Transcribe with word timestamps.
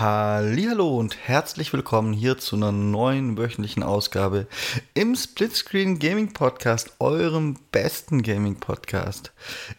Hallo 0.00 0.96
und 0.96 1.16
herzlich 1.26 1.72
willkommen 1.72 2.12
hier 2.12 2.38
zu 2.38 2.54
einer 2.54 2.70
neuen 2.70 3.36
wöchentlichen 3.36 3.82
Ausgabe 3.82 4.46
im 4.94 5.16
Splitscreen 5.16 5.98
Gaming 5.98 6.32
Podcast, 6.32 6.94
eurem 7.00 7.56
besten 7.72 8.22
Gaming 8.22 8.60
Podcast. 8.60 9.32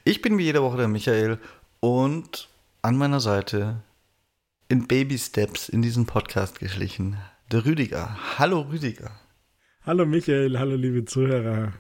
Ich 0.04 0.22
bin 0.22 0.38
wie 0.38 0.44
jede 0.44 0.62
Woche 0.62 0.76
der 0.76 0.90
Michael 0.90 1.38
und 1.80 2.50
an 2.82 2.98
meiner 2.98 3.22
Seite 3.22 3.82
in 4.68 4.88
Baby 4.88 5.18
Steps 5.18 5.70
in 5.70 5.82
diesen 5.82 6.06
Podcast 6.06 6.60
geschlichen 6.60 7.16
der 7.50 7.64
Rüdiger. 7.64 8.18
Hallo 8.38 8.68
Rüdiger. 8.70 9.12
Hallo 9.86 10.06
Michael, 10.06 10.60
hallo 10.60 10.76
liebe 10.76 11.06
Zuhörer. 11.06 11.72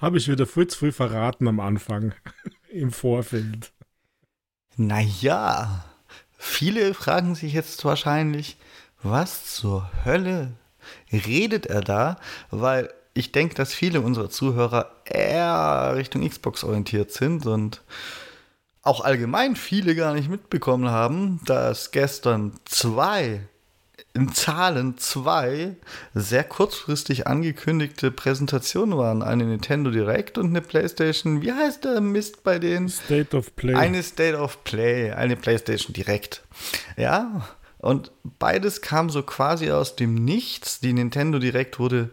Habe 0.00 0.18
ich 0.18 0.28
wieder 0.28 0.46
viel 0.46 0.68
zu 0.68 0.78
früh 0.78 0.92
verraten 0.92 1.48
am 1.48 1.58
Anfang, 1.58 2.14
im 2.70 2.92
Vorfeld. 2.92 3.72
Naja, 4.76 5.84
viele 6.36 6.94
fragen 6.94 7.34
sich 7.34 7.52
jetzt 7.52 7.84
wahrscheinlich, 7.84 8.58
was 9.02 9.54
zur 9.54 9.90
Hölle 10.04 10.52
redet 11.12 11.66
er 11.66 11.80
da? 11.80 12.20
Weil 12.50 12.92
ich 13.12 13.32
denke, 13.32 13.56
dass 13.56 13.74
viele 13.74 14.00
unserer 14.00 14.30
Zuhörer 14.30 14.92
eher 15.04 15.94
Richtung 15.96 16.28
Xbox 16.28 16.62
orientiert 16.62 17.10
sind 17.10 17.46
und 17.46 17.82
auch 18.82 19.00
allgemein 19.00 19.56
viele 19.56 19.96
gar 19.96 20.14
nicht 20.14 20.30
mitbekommen 20.30 20.88
haben, 20.90 21.40
dass 21.44 21.90
gestern 21.90 22.52
zwei 22.64 23.48
in 24.18 24.32
Zahlen 24.32 24.98
zwei 24.98 25.76
sehr 26.12 26.44
kurzfristig 26.44 27.26
angekündigte 27.26 28.10
Präsentationen 28.10 28.98
waren. 28.98 29.22
Eine 29.22 29.44
Nintendo 29.44 29.90
Direct 29.90 30.38
und 30.38 30.46
eine 30.48 30.60
PlayStation, 30.60 31.42
wie 31.42 31.52
heißt 31.52 31.84
der 31.84 32.00
Mist 32.00 32.42
bei 32.42 32.58
denen? 32.58 32.88
State 32.88 33.36
of 33.36 33.54
Play. 33.54 33.74
Eine 33.74 34.02
State 34.02 34.36
of 34.36 34.64
Play, 34.64 35.12
eine 35.12 35.36
PlayStation 35.36 35.92
Direct. 35.92 36.42
Ja, 36.96 37.48
und 37.78 38.10
beides 38.38 38.82
kam 38.82 39.08
so 39.08 39.22
quasi 39.22 39.70
aus 39.70 39.94
dem 39.94 40.14
Nichts. 40.14 40.80
Die 40.80 40.92
Nintendo 40.92 41.38
Direct 41.38 41.78
wurde, 41.78 42.10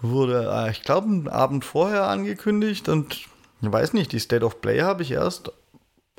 wurde 0.00 0.50
äh, 0.52 0.70
ich 0.72 0.82
glaube, 0.82 1.06
einen 1.06 1.28
Abend 1.28 1.64
vorher 1.64 2.08
angekündigt 2.08 2.88
und 2.88 3.14
ich 3.62 3.72
weiß 3.72 3.92
nicht, 3.92 4.12
die 4.12 4.18
State 4.18 4.44
of 4.44 4.60
Play 4.60 4.82
habe 4.82 5.02
ich 5.02 5.12
erst 5.12 5.52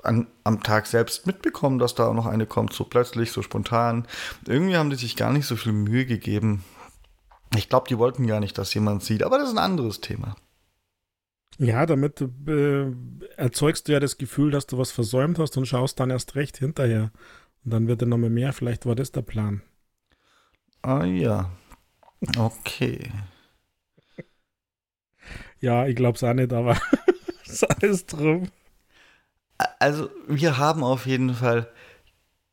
an, 0.04 0.28
am 0.44 0.64
Tag 0.64 0.88
selbst 0.88 1.28
mitbekommen, 1.28 1.80
dass 1.80 1.96
da 1.96 2.08
auch 2.08 2.14
noch 2.14 2.26
eine 2.26 2.46
kommt, 2.46 2.74
so 2.74 2.84
plötzlich, 2.84 3.32
so 3.32 3.42
spontan. 3.42 4.08
Irgendwie 4.46 4.78
haben 4.78 4.90
die 4.90 4.96
sich 4.96 5.16
gar 5.16 5.32
nicht 5.32 5.46
so 5.46 5.56
viel 5.56 5.74
Mühe 5.74 6.06
gegeben. 6.06 6.64
Ich 7.56 7.70
glaube, 7.70 7.88
die 7.88 7.98
wollten 7.98 8.28
gar 8.28 8.40
nicht, 8.40 8.58
dass 8.58 8.74
jemand 8.74 9.04
sieht, 9.04 9.24
aber 9.24 9.38
das 9.38 9.50
ist 9.50 9.56
ein 9.56 9.64
anderes 9.64 10.02
Thema. 10.02 10.36
Ja, 11.60 11.86
damit 11.86 12.22
äh, 12.22 12.92
erzeugst 13.36 13.88
du 13.88 13.94
ja 13.94 14.00
das 14.00 14.18
Gefühl, 14.18 14.52
dass 14.52 14.68
du 14.68 14.78
was 14.78 14.92
versäumt 14.92 15.40
hast 15.40 15.58
und 15.58 15.66
schaust 15.66 16.00
dann 16.00 16.12
erst 16.12 16.36
recht 16.36 16.58
hinterher. 16.58 17.12
Und 17.66 17.72
dann 17.74 17.88
wird 17.88 18.02
er 18.02 18.08
nochmal 18.08 18.30
mehr. 18.30 18.54
Vielleicht 18.54 18.86
war 18.86 18.96
das 18.96 19.12
der 19.12 19.24
Plan. 19.24 19.64
Ah 20.84 21.04
ja. 21.04 21.52
Okay. 22.38 23.12
ja, 25.60 25.88
ich 25.88 25.96
glaube 25.96 26.16
es 26.18 26.24
auch 26.24 26.34
nicht, 26.34 26.54
aber 26.54 26.80
sei 27.44 27.68
es 27.82 28.06
drum. 28.06 28.50
Also, 29.80 30.10
wir 30.28 30.58
haben 30.58 30.84
auf 30.84 31.06
jeden 31.06 31.34
Fall 31.34 31.68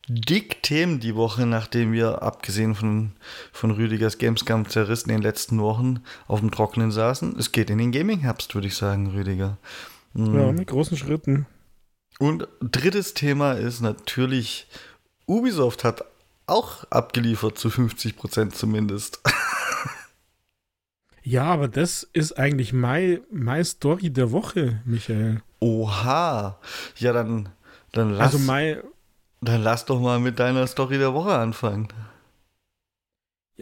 dick 0.08 0.62
Themen 0.62 1.00
die 1.00 1.14
Woche, 1.14 1.46
nachdem 1.46 1.92
wir, 1.92 2.22
abgesehen 2.22 2.74
von, 2.74 3.12
von 3.52 3.70
Rüdigers 3.70 4.18
Gamescom 4.18 4.68
zerrissen 4.68 5.10
in 5.10 5.16
den 5.16 5.22
letzten 5.22 5.60
Wochen, 5.60 6.02
auf 6.26 6.40
dem 6.40 6.50
Trockenen 6.50 6.90
saßen. 6.90 7.36
Es 7.38 7.52
geht 7.52 7.70
in 7.70 7.78
den 7.78 7.92
Gaming-Herbst, 7.92 8.54
würde 8.54 8.68
ich 8.68 8.76
sagen, 8.76 9.08
Rüdiger. 9.08 9.58
Mhm. 10.12 10.38
Ja, 10.38 10.52
mit 10.52 10.68
großen 10.68 10.96
Schritten. 10.96 11.46
Und 12.18 12.46
drittes 12.60 13.14
Thema 13.14 13.52
ist 13.52 13.80
natürlich, 13.80 14.68
Ubisoft 15.26 15.84
hat 15.84 16.04
auch 16.46 16.84
abgeliefert, 16.90 17.58
zu 17.58 17.70
50 17.70 18.16
Prozent 18.16 18.54
zumindest. 18.54 19.20
Ja, 21.26 21.44
aber 21.44 21.68
das 21.68 22.06
ist 22.12 22.38
eigentlich 22.38 22.74
meine 22.74 23.64
Story 23.64 24.10
der 24.10 24.30
Woche, 24.30 24.82
Michael. 24.84 25.40
Oha. 25.64 26.58
Ja, 26.96 27.12
dann, 27.14 27.48
dann 27.92 28.12
lass. 28.12 28.34
Also 28.34 28.38
mein, 28.38 28.82
dann 29.40 29.62
lass 29.62 29.86
doch 29.86 29.98
mal 29.98 30.18
mit 30.20 30.38
deiner 30.38 30.66
Story 30.66 30.98
der 30.98 31.14
Woche 31.14 31.34
anfangen. 31.34 31.88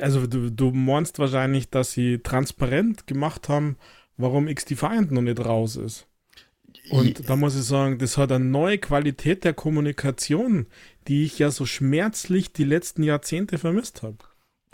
Also 0.00 0.26
du, 0.26 0.50
du 0.50 0.72
meinst 0.72 1.18
wahrscheinlich, 1.18 1.70
dass 1.70 1.92
sie 1.92 2.18
transparent 2.18 3.06
gemacht 3.06 3.48
haben, 3.48 3.76
warum 4.16 4.48
X-Defiant 4.48 5.12
noch 5.12 5.22
nicht 5.22 5.44
raus 5.44 5.76
ist. 5.76 6.06
Und 6.90 7.20
ja. 7.20 7.24
da 7.26 7.36
muss 7.36 7.54
ich 7.54 7.64
sagen, 7.64 7.98
das 7.98 8.16
hat 8.16 8.32
eine 8.32 8.44
neue 8.44 8.78
Qualität 8.78 9.44
der 9.44 9.54
Kommunikation, 9.54 10.66
die 11.06 11.24
ich 11.24 11.38
ja 11.38 11.50
so 11.50 11.66
schmerzlich 11.66 12.52
die 12.52 12.64
letzten 12.64 13.04
Jahrzehnte 13.04 13.58
vermisst 13.58 14.02
habe. 14.02 14.18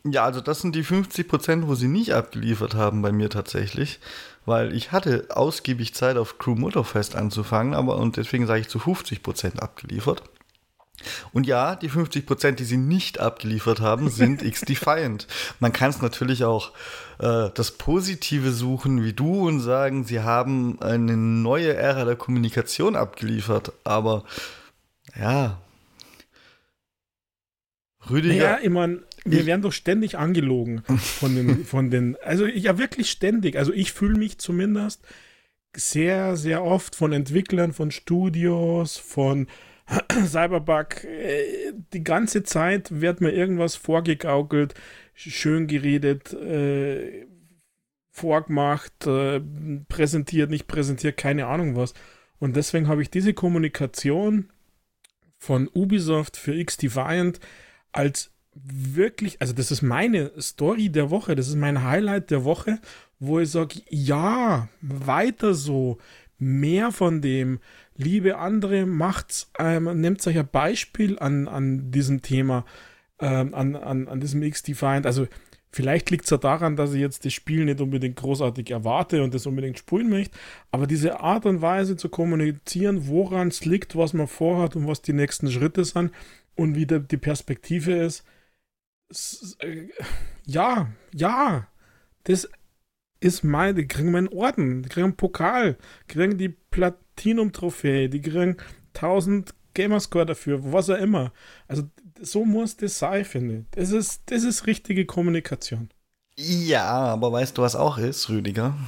Ja, 0.04 0.24
also 0.24 0.40
das 0.40 0.60
sind 0.60 0.74
die 0.74 0.84
50 0.84 1.28
Prozent, 1.28 1.66
wo 1.66 1.74
sie 1.74 1.88
nicht 1.88 2.14
abgeliefert 2.14 2.74
haben 2.74 3.02
bei 3.02 3.12
mir 3.12 3.28
tatsächlich, 3.28 4.00
weil 4.48 4.74
ich 4.74 4.92
hatte 4.92 5.26
ausgiebig 5.30 5.94
Zeit 5.94 6.16
auf 6.16 6.38
Crew 6.38 6.54
Motorfest 6.54 7.14
anzufangen, 7.14 7.74
aber 7.74 7.96
und 7.96 8.16
deswegen 8.16 8.46
sage 8.46 8.60
ich 8.60 8.68
zu 8.68 8.78
50 8.78 9.22
Prozent 9.22 9.62
abgeliefert. 9.62 10.22
Und 11.32 11.46
ja, 11.46 11.76
die 11.76 11.88
50 11.88 12.26
Prozent, 12.26 12.58
die 12.58 12.64
sie 12.64 12.76
nicht 12.76 13.20
abgeliefert 13.20 13.80
haben, 13.80 14.10
sind 14.10 14.42
X-Defiant. 14.52 15.28
Man 15.60 15.72
kann 15.72 15.90
es 15.90 16.02
natürlich 16.02 16.44
auch 16.44 16.72
äh, 17.20 17.50
das 17.54 17.72
Positive 17.72 18.50
suchen 18.50 19.04
wie 19.04 19.12
du 19.12 19.46
und 19.46 19.60
sagen, 19.60 20.04
sie 20.04 20.20
haben 20.20 20.80
eine 20.80 21.16
neue 21.16 21.74
Ära 21.74 22.04
der 22.04 22.16
Kommunikation 22.16 22.96
abgeliefert, 22.96 23.72
aber 23.84 24.24
ja. 25.18 25.58
Rüdiger. 28.10 28.34
Ja, 28.34 28.58
ich 28.60 28.70
meine, 28.70 29.02
wir 29.30 29.46
werden 29.46 29.62
doch 29.62 29.72
ständig 29.72 30.18
angelogen 30.18 30.82
von 30.98 31.34
den, 31.34 31.64
von 31.64 31.90
den, 31.90 32.16
also 32.22 32.46
ja 32.46 32.78
wirklich 32.78 33.10
ständig. 33.10 33.56
Also 33.56 33.72
ich 33.72 33.92
fühle 33.92 34.18
mich 34.18 34.38
zumindest 34.38 35.06
sehr, 35.76 36.36
sehr 36.36 36.64
oft 36.64 36.96
von 36.96 37.12
Entwicklern, 37.12 37.72
von 37.72 37.90
Studios, 37.90 38.96
von 38.96 39.46
Cyberbug, 40.26 41.04
äh, 41.04 41.72
die 41.92 42.04
ganze 42.04 42.42
Zeit 42.42 43.00
wird 43.00 43.20
mir 43.20 43.30
irgendwas 43.30 43.76
vorgegaukelt, 43.76 44.74
schön 45.14 45.66
geredet, 45.66 46.32
äh, 46.34 47.26
vorgemacht, 48.10 49.06
äh, 49.06 49.40
präsentiert, 49.88 50.50
nicht 50.50 50.66
präsentiert, 50.66 51.16
keine 51.16 51.46
Ahnung 51.46 51.76
was. 51.76 51.94
Und 52.38 52.56
deswegen 52.56 52.88
habe 52.88 53.02
ich 53.02 53.10
diese 53.10 53.34
Kommunikation 53.34 54.50
von 55.38 55.68
Ubisoft 55.72 56.36
für 56.36 56.54
X-Defiant 56.54 57.40
als 57.92 58.32
wirklich, 58.64 59.40
also 59.40 59.52
das 59.52 59.70
ist 59.70 59.82
meine 59.82 60.32
Story 60.40 60.88
der 60.88 61.10
Woche, 61.10 61.34
das 61.34 61.48
ist 61.48 61.56
mein 61.56 61.84
Highlight 61.84 62.30
der 62.30 62.44
Woche, 62.44 62.78
wo 63.18 63.40
ich 63.40 63.50
sage, 63.50 63.80
ja, 63.88 64.68
weiter 64.80 65.54
so, 65.54 65.98
mehr 66.38 66.92
von 66.92 67.20
dem, 67.20 67.58
liebe 67.96 68.38
andere, 68.38 68.86
macht's, 68.86 69.50
ähm, 69.58 70.00
nehmt 70.00 70.24
euch 70.26 70.38
ein 70.38 70.48
Beispiel 70.50 71.18
an, 71.18 71.48
an 71.48 71.90
diesem 71.90 72.22
Thema, 72.22 72.64
ähm, 73.18 73.54
an, 73.54 73.76
an, 73.76 74.08
an 74.08 74.20
diesem 74.20 74.42
X-Defined, 74.42 75.06
also 75.06 75.26
Vielleicht 75.70 76.10
liegt 76.10 76.24
es 76.24 76.30
ja 76.30 76.38
daran, 76.38 76.76
dass 76.76 76.94
ich 76.94 77.00
jetzt 77.00 77.26
das 77.26 77.34
Spiel 77.34 77.64
nicht 77.66 77.80
unbedingt 77.80 78.16
großartig 78.16 78.70
erwarte 78.70 79.22
und 79.22 79.34
das 79.34 79.46
unbedingt 79.46 79.78
spielen 79.78 80.08
möchte, 80.08 80.36
aber 80.70 80.86
diese 80.86 81.20
Art 81.20 81.44
und 81.44 81.60
Weise 81.60 81.96
zu 81.96 82.08
kommunizieren, 82.08 83.06
woran 83.06 83.48
es 83.48 83.64
liegt, 83.66 83.94
was 83.94 84.14
man 84.14 84.28
vorhat 84.28 84.76
und 84.76 84.86
was 84.86 85.02
die 85.02 85.12
nächsten 85.12 85.50
Schritte 85.50 85.84
sind 85.84 86.10
und 86.56 86.74
wie 86.74 86.86
die 86.86 87.16
Perspektive 87.18 87.92
ist, 87.92 88.24
ja, 90.44 90.88
ja, 91.14 91.66
das 92.24 92.48
ist 93.20 93.42
mein, 93.42 93.74
die 93.74 93.88
kriegen 93.88 94.12
meinen 94.12 94.28
Orden, 94.28 94.82
die 94.82 94.88
kriegen 94.88 95.06
einen 95.06 95.16
Pokal, 95.16 95.76
kriegen 96.06 96.38
die 96.38 96.50
Platinum-Trophäe, 96.50 98.08
die 98.08 98.20
kriegen 98.20 98.56
1000 98.94 99.54
Gamerscore 99.74 100.26
dafür, 100.26 100.72
was 100.72 100.90
auch 100.90 100.98
immer. 100.98 101.32
Also 101.66 101.84
so 102.20 102.44
muss 102.44 102.76
das 102.76 102.98
sein, 102.98 103.24
finde 103.24 103.58
ich. 103.58 103.64
Das 103.72 103.90
ist, 103.90 104.22
das 104.26 104.42
ist 104.42 104.66
richtige 104.66 105.06
Kommunikation. 105.06 105.88
Ja, 106.36 106.84
aber 106.84 107.32
weißt 107.32 107.58
du, 107.58 107.62
was 107.62 107.76
auch 107.76 107.98
ist, 107.98 108.28
Rüdiger? 108.28 108.76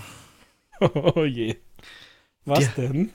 Oh 0.95 1.25
je. 1.25 1.57
Was 2.47 2.75
die, 2.75 2.81
denn? 2.81 3.11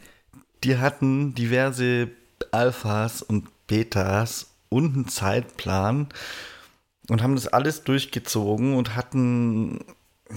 Die 0.64 0.78
hatten 0.78 1.34
diverse 1.34 2.12
Alphas 2.52 3.24
und 3.24 3.48
Betas 3.66 4.54
und 4.70 4.94
einen 4.94 5.08
Zeitplan 5.08 6.10
und 7.10 7.22
haben 7.22 7.36
das 7.36 7.48
alles 7.48 7.84
durchgezogen 7.84 8.76
und 8.76 8.96
hatten 8.96 9.80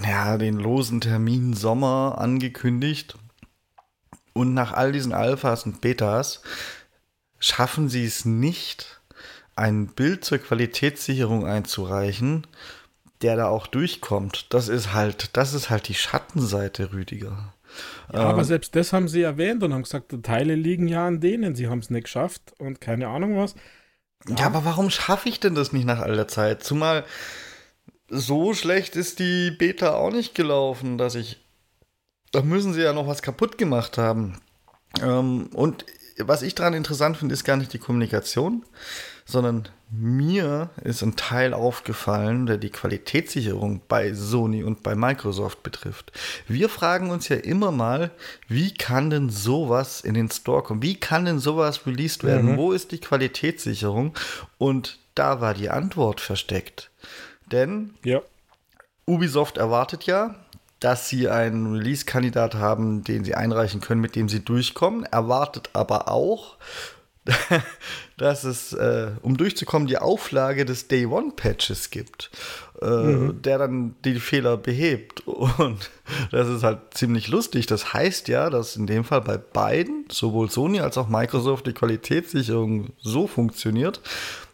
ja, 0.03 0.37
den 0.37 0.57
losen 0.59 1.01
Termin 1.01 1.53
Sommer 1.53 2.17
angekündigt. 2.19 3.17
Und 4.33 4.53
nach 4.53 4.73
all 4.73 4.91
diesen 4.91 5.13
Alphas 5.13 5.65
und 5.65 5.81
Betas 5.81 6.41
schaffen 7.39 7.89
sie 7.89 8.05
es 8.05 8.25
nicht, 8.25 9.01
ein 9.55 9.87
Bild 9.87 10.23
zur 10.23 10.37
Qualitätssicherung 10.37 11.45
einzureichen, 11.45 12.47
der 13.21 13.35
da 13.35 13.47
auch 13.47 13.67
durchkommt. 13.67 14.53
Das 14.53 14.69
ist 14.69 14.93
halt, 14.93 15.35
das 15.35 15.53
ist 15.53 15.69
halt 15.69 15.87
die 15.89 15.95
Schattenseite, 15.95 16.93
Rüdiger. 16.93 17.53
Ja, 18.13 18.21
aber 18.21 18.39
ähm, 18.39 18.45
selbst 18.45 18.75
das 18.75 18.93
haben 18.93 19.07
sie 19.07 19.21
erwähnt 19.21 19.61
und 19.63 19.73
haben 19.73 19.83
gesagt, 19.83 20.15
Teile 20.23 20.55
liegen 20.55 20.87
ja 20.87 21.05
an 21.05 21.19
denen. 21.19 21.55
Sie 21.55 21.67
haben 21.67 21.79
es 21.79 21.89
nicht 21.89 22.05
geschafft 22.05 22.53
und 22.57 22.79
keine 22.81 23.07
Ahnung 23.09 23.37
was. 23.37 23.55
Ja. 24.27 24.35
ja, 24.35 24.45
aber 24.45 24.65
warum 24.65 24.89
schaffe 24.89 25.29
ich 25.29 25.39
denn 25.39 25.55
das 25.55 25.71
nicht 25.71 25.85
nach 25.85 25.99
all 25.99 26.15
der 26.15 26.27
Zeit? 26.27 26.63
Zumal 26.63 27.05
so 28.09 28.53
schlecht 28.53 28.95
ist 28.95 29.19
die 29.19 29.51
Beta 29.51 29.93
auch 29.93 30.11
nicht 30.11 30.35
gelaufen, 30.35 30.97
dass 30.97 31.15
ich. 31.15 31.45
Da 32.31 32.41
müssen 32.41 32.73
sie 32.73 32.81
ja 32.81 32.93
noch 32.93 33.07
was 33.07 33.21
kaputt 33.21 33.57
gemacht 33.57 33.97
haben. 33.97 34.39
Ähm, 35.01 35.47
und 35.53 35.85
was 36.17 36.41
ich 36.41 36.53
daran 36.53 36.73
interessant 36.73 37.17
finde, 37.17 37.33
ist 37.33 37.43
gar 37.43 37.57
nicht 37.57 37.73
die 37.73 37.79
Kommunikation, 37.79 38.65
sondern 39.25 39.67
mir 39.91 40.69
ist 40.83 41.01
ein 41.01 41.15
Teil 41.15 41.53
aufgefallen, 41.53 42.45
der 42.45 42.57
die 42.57 42.69
Qualitätssicherung 42.69 43.81
bei 43.87 44.13
Sony 44.13 44.63
und 44.63 44.83
bei 44.83 44.95
Microsoft 44.95 45.63
betrifft. 45.63 46.11
Wir 46.47 46.69
fragen 46.69 47.09
uns 47.09 47.27
ja 47.29 47.37
immer 47.37 47.71
mal, 47.71 48.11
wie 48.47 48.73
kann 48.73 49.09
denn 49.09 49.29
sowas 49.29 50.01
in 50.01 50.13
den 50.13 50.29
Store 50.29 50.61
kommen? 50.61 50.83
Wie 50.83 50.95
kann 50.95 51.25
denn 51.25 51.39
sowas 51.39 51.87
released 51.87 52.23
werden? 52.23 52.51
Mhm. 52.51 52.57
Wo 52.57 52.71
ist 52.71 52.91
die 52.91 52.99
Qualitätssicherung? 52.99 54.13
Und 54.59 54.99
da 55.15 55.41
war 55.41 55.55
die 55.55 55.69
Antwort 55.69 56.21
versteckt. 56.21 56.91
Denn 57.51 57.95
ja. 58.03 58.21
Ubisoft 59.07 59.57
erwartet 59.57 60.05
ja, 60.05 60.35
dass 60.79 61.09
sie 61.09 61.27
einen 61.29 61.73
Release-Kandidat 61.73 62.55
haben, 62.55 63.03
den 63.03 63.25
sie 63.25 63.35
einreichen 63.35 63.81
können, 63.81 64.01
mit 64.01 64.15
dem 64.15 64.29
sie 64.29 64.39
durchkommen, 64.39 65.03
erwartet 65.03 65.71
aber 65.73 66.07
auch, 66.09 66.57
dass 68.17 68.43
es, 68.43 68.73
äh, 68.73 69.11
um 69.21 69.37
durchzukommen, 69.37 69.87
die 69.87 69.97
Auflage 69.97 70.65
des 70.65 70.87
Day 70.87 71.05
One 71.05 71.31
Patches 71.35 71.89
gibt, 71.89 72.31
äh, 72.81 72.85
mhm. 72.85 73.41
der 73.41 73.57
dann 73.57 73.95
die 74.03 74.19
Fehler 74.19 74.57
behebt. 74.57 75.25
Und 75.27 75.89
das 76.31 76.47
ist 76.47 76.63
halt 76.63 76.79
ziemlich 76.93 77.27
lustig. 77.27 77.65
Das 77.65 77.93
heißt 77.93 78.27
ja, 78.27 78.49
dass 78.49 78.75
in 78.75 78.87
dem 78.87 79.03
Fall 79.03 79.21
bei 79.21 79.37
beiden, 79.37 80.05
sowohl 80.11 80.49
Sony 80.49 80.79
als 80.79 80.97
auch 80.97 81.07
Microsoft, 81.07 81.67
die 81.67 81.73
Qualitätssicherung 81.73 82.89
so 82.99 83.27
funktioniert, 83.27 84.01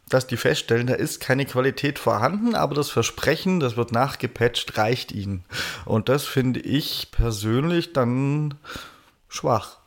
dass 0.09 0.27
die 0.27 0.37
feststellen, 0.37 0.87
da 0.87 0.93
ist 0.93 1.19
keine 1.19 1.45
Qualität 1.45 1.97
vorhanden, 1.97 2.53
aber 2.53 2.75
das 2.75 2.91
Versprechen, 2.91 3.59
das 3.59 3.75
wird 3.75 3.91
nachgepatcht, 3.91 4.77
reicht 4.77 5.11
ihnen. 5.11 5.43
Und 5.85 6.09
das 6.09 6.25
finde 6.25 6.59
ich 6.59 7.09
persönlich 7.11 7.93
dann 7.93 8.53
schwach. 9.27 9.77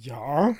Ja. 0.00 0.54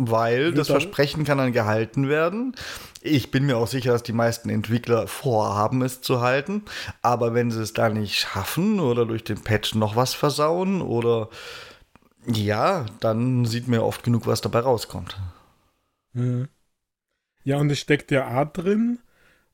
Weil 0.00 0.52
das 0.52 0.68
Versprechen 0.68 1.24
kann 1.24 1.38
dann 1.38 1.52
gehalten 1.52 2.08
werden. 2.08 2.54
Ich 3.00 3.32
bin 3.32 3.46
mir 3.46 3.56
auch 3.56 3.66
sicher, 3.66 3.92
dass 3.92 4.04
die 4.04 4.12
meisten 4.12 4.48
Entwickler 4.48 5.08
vorhaben, 5.08 5.82
es 5.82 6.02
zu 6.02 6.20
halten. 6.20 6.62
Aber 7.02 7.34
wenn 7.34 7.50
sie 7.50 7.62
es 7.62 7.72
da 7.72 7.88
nicht 7.88 8.14
schaffen 8.14 8.78
oder 8.78 9.06
durch 9.06 9.24
den 9.24 9.42
Patch 9.42 9.74
noch 9.74 9.96
was 9.96 10.14
versauen 10.14 10.82
oder 10.82 11.28
ja, 12.26 12.86
dann 13.00 13.44
sieht 13.44 13.66
mir 13.66 13.82
oft 13.82 14.04
genug, 14.04 14.26
was 14.26 14.40
dabei 14.40 14.60
rauskommt. 14.60 15.18
Mhm. 16.12 16.48
Ja, 17.42 17.56
und 17.56 17.70
es 17.70 17.80
steckt 17.80 18.10
ja 18.10 18.40
auch 18.40 18.52
drin, 18.52 18.98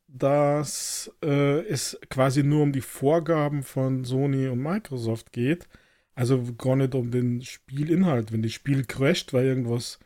dass 0.08 1.10
äh, 1.22 1.60
es 1.60 1.98
quasi 2.10 2.42
nur 2.42 2.62
um 2.62 2.72
die 2.72 2.80
Vorgaben 2.80 3.62
von 3.62 4.04
Sony 4.04 4.48
und 4.48 4.60
Microsoft 4.60 5.32
geht. 5.32 5.68
Also 6.14 6.54
gar 6.54 6.76
nicht 6.76 6.94
um 6.94 7.10
den 7.10 7.42
Spielinhalt. 7.42 8.32
Wenn 8.32 8.42
das 8.42 8.52
Spiel 8.52 8.84
crasht, 8.84 9.32
weil 9.32 9.46
irgendwas 9.46 9.98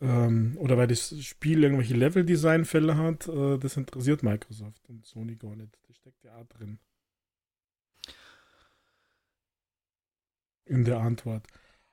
ähm, 0.00 0.56
oder 0.58 0.76
weil 0.76 0.88
das 0.88 1.18
Spiel 1.24 1.62
irgendwelche 1.62 1.94
Level-Design-Fälle 1.94 2.96
hat, 2.96 3.28
äh, 3.28 3.58
das 3.58 3.76
interessiert 3.76 4.22
Microsoft 4.22 4.88
und 4.88 5.06
Sony 5.06 5.36
gar 5.36 5.56
nicht. 5.56 5.78
Das 5.86 5.96
steckt 5.96 6.22
ja 6.24 6.36
auch 6.36 6.46
drin. 6.46 6.78
In 10.64 10.84
der 10.84 10.98
Antwort. 10.98 11.46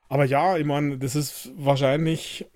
Aber 0.08 0.24
ja, 0.24 0.56
ich 0.58 0.66
meine, 0.66 0.98
das 0.98 1.14
ist 1.16 1.50
wahrscheinlich 1.56 2.46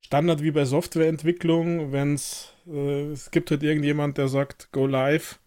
Standard 0.00 0.42
wie 0.42 0.50
bei 0.52 0.64
Softwareentwicklung, 0.64 1.90
wenn 1.92 2.14
es, 2.14 2.52
äh, 2.66 3.10
es 3.10 3.30
gibt 3.30 3.50
halt 3.50 3.62
irgendjemand, 3.62 4.18
der 4.18 4.28
sagt, 4.28 4.70
go 4.72 4.86
live, 4.86 5.40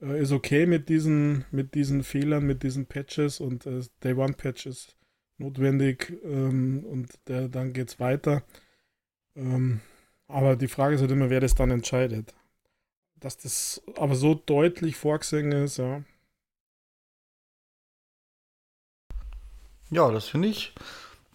äh, 0.00 0.20
ist 0.20 0.32
okay 0.32 0.66
mit 0.66 0.88
diesen, 0.88 1.44
mit 1.50 1.74
diesen 1.74 2.02
Fehlern, 2.04 2.44
mit 2.44 2.62
diesen 2.62 2.86
Patches 2.86 3.40
und 3.40 3.66
äh, 3.66 3.82
Day 4.02 4.14
One 4.14 4.34
Patch 4.34 4.66
ist 4.66 4.96
notwendig 5.38 6.12
ähm, 6.24 6.84
und 6.84 7.12
der, 7.28 7.48
dann 7.48 7.72
geht's 7.72 8.00
weiter. 8.00 8.42
Ähm, 9.34 9.80
aber 10.28 10.56
die 10.56 10.68
Frage 10.68 10.94
ist 10.94 11.00
halt 11.02 11.10
immer, 11.10 11.30
wer 11.30 11.40
das 11.40 11.54
dann 11.54 11.70
entscheidet. 11.70 12.34
Dass 13.20 13.36
das 13.36 13.82
aber 13.96 14.14
so 14.14 14.34
deutlich 14.34 14.96
vorgesehen 14.96 15.52
ist, 15.52 15.78
ja. 15.78 16.02
Ja, 19.90 20.10
das 20.10 20.28
finde 20.28 20.48
ich 20.48 20.74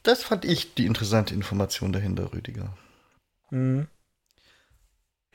das 0.03 0.23
fand 0.23 0.45
ich 0.45 0.73
die 0.73 0.85
interessante 0.85 1.33
Information 1.33 1.91
dahinter, 1.91 2.33
Rüdiger. 2.33 2.75
Mhm. 3.51 3.87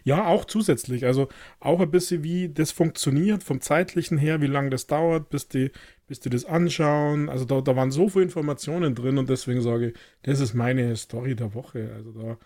Ja, 0.06 0.26
auch 0.28 0.44
zusätzlich. 0.44 1.04
Also 1.04 1.28
auch 1.58 1.80
ein 1.80 1.90
bisschen, 1.90 2.22
wie 2.22 2.48
das 2.48 2.70
funktioniert 2.70 3.42
vom 3.42 3.60
zeitlichen 3.60 4.18
her, 4.18 4.40
wie 4.40 4.46
lange 4.46 4.70
das 4.70 4.86
dauert, 4.86 5.30
bis 5.30 5.48
die, 5.48 5.72
bis 6.06 6.20
die 6.20 6.30
das 6.30 6.44
anschauen. 6.44 7.28
Also 7.28 7.44
da, 7.44 7.60
da 7.60 7.74
waren 7.74 7.90
so 7.90 8.08
viele 8.08 8.24
Informationen 8.24 8.94
drin 8.94 9.18
und 9.18 9.28
deswegen 9.28 9.62
sage 9.62 9.88
ich, 9.88 9.94
das 10.22 10.38
ist 10.38 10.54
meine 10.54 10.94
Story 10.94 11.34
der 11.34 11.54
Woche. 11.54 11.90
Also 11.96 12.12
da 12.12 12.38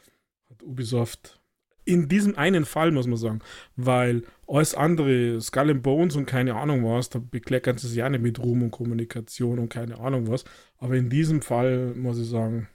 hat 0.48 0.62
Ubisoft 0.62 1.38
in 1.84 2.08
diesem 2.08 2.34
einen 2.38 2.64
Fall, 2.64 2.92
muss 2.92 3.06
man 3.06 3.18
sagen, 3.18 3.40
weil 3.76 4.22
alles 4.46 4.74
andere, 4.74 5.38
Skull 5.42 5.70
and 5.70 5.82
Bones 5.82 6.16
und 6.16 6.24
keine 6.24 6.54
Ahnung 6.54 6.82
was, 6.84 7.10
da 7.10 7.18
bekleckern 7.18 7.76
sie 7.76 7.88
sich 7.88 7.98
ja 7.98 8.08
nicht 8.08 8.22
mit 8.22 8.38
Ruhm 8.38 8.62
und 8.62 8.70
Kommunikation 8.70 9.58
und 9.58 9.68
keine 9.68 9.98
Ahnung 9.98 10.28
was. 10.28 10.44
Aber 10.78 10.94
in 10.96 11.10
diesem 11.10 11.42
Fall, 11.42 11.94
muss 11.94 12.18
ich 12.18 12.28
sagen, 12.28 12.68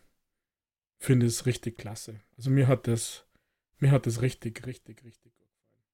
finde 0.99 1.25
ich 1.25 1.33
es 1.33 1.45
richtig 1.47 1.77
klasse. 1.77 2.21
Also 2.37 2.51
mir 2.51 2.67
hat 2.67 2.87
das, 2.87 3.25
mir 3.80 3.92
hat 3.92 4.06
das 4.06 4.22
richtig, 4.22 4.66
richtig, 4.66 5.04
richtig 5.04 5.33
gut 5.38 5.50
gefallen. 5.50 5.86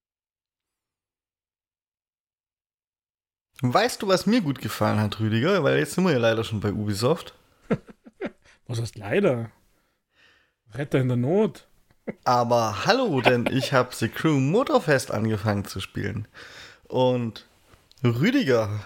Weißt 3.74 4.02
du, 4.02 4.08
was 4.08 4.26
mir 4.26 4.42
gut 4.42 4.60
gefallen 4.60 5.00
hat, 5.00 5.20
Rüdiger? 5.20 5.64
Weil 5.64 5.80
jetzt 5.80 5.94
sind 5.94 6.04
wir 6.04 6.12
ja 6.12 6.20
leider 6.20 6.44
schon 6.44 6.60
bei 6.60 6.72
Ubisoft. 6.72 7.36
was 8.68 8.82
heißt 8.82 8.98
leider? 8.98 9.52
Retter 10.74 11.00
in 11.00 11.08
der 11.08 11.18
Not. 11.18 11.68
Aber 12.24 12.86
hallo, 12.86 13.22
denn 13.22 13.46
ich 13.52 13.74
habe 13.74 13.94
The 13.94 14.10
Crew 14.10 14.40
Motorfest 14.40 15.12
angefangen 15.12 15.66
zu 15.66 15.80
spielen. 15.80 16.28
Und 16.88 17.48
Rüdiger, 18.04 18.84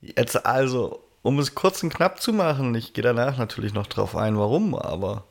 jetzt 0.00 0.46
also, 0.46 1.04
um 1.22 1.38
es 1.38 1.54
kurz 1.54 1.82
und 1.82 1.92
knapp 1.92 2.20
zu 2.20 2.32
machen, 2.32 2.74
ich 2.74 2.92
gehe 2.92 3.02
danach 3.02 3.38
natürlich 3.38 3.74
noch 3.74 3.86
drauf 3.86 4.16
ein, 4.16 4.38
warum, 4.38 4.74
aber 4.74 5.26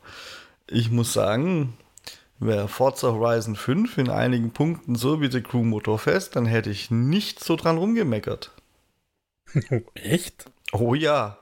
ich 0.67 0.91
muss 0.91 1.13
sagen, 1.13 1.77
Forza 2.39 3.11
Horizon 3.11 3.55
5 3.55 3.97
in 3.97 4.09
einigen 4.09 4.51
Punkten 4.51 4.95
so 4.95 5.21
wie 5.21 5.31
The 5.31 5.41
Crew 5.41 5.63
Motorfest, 5.63 6.35
dann 6.35 6.45
hätte 6.45 6.69
ich 6.69 6.91
nicht 6.91 7.43
so 7.43 7.55
dran 7.55 7.77
rumgemeckert. 7.77 8.51
Echt? 9.93 10.45
Oh 10.73 10.93
ja. 10.93 11.37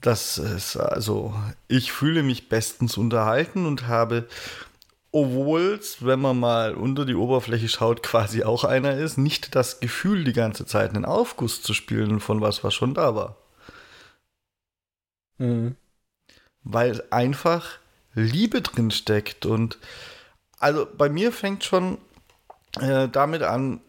Das 0.00 0.36
ist 0.36 0.76
also, 0.76 1.34
ich 1.66 1.92
fühle 1.92 2.22
mich 2.22 2.48
bestens 2.48 2.98
unterhalten 2.98 3.64
und 3.64 3.86
habe, 3.86 4.28
obwohl 5.12 5.78
es, 5.80 6.04
wenn 6.04 6.20
man 6.20 6.38
mal 6.38 6.74
unter 6.74 7.06
die 7.06 7.14
Oberfläche 7.14 7.68
schaut, 7.68 8.02
quasi 8.02 8.42
auch 8.42 8.64
einer 8.64 8.96
ist, 8.96 9.16
nicht 9.16 9.54
das 9.54 9.80
Gefühl, 9.80 10.24
die 10.24 10.34
ganze 10.34 10.66
Zeit 10.66 10.90
einen 10.90 11.06
Aufguss 11.06 11.62
zu 11.62 11.72
spielen 11.72 12.20
von 12.20 12.40
was, 12.42 12.62
was 12.64 12.74
schon 12.74 12.92
da 12.92 13.14
war. 13.14 13.36
Mhm. 15.38 15.76
Weil 16.64 17.02
einfach 17.10 17.78
Liebe 18.14 18.62
drin 18.62 18.90
steckt 18.90 19.46
und 19.46 19.78
also 20.58 20.86
bei 20.96 21.08
mir 21.08 21.32
fängt 21.32 21.64
schon 21.64 21.98
äh, 22.80 23.08
damit 23.08 23.42
an, 23.42 23.80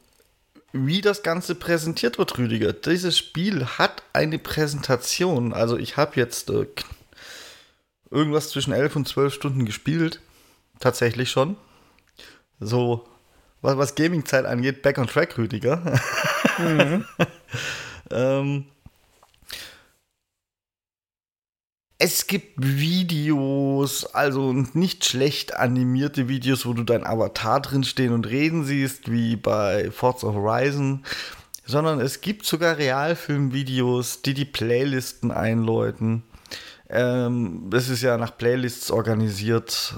wie 0.73 1.01
das 1.01 1.23
Ganze 1.23 1.55
präsentiert 1.55 2.17
wird, 2.17 2.37
Rüdiger. 2.37 2.73
Dieses 2.73 3.17
Spiel 3.17 3.65
hat 3.65 4.03
eine 4.11 4.37
Präsentation. 4.39 5.53
Also 5.53 5.77
ich 5.77 5.95
habe 5.95 6.13
jetzt 6.15 6.49
äh, 6.49 6.65
irgendwas 8.09 8.49
zwischen 8.49 8.73
11 8.73 8.95
und 8.97 9.07
12 9.07 9.33
Stunden 9.33 9.65
gespielt. 9.65 10.19
Tatsächlich 10.79 11.31
schon. 11.31 11.55
So, 12.59 13.07
was, 13.61 13.77
was 13.77 13.95
Gaming-Zeit 13.95 14.45
angeht, 14.45 14.81
back 14.81 14.97
on 14.97 15.07
track, 15.07 15.37
Rüdiger. 15.37 15.99
Mhm. 16.57 17.03
ähm, 18.11 18.65
Es 21.97 22.27
gibt 22.27 22.53
Videos, 22.57 24.05
also 24.05 24.51
nicht 24.51 25.05
schlecht 25.05 25.55
animierte 25.55 26.27
Videos, 26.27 26.65
wo 26.65 26.73
du 26.73 26.83
dein 26.83 27.05
Avatar 27.05 27.61
drin 27.61 27.85
stehen 27.85 28.11
und 28.11 28.27
reden 28.27 28.65
siehst, 28.65 29.09
wie 29.09 29.37
bei 29.37 29.89
Forza 29.91 30.27
Horizon, 30.27 31.05
sondern 31.65 32.01
es 32.01 32.19
gibt 32.19 32.45
sogar 32.45 32.77
Realfilmvideos, 32.77 34.21
die 34.21 34.33
die 34.33 34.45
Playlisten 34.45 35.31
einläuten. 35.31 36.23
Ähm, 36.89 37.67
das 37.69 37.87
ist 37.87 38.01
ja 38.01 38.17
nach 38.17 38.37
Playlists 38.37 38.91
organisiert. 38.91 39.95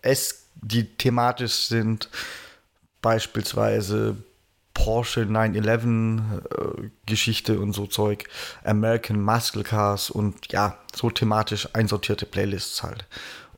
Es 0.00 0.40
die 0.62 0.96
thematisch 0.96 1.66
sind, 1.68 2.08
beispielsweise 3.02 4.16
Porsche 4.74 5.26
911 5.26 5.84
äh, 5.84 6.90
Geschichte 7.06 7.58
und 7.58 7.72
so 7.72 7.86
Zeug, 7.86 8.24
American 8.64 9.20
Muscle 9.20 9.62
Cars 9.62 10.10
und 10.10 10.52
ja, 10.52 10.78
so 10.94 11.10
thematisch 11.10 11.68
einsortierte 11.74 12.26
Playlists 12.26 12.82
halt. 12.82 13.04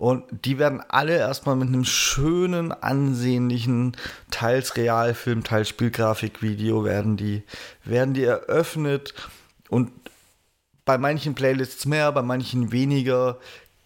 Und 0.03 0.25
die 0.45 0.59
werden 0.59 0.83
alle 0.89 1.17
erstmal 1.17 1.55
mit 1.55 1.69
einem 1.69 1.85
schönen, 1.85 2.73
ansehnlichen, 2.73 3.97
teils 4.33 4.77
Realfilm, 4.77 5.45
teils 5.45 5.69
Spielgrafikvideo 5.69 6.85
werden 6.85 7.17
die, 7.17 7.45
werden 7.85 8.13
die 8.13 8.25
eröffnet. 8.25 9.15
Und 9.69 9.93
bei 10.85 10.99
manchen 10.99 11.37
Playlists 11.37 11.87
mehr, 11.87 12.11
bei 12.11 12.23
manchen 12.23 12.73
weniger 12.73 13.39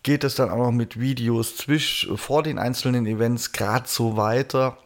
geht 0.03 0.25
es 0.25 0.37
dann 0.37 0.49
auch 0.49 0.57
noch 0.57 0.73
mit 0.73 0.99
Videos 0.99 1.57
zwisch, 1.57 2.09
vor 2.15 2.43
den 2.43 2.59
einzelnen 2.59 3.05
Events 3.07 3.53
gerade 3.53 3.87
so 3.87 4.17
weiter. 4.17 4.79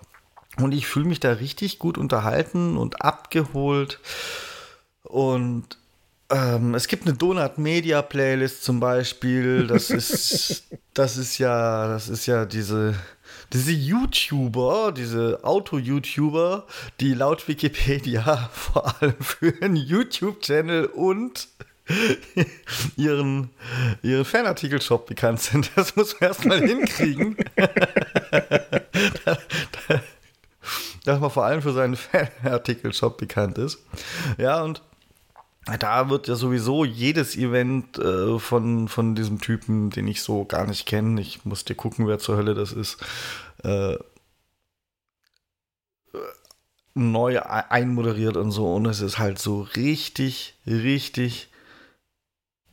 Und 0.63 0.73
ich 0.73 0.87
fühle 0.87 1.07
mich 1.07 1.21
da 1.21 1.33
richtig 1.33 1.79
gut 1.79 1.99
unterhalten 1.99 2.77
und 2.77 3.03
abgeholt. 3.03 4.01
Und 5.03 5.79
ähm, 6.31 6.75
es 6.75 6.87
gibt 6.87 7.07
eine 7.07 7.17
Donut 7.17 7.59
Media 7.59 8.03
Playlist 8.03 8.63
zum 8.63 8.81
Beispiel. 8.81 9.67
Das 9.67 9.91
ist, 9.91 10.65
das 10.95 11.17
ist 11.17 11.39
ja, 11.39 11.89
das 11.89 12.09
ist 12.09 12.27
ja 12.27 12.45
diese, 12.45 12.95
diese 13.53 13.73
YouTuber, 13.73 14.93
diese 14.97 15.41
Auto-YouTuber, 15.43 16.67
die 17.01 17.15
laut 17.15 17.49
Wikipedia 17.49 18.51
vor 18.53 18.95
allem 19.01 19.21
für 19.21 19.53
einen 19.61 19.77
YouTube-Channel 19.77 20.87
und 20.87 21.49
ihren, 22.97 23.51
ihren 24.03 24.25
Fanartikel-Shop 24.25 25.07
bekannt 25.07 25.41
sind. 25.41 25.73
Das 25.75 25.97
muss 25.97 26.21
man 26.21 26.29
erstmal 26.29 26.61
hinkriegen. 26.61 27.37
Dass 31.05 31.21
man 31.21 31.31
vor 31.31 31.45
allem 31.45 31.63
für 31.63 31.73
seinen 31.73 31.97
Fanartikel-Shop 32.43 33.17
bekannt 33.19 33.59
ist. 33.59 33.79
Ja, 34.39 34.63
und 34.63 34.83
da 35.79 36.09
wird 36.09 36.29
ja 36.29 36.35
sowieso 36.35 36.85
jedes 36.85 37.37
Event 37.37 37.99
äh, 37.99 38.39
von, 38.39 38.89
von 38.89 39.15
diesem 39.15 39.41
Typen, 39.41 39.91
den 39.91 40.09
ich 40.09 40.23
so 40.23 40.45
gar 40.45 40.67
nicht 40.67 40.87
kenne, 40.87 41.21
ich 41.21 41.45
musste 41.45 41.75
gucken, 41.75 42.07
wer 42.07 42.19
zur 42.19 42.37
Hölle 42.37 42.55
das 42.55 42.73
ist, 42.73 42.99
äh, 43.63 43.97
neu 46.95 47.41
einmoderiert 47.41 48.37
und 48.37 48.51
so. 48.51 48.75
Und 48.75 48.87
es 48.87 49.01
ist 49.01 49.19
halt 49.19 49.39
so 49.39 49.63
richtig, 49.77 50.55
richtig, 50.67 51.51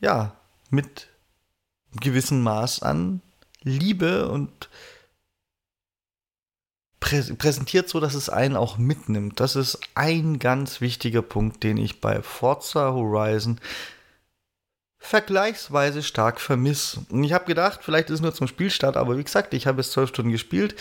ja, 0.00 0.36
mit 0.70 1.08
gewissem 2.00 2.42
Maß 2.42 2.82
an 2.82 3.20
Liebe 3.62 4.28
und 4.28 4.68
präsentiert 7.38 7.88
so, 7.88 8.00
dass 8.00 8.14
es 8.14 8.28
einen 8.28 8.56
auch 8.56 8.78
mitnimmt. 8.78 9.40
Das 9.40 9.56
ist 9.56 9.78
ein 9.94 10.38
ganz 10.38 10.80
wichtiger 10.80 11.22
Punkt, 11.22 11.62
den 11.62 11.76
ich 11.76 12.00
bei 12.00 12.22
Forza 12.22 12.92
Horizon 12.92 13.60
vergleichsweise 14.98 16.02
stark 16.02 16.40
vermisse. 16.40 17.00
Und 17.10 17.24
ich 17.24 17.32
habe 17.32 17.46
gedacht, 17.46 17.80
vielleicht 17.82 18.10
ist 18.10 18.16
es 18.16 18.20
nur 18.20 18.34
zum 18.34 18.48
Spielstart, 18.48 18.96
aber 18.96 19.16
wie 19.16 19.24
gesagt, 19.24 19.54
ich 19.54 19.66
habe 19.66 19.80
es 19.80 19.92
zwölf 19.92 20.10
Stunden 20.10 20.32
gespielt. 20.32 20.74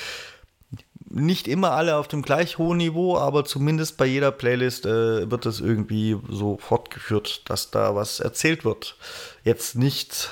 Nicht 1.10 1.48
immer 1.48 1.72
alle 1.72 1.96
auf 1.96 2.10
dem 2.10 2.24
gleich 2.24 2.58
hohen 2.58 2.78
Niveau, 2.78 3.18
aber 3.18 3.46
zumindest 3.46 3.96
bei 3.96 4.06
jeder 4.06 4.32
Playlist 4.32 4.86
äh, 4.86 5.32
wird 5.32 5.46
es 5.46 5.62
irgendwie 5.62 6.18
so 6.30 6.58
fortgeführt, 6.58 7.50
dass 7.50 7.72
da 7.72 7.96
was 7.96 8.20
erzählt 8.20 8.66
wird. 8.66 8.98
Jetzt 9.44 9.76
nicht 9.76 10.32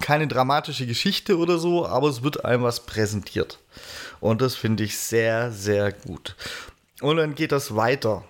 keine 0.00 0.26
dramatische 0.26 0.86
Geschichte 0.86 1.38
oder 1.38 1.58
so, 1.58 1.86
aber 1.86 2.08
es 2.08 2.24
wird 2.24 2.44
einem 2.44 2.64
was 2.64 2.86
präsentiert. 2.86 3.60
Und 4.20 4.40
das 4.40 4.54
finde 4.54 4.84
ich 4.84 4.98
sehr, 4.98 5.52
sehr 5.52 5.92
gut. 5.92 6.36
Und 7.00 7.16
dann 7.18 7.34
geht 7.34 7.52
das 7.52 7.76
weiter. 7.76 8.24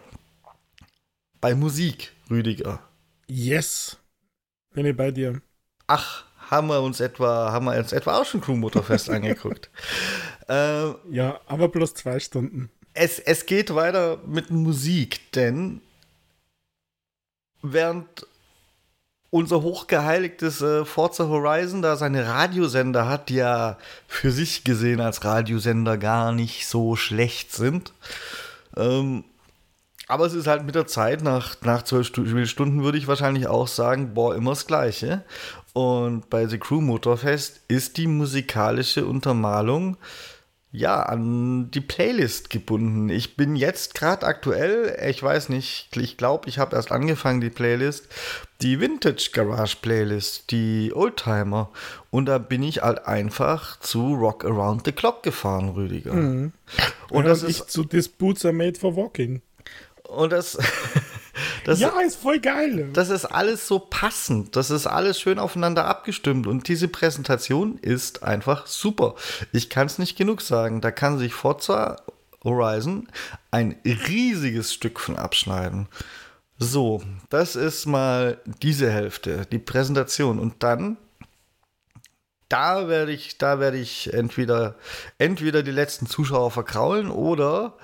Bei 1.40 1.54
Musik, 1.54 2.12
Rüdiger. 2.30 2.80
Yes. 3.28 3.98
Bin 4.72 4.86
ich 4.86 4.96
bei 4.96 5.10
dir. 5.10 5.40
Ach, 5.86 6.24
haben 6.50 6.68
wir 6.68 6.80
uns 6.80 7.00
etwa, 7.00 7.52
haben 7.52 7.66
wir 7.66 7.76
uns 7.78 7.92
etwa 7.92 8.18
auch 8.18 8.24
schon 8.24 8.40
Crew 8.40 8.56
Motorfest 8.56 9.10
angeguckt. 9.10 9.70
Äh, 10.48 10.90
ja, 11.10 11.40
aber 11.46 11.68
bloß 11.68 11.94
zwei 11.94 12.18
Stunden. 12.20 12.70
Es, 12.94 13.18
es 13.18 13.46
geht 13.46 13.74
weiter 13.74 14.18
mit 14.26 14.50
Musik, 14.50 15.32
denn 15.32 15.82
während 17.62 18.26
unser 19.36 19.60
hochgeheiligtes 19.60 20.62
äh, 20.62 20.84
Forza 20.86 21.28
Horizon 21.28 21.82
da 21.82 21.96
seine 21.96 22.26
Radiosender 22.26 23.06
hat, 23.06 23.28
die 23.28 23.34
ja 23.36 23.76
für 24.08 24.30
sich 24.30 24.64
gesehen 24.64 25.00
als 25.00 25.24
Radiosender 25.24 25.98
gar 25.98 26.32
nicht 26.32 26.66
so 26.66 26.96
schlecht 26.96 27.52
sind. 27.52 27.92
Ähm, 28.76 29.24
aber 30.08 30.24
es 30.24 30.32
ist 30.32 30.46
halt 30.46 30.64
mit 30.64 30.74
der 30.74 30.86
Zeit, 30.86 31.22
nach, 31.22 31.56
nach 31.62 31.82
zwölf 31.82 32.06
Stunden 32.06 32.82
würde 32.82 32.96
ich 32.96 33.08
wahrscheinlich 33.08 33.46
auch 33.46 33.68
sagen, 33.68 34.14
boah, 34.14 34.34
immer 34.34 34.52
das 34.52 34.66
Gleiche. 34.66 35.22
Und 35.74 36.30
bei 36.30 36.46
The 36.46 36.58
Crew 36.58 36.80
Motorfest 36.80 37.60
ist 37.68 37.98
die 37.98 38.06
musikalische 38.06 39.04
Untermalung 39.04 39.98
ja, 40.76 41.02
an 41.04 41.70
die 41.70 41.80
Playlist 41.80 42.50
gebunden. 42.50 43.08
Ich 43.08 43.34
bin 43.34 43.56
jetzt 43.56 43.94
gerade 43.94 44.26
aktuell, 44.26 44.94
ich 45.08 45.22
weiß 45.22 45.48
nicht, 45.48 45.88
ich 45.96 46.18
glaube, 46.18 46.50
ich 46.50 46.58
habe 46.58 46.76
erst 46.76 46.92
angefangen, 46.92 47.40
die 47.40 47.48
Playlist, 47.48 48.08
die 48.60 48.78
Vintage 48.78 49.30
Garage 49.32 49.78
Playlist, 49.80 50.50
die 50.50 50.92
Oldtimer. 50.94 51.70
Und 52.10 52.26
da 52.26 52.36
bin 52.36 52.62
ich 52.62 52.82
halt 52.82 53.06
einfach 53.06 53.80
zu 53.80 54.16
Rock 54.16 54.44
Around 54.44 54.82
the 54.84 54.92
Clock 54.92 55.22
gefahren, 55.22 55.70
Rüdiger. 55.70 56.12
Mhm. 56.12 56.52
Und 57.08 57.24
ja, 57.24 57.30
das 57.30 57.42
ist 57.42 57.70
zu 57.70 57.86
Boots 58.18 58.44
are 58.44 58.52
made 58.52 58.78
for 58.78 58.94
walking. 58.94 59.40
Und 60.02 60.30
das, 60.30 60.58
das, 61.64 61.80
ja, 61.80 61.88
ist 62.00 62.16
voll 62.16 62.40
geil. 62.40 62.90
Das 62.92 63.10
ist 63.10 63.24
alles 63.24 63.66
so 63.66 63.78
passend. 63.78 64.56
Das 64.56 64.70
ist 64.70 64.86
alles 64.86 65.20
schön 65.20 65.38
aufeinander 65.38 65.86
abgestimmt. 65.86 66.46
Und 66.46 66.68
diese 66.68 66.88
Präsentation 66.88 67.78
ist 67.78 68.22
einfach 68.22 68.66
super. 68.66 69.14
Ich 69.52 69.70
kann 69.70 69.86
es 69.86 69.98
nicht 69.98 70.16
genug 70.16 70.42
sagen. 70.42 70.80
Da 70.80 70.90
kann 70.90 71.18
sich 71.18 71.34
Forza 71.34 71.96
Horizon 72.44 73.08
ein 73.50 73.76
riesiges 73.84 74.72
Stück 74.72 75.00
von 75.00 75.16
abschneiden. 75.16 75.88
So, 76.58 77.02
das 77.28 77.56
ist 77.56 77.86
mal 77.86 78.40
diese 78.62 78.90
Hälfte, 78.90 79.46
die 79.50 79.58
Präsentation. 79.58 80.38
Und 80.38 80.62
dann 80.62 80.96
da 82.48 82.88
werde 82.88 83.12
ich, 83.12 83.38
da 83.38 83.58
werde 83.58 83.78
ich 83.78 84.12
entweder, 84.12 84.76
entweder 85.18 85.62
die 85.62 85.72
letzten 85.72 86.06
Zuschauer 86.06 86.50
verkraulen 86.50 87.10
oder 87.10 87.74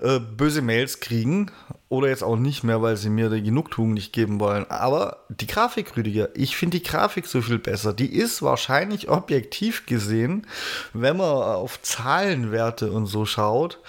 äh, 0.00 0.20
böse 0.20 0.62
Mails 0.62 1.00
kriegen 1.00 1.50
oder 1.88 2.08
jetzt 2.08 2.22
auch 2.22 2.36
nicht 2.36 2.64
mehr, 2.64 2.82
weil 2.82 2.96
sie 2.96 3.10
mir 3.10 3.30
die 3.30 3.42
Genugtuung 3.42 3.94
nicht 3.94 4.12
geben 4.12 4.40
wollen. 4.40 4.70
Aber 4.70 5.24
die 5.28 5.46
Grafik, 5.46 5.96
Rüdiger, 5.96 6.28
ich 6.34 6.56
finde 6.56 6.78
die 6.78 6.84
Grafik 6.84 7.26
so 7.26 7.40
viel 7.40 7.58
besser. 7.58 7.92
Die 7.92 8.12
ist 8.14 8.42
wahrscheinlich 8.42 9.08
objektiv 9.08 9.86
gesehen, 9.86 10.46
wenn 10.92 11.16
man 11.16 11.26
auf 11.26 11.80
Zahlenwerte 11.82 12.92
und 12.92 13.06
so 13.06 13.24
schaut, 13.24 13.80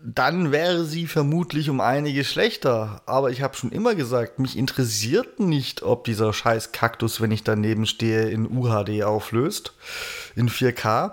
dann 0.00 0.52
wäre 0.52 0.84
sie 0.84 1.06
vermutlich 1.06 1.70
um 1.70 1.80
einige 1.80 2.24
schlechter. 2.24 3.02
Aber 3.06 3.30
ich 3.30 3.42
habe 3.42 3.56
schon 3.56 3.72
immer 3.72 3.94
gesagt, 3.94 4.38
mich 4.38 4.56
interessiert 4.56 5.40
nicht, 5.40 5.82
ob 5.82 6.04
dieser 6.04 6.32
scheiß 6.32 6.72
Kaktus, 6.72 7.20
wenn 7.20 7.32
ich 7.32 7.42
daneben 7.42 7.86
stehe, 7.86 8.28
in 8.28 8.46
UHD 8.46 9.02
auflöst, 9.02 9.74
in 10.36 10.48
4K 10.48 11.12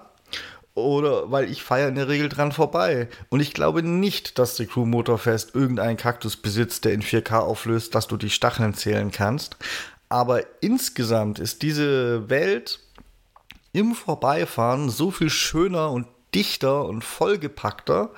oder 0.75 1.31
weil 1.31 1.49
ich 1.49 1.63
feiere 1.63 1.87
in 1.87 1.95
der 1.95 2.09
Regel 2.09 2.29
dran 2.29 2.51
vorbei. 2.51 3.07
Und 3.29 3.39
ich 3.39 3.53
glaube 3.53 3.81
nicht, 3.81 4.37
dass 4.37 4.55
die 4.55 4.67
Crew 4.67 4.85
Motorfest 4.85 5.55
irgendeinen 5.55 5.97
Kaktus 5.97 6.35
besitzt, 6.37 6.85
der 6.85 6.93
in 6.93 7.01
4K 7.01 7.39
auflöst, 7.39 7.95
dass 7.95 8.07
du 8.07 8.17
die 8.17 8.29
Stacheln 8.29 8.73
zählen 8.73 9.09
kannst. 9.09 9.57
Aber 10.09 10.43
insgesamt 10.61 11.39
ist 11.39 11.61
diese 11.61 12.29
Welt 12.29 12.79
im 13.71 13.95
Vorbeifahren 13.95 14.89
so 14.89 15.11
viel 15.11 15.29
schöner 15.29 15.91
und 15.91 16.07
dichter 16.33 16.85
und 16.85 17.03
vollgepackter. 17.03 18.11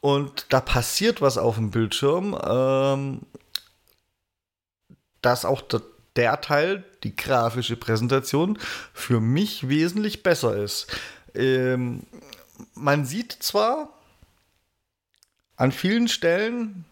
Und 0.00 0.46
da 0.50 0.60
passiert 0.60 1.22
was 1.22 1.38
auf 1.38 1.54
dem 1.54 1.70
Bildschirm, 1.70 2.36
ähm, 2.44 3.20
dass 5.22 5.44
auch 5.44 5.62
der, 5.62 5.80
der 6.16 6.40
Teil, 6.40 6.84
die 7.04 7.16
grafische 7.16 7.76
Präsentation, 7.76 8.58
für 8.92 9.20
mich 9.20 9.68
wesentlich 9.68 10.22
besser 10.22 10.56
ist. 10.56 10.88
Ähm, 11.34 12.02
man 12.74 13.04
sieht 13.04 13.32
zwar 13.32 13.88
an 15.56 15.72
vielen 15.72 16.08
Stellen 16.08 16.84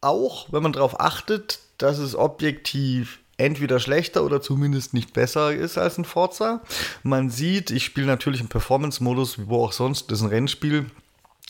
auch, 0.00 0.52
wenn 0.52 0.62
man 0.62 0.72
darauf 0.72 1.00
achtet, 1.00 1.60
dass 1.78 1.98
es 1.98 2.14
objektiv 2.14 3.20
entweder 3.36 3.80
schlechter 3.80 4.22
oder 4.24 4.42
zumindest 4.42 4.92
nicht 4.94 5.12
besser 5.12 5.52
ist 5.52 5.78
als 5.78 5.98
ein 5.98 6.04
Forza. 6.04 6.62
Man 7.02 7.30
sieht, 7.30 7.70
ich 7.70 7.84
spiele 7.84 8.06
natürlich 8.06 8.40
im 8.40 8.48
Performance-Modus, 8.48 9.48
wo 9.48 9.64
auch 9.64 9.72
sonst, 9.72 10.10
das 10.10 10.18
ist 10.18 10.24
ein 10.24 10.30
Rennspiel. 10.30 10.86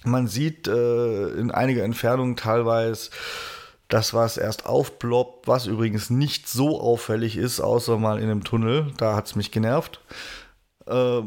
Man 0.04 0.28
sieht 0.28 0.68
äh, 0.68 1.28
in 1.30 1.50
einiger 1.50 1.82
Entfernung 1.84 2.36
teilweise 2.36 3.10
das, 3.88 4.14
was 4.14 4.36
erst 4.36 4.66
aufploppt, 4.66 5.48
was 5.48 5.66
übrigens 5.66 6.10
nicht 6.10 6.48
so 6.48 6.80
auffällig 6.80 7.36
ist, 7.36 7.60
außer 7.60 7.98
mal 7.98 8.18
in 8.18 8.30
einem 8.30 8.44
Tunnel. 8.44 8.92
Da 8.96 9.16
hat 9.16 9.26
es 9.26 9.34
mich 9.34 9.50
genervt. 9.50 10.00
Äh, 10.90 11.22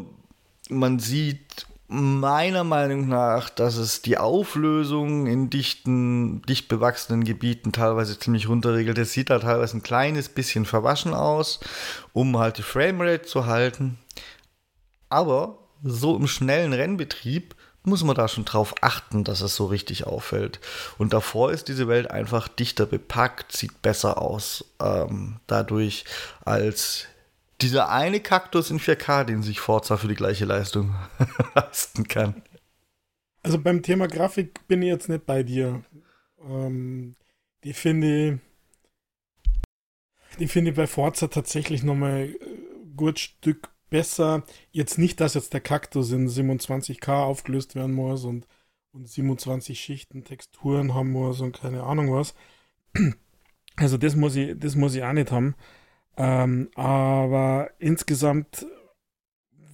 man 0.69 0.99
sieht 0.99 1.65
meiner 1.87 2.63
Meinung 2.63 3.07
nach, 3.07 3.49
dass 3.49 3.75
es 3.75 4.01
die 4.01 4.17
Auflösung 4.17 5.27
in 5.27 5.49
dichten, 5.49 6.41
dicht 6.43 6.67
bewachsenen 6.67 7.23
Gebieten 7.23 7.71
teilweise 7.71 8.17
ziemlich 8.17 8.49
runterregelt. 8.49 8.97
Es 8.97 9.13
sieht 9.13 9.29
da 9.29 9.39
teilweise 9.39 9.77
ein 9.77 9.83
kleines 9.83 10.29
bisschen 10.29 10.65
verwaschen 10.65 11.13
aus, 11.13 11.59
um 12.13 12.37
halt 12.39 12.57
die 12.57 12.63
Framerate 12.63 13.23
zu 13.23 13.45
halten. 13.45 13.99
Aber 15.09 15.59
so 15.83 16.15
im 16.15 16.27
schnellen 16.27 16.73
Rennbetrieb 16.73 17.55
muss 17.83 18.03
man 18.03 18.15
da 18.15 18.27
schon 18.27 18.45
drauf 18.45 18.73
achten, 18.81 19.23
dass 19.23 19.41
es 19.41 19.55
so 19.55 19.65
richtig 19.65 20.07
auffällt. 20.07 20.59
Und 20.97 21.13
davor 21.13 21.51
ist 21.51 21.67
diese 21.67 21.87
Welt 21.87 22.09
einfach 22.09 22.47
dichter 22.47 22.85
bepackt, 22.85 23.51
sieht 23.51 23.81
besser 23.81 24.21
aus 24.21 24.65
ähm, 24.81 25.41
dadurch 25.47 26.05
als 26.45 27.07
dieser 27.63 27.89
eine 27.89 28.19
Kaktus 28.19 28.69
in 28.69 28.79
4K, 28.79 29.23
den 29.23 29.41
sich 29.41 29.59
Forza 29.59 29.97
für 29.97 30.07
die 30.07 30.15
gleiche 30.15 30.45
Leistung 30.45 30.95
leisten 31.55 32.07
kann. 32.07 32.43
Also 33.41 33.59
beim 33.59 33.81
Thema 33.81 34.07
Grafik 34.07 34.67
bin 34.67 34.81
ich 34.81 34.89
jetzt 34.89 35.09
nicht 35.09 35.25
bei 35.25 35.43
dir. 35.43 35.83
Ähm, 36.41 37.15
die 37.63 37.73
finde 37.73 38.39
die 40.39 40.47
finde 40.47 40.71
ich 40.71 40.77
bei 40.77 40.87
Forza 40.87 41.27
tatsächlich 41.27 41.83
nochmal 41.83 42.11
ein 42.11 42.29
äh, 42.29 42.95
gut 42.95 43.19
Stück 43.19 43.69
besser. 43.89 44.43
Jetzt 44.71 44.97
nicht, 44.97 45.19
dass 45.19 45.35
jetzt 45.35 45.53
der 45.53 45.61
Kaktus 45.61 46.11
in 46.11 46.27
27K 46.27 47.23
aufgelöst 47.23 47.75
werden 47.75 47.93
muss 47.93 48.25
und, 48.25 48.47
und 48.91 49.07
27 49.07 49.79
Schichten 49.79 50.23
Texturen 50.23 50.93
haben 50.93 51.11
muss 51.11 51.41
und 51.41 51.59
keine 51.59 51.83
Ahnung 51.83 52.11
was. 52.13 52.33
Also 53.75 53.97
das 53.97 54.15
muss 54.15 54.35
ich, 54.35 54.53
das 54.59 54.75
muss 54.75 54.93
ich 54.93 55.01
auch 55.01 55.13
nicht 55.13 55.31
haben. 55.31 55.55
Ähm, 56.17 56.69
aber 56.75 57.71
insgesamt, 57.79 58.65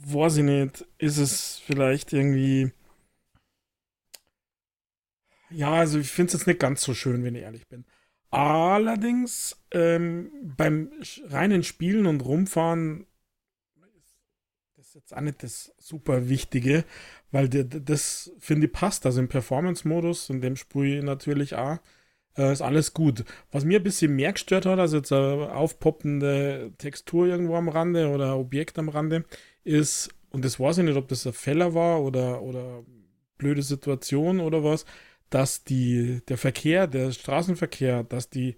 weiß 0.06 0.38
ich 0.38 0.44
nicht, 0.44 0.86
ist 0.98 1.18
es 1.18 1.60
vielleicht 1.60 2.14
irgendwie. 2.14 2.72
Ja, 5.50 5.74
also 5.74 6.00
ich 6.00 6.12
finde 6.12 6.28
es 6.28 6.34
jetzt 6.34 6.48
nicht 6.48 6.60
ganz 6.60 6.82
so 6.82 6.94
schön, 6.94 7.24
wenn 7.24 7.36
ich 7.36 7.42
ehrlich 7.42 7.68
bin. 7.68 7.86
Allerdings 8.30 9.60
ähm, 9.72 10.32
beim 10.56 10.92
reinen 11.26 11.64
Spielen 11.64 12.06
und 12.06 12.22
Rumfahren 12.24 13.08
das 14.80 14.88
ist 14.88 14.96
jetzt 14.96 15.14
auch 15.18 15.22
nicht 15.22 15.44
das 15.44 15.74
super 15.78 16.30
Wichtige, 16.30 16.86
weil 17.32 17.50
das 17.50 18.32
finde 18.40 18.68
ich 18.68 18.74
passt. 18.74 19.06
Also 19.06 19.20
im 19.20 19.28
Performance-Modus, 19.28 20.30
in 20.30 20.42
dem 20.42 20.56
spiele 20.56 21.00
ich 21.00 21.04
natürlich 21.04 21.56
auch 21.56 21.80
äh, 22.40 22.52
ist 22.52 22.62
alles 22.62 22.94
gut. 22.94 23.26
Was 23.52 23.66
mir 23.66 23.80
ein 23.80 23.84
bisschen 23.84 24.16
mehr 24.16 24.34
gestört 24.34 24.66
hat, 24.66 24.80
also 24.80 24.98
jetzt 24.98 25.12
eine 25.12 25.54
aufpoppende 25.54 26.72
Textur 26.78 27.28
irgendwo 27.28 27.56
am 27.56 27.70
Rande 27.70 28.10
oder 28.10 28.38
Objekt 28.38 28.80
am 28.80 28.90
Rande, 28.90 29.26
ist, 29.64 30.10
und 30.32 30.46
das 30.46 30.60
weiß 30.60 30.80
ich 30.80 30.86
nicht, 30.86 30.98
ob 30.98 31.08
das 31.08 31.28
ein 31.28 31.34
Fehler 31.34 31.74
war 31.74 32.02
oder, 32.02 32.42
oder 32.42 32.84
blöde 33.38 33.62
Situation 33.62 34.40
oder 34.40 34.64
was, 34.64 34.86
dass 35.30 35.64
die, 35.64 36.22
der 36.28 36.38
Verkehr, 36.38 36.88
der 36.88 37.12
Straßenverkehr, 37.12 38.04
dass 38.04 38.30
die 38.30 38.58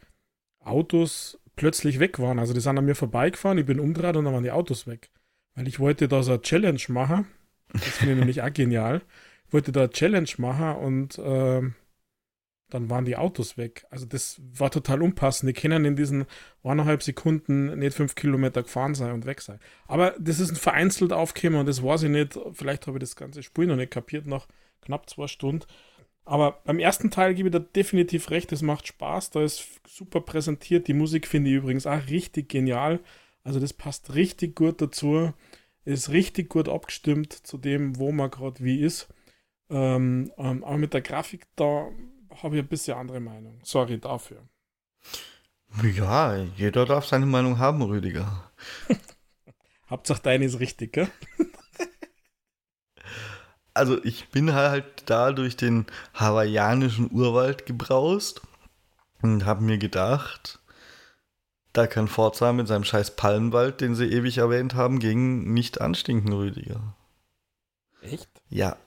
Autos 0.60 1.40
plötzlich 1.56 2.00
weg 2.00 2.20
waren. 2.20 2.40
Also 2.40 2.54
die 2.54 2.62
sind 2.62 2.78
an 2.78 2.86
mir 2.86 2.96
vorbeigefahren, 2.96 3.58
ich 3.58 3.66
bin 3.66 3.80
umgedreht 3.80 4.16
und 4.16 4.26
dann 4.26 4.34
waren 4.34 4.44
die 4.44 4.52
Autos 4.52 4.88
weg. 4.88 5.10
Weil 5.56 5.68
ich 5.68 5.80
wollte 5.80 6.08
da 6.08 6.24
so 6.24 6.32
eine 6.32 6.42
Challenge 6.42 6.82
machen. 6.90 7.28
Das 7.74 7.98
finde 7.98 8.14
ich 8.14 8.20
nämlich 8.20 8.42
auch 8.42 8.54
genial. 8.54 9.02
Ich 9.48 9.54
wollte 9.54 9.72
da 9.72 9.82
eine 9.82 9.90
Challenge 9.90 10.30
machen 10.38 10.76
und 10.76 11.18
äh, 11.20 11.62
dann 12.74 12.90
waren 12.90 13.06
die 13.06 13.18
Autos 13.18 13.58
weg. 13.58 13.86
Also 13.90 14.06
das 14.06 14.42
war 14.58 14.72
total 14.72 15.02
unpassend. 15.02 15.50
Die 15.50 15.60
können 15.60 15.86
in 15.86 15.96
diesen 15.96 16.26
eineinhalb 16.64 17.04
Sekunden 17.04 17.78
nicht 17.78 17.96
fünf 17.96 18.16
Kilometer 18.16 18.64
gefahren 18.64 18.96
sein 18.96 19.12
und 19.12 19.26
weg 19.26 19.42
sein. 19.42 19.60
Aber 19.88 20.16
das 20.20 20.40
ist 20.40 20.50
ein 20.52 20.56
vereinzelt 20.56 21.14
aufgekommen 21.14 21.60
und 21.60 21.66
das 21.68 21.84
weiß 21.84 22.04
ich 22.04 22.10
nicht. 22.10 22.40
Vielleicht 22.54 22.88
habe 22.88 22.98
ich 22.98 23.02
das 23.02 23.16
ganze 23.16 23.44
Spiel 23.44 23.68
noch 23.68 23.76
nicht 23.76 23.92
kapiert 23.92 24.26
nach 24.26 24.48
knapp 24.82 25.10
zwei 25.10 25.28
Stunden. 25.28 25.66
Aber 26.24 26.62
beim 26.64 26.80
ersten 26.80 27.12
Teil 27.12 27.34
gebe 27.34 27.50
ich 27.50 27.54
da 27.54 27.60
definitiv 27.60 28.30
recht. 28.30 28.52
Es 28.52 28.62
macht 28.62 28.88
Spaß. 28.88 29.32
Da 29.32 29.44
ist 29.44 29.68
super 29.88 30.22
präsentiert. 30.22 30.88
Die 30.88 30.94
Musik 30.94 31.28
finde 31.28 31.50
ich 31.50 31.58
übrigens 31.58 31.86
auch 31.86 32.08
richtig 32.10 32.50
genial. 32.50 33.00
Also 33.44 33.60
das 33.60 33.74
passt 33.74 34.16
richtig 34.16 34.56
gut 34.56 34.82
dazu. 34.82 35.34
Ist 35.84 36.10
richtig 36.10 36.50
gut 36.50 36.70
abgestimmt 36.70 37.34
zu 37.34 37.58
dem, 37.58 37.98
wo 37.98 38.12
man 38.12 38.30
gerade 38.30 38.64
wie 38.64 38.82
ist. 38.82 39.10
Ähm, 39.72 40.32
ähm, 40.38 40.64
aber 40.64 40.78
mit 40.78 40.94
der 40.94 41.02
Grafik, 41.02 41.48
da 41.56 41.90
habe 42.44 42.58
ich 42.58 42.64
ein 42.64 42.68
bisschen 42.68 42.98
andere 42.98 43.20
Meinung. 43.20 43.60
Sorry 43.64 44.00
dafür. 44.00 44.48
Ja, 45.84 46.36
jeder 46.36 46.86
darf 46.86 47.06
seine 47.06 47.26
Meinung 47.26 47.58
haben, 47.60 47.82
Rüdiger. 47.82 48.52
Hauptsache 49.90 50.22
deine 50.22 50.46
ist 50.46 50.60
richtig, 50.60 50.94
gell? 50.94 51.10
also 53.74 54.04
ich 54.04 54.30
bin 54.30 54.54
halt 54.54 54.86
da 55.10 55.32
durch 55.32 55.58
den 55.58 55.86
hawaiianischen 56.14 57.12
Urwald 57.12 57.66
gebraust 57.66 58.42
und 59.22 59.46
habe 59.46 59.64
mir 59.64 59.78
gedacht, 59.78 60.60
da 61.74 61.88
kann 61.88 62.08
Forza 62.08 62.52
mit 62.52 62.68
seinem 62.68 62.84
scheiß 62.84 63.16
Palmenwald, 63.16 63.82
den 63.82 63.96
sie 63.96 64.06
ewig 64.06 64.38
erwähnt 64.38 64.76
haben, 64.76 65.00
gegen 65.00 65.54
nicht 65.54 65.80
anstinken, 65.80 66.34
Rüdiger. 66.34 66.96
Echt? 68.02 68.30
Ja. 68.50 68.78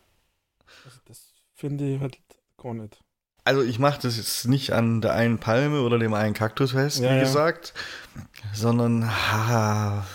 Also 0.85 1.01
das 1.07 1.33
finde 1.55 1.87
ich 1.87 2.01
halt 2.01 2.19
gar 2.57 2.75
nicht. 2.75 3.04
Also 3.45 3.63
ich 3.63 3.79
mache 3.79 4.01
das 4.03 4.17
jetzt 4.17 4.49
nicht 4.49 4.73
an 4.73 5.03
der 5.03 5.13
einen 5.13 5.39
Palme 5.39 5.83
oder 5.83 5.99
dem 5.99 6.15
einen 6.15 6.35
Kaktus 6.35 6.73
fest, 6.73 7.01
ja, 7.01 7.11
wie 7.11 7.17
ja. 7.17 7.21
gesagt, 7.21 7.75
sondern 8.55 9.07
ha, 9.07 10.07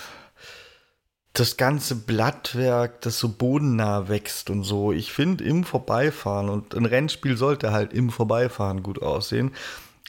das 1.33 1.55
ganze 1.55 1.95
Blattwerk, 1.95 3.01
das 3.01 3.19
so 3.19 3.29
bodennah 3.29 4.09
wächst 4.09 4.49
und 4.49 4.63
so. 4.63 4.91
Ich 4.91 5.13
finde 5.13 5.43
im 5.43 5.63
Vorbeifahren 5.63 6.49
und 6.49 6.75
ein 6.75 6.85
Rennspiel 6.85 7.37
sollte 7.37 7.71
halt 7.71 7.93
im 7.93 8.09
Vorbeifahren 8.09 8.81
gut 8.83 9.01
aussehen. 9.01 9.51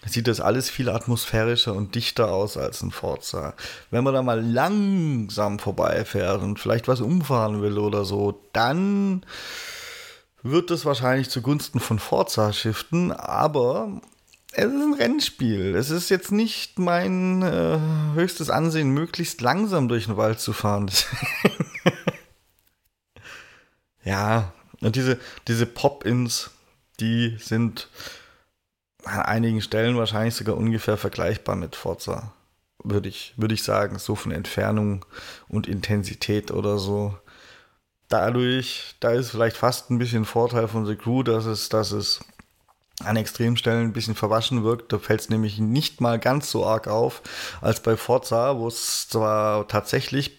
Sieht 0.06 0.28
das 0.28 0.40
alles 0.40 0.70
viel 0.70 0.88
atmosphärischer 0.88 1.74
und 1.74 1.94
dichter 1.94 2.32
aus 2.32 2.56
als 2.56 2.82
ein 2.82 2.90
Forza. 2.90 3.52
Wenn 3.90 4.02
man 4.02 4.14
da 4.14 4.22
mal 4.22 4.40
langsam 4.40 5.58
vorbeifährt 5.58 6.40
und 6.40 6.58
vielleicht 6.58 6.88
was 6.88 7.02
umfahren 7.02 7.60
will 7.60 7.76
oder 7.76 8.06
so, 8.06 8.40
dann 8.54 9.26
wird 10.42 10.70
es 10.70 10.84
wahrscheinlich 10.84 11.30
zugunsten 11.30 11.80
von 11.80 11.98
Forza 11.98 12.52
shiften, 12.52 13.12
aber 13.12 14.00
es 14.52 14.64
ist 14.64 14.82
ein 14.82 14.94
Rennspiel. 14.94 15.74
Es 15.76 15.90
ist 15.90 16.08
jetzt 16.08 16.32
nicht 16.32 16.78
mein 16.78 17.42
äh, 17.42 17.78
höchstes 18.14 18.50
Ansehen, 18.50 18.90
möglichst 18.90 19.40
langsam 19.40 19.88
durch 19.88 20.06
den 20.06 20.16
Wald 20.16 20.40
zu 20.40 20.52
fahren. 20.52 20.90
ja, 24.04 24.52
und 24.80 24.96
diese, 24.96 25.20
diese 25.46 25.66
Pop-Ins, 25.66 26.50
die 26.98 27.36
sind 27.40 27.88
an 29.04 29.22
einigen 29.22 29.62
Stellen 29.62 29.96
wahrscheinlich 29.96 30.34
sogar 30.34 30.56
ungefähr 30.56 30.96
vergleichbar 30.96 31.56
mit 31.56 31.76
Forza. 31.76 32.32
Würde 32.82 33.08
ich, 33.08 33.34
würde 33.36 33.54
ich 33.54 33.62
sagen, 33.62 33.98
so 33.98 34.14
von 34.14 34.32
Entfernung 34.32 35.04
und 35.48 35.68
Intensität 35.68 36.50
oder 36.50 36.78
so 36.78 37.16
dadurch, 38.10 38.96
da 39.00 39.12
ist 39.12 39.30
vielleicht 39.30 39.56
fast 39.56 39.90
ein 39.90 39.98
bisschen 39.98 40.26
Vorteil 40.26 40.68
von 40.68 40.84
The 40.84 40.96
Crew, 40.96 41.22
dass 41.22 41.46
es, 41.46 41.70
dass 41.70 41.92
es 41.92 42.20
an 43.02 43.16
Extremstellen 43.16 43.88
ein 43.88 43.92
bisschen 43.92 44.14
verwaschen 44.14 44.62
wirkt. 44.62 44.92
Da 44.92 44.98
fällt 44.98 45.20
es 45.20 45.30
nämlich 45.30 45.58
nicht 45.58 46.00
mal 46.00 46.18
ganz 46.18 46.50
so 46.50 46.66
arg 46.66 46.86
auf 46.88 47.22
als 47.62 47.80
bei 47.80 47.96
Forza, 47.96 48.58
wo 48.58 48.68
es 48.68 49.08
zwar 49.08 49.66
tatsächlich 49.68 50.38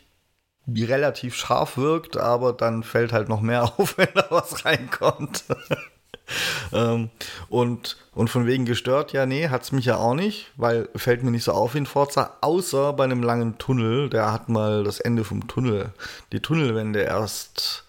relativ 0.67 1.36
scharf 1.36 1.77
wirkt, 1.77 2.17
aber 2.17 2.53
dann 2.53 2.84
fällt 2.84 3.13
halt 3.13 3.29
noch 3.29 3.41
mehr 3.41 3.63
auf, 3.77 3.97
wenn 3.97 4.10
da 4.13 4.27
was 4.29 4.63
reinkommt. 4.65 5.43
ähm, 6.73 7.09
und, 7.49 7.97
und 8.13 8.29
von 8.29 8.45
wegen 8.45 8.65
gestört, 8.65 9.13
ja, 9.13 9.25
nee, 9.25 9.49
hat 9.49 9.63
es 9.63 9.71
mich 9.71 9.85
ja 9.85 9.97
auch 9.97 10.15
nicht, 10.15 10.51
weil 10.55 10.89
fällt 10.95 11.23
mir 11.23 11.31
nicht 11.31 11.43
so 11.43 11.51
auf 11.53 11.73
wie 11.73 11.79
in 11.79 11.85
Forza, 11.85 12.37
außer 12.41 12.93
bei 12.93 13.03
einem 13.03 13.23
langen 13.23 13.57
Tunnel, 13.57 14.09
der 14.09 14.31
hat 14.31 14.49
mal 14.49 14.83
das 14.83 14.99
Ende 14.99 15.23
vom 15.23 15.47
Tunnel, 15.47 15.93
die 16.31 16.39
Tunnelwände 16.39 17.01
erst 17.01 17.85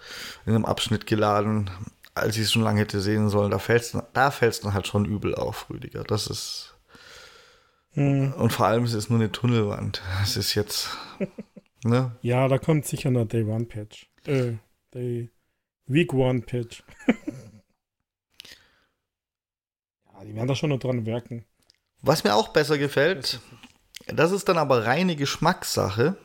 in 0.46 0.54
einem 0.54 0.64
Abschnitt 0.64 1.06
geladen, 1.06 1.70
als 2.14 2.36
ich 2.36 2.42
es 2.42 2.52
schon 2.52 2.62
lange 2.62 2.80
hätte 2.80 3.00
sehen 3.00 3.28
sollen. 3.28 3.50
Da 3.50 3.58
fällt 3.58 3.82
es 3.82 3.98
da 4.12 4.30
fällt's 4.30 4.60
dann 4.60 4.74
halt 4.74 4.86
schon 4.86 5.04
übel 5.04 5.34
auf, 5.34 5.70
Rüdiger. 5.70 6.04
Das 6.04 6.26
ist. 6.26 6.74
Hm. 7.92 8.32
Und 8.34 8.52
vor 8.52 8.66
allem 8.66 8.84
es 8.84 8.94
ist 8.94 9.10
nur 9.10 9.18
eine 9.18 9.32
Tunnelwand. 9.32 10.02
Es 10.22 10.36
ist 10.36 10.54
jetzt. 10.54 10.96
ne? 11.84 12.12
Ja, 12.22 12.48
da 12.48 12.58
kommt 12.58 12.86
sicher 12.86 13.10
noch 13.10 13.26
Day 13.26 13.44
One 13.44 13.66
Patch. 13.66 14.10
Äh, 14.26 14.54
Day 14.94 15.30
Week 15.86 16.12
One 16.12 16.42
Patch. 16.42 16.82
die 20.24 20.34
werden 20.34 20.48
da 20.48 20.54
schon 20.54 20.70
noch 20.70 20.78
dran 20.78 21.06
werken. 21.06 21.44
Was 22.00 22.24
mir 22.24 22.34
auch 22.34 22.48
besser 22.48 22.78
gefällt, 22.78 23.40
das 24.06 24.32
ist 24.32 24.48
dann 24.48 24.58
aber 24.58 24.86
reine 24.86 25.16
Geschmackssache. 25.16 26.16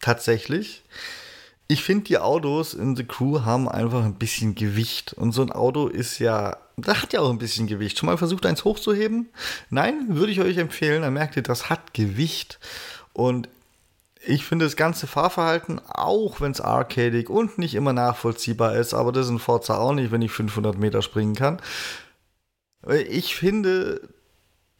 Tatsächlich. 0.00 0.84
Ich 1.66 1.82
finde, 1.82 2.04
die 2.04 2.18
Autos 2.18 2.72
in 2.72 2.96
The 2.96 3.04
Crew 3.04 3.40
haben 3.44 3.68
einfach 3.68 4.04
ein 4.04 4.14
bisschen 4.14 4.54
Gewicht. 4.54 5.12
Und 5.12 5.32
so 5.32 5.42
ein 5.42 5.52
Auto 5.52 5.88
ist 5.88 6.18
ja, 6.18 6.56
das 6.76 7.02
hat 7.02 7.12
ja 7.12 7.20
auch 7.20 7.30
ein 7.30 7.38
bisschen 7.38 7.66
Gewicht. 7.66 7.98
Schon 7.98 8.06
mal 8.06 8.16
versucht, 8.16 8.46
eins 8.46 8.64
hochzuheben? 8.64 9.28
Nein, 9.68 10.06
würde 10.08 10.32
ich 10.32 10.40
euch 10.40 10.56
empfehlen. 10.56 11.02
Dann 11.02 11.12
merkt 11.12 11.36
ihr, 11.36 11.42
das 11.42 11.68
hat 11.68 11.92
Gewicht. 11.92 12.58
Und 13.12 13.48
ich 14.24 14.44
finde 14.44 14.64
das 14.64 14.76
ganze 14.76 15.06
Fahrverhalten, 15.06 15.80
auch 15.86 16.40
wenn 16.40 16.52
es 16.52 16.60
arcadig 16.60 17.28
und 17.30 17.58
nicht 17.58 17.74
immer 17.74 17.92
nachvollziehbar 17.92 18.76
ist, 18.76 18.94
aber 18.94 19.12
das 19.12 19.26
ist 19.26 19.32
ein 19.32 19.38
Forza 19.38 19.78
auch 19.78 19.92
nicht, 19.92 20.10
wenn 20.10 20.22
ich 20.22 20.32
500 20.32 20.78
Meter 20.78 21.02
springen 21.02 21.34
kann. 21.34 21.60
Ich 22.86 23.34
finde, 23.34 24.08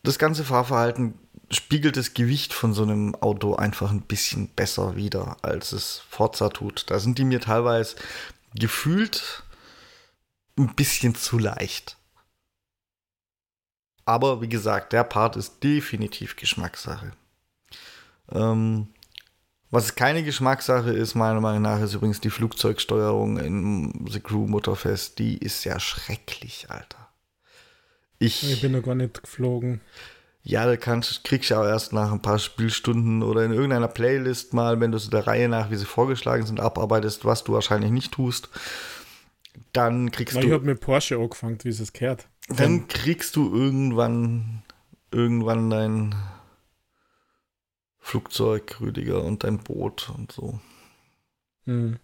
das 0.02 0.18
ganze 0.18 0.44
Fahrverhalten 0.44 1.18
spiegelt 1.50 1.96
das 1.96 2.14
Gewicht 2.14 2.52
von 2.52 2.74
so 2.74 2.82
einem 2.82 3.14
Auto 3.16 3.54
einfach 3.54 3.90
ein 3.90 4.02
bisschen 4.02 4.48
besser 4.48 4.96
wider, 4.96 5.36
als 5.42 5.72
es 5.72 6.02
Forza 6.08 6.50
tut. 6.50 6.90
Da 6.90 6.98
sind 6.98 7.18
die 7.18 7.24
mir 7.24 7.40
teilweise 7.40 7.96
gefühlt 8.54 9.42
ein 10.58 10.74
bisschen 10.74 11.14
zu 11.14 11.38
leicht. 11.38 11.96
Aber 14.04 14.40
wie 14.40 14.48
gesagt, 14.48 14.92
der 14.92 15.04
Part 15.04 15.36
ist 15.36 15.62
definitiv 15.62 16.36
Geschmackssache. 16.36 17.12
Ähm, 18.32 18.88
was 19.70 19.96
keine 19.96 20.22
Geschmackssache 20.22 20.92
ist, 20.92 21.14
meiner 21.14 21.40
Meinung 21.40 21.62
nach, 21.62 21.80
ist 21.80 21.94
übrigens 21.94 22.20
die 22.20 22.30
Flugzeugsteuerung 22.30 23.38
in 23.38 24.06
The 24.10 24.20
Crew 24.20 24.46
Motorfest. 24.46 25.18
Die 25.18 25.36
ist 25.36 25.64
ja 25.64 25.78
schrecklich, 25.78 26.70
Alter. 26.70 27.07
Ich, 28.18 28.50
ich 28.50 28.60
bin 28.60 28.72
noch 28.72 28.82
gar 28.82 28.94
nicht 28.94 29.22
geflogen. 29.22 29.80
Ja, 30.42 30.64
da 30.66 30.76
kannst, 30.76 31.24
kriegst 31.24 31.50
du 31.50 31.56
auch 31.56 31.64
erst 31.64 31.92
nach 31.92 32.10
ein 32.10 32.22
paar 32.22 32.38
Spielstunden 32.38 33.22
oder 33.22 33.44
in 33.44 33.52
irgendeiner 33.52 33.88
Playlist 33.88 34.54
mal, 34.54 34.80
wenn 34.80 34.92
du 34.92 34.98
so 34.98 35.10
der 35.10 35.26
Reihe 35.26 35.48
nach, 35.48 35.70
wie 35.70 35.76
sie 35.76 35.84
vorgeschlagen 35.84 36.46
sind, 36.46 36.58
abarbeitest, 36.58 37.24
was 37.24 37.44
du 37.44 37.52
wahrscheinlich 37.52 37.90
nicht 37.90 38.12
tust. 38.12 38.48
Dann 39.72 40.10
kriegst 40.10 40.36
Na, 40.36 40.40
du. 40.40 40.46
Ich 40.46 40.52
habe 40.52 40.64
mit 40.64 40.80
Porsche 40.80 41.16
angefangen, 41.16 41.58
wie 41.62 41.68
es 41.68 41.92
kehrt. 41.92 42.28
Dann 42.48 42.88
kriegst 42.88 43.36
du 43.36 43.54
irgendwann, 43.54 44.62
irgendwann 45.10 45.68
dein 45.68 46.14
Flugzeug, 47.98 48.80
Rüdiger, 48.80 49.22
und 49.22 49.44
dein 49.44 49.58
Boot 49.58 50.10
und 50.16 50.32
so. 50.32 50.58
Hm. 51.66 51.98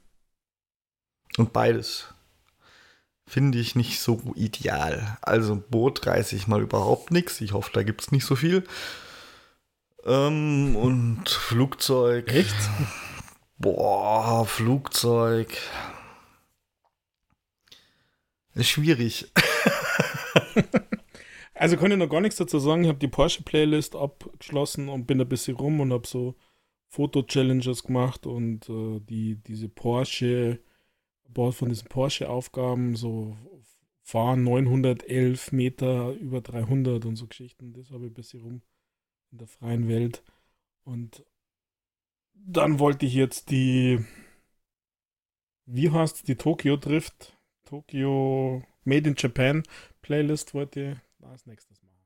Und 1.39 1.53
beides 1.53 2.14
finde 3.27 3.59
ich 3.59 3.75
nicht 3.75 4.01
so 4.01 4.21
ideal. 4.35 5.19
Also 5.23 5.57
Boot 5.57 6.07
reiße 6.07 6.37
ich 6.37 6.47
mal 6.47 6.63
überhaupt 6.63 7.11
nichts. 7.11 7.41
Ich 7.41 7.53
hoffe, 7.53 7.71
da 7.73 7.83
gibt 7.83 8.03
es 8.03 8.13
nicht 8.13 8.25
so 8.25 8.37
viel. 8.37 8.65
Ähm, 10.05 10.77
und 10.77 11.29
Flugzeug. 11.29 12.33
Echt? 12.33 12.55
Boah, 13.59 14.45
Flugzeug. 14.47 15.57
Ist 18.55 18.69
schwierig. 18.69 19.33
also 21.55 21.77
ich 21.77 21.97
noch 21.97 22.09
gar 22.09 22.21
nichts 22.21 22.37
dazu 22.37 22.59
sagen. 22.59 22.85
Ich 22.85 22.89
habe 22.89 22.99
die 22.99 23.09
Porsche-Playlist 23.09 23.97
abgeschlossen 23.97 24.89
und 24.89 25.07
bin 25.07 25.21
ein 25.21 25.29
bisschen 25.29 25.57
rum 25.57 25.81
und 25.81 25.93
habe 25.93 26.07
so 26.07 26.37
Foto-Challenges 26.89 27.83
gemacht 27.83 28.27
und 28.27 28.69
äh, 28.69 29.01
die, 29.01 29.37
diese 29.37 29.69
Porsche 29.69 30.61
von 31.35 31.69
diesen 31.69 31.89
Porsche-Aufgaben, 31.89 32.97
so 32.97 33.37
fahren 34.03 34.45
911 34.45 35.53
Meter 35.53 36.13
über 36.13 36.41
300 36.41 37.05
und 37.05 37.17
so 37.17 37.27
Geschichten. 37.27 37.73
Das 37.73 37.91
habe 37.91 38.07
ich 38.07 38.11
ein 38.11 38.15
bisschen 38.15 38.41
rum 38.43 38.63
in 39.33 39.39
der 39.39 39.49
freien 39.49 39.89
Welt. 39.89 40.23
Und 40.85 41.25
dann 42.35 42.79
wollte 42.79 43.07
ich 43.07 43.15
jetzt 43.15 43.51
die, 43.51 44.05
wie 45.67 45.91
heißt 45.91 46.29
die 46.29 46.37
Tokyo 46.37 46.77
Drift, 46.77 47.37
Tokyo 47.65 48.63
Made 48.85 49.09
in 49.09 49.15
Japan 49.17 49.63
Playlist 50.03 50.53
wollte 50.53 51.01
ich 51.21 51.27
als 51.27 51.47
nächstes 51.47 51.83
machen. 51.83 52.05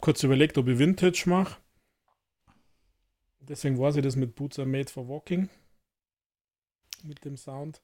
Kurz 0.00 0.22
überlegt, 0.22 0.56
ob 0.56 0.66
ich 0.68 0.78
Vintage 0.78 1.24
mache. 1.26 1.60
Deswegen 3.40 3.78
war 3.78 3.92
sie 3.92 4.00
das 4.00 4.16
mit 4.16 4.34
Boots 4.34 4.58
are 4.58 4.66
Made 4.66 4.90
for 4.90 5.08
Walking. 5.08 5.50
Mit 7.04 7.22
dem 7.26 7.36
Sound. 7.36 7.82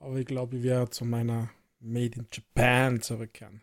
Aber 0.00 0.16
ich 0.16 0.26
glaube, 0.26 0.56
ich 0.56 0.62
werde 0.62 0.90
zu 0.90 1.04
meiner 1.04 1.50
Made 1.78 2.18
in 2.18 2.26
Japan 2.32 3.00
zurückkehren. 3.02 3.62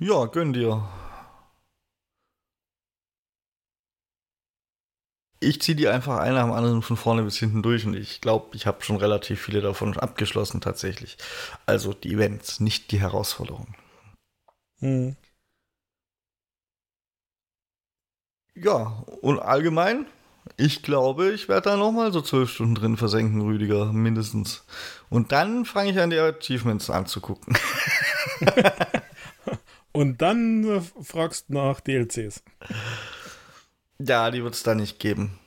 Ja, 0.00 0.26
gönn 0.26 0.52
dir. 0.52 0.88
Ich 5.38 5.60
ziehe 5.60 5.76
die 5.76 5.88
einfach 5.88 6.18
ein 6.18 6.34
nach 6.34 6.44
dem 6.44 6.52
anderen 6.52 6.82
von 6.82 6.96
vorne 6.96 7.22
bis 7.22 7.36
hinten 7.38 7.62
durch 7.62 7.84
und 7.86 7.94
ich 7.94 8.20
glaube, 8.20 8.56
ich 8.56 8.66
habe 8.66 8.82
schon 8.82 8.96
relativ 8.96 9.40
viele 9.40 9.60
davon 9.60 9.96
abgeschlossen 9.96 10.60
tatsächlich. 10.60 11.16
Also 11.66 11.92
die 11.92 12.12
Events, 12.12 12.60
nicht 12.60 12.90
die 12.90 13.00
Herausforderungen. 13.00 13.74
Hm. 14.80 15.16
Ja, 18.54 19.04
und 19.20 19.38
allgemein 19.40 20.06
ich 20.56 20.82
glaube, 20.82 21.32
ich 21.32 21.48
werde 21.48 21.70
da 21.70 21.76
nochmal 21.76 22.12
so 22.12 22.20
zwölf 22.20 22.50
Stunden 22.50 22.74
drin 22.74 22.96
versenken, 22.96 23.40
Rüdiger, 23.42 23.92
mindestens. 23.92 24.64
Und 25.08 25.32
dann 25.32 25.64
fange 25.64 25.90
ich 25.90 25.98
an, 25.98 26.10
die 26.10 26.18
Achievements 26.18 26.90
anzugucken. 26.90 27.56
Und 29.92 30.22
dann 30.22 30.64
äh, 30.64 30.80
fragst 31.02 31.46
du 31.48 31.54
nach 31.54 31.80
DLCs. 31.80 32.42
Ja, 33.98 34.30
die 34.30 34.42
wird 34.42 34.54
es 34.54 34.62
da 34.62 34.74
nicht 34.74 34.98
geben. 34.98 35.38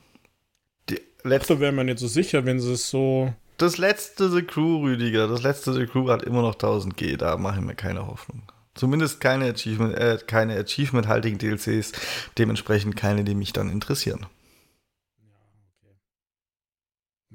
Die 0.88 1.00
letzte 1.24 1.60
wäre 1.60 1.72
mir 1.72 1.84
nicht 1.84 1.98
so 1.98 2.06
sicher, 2.06 2.44
wenn 2.44 2.60
sie 2.60 2.72
es 2.72 2.88
so. 2.88 3.34
Das 3.58 3.76
letzte 3.78 4.30
The 4.30 4.42
Crew, 4.42 4.82
Rüdiger, 4.82 5.26
das 5.26 5.42
letzte 5.42 5.72
The 5.72 5.86
Crew 5.86 6.08
hat 6.10 6.22
immer 6.22 6.42
noch 6.42 6.54
1000 6.54 6.96
G, 6.96 7.16
da 7.16 7.36
mache 7.36 7.58
ich 7.58 7.64
mir 7.64 7.74
keine 7.74 8.06
Hoffnung. 8.06 8.42
Zumindest 8.74 9.20
keine 9.20 9.46
Achievement, 9.46 9.94
äh, 9.94 10.18
keine 10.26 10.58
Achievement-haltigen 10.58 11.38
DLCs, 11.38 11.92
dementsprechend 12.38 12.96
keine, 12.96 13.24
die 13.24 13.34
mich 13.34 13.52
dann 13.52 13.70
interessieren. 13.70 14.26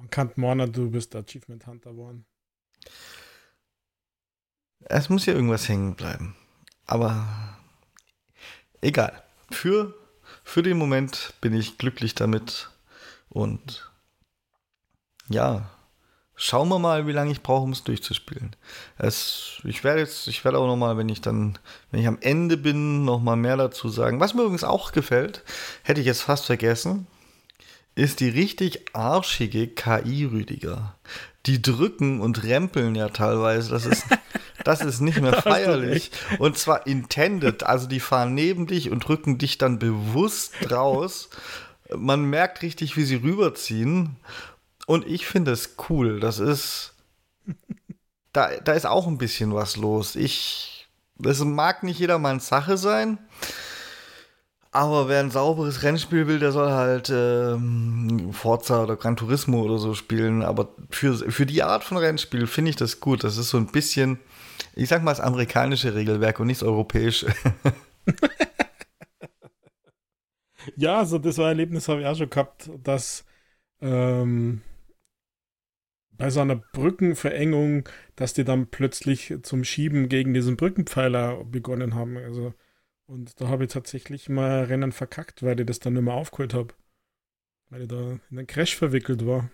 Man 0.01 0.09
kann 0.09 0.31
morgen, 0.35 0.73
du 0.73 0.89
bist 0.89 1.15
Achievement 1.15 1.67
Hunter 1.67 1.91
geworden. 1.91 2.25
Es 4.79 5.09
muss 5.09 5.27
ja 5.27 5.33
irgendwas 5.33 5.69
hängen 5.69 5.93
bleiben. 5.93 6.35
Aber 6.87 7.27
egal. 8.81 9.21
Für, 9.51 9.93
für 10.43 10.63
den 10.63 10.79
Moment 10.79 11.35
bin 11.39 11.53
ich 11.53 11.77
glücklich 11.77 12.15
damit. 12.15 12.71
Und 13.29 13.91
ja, 15.29 15.69
schauen 16.35 16.69
wir 16.69 16.79
mal, 16.79 17.05
wie 17.05 17.11
lange 17.11 17.31
ich 17.31 17.43
brauche, 17.43 17.65
um 17.65 17.71
es 17.71 17.83
durchzuspielen. 17.83 18.55
Es, 18.97 19.61
ich 19.65 19.83
werde 19.83 19.99
jetzt, 19.99 20.27
ich 20.27 20.43
werde 20.43 20.57
auch 20.57 20.65
noch 20.65 20.77
mal, 20.77 20.97
wenn 20.97 21.09
ich 21.09 21.21
dann, 21.21 21.59
wenn 21.91 21.99
ich 21.99 22.07
am 22.07 22.17
Ende 22.21 22.57
bin, 22.57 23.05
noch 23.05 23.21
mal 23.21 23.35
mehr 23.35 23.55
dazu 23.55 23.87
sagen. 23.87 24.19
Was 24.19 24.33
mir 24.33 24.41
übrigens 24.41 24.63
auch 24.63 24.93
gefällt, 24.93 25.43
hätte 25.83 26.01
ich 26.01 26.07
jetzt 26.07 26.23
fast 26.23 26.47
vergessen 26.47 27.05
ist 27.95 28.19
die 28.19 28.30
richtig 28.30 28.95
arschige 28.95 29.67
KI, 29.67 30.25
Rüdiger. 30.25 30.95
Die 31.45 31.62
drücken 31.62 32.21
und 32.21 32.43
rempeln 32.43 32.95
ja 32.95 33.10
teilweise. 33.10 33.71
Das 33.71 33.86
ist, 33.86 34.06
das 34.63 34.82
ist 34.82 35.01
nicht 35.01 35.19
mehr 35.19 35.41
feierlich. 35.41 36.12
Und 36.39 36.58
zwar 36.58 36.88
intended. 36.88 37.63
Also 37.63 37.88
die 37.88 37.99
fahren 37.99 38.34
neben 38.34 38.67
dich 38.67 38.91
und 38.91 39.08
drücken 39.08 39.38
dich 39.38 39.58
dann 39.58 39.80
bewusst 39.80 40.54
raus. 40.71 41.30
Man 41.95 42.23
merkt 42.23 42.62
richtig, 42.62 42.95
wie 42.95 43.04
sie 43.04 43.15
rüberziehen. 43.15 44.15
Und 44.88 45.06
ich 45.08 45.25
finde 45.25 45.51
es 45.51 45.75
cool. 45.89 46.19
Das 46.19 46.39
ist. 46.39 46.93
Da, 48.34 48.49
da 48.63 48.73
ist 48.73 48.86
auch 48.86 49.08
ein 49.08 49.17
bisschen 49.17 49.54
was 49.54 49.75
los. 49.75 50.15
Ich. 50.15 50.88
Das 51.17 51.39
mag 51.39 51.84
nicht 51.84 51.99
jedermanns 51.99 52.47
Sache 52.47 52.77
sein. 52.77 53.19
Aber 54.73 55.10
wer 55.10 55.19
ein 55.19 55.31
sauberes 55.31 55.84
Rennspiel 55.84 56.27
will, 56.27 56.39
der 56.39 56.53
soll 56.53 56.71
halt 56.71 57.10
ähm, 57.13 58.31
Forza 58.31 58.84
oder 58.84 58.95
Gran 58.95 59.17
Turismo 59.17 59.62
oder 59.63 59.77
so 59.77 59.93
spielen. 59.93 60.43
Aber 60.43 60.69
für, 60.89 61.13
für 61.29 61.45
die 61.45 61.62
Art 61.62 61.84
von 61.84 61.97
Rennspiel 61.97 62.47
finde 62.47 62.69
ich 62.69 62.77
das 62.77 63.01
gut. 63.01 63.25
Das 63.25 63.36
ist 63.38 63.49
so 63.49 63.57
ein 63.57 63.67
bisschen, 63.67 64.19
ich 64.73 64.88
sag 64.88 65.03
mal, 65.03 65.12
das 65.12 65.19
amerikanische 65.19 65.93
Regelwerk 65.93 66.39
und 66.39 66.47
nicht 66.47 66.62
das 66.62 66.67
europäische. 66.69 67.27
ja, 70.77 70.99
also 70.99 71.17
das 71.17 71.38
war 71.38 71.47
ein 71.47 71.60
Erlebnis, 71.60 71.89
habe 71.89 72.01
ich 72.01 72.07
auch 72.07 72.15
schon 72.15 72.29
gehabt, 72.29 72.69
dass 72.81 73.25
ähm, 73.81 74.62
bei 76.12 76.29
so 76.29 76.39
einer 76.39 76.55
Brückenverengung, 76.55 77.89
dass 78.15 78.34
die 78.34 78.45
dann 78.45 78.67
plötzlich 78.67 79.34
zum 79.43 79.65
Schieben 79.65 80.07
gegen 80.07 80.34
diesen 80.34 80.55
Brückenpfeiler 80.55 81.43
begonnen 81.43 81.95
haben. 81.95 82.15
Also 82.17 82.53
und 83.12 83.41
da 83.41 83.50
habe 83.50 83.65
ich 83.65 83.71
tatsächlich 83.74 84.30
mal 84.30 84.63
Rennen 84.63 84.93
verkackt, 84.93 85.43
weil 85.43 85.60
ich 85.60 85.65
das 85.65 85.80
dann 85.80 85.93
nicht 85.93 86.04
mehr 86.04 86.13
aufgeholt 86.13 86.54
habe. 86.54 86.74
Weil 87.69 87.82
ich 87.82 87.88
da 87.89 88.12
in 88.12 88.21
einen 88.32 88.47
Crash 88.47 88.78
verwickelt 88.78 89.26
war. 89.26 89.52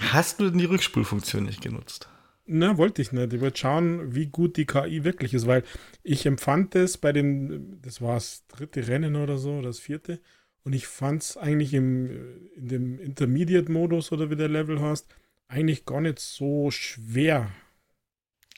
Hast 0.00 0.40
du 0.40 0.50
denn 0.50 0.58
die 0.58 0.64
Rückspulfunktion 0.64 1.44
nicht 1.44 1.62
genutzt? 1.62 2.08
Na, 2.44 2.76
wollte 2.76 3.02
ich 3.02 3.12
nicht. 3.12 3.32
Ich 3.32 3.40
wollte 3.40 3.58
schauen, 3.58 4.16
wie 4.16 4.26
gut 4.26 4.56
die 4.56 4.66
KI 4.66 5.04
wirklich 5.04 5.32
ist, 5.32 5.46
weil 5.46 5.62
ich 6.02 6.26
empfand 6.26 6.74
es 6.74 6.98
bei 6.98 7.12
dem, 7.12 7.80
das 7.82 8.00
war 8.00 8.14
das 8.14 8.48
dritte 8.48 8.88
Rennen 8.88 9.14
oder 9.14 9.38
so, 9.38 9.58
oder 9.58 9.68
das 9.68 9.78
vierte, 9.78 10.20
und 10.64 10.72
ich 10.72 10.88
fand 10.88 11.22
es 11.22 11.36
eigentlich 11.36 11.72
im, 11.72 12.50
in 12.56 12.66
dem 12.66 12.98
Intermediate-Modus 12.98 14.10
oder 14.10 14.28
wie 14.28 14.36
der 14.36 14.48
Level 14.48 14.80
heißt, 14.80 15.06
eigentlich 15.46 15.84
gar 15.84 16.00
nicht 16.00 16.18
so 16.18 16.72
schwer. 16.72 17.48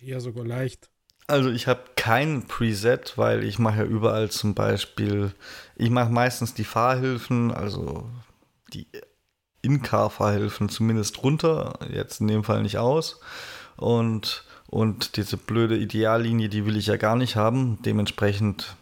Eher 0.00 0.20
sogar 0.20 0.46
leicht. 0.46 0.90
Also 1.28 1.50
ich 1.50 1.66
habe 1.66 1.82
kein 1.94 2.46
Preset, 2.46 3.18
weil 3.18 3.44
ich 3.44 3.58
mache 3.58 3.80
ja 3.80 3.84
überall 3.84 4.30
zum 4.30 4.54
Beispiel, 4.54 5.32
ich 5.76 5.90
mache 5.90 6.10
meistens 6.10 6.54
die 6.54 6.64
Fahrhilfen, 6.64 7.52
also 7.52 8.08
die 8.72 8.86
In-Car-Fahrhilfen 9.60 10.70
zumindest 10.70 11.22
runter, 11.22 11.78
jetzt 11.92 12.22
in 12.22 12.28
dem 12.28 12.44
Fall 12.44 12.62
nicht 12.62 12.78
aus. 12.78 13.20
Und, 13.76 14.44
und 14.68 15.18
diese 15.18 15.36
blöde 15.36 15.76
Ideallinie, 15.76 16.48
die 16.48 16.64
will 16.64 16.78
ich 16.78 16.86
ja 16.86 16.96
gar 16.96 17.14
nicht 17.14 17.36
haben. 17.36 17.78
Dementsprechend 17.82 18.76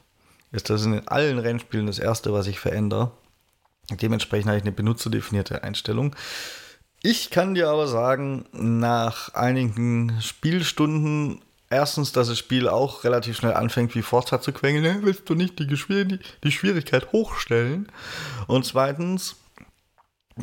ist 0.52 0.70
das 0.70 0.84
in 0.84 1.08
allen 1.08 1.40
Rennspielen 1.40 1.88
das 1.88 1.98
erste, 1.98 2.32
was 2.32 2.46
ich 2.46 2.60
verändere. 2.60 3.10
Dementsprechend 3.90 4.46
habe 4.46 4.58
ich 4.58 4.64
eine 4.64 4.72
benutzerdefinierte 4.72 5.64
Einstellung. 5.64 6.14
Ich 7.02 7.30
kann 7.30 7.54
dir 7.54 7.68
aber 7.68 7.88
sagen, 7.88 8.46
nach 8.52 9.34
einigen 9.34 10.20
Spielstunden, 10.20 11.40
erstens, 11.70 12.12
dass 12.12 12.28
das 12.28 12.38
Spiel 12.38 12.68
auch 12.68 13.04
relativ 13.04 13.36
schnell 13.36 13.54
anfängt, 13.54 13.94
wie 13.94 14.02
Forza 14.02 14.40
zu 14.40 14.52
quengeln, 14.52 15.02
willst 15.02 15.28
du 15.28 15.34
nicht 15.34 15.58
die, 15.58 15.66
die, 15.66 16.18
die 16.44 16.52
Schwierigkeit 16.52 17.12
hochstellen? 17.12 17.90
Und 18.46 18.64
zweitens, 18.64 19.36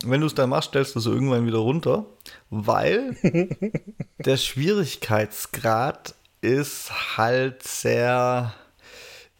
wenn 0.03 0.21
du 0.21 0.27
es 0.27 0.35
dann 0.35 0.49
machst, 0.49 0.69
stellst 0.69 0.95
du 0.95 0.99
es 0.99 1.05
irgendwann 1.05 1.45
wieder 1.45 1.59
runter, 1.59 2.05
weil 2.49 3.15
der 4.17 4.37
Schwierigkeitsgrad 4.37 6.15
ist 6.41 7.17
halt 7.17 7.63
sehr 7.63 8.53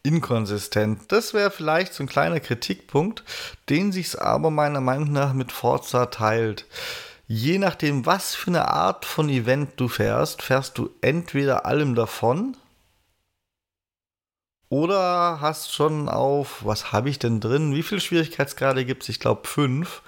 inkonsistent. 0.04 1.12
Das 1.12 1.34
wäre 1.34 1.50
vielleicht 1.50 1.94
so 1.94 2.04
ein 2.04 2.08
kleiner 2.08 2.40
Kritikpunkt, 2.40 3.24
den 3.70 3.92
sich 3.92 4.22
aber 4.22 4.52
meiner 4.52 4.82
Meinung 4.82 5.12
nach 5.12 5.34
mit 5.34 5.52
Forza 5.52 6.08
teilt. 6.08 6.66
Je 7.36 7.58
nachdem, 7.58 8.06
was 8.06 8.36
für 8.36 8.52
eine 8.52 8.68
Art 8.68 9.06
von 9.06 9.28
Event 9.28 9.72
du 9.78 9.88
fährst, 9.88 10.44
fährst 10.44 10.78
du 10.78 10.92
entweder 11.02 11.66
allem 11.66 11.96
davon 11.96 12.56
oder 14.70 15.42
hast 15.42 15.74
schon 15.74 16.10
auf, 16.10 16.64
was 16.64 16.92
habe 16.92 17.10
ich 17.10 17.18
denn 17.18 17.40
drin? 17.40 17.74
Wie 17.74 17.82
viele 17.82 18.02
Schwierigkeitsgrade 18.02 18.86
gibt 18.86 19.02
es? 19.02 19.10
Ich 19.10 19.20
glaube 19.20 19.48
fünf. 19.48 20.04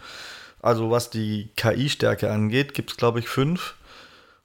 Also 0.61 0.91
was 0.91 1.09
die 1.09 1.49
KI-Stärke 1.55 2.31
angeht, 2.31 2.75
gibt 2.75 2.91
es 2.91 2.97
glaube 2.97 3.17
ich 3.21 3.27
fünf. 3.27 3.73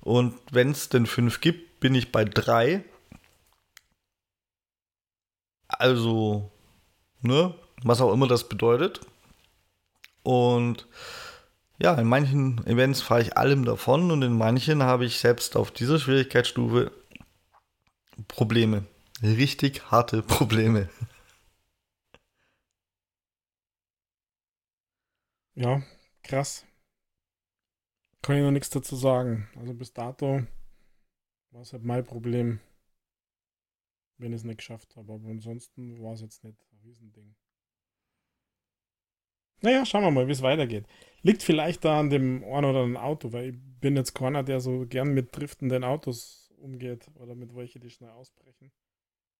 Und 0.00 0.38
wenn 0.50 0.70
es 0.70 0.88
denn 0.88 1.04
fünf 1.04 1.42
gibt, 1.42 1.80
bin 1.80 1.94
ich 1.94 2.10
bei 2.10 2.24
drei. 2.24 2.82
Also, 5.68 6.50
ne, 7.20 7.54
was 7.82 8.00
auch 8.00 8.14
immer 8.14 8.26
das 8.26 8.48
bedeutet. 8.48 9.00
Und 10.22 10.86
ja, 11.80 11.94
in 11.94 12.06
manchen 12.06 12.64
Events 12.66 13.00
fahre 13.02 13.22
ich 13.22 13.36
allem 13.36 13.64
davon 13.64 14.10
und 14.10 14.22
in 14.22 14.36
manchen 14.36 14.82
habe 14.82 15.04
ich 15.04 15.18
selbst 15.18 15.56
auf 15.56 15.70
dieser 15.70 15.98
Schwierigkeitsstufe 15.98 16.92
Probleme. 18.28 18.84
Richtig 19.22 19.90
harte 19.90 20.22
Probleme. 20.36 20.88
Ja, 25.54 25.82
krass. 26.22 26.64
Kann 28.22 28.36
ich 28.36 28.42
noch 28.42 28.50
nichts 28.50 28.70
dazu 28.70 28.96
sagen. 28.96 29.48
Also 29.56 29.74
bis 29.74 29.92
dato 29.92 30.42
war 31.50 31.62
es 31.62 31.72
halt 31.72 31.84
mein 31.84 32.04
Problem 32.04 32.60
wenn 34.20 34.32
ich 34.32 34.40
es 34.40 34.44
nicht 34.44 34.58
geschafft 34.58 34.94
habe. 34.96 35.12
Aber 35.12 35.28
ansonsten 35.28 36.02
war 36.02 36.12
es 36.12 36.20
jetzt 36.20 36.44
nicht 36.44 36.60
ein 36.72 36.78
Riesending. 36.84 37.34
Naja, 39.62 39.84
schauen 39.84 40.04
wir 40.04 40.10
mal, 40.10 40.26
wie 40.26 40.32
es 40.32 40.42
weitergeht. 40.42 40.86
Liegt 41.22 41.42
vielleicht 41.42 41.84
da 41.84 42.00
an 42.00 42.10
dem 42.10 42.42
einen 42.44 42.64
oder 42.64 42.80
anderen 42.80 42.96
Auto, 42.96 43.32
weil 43.32 43.50
ich 43.50 43.56
bin 43.80 43.96
jetzt 43.96 44.14
keiner, 44.14 44.42
der 44.42 44.60
so 44.60 44.86
gern 44.86 45.12
mit 45.12 45.36
driftenden 45.36 45.84
Autos 45.84 46.50
umgeht 46.56 47.10
oder 47.14 47.34
mit 47.34 47.54
welchen, 47.54 47.80
die 47.80 47.90
schnell 47.90 48.10
ausbrechen. 48.10 48.72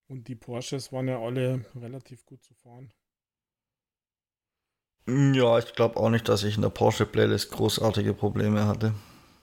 Und 0.08 0.28
die 0.28 0.34
Porsches 0.34 0.92
waren 0.92 1.08
ja 1.08 1.20
alle 1.20 1.64
relativ 1.74 2.26
gut 2.26 2.42
zu 2.42 2.54
fahren. 2.54 2.92
Ja, 5.06 5.58
ich 5.58 5.72
glaube 5.74 5.96
auch 5.96 6.10
nicht, 6.10 6.28
dass 6.28 6.44
ich 6.44 6.56
in 6.56 6.62
der 6.62 6.70
Porsche-Playlist 6.70 7.50
großartige 7.50 8.14
Probleme 8.14 8.66
hatte. 8.66 8.94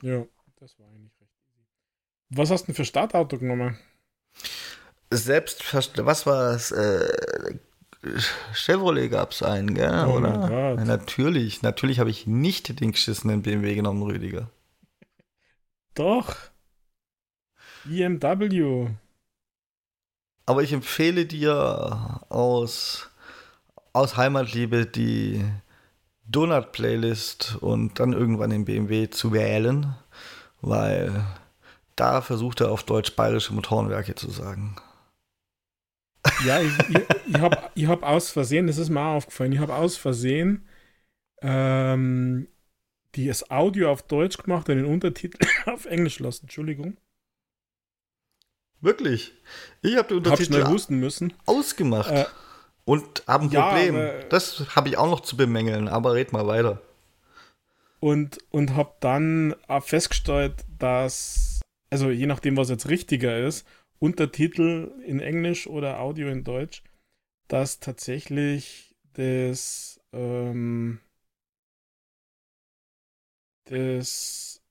Ja, 0.02 0.26
das 0.60 0.78
war 0.80 0.88
eigentlich 0.90 1.14
recht 1.20 1.34
easy. 1.48 1.66
Was 2.30 2.52
hast 2.52 2.64
du 2.64 2.66
denn 2.68 2.76
für 2.76 2.86
Startauto 2.86 3.38
genommen? 3.38 3.78
Selbstverständlich, 5.10 6.06
was 6.06 6.26
war 6.26 6.52
es? 6.52 6.72
Äh, 6.72 7.08
Chevrolet 8.54 9.10
gab 9.10 9.32
es 9.32 9.44
einen, 9.44 9.74
gell? 9.74 10.06
Oh 10.08 10.18
oder? 10.18 10.76
Ja, 10.78 10.86
natürlich, 10.86 11.62
natürlich 11.62 12.00
habe 12.00 12.10
ich 12.10 12.28
nicht 12.28 12.80
den 12.80 12.92
geschissenen 12.92 13.42
BMW 13.42 13.76
genommen, 13.76 14.04
Rüdiger. 14.04 14.50
Doch. 15.96 16.36
BMW. 17.86 18.90
Aber 20.46 20.64
ich 20.64 20.72
empfehle 20.72 21.26
dir 21.26 22.22
aus, 22.30 23.10
aus 23.94 24.16
Heimatliebe 24.18 24.86
die 24.86 25.44
Donut-Playlist 26.26 27.58
und 27.62 28.00
dann 28.00 28.14
irgendwann 28.14 28.50
den 28.50 28.66
BMW 28.66 29.10
zu 29.10 29.34
wählen, 29.34 29.96
weil 30.62 31.26
da 31.96 32.22
versucht 32.22 32.62
er 32.62 32.72
auf 32.72 32.84
Deutsch 32.84 33.16
bayerische 33.16 33.54
Motorenwerke 33.54 34.16
zu 34.16 34.30
sagen. 34.30 34.76
Ja, 36.46 36.62
ich, 36.62 36.72
ich, 36.90 37.00
ich 37.28 37.38
habe 37.38 37.58
ich 37.76 37.88
hab 37.88 38.04
aus 38.04 38.32
Versehen, 38.32 38.68
das 38.68 38.78
ist 38.78 38.90
mir 38.90 39.02
auch 39.02 39.16
aufgefallen, 39.16 39.52
ich 39.52 39.60
habe 39.60 39.76
aus 39.76 39.98
Versehen 39.98 40.68
ähm, 41.42 42.48
das 43.16 43.50
Audio 43.50 43.92
auf 43.92 44.04
Deutsch 44.04 44.38
gemacht 44.38 44.70
und 44.70 44.76
den 44.78 44.86
Untertitel 44.86 45.40
auf 45.66 45.86
Englisch 45.86 46.20
lassen. 46.20 46.46
Entschuldigung. 46.46 46.98
Wirklich? 48.80 49.34
Ich 49.82 49.98
habe 49.98 50.08
den 50.10 50.18
Untertitel 50.18 50.62
hab 50.62 50.70
husten 50.70 51.00
müssen. 51.00 51.34
ausgemacht. 51.46 52.12
Äh, 52.12 52.26
und 52.86 53.24
habe 53.28 53.46
ein 53.46 53.50
Problem. 53.50 53.96
Ja, 53.98 54.24
das 54.30 54.76
habe 54.76 54.90
ich 54.90 54.98
auch 54.98 55.10
noch 55.10 55.22
zu 55.22 55.36
bemängeln, 55.36 55.88
aber 55.88 56.14
red 56.14 56.32
mal 56.32 56.48
weiter. 56.48 56.82
Und, 58.00 58.38
und 58.52 58.76
habe 58.76 58.94
dann 59.00 59.56
festgestellt, 59.82 60.64
dass, 60.78 61.62
also 61.90 62.12
je 62.12 62.28
nachdem, 62.28 62.56
was 62.56 62.70
jetzt 62.70 62.88
richtiger 62.88 63.38
ist, 63.40 63.68
Untertitel 64.00 64.92
in 65.06 65.20
Englisch 65.20 65.68
oder 65.68 66.00
Audio 66.00 66.30
in 66.30 66.44
Deutsch, 66.44 66.84
dass 67.48 67.80
tatsächlich 67.80 68.96
das, 69.14 70.00
ähm, 70.14 71.00
das 73.66 74.62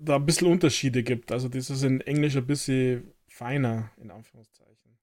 da 0.00 0.16
ein 0.16 0.26
bisschen 0.26 0.48
Unterschiede 0.48 1.02
gibt. 1.02 1.32
Also 1.32 1.48
das 1.48 1.70
ist 1.70 1.82
in 1.82 2.00
Englisch 2.02 2.36
ein 2.36 2.46
bisschen 2.46 3.12
feiner, 3.26 3.90
in 3.96 4.10
Anführungszeichen. 4.10 4.98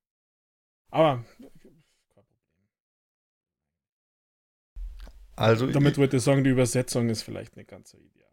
Aber 0.89 1.25
Also 5.36 5.67
damit 5.67 5.97
wollte 5.97 6.17
ich 6.17 6.23
sagen, 6.23 6.43
die 6.43 6.49
Übersetzung 6.49 7.10
ist 7.10 7.23
vielleicht 7.23 7.58
nicht 7.58 7.69
ganz 7.69 7.91
so 7.91 7.97
ideal 7.97 8.25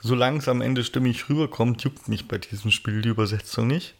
solange 0.00 0.38
es 0.38 0.48
am 0.48 0.60
Ende 0.60 0.84
stimmig 0.84 1.28
rüberkommt, 1.28 1.82
juckt 1.82 2.08
mich 2.08 2.28
bei 2.28 2.38
diesem 2.38 2.70
Spiel 2.70 3.02
die 3.02 3.08
Übersetzung 3.08 3.66
nicht. 3.66 3.94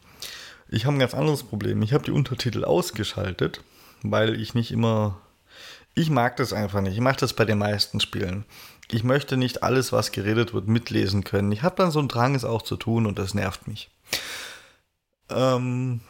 Ich 0.69 0.87
habe 0.87 0.97
ein 0.97 1.01
ganz 1.01 1.15
anderes 1.15 1.43
Problem. 1.43 1.83
Ich 1.83 1.93
habe 1.93 2.05
die 2.05 2.11
Untertitel 2.11 2.65
ausgeschaltet, 2.65 3.63
weil 4.03 4.41
ich 4.41 4.55
nicht 4.55 4.71
immer. 4.71 5.21
Ich 5.95 6.11
mag 6.11 6.37
das 6.37 6.53
einfach 6.53 6.81
nicht. 6.81 6.95
Ich 6.95 7.01
mache 7.01 7.21
das 7.21 7.35
bei 7.35 7.45
den 7.45 7.59
meisten 7.59 8.01
Spielen. 8.01 8.45
Ich 8.91 9.05
möchte 9.05 9.37
nicht 9.37 9.63
alles, 9.63 9.93
was 9.93 10.13
geredet 10.13 10.53
wird, 10.53 10.67
mitlesen 10.69 11.25
können. 11.25 11.53
Ich 11.53 11.63
habe 11.63 11.77
dann 11.77 11.91
so 11.91 12.01
einen 12.01 12.09
Drang, 12.09 12.35
es 12.35 12.45
auch 12.45 12.63
zu 12.63 12.77
tun 12.77 13.07
und 13.07 13.19
das 13.19 13.35
nervt 13.35 13.69
mich. 13.69 13.91
Ähm, 15.31 16.01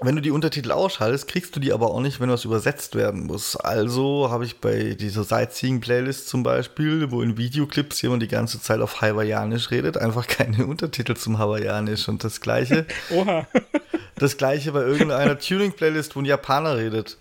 wenn 0.00 0.14
du 0.14 0.22
die 0.22 0.30
Untertitel 0.30 0.70
ausschaltest, 0.70 1.26
kriegst 1.26 1.56
du 1.56 1.60
die 1.60 1.72
aber 1.72 1.90
auch 1.90 2.00
nicht, 2.00 2.20
wenn 2.20 2.30
was 2.30 2.44
übersetzt 2.44 2.94
werden 2.94 3.26
muss. 3.26 3.56
Also 3.56 4.30
habe 4.30 4.44
ich 4.44 4.60
bei 4.60 4.94
dieser 4.94 5.24
Sightseeing-Playlist 5.24 6.28
zum 6.28 6.44
Beispiel, 6.44 7.10
wo 7.10 7.20
in 7.20 7.36
Videoclips 7.36 8.00
jemand 8.02 8.22
die 8.22 8.28
ganze 8.28 8.60
Zeit 8.60 8.80
auf 8.80 9.00
Hawaiianisch 9.00 9.72
redet, 9.72 9.96
einfach 9.96 10.26
keine 10.28 10.66
Untertitel 10.66 11.14
zum 11.14 11.38
Hawaiianisch. 11.38 12.08
Und 12.08 12.22
das 12.22 12.40
gleiche. 12.40 12.86
Oha. 13.10 13.46
das 14.16 14.36
gleiche 14.36 14.70
bei 14.72 14.82
irgendeiner 14.82 15.38
Tuning-Playlist, 15.38 16.14
wo 16.14 16.20
ein 16.20 16.26
Japaner 16.26 16.76
redet. 16.76 17.18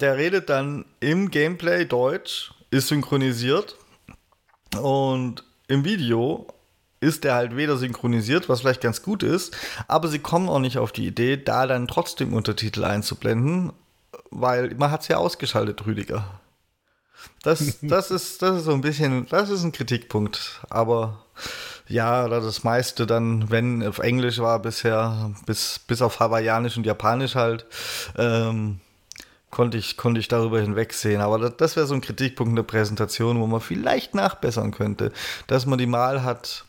Der 0.00 0.16
redet 0.16 0.48
dann 0.48 0.84
im 1.00 1.30
Gameplay 1.30 1.86
Deutsch, 1.86 2.52
ist 2.70 2.88
synchronisiert 2.88 3.76
und 4.80 5.42
im 5.68 5.84
Video 5.84 6.46
ist 7.00 7.24
der 7.24 7.34
halt 7.34 7.56
weder 7.56 7.76
synchronisiert, 7.76 8.48
was 8.48 8.60
vielleicht 8.60 8.80
ganz 8.80 9.02
gut 9.02 9.22
ist, 9.22 9.56
aber 9.88 10.08
sie 10.08 10.18
kommen 10.18 10.48
auch 10.48 10.60
nicht 10.60 10.78
auf 10.78 10.92
die 10.92 11.06
Idee, 11.06 11.36
da 11.36 11.66
dann 11.66 11.88
trotzdem 11.88 12.32
Untertitel 12.32 12.84
einzublenden, 12.84 13.72
weil 14.30 14.74
man 14.76 14.90
hat 14.90 15.02
es 15.02 15.08
ja 15.08 15.18
ausgeschaltet, 15.18 15.86
Rüdiger. 15.86 16.40
Das, 17.42 17.78
das, 17.82 18.10
ist, 18.10 18.42
das 18.42 18.58
ist 18.58 18.64
so 18.64 18.72
ein 18.72 18.80
bisschen, 18.80 19.26
das 19.28 19.50
ist 19.50 19.62
ein 19.62 19.72
Kritikpunkt. 19.72 20.60
Aber 20.70 21.24
ja, 21.88 22.28
das 22.28 22.64
meiste 22.64 23.06
dann, 23.06 23.50
wenn 23.50 23.86
auf 23.86 23.98
Englisch 23.98 24.38
war 24.38 24.58
bisher, 24.60 25.32
bis, 25.46 25.78
bis 25.78 26.02
auf 26.02 26.20
Hawaiianisch 26.20 26.76
und 26.76 26.86
Japanisch 26.86 27.34
halt, 27.34 27.66
ähm, 28.16 28.80
konnte 29.50 29.78
ich, 29.78 29.96
konnte 29.96 30.20
ich 30.20 30.28
darüber 30.28 30.60
hinwegsehen. 30.60 31.20
Aber 31.20 31.38
das, 31.38 31.56
das 31.56 31.76
wäre 31.76 31.86
so 31.86 31.94
ein 31.94 32.00
Kritikpunkt 32.00 32.50
in 32.50 32.56
der 32.56 32.62
Präsentation, 32.64 33.40
wo 33.40 33.46
man 33.46 33.60
vielleicht 33.60 34.14
nachbessern 34.14 34.72
könnte. 34.72 35.12
Dass 35.46 35.66
man 35.66 35.78
die 35.78 35.86
Mal 35.86 36.24
hat, 36.24 36.64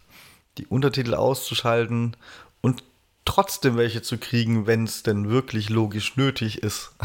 die 0.57 0.67
Untertitel 0.67 1.13
auszuschalten 1.13 2.15
und 2.61 2.83
trotzdem 3.25 3.77
welche 3.77 4.01
zu 4.01 4.17
kriegen, 4.17 4.67
wenn 4.67 4.85
es 4.85 5.03
denn 5.03 5.29
wirklich 5.29 5.69
logisch 5.69 6.15
nötig 6.15 6.63
ist. 6.63 6.95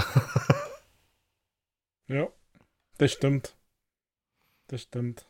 ja, 2.09 2.29
das 2.99 3.13
stimmt. 3.13 3.57
Das 4.69 4.83
stimmt. 4.83 5.27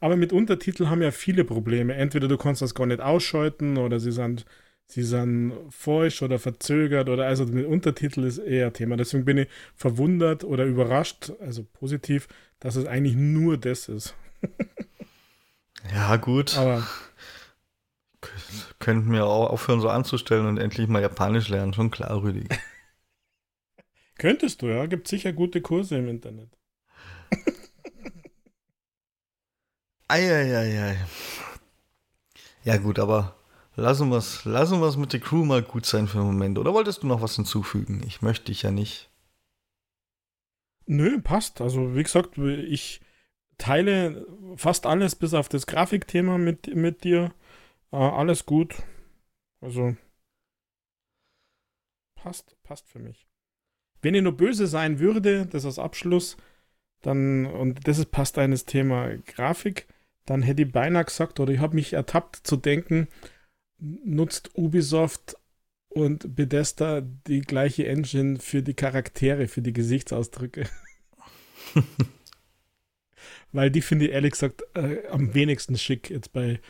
Aber 0.00 0.16
mit 0.16 0.32
Untertiteln 0.32 0.90
haben 0.90 1.02
ja 1.02 1.10
viele 1.10 1.44
Probleme. 1.44 1.94
Entweder 1.94 2.26
du 2.26 2.36
kannst 2.36 2.62
das 2.62 2.74
gar 2.74 2.86
nicht 2.86 3.00
ausschalten 3.00 3.76
oder 3.76 4.00
sie 4.00 4.10
sind, 4.10 4.44
sie 4.86 5.02
sind 5.02 5.52
falsch 5.70 6.22
oder 6.22 6.38
verzögert 6.38 7.08
oder 7.08 7.26
also 7.26 7.44
mit 7.44 7.66
Untertitel 7.66 8.24
ist 8.24 8.38
eher 8.38 8.72
Thema. 8.72 8.96
Deswegen 8.96 9.24
bin 9.24 9.38
ich 9.38 9.48
verwundert 9.76 10.42
oder 10.42 10.64
überrascht, 10.64 11.32
also 11.40 11.64
positiv, 11.64 12.26
dass 12.58 12.76
es 12.76 12.86
eigentlich 12.86 13.14
nur 13.14 13.58
das 13.58 13.88
ist. 13.88 14.14
ja, 15.92 16.16
gut. 16.16 16.56
Aber 16.56 16.84
könnten 18.78 19.12
wir 19.12 19.26
auch 19.26 19.50
aufhören, 19.50 19.80
so 19.80 19.88
anzustellen 19.88 20.46
und 20.46 20.58
endlich 20.58 20.88
mal 20.88 21.02
Japanisch 21.02 21.48
lernen. 21.48 21.74
Schon 21.74 21.90
klar, 21.90 22.22
Rüdiger. 22.22 22.56
Könntest 24.18 24.62
du, 24.62 24.66
ja. 24.66 24.86
Gibt 24.86 25.08
sicher 25.08 25.32
gute 25.32 25.60
Kurse 25.60 25.96
im 25.98 26.08
Internet. 26.08 26.50
Eieiei. 30.08 30.96
Ja, 32.64 32.76
gut, 32.76 32.98
aber 32.98 33.34
lassen 33.76 34.10
wir 34.10 34.18
es 34.18 34.44
lassen 34.44 35.00
mit 35.00 35.12
der 35.12 35.20
Crew 35.20 35.44
mal 35.44 35.62
gut 35.62 35.86
sein 35.86 36.06
für 36.06 36.18
den 36.18 36.26
Moment. 36.26 36.58
Oder 36.58 36.74
wolltest 36.74 37.02
du 37.02 37.06
noch 37.06 37.22
was 37.22 37.36
hinzufügen? 37.36 38.02
Ich 38.06 38.22
möchte 38.22 38.46
dich 38.46 38.62
ja 38.62 38.70
nicht. 38.70 39.10
Nö, 40.86 41.20
passt. 41.20 41.60
Also, 41.60 41.96
wie 41.96 42.02
gesagt, 42.02 42.38
ich 42.38 43.00
teile 43.58 44.26
fast 44.56 44.86
alles 44.86 45.14
bis 45.16 45.34
auf 45.34 45.48
das 45.48 45.66
Grafikthema 45.66 46.38
mit, 46.38 46.74
mit 46.74 47.04
dir. 47.04 47.32
Äh, 47.92 47.96
alles 47.96 48.46
gut. 48.46 48.82
Also, 49.60 49.96
passt, 52.14 52.56
passt 52.62 52.88
für 52.88 52.98
mich. 52.98 53.26
Wenn 54.00 54.14
ihr 54.14 54.22
nur 54.22 54.36
böse 54.36 54.66
sein 54.66 54.98
würde, 54.98 55.46
das 55.46 55.64
als 55.64 55.78
Abschluss, 55.78 56.36
dann, 57.02 57.46
und 57.46 57.86
das 57.86 57.98
ist, 57.98 58.10
passt 58.10 58.38
eines 58.38 58.64
Thema 58.64 59.16
Grafik, 59.26 59.86
dann 60.24 60.42
hätte 60.42 60.62
ich 60.62 60.72
beinahe 60.72 61.04
gesagt, 61.04 61.40
oder 61.40 61.52
ich 61.52 61.60
habe 61.60 61.74
mich 61.74 61.92
ertappt 61.92 62.36
zu 62.46 62.56
denken, 62.56 63.08
nutzt 63.78 64.56
Ubisoft 64.56 65.36
und 65.88 66.34
Bethesda 66.34 67.00
die 67.00 67.40
gleiche 67.40 67.86
Engine 67.86 68.38
für 68.38 68.62
die 68.62 68.74
Charaktere, 68.74 69.48
für 69.48 69.62
die 69.62 69.72
Gesichtsausdrücke. 69.72 70.68
Weil 73.52 73.70
die 73.70 73.82
finde 73.82 74.06
ich 74.06 74.12
ehrlich 74.12 74.32
gesagt 74.32 74.62
äh, 74.74 75.06
am 75.08 75.34
wenigsten 75.34 75.76
schick 75.76 76.10
jetzt 76.10 76.32
bei 76.32 76.60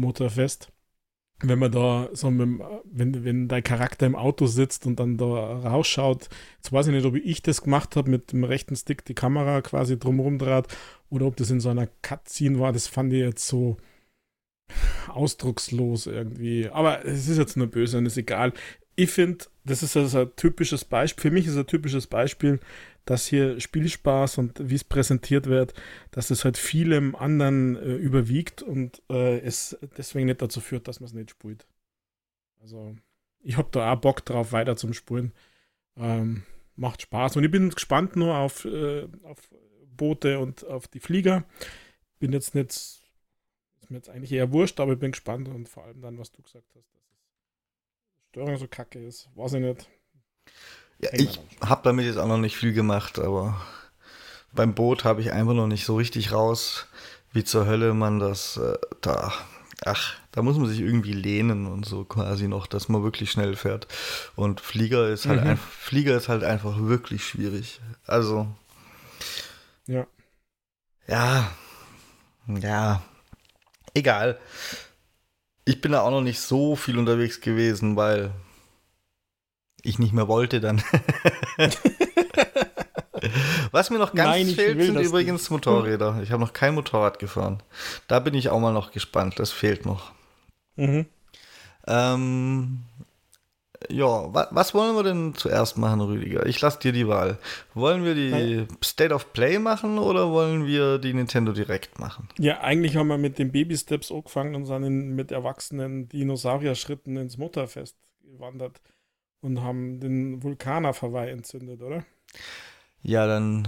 Motorfest 0.00 0.72
wenn 1.42 1.58
man 1.58 1.72
da 1.72 2.08
so 2.12 2.30
mit, 2.30 2.60
wenn, 2.84 3.24
wenn 3.24 3.48
dein 3.48 3.62
Charakter 3.62 4.06
im 4.06 4.14
Auto 4.14 4.46
sitzt 4.46 4.86
und 4.86 5.00
dann 5.00 5.16
da 5.16 5.24
rausschaut, 5.24 6.28
jetzt 6.56 6.72
weiß 6.72 6.88
ich 6.88 6.92
nicht, 6.92 7.06
ob 7.06 7.16
ich 7.16 7.42
das 7.42 7.62
gemacht 7.62 7.96
habe, 7.96 8.10
mit 8.10 8.32
dem 8.32 8.44
rechten 8.44 8.76
Stick 8.76 9.04
die 9.04 9.14
Kamera 9.14 9.62
quasi 9.62 9.98
drumherum 9.98 10.38
dreht 10.38 10.66
oder 11.08 11.26
ob 11.26 11.36
das 11.36 11.50
in 11.50 11.60
so 11.60 11.70
einer 11.70 11.88
Cutscene 12.02 12.58
war, 12.58 12.72
das 12.72 12.86
fand 12.86 13.12
ich 13.12 13.20
jetzt 13.20 13.46
so 13.46 13.78
ausdruckslos 15.08 16.06
irgendwie. 16.06 16.68
Aber 16.68 17.04
es 17.04 17.28
ist 17.28 17.38
jetzt 17.38 17.56
nur 17.56 17.66
böse 17.68 17.98
und 17.98 18.06
ist 18.06 18.18
egal. 18.18 18.52
Ich 18.94 19.10
finde, 19.10 19.46
das 19.64 19.82
ist 19.82 19.96
also 19.96 20.20
ein 20.20 20.36
typisches 20.36 20.84
Beispiel, 20.84 21.22
für 21.22 21.34
mich 21.34 21.46
ist 21.46 21.56
ein 21.56 21.66
typisches 21.66 22.06
Beispiel, 22.06 22.60
dass 23.04 23.26
hier 23.26 23.60
Spielspaß 23.60 24.38
und 24.38 24.70
wie 24.70 24.74
es 24.74 24.84
präsentiert 24.84 25.46
wird, 25.46 25.74
dass 26.10 26.30
es 26.30 26.44
halt 26.44 26.56
vielem 26.56 27.16
anderen 27.16 27.76
äh, 27.76 27.94
überwiegt 27.94 28.62
und 28.62 29.02
äh, 29.10 29.38
es 29.40 29.78
deswegen 29.96 30.26
nicht 30.26 30.42
dazu 30.42 30.60
führt, 30.60 30.88
dass 30.88 31.00
man 31.00 31.06
es 31.06 31.14
nicht 31.14 31.30
spielt. 31.30 31.66
Also, 32.60 32.94
ich 33.40 33.56
habe 33.56 33.68
da 33.72 33.92
auch 33.92 34.00
Bock 34.00 34.24
drauf, 34.24 34.52
weiter 34.52 34.76
zum 34.76 34.92
Spulen. 34.92 35.32
Ähm, 35.96 36.44
macht 36.76 37.02
Spaß 37.02 37.36
und 37.36 37.44
ich 37.44 37.50
bin 37.50 37.70
gespannt 37.70 38.16
nur 38.16 38.36
auf, 38.36 38.64
äh, 38.64 39.06
auf 39.22 39.50
Boote 39.96 40.38
und 40.38 40.64
auf 40.66 40.88
die 40.88 41.00
Flieger. 41.00 41.44
Bin 42.18 42.32
jetzt 42.32 42.54
nicht, 42.54 42.70
ist 42.70 43.90
mir 43.90 43.96
jetzt 43.96 44.08
eigentlich 44.08 44.32
eher 44.32 44.52
wurscht, 44.52 44.80
aber 44.80 44.94
ich 44.94 44.98
bin 44.98 45.12
gespannt 45.12 45.48
und 45.48 45.68
vor 45.68 45.84
allem 45.84 46.00
dann, 46.00 46.18
was 46.18 46.32
du 46.32 46.42
gesagt 46.42 46.68
hast, 46.74 46.94
dass 46.94 47.02
es 47.02 48.28
Störung 48.28 48.56
so 48.56 48.68
kacke 48.68 49.04
ist. 49.04 49.28
Weiß 49.34 49.54
ich 49.54 49.60
nicht. 49.60 49.88
Ja, 51.00 51.10
ich 51.12 51.40
habe 51.62 51.80
damit 51.84 52.04
jetzt 52.04 52.18
auch 52.18 52.28
noch 52.28 52.38
nicht 52.38 52.56
viel 52.56 52.72
gemacht, 52.72 53.18
aber 53.18 53.60
beim 54.52 54.74
Boot 54.74 55.04
habe 55.04 55.20
ich 55.20 55.32
einfach 55.32 55.54
noch 55.54 55.66
nicht 55.66 55.84
so 55.84 55.96
richtig 55.96 56.32
raus, 56.32 56.86
wie 57.32 57.44
zur 57.44 57.66
Hölle 57.66 57.94
man 57.94 58.18
das 58.18 58.56
äh, 58.56 58.76
da. 59.00 59.32
Ach, 59.84 60.14
da 60.32 60.42
muss 60.42 60.58
man 60.58 60.68
sich 60.68 60.80
irgendwie 60.80 61.12
lehnen 61.12 61.66
und 61.66 61.86
so 61.86 62.04
quasi 62.04 62.48
noch, 62.48 62.66
dass 62.66 62.88
man 62.90 63.02
wirklich 63.02 63.30
schnell 63.30 63.56
fährt. 63.56 63.88
Und 64.36 64.60
Flieger 64.60 65.08
ist 65.08 65.26
halt, 65.26 65.42
mhm. 65.42 65.50
ein, 65.50 65.56
Flieger 65.56 66.16
ist 66.16 66.28
halt 66.28 66.44
einfach 66.44 66.78
wirklich 66.78 67.24
schwierig. 67.24 67.80
Also. 68.06 68.46
Ja. 69.86 70.06
Ja. 71.06 71.50
Ja. 72.46 73.02
Egal. 73.94 74.38
Ich 75.64 75.80
bin 75.80 75.92
da 75.92 76.02
auch 76.02 76.10
noch 76.10 76.20
nicht 76.20 76.40
so 76.40 76.76
viel 76.76 76.98
unterwegs 76.98 77.40
gewesen, 77.40 77.96
weil 77.96 78.32
ich 79.82 79.98
nicht 79.98 80.12
mehr 80.12 80.28
wollte 80.28 80.60
dann. 80.60 80.82
Was 83.70 83.90
mir 83.90 83.98
noch 83.98 84.14
ganz 84.14 84.30
Nein, 84.30 84.46
fehlt, 84.46 84.80
sind 84.80 84.98
übrigens 84.98 85.42
nicht. 85.42 85.50
Motorräder. 85.50 86.20
Ich 86.22 86.32
habe 86.32 86.42
noch 86.42 86.52
kein 86.52 86.74
Motorrad 86.74 87.18
gefahren. 87.18 87.62
Da 88.08 88.18
bin 88.18 88.34
ich 88.34 88.48
auch 88.48 88.60
mal 88.60 88.72
noch 88.72 88.92
gespannt. 88.92 89.38
Das 89.38 89.50
fehlt 89.50 89.84
noch. 89.86 90.12
Mhm. 90.76 91.06
Ähm, 91.86 92.80
ja, 93.88 94.34
wa 94.34 94.48
was 94.50 94.74
wollen 94.74 94.94
wir 94.94 95.02
denn 95.02 95.34
zuerst 95.34 95.78
machen, 95.78 96.00
Rüdiger? 96.00 96.46
Ich 96.46 96.60
lasse 96.60 96.80
dir 96.80 96.92
die 96.92 97.08
Wahl. 97.08 97.38
Wollen 97.74 98.04
wir 98.04 98.14
die 98.14 98.30
Nein. 98.30 98.68
State 98.84 99.14
of 99.14 99.32
Play 99.32 99.58
machen 99.58 99.98
oder 99.98 100.30
wollen 100.30 100.66
wir 100.66 100.98
die 100.98 101.14
Nintendo 101.14 101.52
Direct 101.52 101.98
machen? 101.98 102.28
Ja, 102.38 102.60
eigentlich 102.60 102.96
haben 102.96 103.08
wir 103.08 103.18
mit 103.18 103.38
den 103.38 103.52
Baby 103.52 103.76
Steps 103.76 104.12
angefangen 104.12 104.54
und 104.54 104.66
sind 104.66 105.14
mit 105.14 105.32
erwachsenen 105.32 106.08
Dinosaurier-Schritten 106.08 107.16
ins 107.16 107.38
Motorfest 107.38 107.96
gewandert 108.22 108.80
und 109.40 109.62
haben 109.62 110.00
den 110.00 110.42
Vulkanerverweih 110.42 111.30
entzündet, 111.30 111.82
oder? 111.82 112.04
Ja, 113.02 113.26
dann 113.26 113.66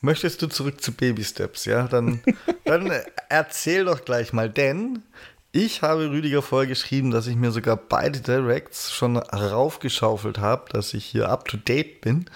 möchtest 0.00 0.42
du 0.42 0.46
zurück 0.48 0.82
zu 0.82 0.92
Baby 0.92 1.24
Steps, 1.24 1.64
ja? 1.64 1.88
Dann, 1.88 2.20
dann 2.64 2.92
erzähl 3.28 3.84
doch 3.84 4.04
gleich 4.04 4.32
mal, 4.32 4.50
denn 4.50 5.02
ich 5.50 5.82
habe 5.82 6.10
Rüdiger 6.10 6.42
vorher 6.42 6.68
geschrieben, 6.68 7.10
dass 7.10 7.26
ich 7.26 7.36
mir 7.36 7.50
sogar 7.50 7.76
beide 7.76 8.20
Directs 8.20 8.92
schon 8.92 9.16
raufgeschaufelt 9.16 10.38
habe, 10.38 10.70
dass 10.72 10.92
ich 10.92 11.06
hier 11.06 11.30
up 11.30 11.48
to 11.48 11.56
date 11.56 12.02
bin. 12.02 12.26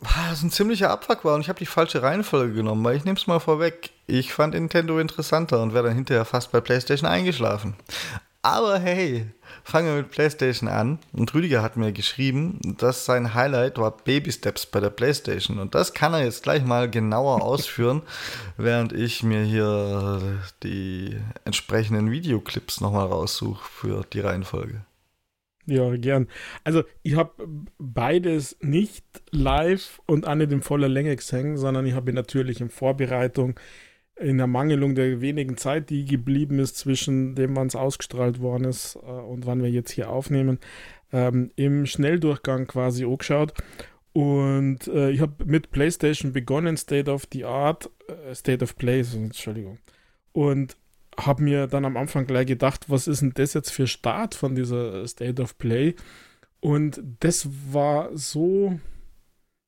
Was 0.00 0.42
ein 0.42 0.50
ziemlicher 0.50 0.90
Abfuck 0.90 1.24
war 1.24 1.34
und 1.34 1.40
ich 1.40 1.48
habe 1.48 1.58
die 1.58 1.66
falsche 1.66 2.02
Reihenfolge 2.02 2.54
genommen, 2.54 2.84
weil 2.84 2.96
ich 2.96 3.04
nehme 3.04 3.18
es 3.18 3.26
mal 3.26 3.40
vorweg. 3.40 3.90
Ich 4.06 4.32
fand 4.32 4.54
Nintendo 4.54 4.98
interessanter 4.98 5.62
und 5.62 5.74
wäre 5.74 5.88
dann 5.88 5.96
hinterher 5.96 6.24
fast 6.24 6.52
bei 6.52 6.60
PlayStation 6.60 7.08
eingeschlafen. 7.08 7.74
Aber 8.42 8.78
hey, 8.78 9.26
fangen 9.68 9.88
wir 9.88 9.96
mit 9.96 10.10
PlayStation 10.10 10.68
an. 10.68 10.98
Und 11.12 11.34
Rüdiger 11.34 11.62
hat 11.62 11.76
mir 11.76 11.92
geschrieben, 11.92 12.58
dass 12.78 13.04
sein 13.04 13.34
Highlight 13.34 13.76
war 13.76 13.96
Baby 13.96 14.32
Steps 14.32 14.64
bei 14.64 14.80
der 14.80 14.88
PlayStation. 14.88 15.58
Und 15.58 15.74
das 15.74 15.92
kann 15.92 16.14
er 16.14 16.24
jetzt 16.24 16.42
gleich 16.42 16.64
mal 16.64 16.88
genauer 16.90 17.42
ausführen, 17.48 18.02
während 18.56 18.94
ich 18.94 19.22
mir 19.22 19.42
hier 19.42 20.40
die 20.62 21.18
entsprechenden 21.44 22.10
Videoclips 22.10 22.80
nochmal 22.80 23.06
raussuche 23.06 23.62
für 23.62 24.04
die 24.10 24.20
Reihenfolge. 24.20 24.80
Ja, 25.66 25.94
gern. 25.96 26.28
Also 26.64 26.82
ich 27.02 27.16
habe 27.16 27.46
beides 27.76 28.56
nicht 28.62 29.04
live 29.30 30.00
und 30.06 30.26
nicht 30.26 30.50
in 30.50 30.62
voller 30.62 30.88
Länge 30.88 31.14
gesehen, 31.14 31.58
sondern 31.58 31.84
ich 31.84 31.92
habe 31.92 32.10
natürlich 32.14 32.62
in 32.62 32.70
Vorbereitung 32.70 33.60
in 34.20 34.38
der 34.38 34.46
Mangelung 34.46 34.94
der 34.94 35.20
wenigen 35.20 35.56
Zeit, 35.56 35.90
die 35.90 36.04
geblieben 36.04 36.58
ist 36.58 36.76
zwischen 36.76 37.34
dem, 37.34 37.56
wann 37.56 37.68
es 37.68 37.76
ausgestrahlt 37.76 38.40
worden 38.40 38.64
ist 38.64 38.96
äh, 38.96 39.10
und 39.10 39.46
wann 39.46 39.62
wir 39.62 39.70
jetzt 39.70 39.90
hier 39.90 40.10
aufnehmen, 40.10 40.58
ähm, 41.12 41.50
im 41.56 41.86
Schnelldurchgang 41.86 42.66
quasi 42.66 43.04
angeschaut. 43.04 43.54
Und 44.12 44.88
äh, 44.88 45.10
ich 45.10 45.20
habe 45.20 45.44
mit 45.44 45.70
PlayStation 45.70 46.32
begonnen, 46.32 46.76
State 46.76 47.10
of 47.10 47.28
the 47.32 47.44
Art, 47.44 47.90
äh, 48.08 48.34
State 48.34 48.64
of 48.64 48.76
Play, 48.76 49.04
Entschuldigung. 49.14 49.78
Und 50.32 50.76
habe 51.16 51.42
mir 51.42 51.66
dann 51.66 51.84
am 51.84 51.96
Anfang 51.96 52.26
gleich 52.26 52.46
gedacht, 52.46 52.86
was 52.88 53.06
ist 53.06 53.22
denn 53.22 53.32
das 53.34 53.54
jetzt 53.54 53.70
für 53.70 53.86
Start 53.86 54.34
von 54.34 54.54
dieser 54.54 55.06
State 55.06 55.42
of 55.42 55.58
Play? 55.58 55.94
Und 56.60 57.02
das 57.20 57.48
war 57.72 58.10
so, 58.16 58.78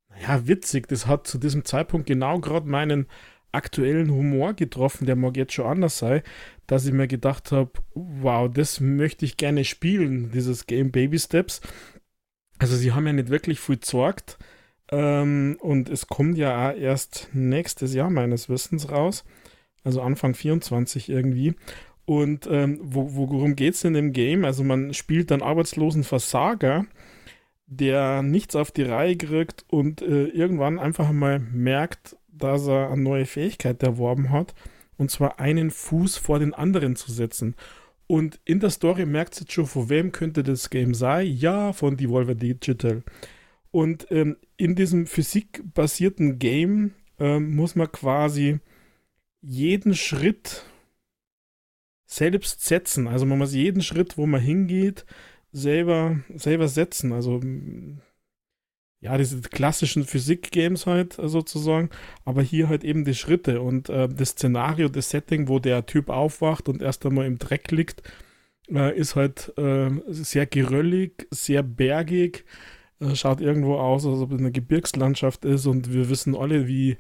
naja, 0.09 0.47
witzig. 0.47 0.89
Das 0.89 1.07
hat 1.07 1.27
zu 1.27 1.39
diesem 1.39 1.65
Zeitpunkt 1.65 2.07
genau 2.07 2.41
gerade 2.41 2.69
meinen 2.69 3.07
aktuellen 3.53 4.11
Humor 4.11 4.55
getroffen, 4.55 5.07
der 5.07 5.17
mag 5.17 5.37
jetzt 5.37 5.53
schon 5.53 5.67
anders 5.67 5.99
sein, 5.99 6.23
dass 6.67 6.87
ich 6.87 6.93
mir 6.93 7.09
gedacht 7.09 7.53
habe, 7.53 7.73
wow, 7.95 8.51
das 8.53 8.81
möchte 8.81 9.25
ich 9.25 9.37
gerne 9.37 9.65
spielen, 9.65 10.31
dieses 10.33 10.67
Game 10.67 10.91
Baby 10.91 11.19
Steps. 11.19 11.61
Also 12.59 12.77
sie 12.77 12.93
haben 12.93 13.07
ja 13.07 13.13
nicht 13.13 13.31
wirklich 13.31 13.59
viel 13.59 13.79
gesorgt 13.79 14.39
ähm, 14.91 15.57
und 15.61 15.89
es 15.89 16.07
kommt 16.07 16.37
ja 16.37 16.71
auch 16.71 16.77
erst 16.77 17.29
nächstes 17.33 17.95
Jahr 17.95 18.11
meines 18.11 18.49
Wissens 18.49 18.91
raus, 18.91 19.25
also 19.85 20.03
Anfang 20.03 20.35
24 20.35 21.09
irgendwie. 21.09 21.55
Und 22.05 22.49
ähm, 22.51 22.79
wo, 22.83 23.15
worum 23.15 23.55
geht 23.55 23.75
es 23.75 23.85
in 23.85 23.95
dem 23.95 24.13
Game? 24.13 24.45
Also 24.45 24.65
man 24.65 24.93
spielt 24.95 25.31
einen 25.31 25.43
arbeitslosen 25.43 26.03
Versager, 26.03 26.87
der 27.67 28.23
nichts 28.23 28.57
auf 28.57 28.73
die 28.73 28.83
Reihe 28.83 29.17
kriegt 29.17 29.65
und 29.69 30.03
äh, 30.03 30.25
irgendwann 30.25 30.81
einfach 30.81 31.13
mal 31.13 31.39
merkt, 31.39 32.17
dass 32.33 32.67
er 32.67 32.91
eine 32.91 33.03
neue 33.03 33.27
Fähigkeit 33.27 33.83
erworben 33.83 34.31
hat, 34.31 34.55
und 34.97 35.11
zwar 35.11 35.41
einen 35.41 35.71
Fuß 35.71 36.19
vor 36.19 36.39
den 36.39 36.55
anderen 36.55 36.97
zu 36.97 37.11
setzen. 37.13 37.55
Und 38.07 38.41
in 38.45 38.61
der 38.61 38.71
Story 38.71 39.07
merkt 39.07 39.41
ihr 39.41 39.47
schon, 39.49 39.67
von 39.67 39.89
wem 39.89 40.13
könnte 40.13 40.43
das 40.43 40.69
Game 40.69 40.95
sein? 40.95 41.27
Ja, 41.29 41.73
von 41.73 41.97
Devolver 41.97 42.35
Digital. 42.35 43.03
Und 43.71 44.09
ähm, 44.11 44.37
in 44.57 44.75
diesem 44.75 45.07
physikbasierten 45.07 46.39
Game 46.39 46.93
ähm, 47.21 47.55
muss 47.55 47.77
man 47.77 47.91
quasi 47.93 48.59
jeden 49.41 49.95
Schritt 49.95 50.65
selbst 52.05 52.65
setzen. 52.65 53.07
Also 53.07 53.27
man 53.27 53.39
muss 53.39 53.55
jeden 53.55 53.83
Schritt, 53.83 54.19
wo 54.19 54.27
man 54.27 54.41
hingeht, 54.41 55.07
selber, 55.53 56.19
selber 56.35 56.67
setzen. 56.67 57.13
Also 57.13 57.41
ja, 59.01 59.17
diese 59.17 59.41
klassischen 59.41 60.05
Physik-Games 60.05 60.87
halt 60.87 61.15
sozusagen, 61.15 61.89
aber 62.25 62.43
hier 62.43 62.69
halt 62.69 62.85
eben 62.85 63.05
die 63.05 63.15
Schritte 63.15 63.63
und 63.63 63.89
äh, 63.89 64.09
das 64.09 64.31
Szenario, 64.31 64.89
das 64.89 65.11
Setting, 65.11 65.49
wo 65.49 65.59
der 65.59 65.87
Typ 65.87 66.11
aufwacht 66.11 66.69
und 66.69 66.83
erst 66.83 67.07
einmal 67.07 67.27
im 67.27 67.39
Dreck 67.39 67.71
liegt, 67.71 68.03
äh, 68.71 68.97
ist 68.97 69.17
halt 69.17 69.53
äh, 69.57 69.91
sehr 70.09 70.47
geröllig, 70.47 71.27
sehr 71.31 71.63
bergig, 71.63 72.45
äh, 73.01 73.15
schaut 73.15 73.41
irgendwo 73.41 73.77
aus, 73.77 74.05
als 74.05 74.21
ob 74.21 74.33
es 74.33 74.39
eine 74.39 74.53
Gebirgslandschaft 74.53 75.47
ist 75.47 75.67
und 75.67 75.93
wir 75.93 76.11
wissen 76.11 76.37
alle, 76.37 76.69
wie 76.69 76.99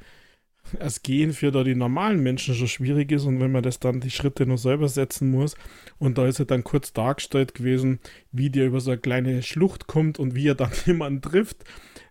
das 0.78 1.02
Gehen 1.02 1.32
für 1.32 1.50
da 1.50 1.64
die 1.64 1.74
normalen 1.74 2.22
Menschen 2.22 2.54
schon 2.54 2.68
schwierig 2.68 3.12
ist 3.12 3.24
und 3.24 3.40
wenn 3.40 3.52
man 3.52 3.62
das 3.62 3.78
dann 3.78 4.00
die 4.00 4.10
Schritte 4.10 4.46
noch 4.46 4.58
selber 4.58 4.88
setzen 4.88 5.30
muss 5.30 5.54
und 5.98 6.16
da 6.16 6.26
ist 6.26 6.38
er 6.38 6.46
dann 6.46 6.64
kurz 6.64 6.92
dargestellt 6.92 7.54
gewesen, 7.54 7.98
wie 8.32 8.50
der 8.50 8.66
über 8.66 8.80
so 8.80 8.90
eine 8.90 9.00
kleine 9.00 9.42
Schlucht 9.42 9.86
kommt 9.86 10.18
und 10.18 10.34
wie 10.34 10.48
er 10.48 10.54
dann 10.54 10.70
jemanden 10.86 11.20
trifft, 11.20 11.64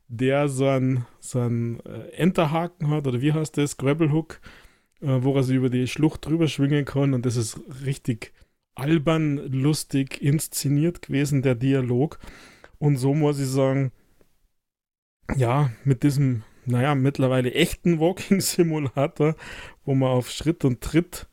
der 0.10 0.50
so 0.50 0.68
einen, 0.68 1.06
äh, 1.86 2.10
Enterhaken 2.18 2.90
hat 2.90 3.08
oder 3.08 3.22
wie 3.22 3.34
heißt 3.34 3.58
das, 3.58 3.78
Grabbelhook, 3.78 4.42
äh, 5.02 5.20
wo 5.22 5.36
er 5.36 5.44
sich 5.44 5.56
über 5.56 5.70
die 5.70 5.88
Schlucht 5.88 6.26
drüber 6.26 6.48
schwingen 6.48 6.86
kann 6.86 7.14
und 7.14 7.26
das 7.26 7.38
ist 7.38 7.62
richtig 7.86 8.34
albern, 8.76 9.38
lustig 9.52 10.22
inszeniert 10.22 11.02
gewesen, 11.04 11.42
der 11.42 11.56
Dialog 11.56 12.20
und 12.80 12.98
so 12.98 13.14
muss 13.14 13.40
ich 13.40 13.48
sagen, 13.48 13.92
ja, 15.38 15.72
mit 15.84 16.04
diesem 16.04 16.44
naja, 16.70 16.96
mittlerweile 16.96 17.54
echten 17.54 18.00
Walking-Simulator, 18.00 19.36
wo 19.86 19.96
man 19.96 20.10
auf 20.10 20.30
Schritt 20.30 20.64
und 20.66 20.82
Tritt 20.82 21.28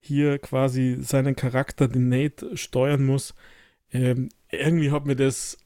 hier 0.00 0.38
quasi 0.38 0.98
seinen 1.00 1.36
Charakter, 1.36 1.88
den 1.88 2.08
Nate, 2.08 2.56
steuern 2.56 3.04
muss. 3.04 3.34
Ähm, 3.92 4.30
irgendwie 4.50 4.90
hat 4.90 5.06
mir 5.06 5.16
das 5.16 5.58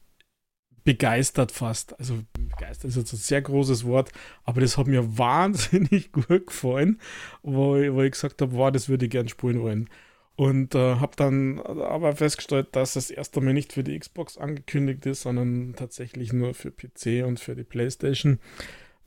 begeistert 0.85 1.51
fast. 1.51 1.99
Also 1.99 2.19
begeistert 2.33 2.91
ist 2.91 2.95
jetzt 2.95 3.11
ein 3.11 3.17
sehr 3.17 3.41
großes 3.41 3.85
Wort, 3.85 4.11
aber 4.45 4.61
das 4.61 4.77
hat 4.77 4.87
mir 4.87 5.17
wahnsinnig 5.17 6.13
gut 6.13 6.47
gefallen, 6.47 7.01
wo 7.43 7.75
ich, 7.75 7.91
wo 7.91 8.01
ich 8.01 8.13
gesagt 8.13 8.41
habe, 8.41 8.53
wow, 8.53 8.71
das 8.71 8.87
würde 8.87 9.05
ich 9.05 9.11
gern 9.11 9.27
spielen 9.27 9.61
wollen. 9.61 9.89
Und 10.37 10.75
äh, 10.75 10.95
habe 10.95 11.15
dann 11.15 11.59
aber 11.61 12.15
festgestellt, 12.15 12.67
dass 12.73 12.93
das 12.93 13.09
erst 13.09 13.37
einmal 13.37 13.53
nicht 13.53 13.71
für 13.73 13.83
die 13.83 13.97
Xbox 13.97 14.37
angekündigt 14.37 15.05
ist, 15.05 15.21
sondern 15.21 15.75
tatsächlich 15.77 16.33
nur 16.33 16.53
für 16.53 16.71
PC 16.71 17.25
und 17.25 17.39
für 17.39 17.55
die 17.55 17.63
PlayStation. 17.63 18.39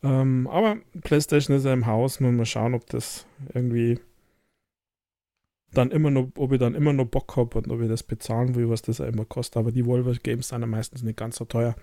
Ähm, 0.03 0.47
aber 0.47 0.79
PlayStation 1.03 1.57
ist 1.57 1.65
ja 1.65 1.73
im 1.75 1.87
Haus, 1.87 2.21
muss 2.21 2.33
mal 2.33 2.47
schauen, 2.47 2.75
ob 2.75 2.87
das 2.87 3.27
irgendwie 3.53 4.01
dann 5.73 5.91
immer 5.91 6.11
noch, 6.11 6.29
ob 6.37 6.53
ich 6.53 6.59
dann 6.59 6.75
immer 6.75 6.93
noch 6.93 7.07
Bock 7.07 7.37
habe 7.37 7.59
und 7.59 7.71
ob 7.71 7.81
ich 7.81 7.89
das 7.89 8.03
bezahlen 8.03 8.55
will, 8.55 8.69
was 8.71 8.83
das 8.83 8.99
ja 8.99 9.07
immer 9.07 9.25
kostet. 9.25 9.59
Aber 9.59 9.73
die 9.73 9.85
Volvo 9.85 10.13
Games 10.23 10.49
sind 10.49 10.61
ja 10.61 10.67
meistens 10.67 11.03
nicht 11.03 11.19
ganz 11.19 11.37
so 11.37 11.45
teuer. 11.45 11.77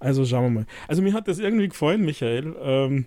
Also 0.00 0.24
schauen 0.24 0.44
wir 0.44 0.60
mal. 0.60 0.66
Also 0.88 1.02
mir 1.02 1.12
hat 1.12 1.28
das 1.28 1.38
irgendwie 1.38 1.68
gefallen, 1.68 2.04
Michael, 2.04 2.56
ähm, 2.60 3.06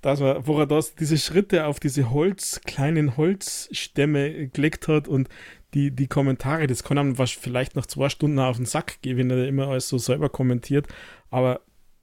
dass 0.00 0.20
er, 0.20 0.46
wo 0.46 0.58
er 0.58 0.66
das, 0.66 0.94
diese 0.94 1.18
Schritte 1.18 1.66
auf 1.66 1.80
diese 1.80 2.10
Holz, 2.10 2.60
kleinen 2.64 3.16
Holzstämme 3.16 4.48
gelegt 4.48 4.88
hat 4.88 5.08
und 5.08 5.28
die, 5.74 5.90
die 5.90 6.06
Kommentare, 6.06 6.66
das 6.66 6.84
kann 6.84 6.98
einem 6.98 7.16
vielleicht 7.16 7.76
nach 7.76 7.86
zwei 7.86 8.08
Stunden 8.08 8.38
auf 8.38 8.56
den 8.56 8.66
Sack 8.66 9.02
gehen, 9.02 9.18
wenn 9.18 9.30
er 9.30 9.46
immer 9.46 9.68
alles 9.68 9.88
so 9.88 9.98
selber 9.98 10.28
kommentiert. 10.28 10.88
Aber 11.30 11.60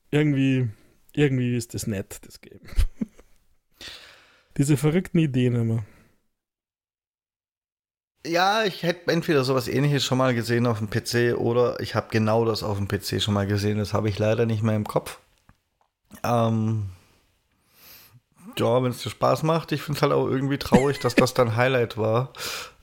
irgendwie 0.10 0.68
irgendwie 1.14 1.56
ist 1.56 1.74
das 1.74 1.88
nett, 1.88 2.20
das 2.26 2.41
Game. 2.41 2.62
Diese 4.58 4.78
verrückten 4.78 5.20
Ideen 5.20 5.56
immer. 5.56 5.86
Ja, 8.26 8.63
ich 8.63 8.84
hätte 8.84 9.11
entweder 9.11 9.43
sowas 9.43 9.67
ähnliches 9.67 10.03
schon 10.05 10.19
mal 10.19 10.36
gesehen 10.36 10.67
auf 10.67 10.78
dem 10.78 10.89
PC 10.89 11.38
oder 11.38 11.80
ich 11.80 11.95
habe 11.95 12.07
genau 12.11 12.45
das 12.45 12.61
auf 12.61 12.78
dem 12.78 12.88
PC 12.88 13.22
schon 13.22 13.34
mal 13.34 13.47
gesehen. 13.47 13.80
Das 13.80 13.93
habe 13.93 14.09
ich 14.09 14.19
leider 14.19 14.45
nicht 14.45 14.61
mehr 14.61 14.76
im 14.76 14.86
Kopf. 14.86 15.17
Ähm, 16.24 16.89
ja, 18.57 18.84
wenn 18.84 18.91
es 18.91 19.01
dir 19.01 19.09
Spaß 19.09 19.43
macht, 19.43 19.72
ich 19.72 19.82
finde 19.82 19.97
es 19.97 20.01
halt 20.03 20.13
auch 20.13 20.28
irgendwie 20.28 20.57
traurig, 20.57 20.99
dass 20.99 21.15
das 21.15 21.34
dann 21.34 21.55
Highlight 21.55 21.97
war. 21.97 22.32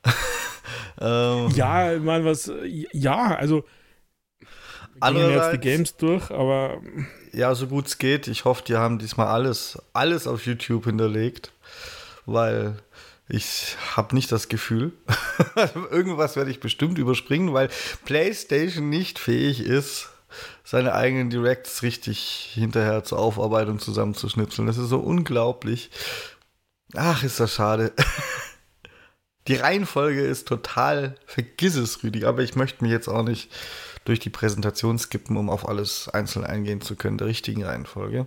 ähm, 1.01 1.51
ja, 1.55 1.93
ich 1.95 2.03
meine, 2.03 2.25
was, 2.25 2.51
ja, 2.93 3.37
also 3.37 3.65
wir 5.01 5.31
jetzt 5.31 5.53
die 5.53 5.59
Games 5.59 5.97
durch, 5.97 6.31
aber 6.31 6.81
ja, 7.33 7.55
so 7.55 7.67
gut 7.69 7.87
es 7.87 7.99
geht. 7.99 8.27
Ich 8.27 8.45
hoffe, 8.45 8.65
die 8.67 8.77
haben 8.77 8.99
diesmal 8.99 9.29
alles, 9.29 9.81
alles 9.93 10.27
auf 10.27 10.47
YouTube 10.47 10.87
hinterlegt, 10.87 11.53
weil 12.27 12.77
ich 13.29 13.77
habe 13.95 14.15
nicht 14.15 14.33
das 14.33 14.49
Gefühl, 14.49 14.93
irgendwas 15.91 16.37
werde 16.37 16.51
ich 16.51 16.61
bestimmt 16.61 16.99
überspringen, 16.99 17.53
weil 17.53 17.69
PlayStation 18.05 18.89
nicht 18.89 19.19
fähig 19.19 19.61
ist, 19.61 20.09
seine 20.65 20.95
eigenen 20.95 21.31
Directs 21.31 21.83
richtig 21.83 22.51
hinterher 22.55 23.05
zur 23.05 23.19
Aufarbeitung 23.19 23.79
zusammenzuschnipseln. 23.79 24.67
Das 24.67 24.79
ist 24.79 24.89
so 24.89 24.99
unglaublich. 24.99 25.91
Ach, 26.95 27.23
ist 27.23 27.41
das 27.41 27.55
schade. 27.55 27.93
Die 29.49 29.57
Reihenfolge 29.57 30.21
ist 30.21 30.47
total, 30.47 31.15
vergiss 31.25 31.75
es, 31.77 32.03
Rüdi, 32.03 32.27
aber 32.27 32.43
ich 32.43 32.55
möchte 32.55 32.85
mich 32.85 32.93
jetzt 32.93 33.09
auch 33.09 33.23
nicht 33.23 33.51
durch 34.05 34.21
die 34.21 34.29
Präsentation 34.29 34.99
skippen, 34.99 35.39
um 35.39 35.49
auf 35.49 35.67
alles 35.67 36.09
einzeln 36.11 36.45
eingehen 36.45 36.83
zu 36.83 36.97
können, 36.97 37.17
der 37.17 37.29
richtigen 37.29 37.65
Reihenfolge. 37.65 38.27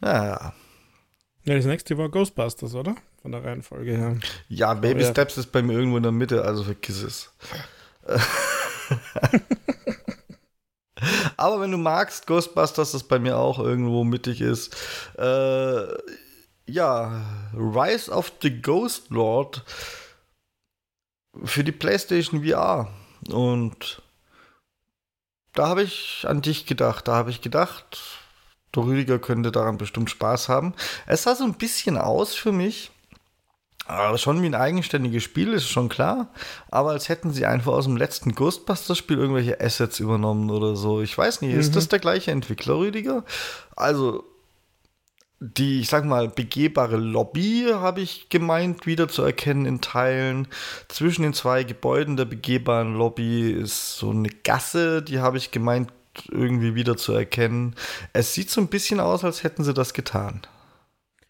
Ja. 0.00 0.54
Ja, 1.44 1.54
das 1.54 1.64
nächste 1.64 1.98
war 1.98 2.08
Ghostbusters, 2.08 2.74
oder? 2.74 2.94
Von 3.26 3.32
der 3.32 3.42
Reihenfolge 3.42 3.90
her. 3.90 4.18
Ja, 4.48 4.72
Baby 4.74 5.02
ja. 5.02 5.10
Steps 5.10 5.36
ist 5.36 5.50
bei 5.50 5.60
mir 5.60 5.72
irgendwo 5.72 5.96
in 5.96 6.04
der 6.04 6.12
Mitte, 6.12 6.44
also 6.44 6.62
vergiss 6.62 7.02
es. 7.02 7.32
Aber 11.36 11.60
wenn 11.60 11.72
du 11.72 11.76
magst, 11.76 12.28
Ghostbusters, 12.28 12.92
das 12.92 13.02
bei 13.02 13.18
mir 13.18 13.36
auch 13.36 13.58
irgendwo 13.58 14.04
mittig 14.04 14.40
ist. 14.40 14.76
Äh, 15.18 15.88
ja, 16.70 17.50
Rise 17.52 18.12
of 18.12 18.30
the 18.42 18.62
Ghost 18.62 19.10
Lord 19.10 19.64
für 21.42 21.64
die 21.64 21.72
PlayStation 21.72 22.44
VR. 22.44 22.92
Und 23.28 24.02
da 25.52 25.66
habe 25.66 25.82
ich 25.82 26.24
an 26.28 26.42
dich 26.42 26.64
gedacht. 26.66 27.08
Da 27.08 27.16
habe 27.16 27.30
ich 27.30 27.40
gedacht, 27.40 28.00
der 28.72 28.84
Rüdiger 28.84 29.18
könnte 29.18 29.50
daran 29.50 29.78
bestimmt 29.78 30.10
Spaß 30.10 30.48
haben. 30.48 30.74
Es 31.06 31.24
sah 31.24 31.34
so 31.34 31.42
ein 31.42 31.54
bisschen 31.54 31.98
aus 31.98 32.32
für 32.32 32.52
mich. 32.52 32.92
Aber 33.86 34.18
schon 34.18 34.42
wie 34.42 34.46
ein 34.46 34.54
eigenständiges 34.54 35.22
Spiel, 35.22 35.52
ist 35.52 35.68
schon 35.68 35.88
klar. 35.88 36.28
Aber 36.70 36.90
als 36.90 37.08
hätten 37.08 37.30
sie 37.30 37.46
einfach 37.46 37.72
aus 37.72 37.84
dem 37.84 37.96
letzten 37.96 38.34
Ghostbusters-Spiel 38.34 39.18
irgendwelche 39.18 39.60
Assets 39.60 40.00
übernommen 40.00 40.50
oder 40.50 40.74
so. 40.74 41.02
Ich 41.02 41.16
weiß 41.16 41.40
nicht, 41.42 41.54
mhm. 41.54 41.60
ist 41.60 41.76
das 41.76 41.88
der 41.88 42.00
gleiche 42.00 42.32
Entwickler, 42.32 42.78
Rüdiger? 42.78 43.24
Also, 43.76 44.24
die, 45.38 45.80
ich 45.80 45.88
sag 45.88 46.04
mal, 46.04 46.28
begehbare 46.28 46.96
Lobby 46.96 47.66
habe 47.70 48.00
ich 48.00 48.28
gemeint, 48.28 48.86
wieder 48.86 49.06
zu 49.06 49.22
erkennen 49.22 49.66
in 49.66 49.80
Teilen. 49.80 50.48
Zwischen 50.88 51.22
den 51.22 51.34
zwei 51.34 51.62
Gebäuden 51.62 52.16
der 52.16 52.24
begehbaren 52.24 52.94
Lobby 52.94 53.52
ist 53.52 53.98
so 53.98 54.10
eine 54.10 54.30
Gasse, 54.30 55.02
die 55.02 55.20
habe 55.20 55.36
ich 55.36 55.52
gemeint, 55.52 55.92
irgendwie 56.30 56.74
wieder 56.74 56.96
zu 56.96 57.12
erkennen. 57.12 57.74
Es 58.14 58.34
sieht 58.34 58.50
so 58.50 58.60
ein 58.60 58.68
bisschen 58.68 59.00
aus, 59.00 59.22
als 59.22 59.44
hätten 59.44 59.64
sie 59.64 59.74
das 59.74 59.92
getan. 59.92 60.42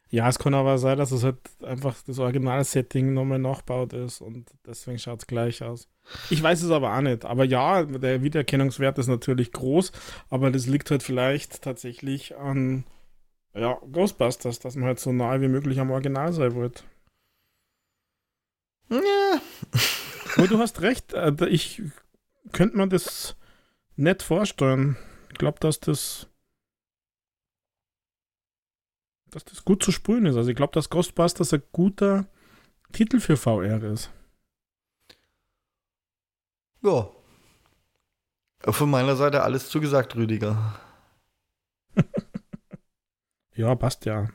Ja, 0.08 0.28
es 0.28 0.38
kann 0.38 0.54
aber 0.54 0.78
sein, 0.78 0.98
dass 0.98 1.10
es 1.10 1.24
halt 1.24 1.38
einfach 1.64 1.96
das 2.06 2.18
Original-Setting 2.18 3.12
nochmal 3.12 3.40
nachbaut 3.40 3.92
ist 3.92 4.20
und 4.20 4.48
deswegen 4.64 4.98
schaut 4.98 5.20
es 5.20 5.26
gleich 5.26 5.62
aus. 5.62 5.88
Ich 6.30 6.40
weiß 6.40 6.62
es 6.62 6.70
aber 6.70 6.96
auch 6.96 7.00
nicht. 7.00 7.24
Aber 7.24 7.44
ja, 7.44 7.82
der 7.82 8.22
Wiedererkennungswert 8.22 8.98
ist 8.98 9.08
natürlich 9.08 9.50
groß, 9.50 9.90
aber 10.30 10.52
das 10.52 10.66
liegt 10.66 10.90
halt 10.92 11.02
vielleicht 11.02 11.62
tatsächlich 11.62 12.36
an 12.36 12.84
ja, 13.54 13.78
Ghostbusters, 13.90 14.58
dass 14.60 14.76
man 14.76 14.84
halt 14.84 15.00
so 15.00 15.12
nahe 15.12 15.40
wie 15.40 15.48
möglich 15.48 15.80
am 15.80 15.90
Original 15.90 16.32
sein 16.32 16.54
wird. 16.54 16.84
Ja. 18.90 19.40
Aber 20.36 20.48
du 20.48 20.58
hast 20.58 20.82
recht, 20.82 21.14
äh, 21.14 21.32
ich 21.48 21.82
könnte 22.52 22.76
mir 22.76 22.88
das 22.88 23.36
nett 23.96 24.22
vorstellen. 24.22 24.96
Ich 25.30 25.38
glaube, 25.38 25.58
dass 25.60 25.80
das 25.80 26.28
dass 29.30 29.44
das 29.44 29.64
gut 29.64 29.82
zu 29.82 29.92
sprühen 29.92 30.26
ist. 30.26 30.36
Also 30.36 30.50
ich 30.50 30.56
glaube, 30.56 30.72
dass 30.72 30.90
Ghostbusters 30.90 31.52
ein 31.52 31.62
guter 31.72 32.26
Titel 32.92 33.20
für 33.20 33.36
VR 33.36 33.82
ist. 33.82 34.10
Ja. 36.82 37.10
Von 38.60 38.90
meiner 38.90 39.16
Seite 39.16 39.42
alles 39.42 39.68
zugesagt, 39.68 40.16
Rüdiger. 40.16 40.80
ja, 43.54 43.74
passt 43.74 44.06
ja. 44.06 44.28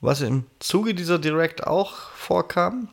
Was 0.00 0.20
im 0.20 0.46
Zuge 0.58 0.94
dieser 0.94 1.18
Direct 1.18 1.66
auch 1.66 1.94
vorkam, 2.10 2.88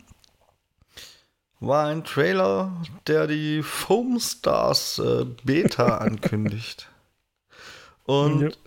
war 1.59 1.87
ein 1.87 2.03
Trailer, 2.03 2.81
der 3.07 3.27
die 3.27 3.63
Foam 3.63 4.19
Stars 4.19 4.99
äh, 4.99 5.25
Beta 5.43 5.97
ankündigt. 5.99 6.89
Und. 8.03 8.57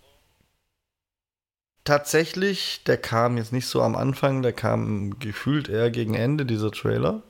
Tatsächlich, 1.84 2.82
der 2.86 2.96
kam 2.98 3.36
jetzt 3.36 3.52
nicht 3.52 3.66
so 3.66 3.82
am 3.82 3.96
Anfang, 3.96 4.42
der 4.42 4.52
kam 4.52 5.18
gefühlt 5.18 5.68
eher 5.68 5.90
gegen 5.90 6.14
Ende 6.14 6.46
dieser 6.46 6.70
Trailer. 6.70 7.22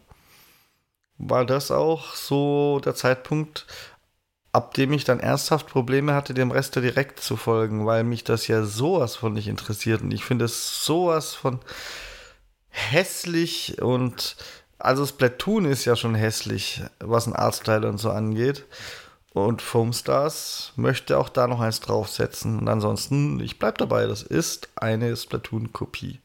War 1.18 1.44
das 1.44 1.70
auch 1.70 2.14
so 2.14 2.80
der 2.84 2.94
Zeitpunkt, 2.94 3.66
ab 4.53 4.74
dem 4.74 4.92
ich 4.92 5.05
dann 5.05 5.20
ernsthaft 5.20 5.66
Probleme 5.68 6.14
hatte, 6.14 6.34
dem 6.34 6.50
Rest 6.50 6.76
direkt 6.76 7.20
zu 7.20 7.36
folgen, 7.36 7.86
weil 7.86 8.05
mich 8.05 8.24
das 8.24 8.48
ja 8.48 8.64
sowas 8.64 9.16
von 9.16 9.32
nicht 9.32 9.48
interessiert. 9.48 10.03
Und 10.03 10.12
ich 10.12 10.24
finde 10.24 10.44
es 10.44 10.84
sowas 10.84 11.34
von 11.34 11.61
hässlich 12.68 13.80
und 13.80 14.36
also 14.78 15.07
Splatoon 15.07 15.64
ist 15.66 15.84
ja 15.84 15.94
schon 15.94 16.16
hässlich, 16.16 16.82
was 16.98 17.28
ein 17.28 17.36
Artstyle 17.36 17.88
und 17.88 17.98
so 17.98 18.11
angeht. 18.11 18.64
Und 19.35 19.62
Foam 19.62 19.93
Stars 19.95 20.72
möchte 20.76 21.16
auch 21.18 21.30
da 21.30 21.47
noch 21.47 21.61
eins 21.61 21.80
draufsetzen. 21.80 22.59
Und 22.59 22.68
ansonsten, 22.68 23.41
ich 23.41 23.59
bleib 23.59 23.78
dabei, 23.78 24.07
das 24.07 24.22
ist 24.22 24.68
eine 24.76 25.16
Splatoon-Kopie. 25.16 26.20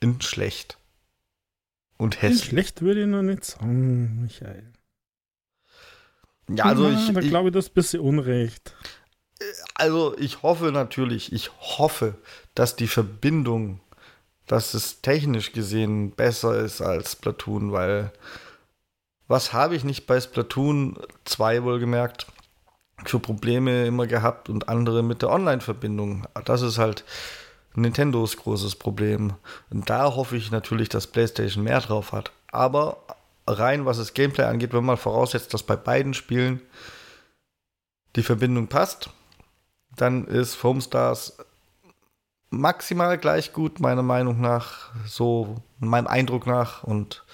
In 0.00 0.20
schlecht. 0.22 0.78
Und 1.98 2.22
hässlich. 2.22 2.44
In 2.44 2.48
schlecht 2.48 2.82
würde 2.82 3.02
ich 3.02 3.06
noch 3.06 3.22
nicht 3.22 3.44
sagen, 3.44 4.22
Michael. 4.22 4.72
Ja, 6.48 6.64
also 6.64 6.88
ja, 6.88 6.98
ich. 6.98 7.12
Da 7.12 7.20
glaube 7.20 7.48
ich, 7.48 7.54
das 7.54 7.66
ist 7.66 7.70
ein 7.70 7.74
bisschen 7.74 8.00
Unrecht. 8.00 8.74
Also 9.74 10.16
ich 10.18 10.42
hoffe 10.42 10.72
natürlich, 10.72 11.32
ich 11.32 11.50
hoffe, 11.60 12.16
dass 12.54 12.76
die 12.76 12.86
Verbindung, 12.86 13.80
dass 14.46 14.74
es 14.74 15.02
technisch 15.02 15.52
gesehen 15.52 16.12
besser 16.12 16.58
ist 16.58 16.80
als 16.80 17.12
Splatoon, 17.12 17.72
weil 17.72 18.12
was 19.28 19.52
habe 19.52 19.76
ich 19.76 19.84
nicht 19.84 20.06
bei 20.06 20.20
Splatoon 20.20 20.98
2 21.24 21.62
wohlgemerkt 21.64 22.26
für 23.04 23.18
Probleme 23.18 23.86
immer 23.86 24.06
gehabt 24.06 24.48
und 24.48 24.68
andere 24.68 25.02
mit 25.02 25.22
der 25.22 25.30
Online-Verbindung. 25.30 26.26
Das 26.44 26.62
ist 26.62 26.78
halt 26.78 27.04
Nintendos 27.74 28.36
großes 28.36 28.76
Problem. 28.76 29.34
Und 29.70 29.90
da 29.90 30.14
hoffe 30.14 30.36
ich 30.36 30.50
natürlich, 30.50 30.88
dass 30.88 31.08
PlayStation 31.08 31.64
mehr 31.64 31.80
drauf 31.80 32.12
hat. 32.12 32.30
Aber 32.52 32.98
rein, 33.46 33.84
was 33.84 33.98
das 33.98 34.14
Gameplay 34.14 34.44
angeht, 34.44 34.72
wenn 34.72 34.84
man 34.84 34.96
voraussetzt, 34.96 35.52
dass 35.52 35.62
bei 35.62 35.76
beiden 35.76 36.14
Spielen 36.14 36.62
die 38.16 38.22
Verbindung 38.22 38.68
passt, 38.68 39.10
dann 39.96 40.26
ist 40.26 40.54
Foam 40.54 40.80
Stars 40.80 41.36
maximal 42.50 43.18
gleich 43.18 43.52
gut, 43.52 43.80
meiner 43.80 44.02
Meinung 44.02 44.40
nach, 44.40 44.90
so 45.06 45.56
meinem 45.78 46.06
Eindruck 46.06 46.46
nach. 46.46 46.84
Und 46.84 47.24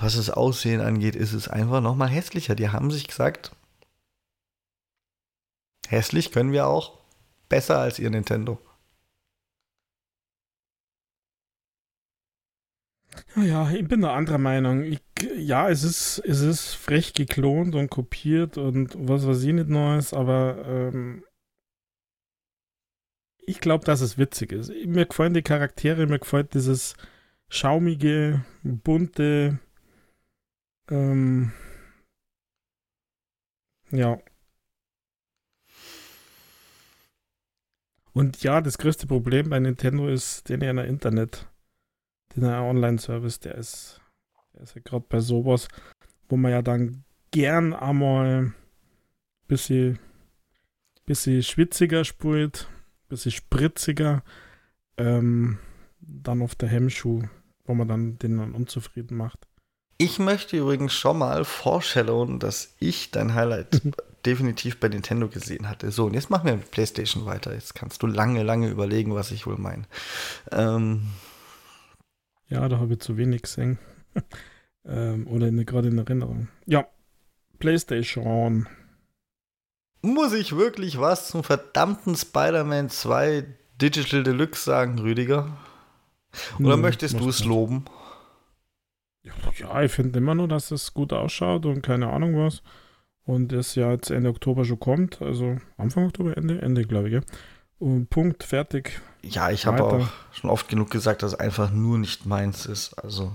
was 0.00 0.16
das 0.16 0.30
Aussehen 0.30 0.80
angeht, 0.80 1.16
ist 1.16 1.32
es 1.32 1.48
einfach 1.48 1.80
nochmal 1.80 2.08
hässlicher. 2.08 2.54
Die 2.54 2.68
haben 2.68 2.90
sich 2.90 3.08
gesagt, 3.08 3.52
hässlich 5.88 6.32
können 6.32 6.52
wir 6.52 6.66
auch 6.66 6.98
besser 7.48 7.78
als 7.78 7.98
ihr 7.98 8.10
Nintendo. 8.10 8.58
Ja, 13.36 13.70
ich 13.70 13.86
bin 13.86 14.00
da 14.00 14.14
anderer 14.14 14.38
Meinung. 14.38 14.82
Ich, 14.82 15.00
ja, 15.36 15.68
es 15.68 15.84
ist, 15.84 16.22
es 16.24 16.40
ist 16.40 16.74
frech 16.74 17.12
geklont 17.14 17.74
und 17.74 17.90
kopiert 17.90 18.58
und 18.58 18.94
was 18.96 19.26
weiß 19.26 19.42
ich 19.42 19.52
nicht 19.52 19.68
Neues, 19.68 20.12
aber 20.12 20.64
ähm, 20.66 21.24
ich 23.38 23.60
glaube, 23.60 23.84
dass 23.84 24.00
es 24.00 24.18
witzig 24.18 24.52
ist. 24.52 24.70
Mir 24.86 25.06
gefallen 25.06 25.34
die 25.34 25.42
Charaktere, 25.42 26.06
mir 26.06 26.18
gefällt 26.18 26.54
dieses 26.54 26.94
schaumige, 27.48 28.44
bunte, 28.62 29.58
ähm, 30.90 31.52
ja. 33.90 34.18
Und 38.12 38.42
ja, 38.42 38.60
das 38.60 38.78
größte 38.78 39.06
Problem 39.06 39.50
bei 39.50 39.60
Nintendo 39.60 40.08
ist 40.08 40.48
den 40.48 40.60
ja 40.60 40.70
Internet 40.82 41.46
dieser 42.34 42.62
Online-Service, 42.62 43.40
der 43.40 43.54
ist, 43.54 44.00
der 44.54 44.62
ist 44.62 44.74
ja 44.74 44.82
gerade 44.84 45.04
bei 45.08 45.20
sowas, 45.20 45.68
wo 46.28 46.36
man 46.36 46.52
ja 46.52 46.62
dann 46.62 47.04
gern 47.30 47.74
einmal 47.74 48.42
ein 48.46 48.54
bisschen, 49.46 49.98
bisschen 51.06 51.42
schwitziger 51.42 52.04
spielt, 52.04 52.68
bisschen 53.08 53.32
spritziger, 53.32 54.22
ähm, 54.96 55.58
dann 56.00 56.42
auf 56.42 56.54
der 56.54 56.68
Hemmschuh, 56.68 57.22
wo 57.64 57.74
man 57.74 57.88
dann 57.88 58.18
den 58.18 58.38
dann 58.38 58.54
unzufrieden 58.54 59.16
macht. 59.16 59.47
Ich 60.00 60.20
möchte 60.20 60.56
übrigens 60.56 60.94
schon 60.94 61.18
mal 61.18 61.44
foreshadowen, 61.44 62.38
dass 62.38 62.74
ich 62.78 63.10
dein 63.10 63.34
Highlight 63.34 63.82
definitiv 64.24 64.78
bei 64.78 64.88
Nintendo 64.88 65.28
gesehen 65.28 65.68
hatte. 65.68 65.90
So, 65.90 66.06
und 66.06 66.14
jetzt 66.14 66.30
machen 66.30 66.46
wir 66.46 66.56
mit 66.56 66.70
PlayStation 66.70 67.26
weiter. 67.26 67.52
Jetzt 67.52 67.74
kannst 67.74 68.02
du 68.02 68.06
lange, 68.06 68.44
lange 68.44 68.68
überlegen, 68.68 69.14
was 69.14 69.32
ich 69.32 69.46
wohl 69.46 69.58
meine. 69.58 69.84
Ähm, 70.52 71.08
ja, 72.48 72.68
da 72.68 72.78
habe 72.78 72.94
ich 72.94 73.00
zu 73.00 73.16
wenig 73.16 73.42
gesehen. 73.42 73.78
ähm, 74.86 75.26
oder 75.26 75.50
gerade 75.50 75.88
in 75.88 75.98
Erinnerung. 75.98 76.48
Ja, 76.66 76.86
PlayStation. 77.58 78.68
Muss 80.02 80.32
ich 80.32 80.56
wirklich 80.56 81.00
was 81.00 81.28
zum 81.28 81.42
verdammten 81.42 82.14
Spider-Man 82.14 82.88
2 82.88 83.44
Digital 83.82 84.22
Deluxe 84.22 84.62
sagen, 84.62 85.00
Rüdiger? 85.00 85.56
Oder 86.60 86.76
Nö, 86.76 86.82
möchtest 86.82 87.18
du 87.18 87.28
es 87.28 87.44
loben? 87.44 87.84
Ja, 89.58 89.82
ich 89.82 89.92
finde 89.92 90.18
immer 90.18 90.34
nur, 90.34 90.48
dass 90.48 90.70
es 90.70 90.94
gut 90.94 91.12
ausschaut 91.12 91.66
und 91.66 91.82
keine 91.82 92.10
Ahnung 92.10 92.36
was. 92.36 92.62
Und 93.24 93.52
es 93.52 93.74
ja 93.74 93.92
jetzt 93.92 94.10
Ende 94.10 94.30
Oktober 94.30 94.64
schon 94.64 94.80
kommt. 94.80 95.20
Also 95.20 95.58
Anfang 95.76 96.06
Oktober, 96.06 96.36
Ende, 96.36 96.62
Ende, 96.62 96.84
glaube 96.84 97.08
ich. 97.08 97.14
Ja. 97.14 97.20
Und 97.78 98.10
Punkt, 98.10 98.42
fertig. 98.42 99.00
Ja, 99.22 99.50
ich 99.50 99.66
habe 99.66 99.84
auch 99.84 100.08
schon 100.32 100.50
oft 100.50 100.68
genug 100.68 100.90
gesagt, 100.90 101.22
dass 101.22 101.32
es 101.34 101.38
einfach 101.38 101.70
nur 101.70 101.98
nicht 101.98 102.26
meins 102.26 102.66
ist. 102.66 102.94
Also, 102.94 103.32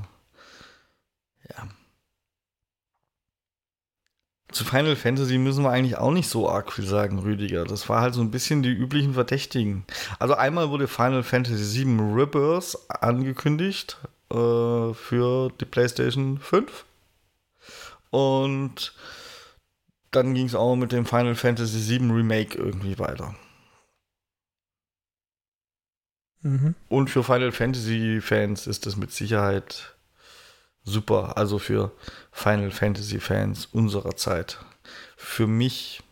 ja. 1.49 1.67
Zu 4.51 4.65
Final 4.65 4.95
Fantasy 4.95 5.37
müssen 5.37 5.63
wir 5.63 5.71
eigentlich 5.71 5.97
auch 5.97 6.11
nicht 6.11 6.27
so 6.27 6.49
arg 6.49 6.73
viel 6.73 6.85
sagen, 6.85 7.19
Rüdiger. 7.19 7.63
Das 7.65 7.89
war 7.89 8.01
halt 8.01 8.13
so 8.13 8.21
ein 8.21 8.31
bisschen 8.31 8.61
die 8.63 8.69
üblichen 8.69 9.13
Verdächtigen. 9.13 9.85
Also 10.19 10.35
einmal 10.35 10.69
wurde 10.69 10.87
Final 10.87 11.23
Fantasy 11.23 11.85
VII 11.85 11.99
Rebirth 12.13 12.77
angekündigt 12.89 13.97
äh, 14.33 14.93
für 14.93 15.51
die 15.59 15.65
PlayStation 15.65 16.39
5. 16.39 16.85
Und 18.09 18.93
dann 20.11 20.33
ging 20.33 20.45
es 20.45 20.55
auch 20.55 20.75
mit 20.75 20.91
dem 20.91 21.05
Final 21.05 21.35
Fantasy 21.35 21.99
VII 21.99 22.11
Remake 22.11 22.57
irgendwie 22.57 22.99
weiter. 22.99 23.35
Mhm. 26.41 26.75
Und 26.89 27.09
für 27.09 27.23
Final 27.23 27.51
Fantasy 27.51 28.19
Fans 28.21 28.67
ist 28.67 28.85
das 28.85 28.97
mit 28.97 29.11
Sicherheit 29.11 29.95
super. 30.83 31.37
Also 31.37 31.57
für 31.57 31.91
Final 32.31 32.71
Fantasy 32.71 33.19
Fans 33.19 33.65
unserer 33.67 34.15
Zeit. 34.15 34.59
Für 35.15 35.47
mich 35.47 36.03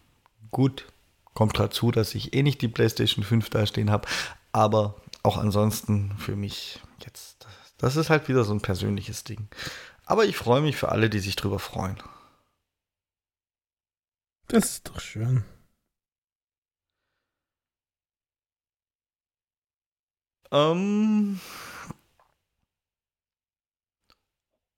gut. 0.50 0.86
Kommt 1.34 1.58
dazu, 1.60 1.92
dass 1.92 2.14
ich 2.14 2.34
eh 2.34 2.44
nicht 2.44 2.62
die 2.62 2.68
PlayStation 2.68 3.24
5 3.24 3.50
da 3.50 3.66
stehen 3.66 3.90
habe. 3.90 4.08
Aber 4.52 4.96
auch 5.24 5.38
ansonsten 5.38 6.14
für 6.18 6.36
mich 6.36 6.80
jetzt. 7.04 7.41
Das 7.82 7.96
ist 7.96 8.12
halt 8.12 8.28
wieder 8.28 8.44
so 8.44 8.54
ein 8.54 8.62
persönliches 8.62 9.24
Ding. 9.24 9.48
Aber 10.06 10.26
ich 10.26 10.38
freue 10.38 10.62
mich 10.62 10.78
für 10.78 10.90
alle, 10.90 11.10
die 11.10 11.20
sich 11.20 11.36
drüber 11.36 11.58
freuen. 11.58 11.98
Das 14.48 14.66
ist 14.66 14.88
doch 14.88 15.00
schön. 15.00 15.44
Ähm, 20.52 21.40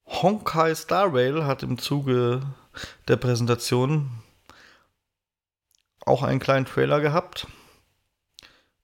Honkai 0.06 0.74
Star 0.74 1.14
Rail 1.14 1.44
hat 1.44 1.62
im 1.64 1.78
Zuge 1.78 2.42
der 3.10 3.18
Präsentation 3.18 4.24
auch 6.06 6.24
einen 6.24 6.40
kleinen 6.40 6.66
Trailer 6.66 7.02
gehabt. 7.02 7.48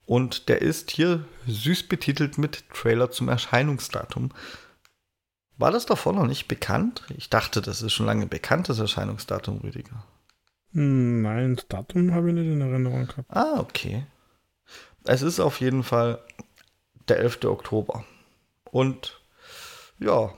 Und 0.10 0.50
der 0.50 0.64
ist 0.64 0.90
hier 0.90 1.24
süß 1.46 1.88
betitelt 1.88 2.40
mit 2.40 2.64
Trailer 2.74 3.12
zum 3.12 3.30
Erscheinungsdatum. 3.30 4.32
War 5.60 5.70
das 5.70 5.86
davor 5.86 6.14
noch 6.14 6.26
nicht 6.26 6.48
bekannt? 6.48 7.04
Ich 7.16 7.30
dachte, 7.30 7.62
das 7.62 7.84
ist 7.84 7.94
schon 7.94 8.08
lange 8.08 8.26
bekannt, 8.26 8.70
das 8.70 8.80
Erscheinungsdatum, 8.80 9.60
Rüdiger. 9.60 10.04
Hm, 10.72 11.22
nein, 11.22 11.58
das 11.58 11.68
Datum 11.68 12.12
habe 12.16 12.30
ich 12.30 12.34
nicht 12.34 12.48
in 12.48 12.60
Erinnerung 12.60 13.06
gehabt. 13.06 13.30
Ah, 13.30 13.60
okay. 13.60 14.08
Es 15.04 15.22
ist 15.22 15.40
auf 15.40 15.62
jeden 15.62 15.84
Fall 15.84 16.20
der 17.08 17.20
11. 17.20 17.44
Oktober. 17.44 18.04
Und 18.72 19.22
ja, 20.00 20.34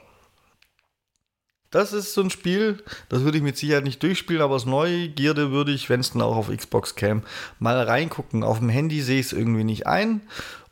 das 1.71 1.93
ist 1.93 2.13
so 2.13 2.21
ein 2.21 2.29
Spiel, 2.29 2.83
das 3.09 3.21
würde 3.21 3.37
ich 3.37 3.43
mit 3.43 3.57
Sicherheit 3.57 3.85
nicht 3.85 4.03
durchspielen, 4.03 4.41
aber 4.41 4.55
aus 4.55 4.65
Neugierde 4.65 5.51
würde 5.51 5.71
ich, 5.71 5.89
wenn 5.89 6.01
es 6.01 6.11
dann 6.11 6.21
auch 6.21 6.35
auf 6.35 6.55
Xbox 6.55 6.95
käme, 6.95 7.23
mal 7.59 7.81
reingucken. 7.81 8.43
Auf 8.43 8.59
dem 8.59 8.69
Handy 8.69 9.01
sehe 9.01 9.21
ich 9.21 9.27
es 9.27 9.33
irgendwie 9.33 9.63
nicht 9.63 9.87
ein. 9.87 10.21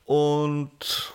Und 0.04 1.14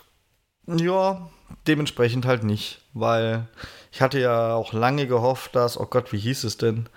ja, 0.67 1.31
dementsprechend 1.67 2.25
halt 2.25 2.45
nicht, 2.45 2.81
weil 2.95 3.47
ich 3.93 4.01
hatte 4.01 4.19
ja 4.19 4.55
auch 4.55 4.73
lange 4.73 5.07
gehofft, 5.07 5.55
dass, 5.55 5.79
oh 5.79 5.87
Gott, 5.87 6.13
wie 6.13 6.19
hieß 6.19 6.45
es 6.45 6.57
denn? 6.57 6.89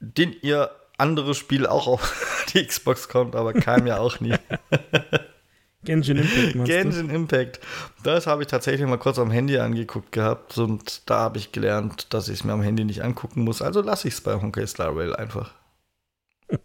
Den 0.00 0.34
ihr 0.42 0.70
anderes 0.98 1.38
Spiel 1.38 1.66
auch 1.66 1.86
auf 1.86 2.46
die 2.52 2.66
Xbox 2.66 3.08
kommt, 3.08 3.36
aber 3.36 3.52
kam 3.52 3.86
ja 3.86 3.98
auch 3.98 4.18
nie. 4.18 4.34
Genshin 5.84 6.18
Impact. 6.18 6.64
Genshin 6.64 7.08
du? 7.08 7.14
Impact. 7.14 7.60
Das 8.04 8.26
habe 8.26 8.42
ich 8.42 8.48
tatsächlich 8.48 8.86
mal 8.86 8.98
kurz 8.98 9.18
am 9.18 9.30
Handy 9.30 9.58
angeguckt 9.58 10.12
gehabt 10.12 10.56
und 10.58 11.08
da 11.10 11.20
habe 11.20 11.38
ich 11.38 11.52
gelernt, 11.52 12.12
dass 12.14 12.28
ich 12.28 12.40
es 12.40 12.44
mir 12.44 12.52
am 12.52 12.62
Handy 12.62 12.84
nicht 12.84 13.02
angucken 13.02 13.42
muss. 13.42 13.62
Also 13.62 13.80
lasse 13.82 14.06
ich 14.08 14.14
es 14.14 14.20
bei 14.20 14.40
Honkai 14.40 14.66
Star 14.66 14.96
Rail 14.96 15.14
einfach. 15.16 15.52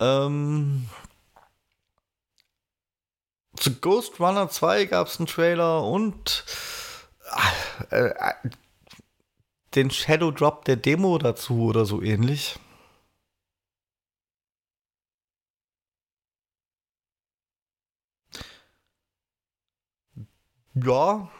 ähm, 0.00 0.88
zu 3.56 3.74
Ghost 3.76 4.18
Runner 4.18 4.48
2 4.48 4.86
gab 4.86 5.06
es 5.06 5.18
einen 5.18 5.26
Trailer 5.26 5.84
und 5.84 6.44
äh, 7.90 8.08
äh, 8.08 8.34
den 9.74 9.90
Shadow 9.90 10.30
Drop 10.32 10.64
der 10.64 10.76
Demo 10.76 11.18
dazu 11.18 11.62
oder 11.64 11.84
so 11.84 12.02
ähnlich. 12.02 12.58
Ja. 20.74 21.30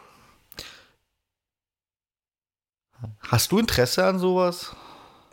Hast 3.19 3.51
du 3.51 3.59
Interesse 3.59 4.05
an 4.05 4.19
sowas? 4.19 4.75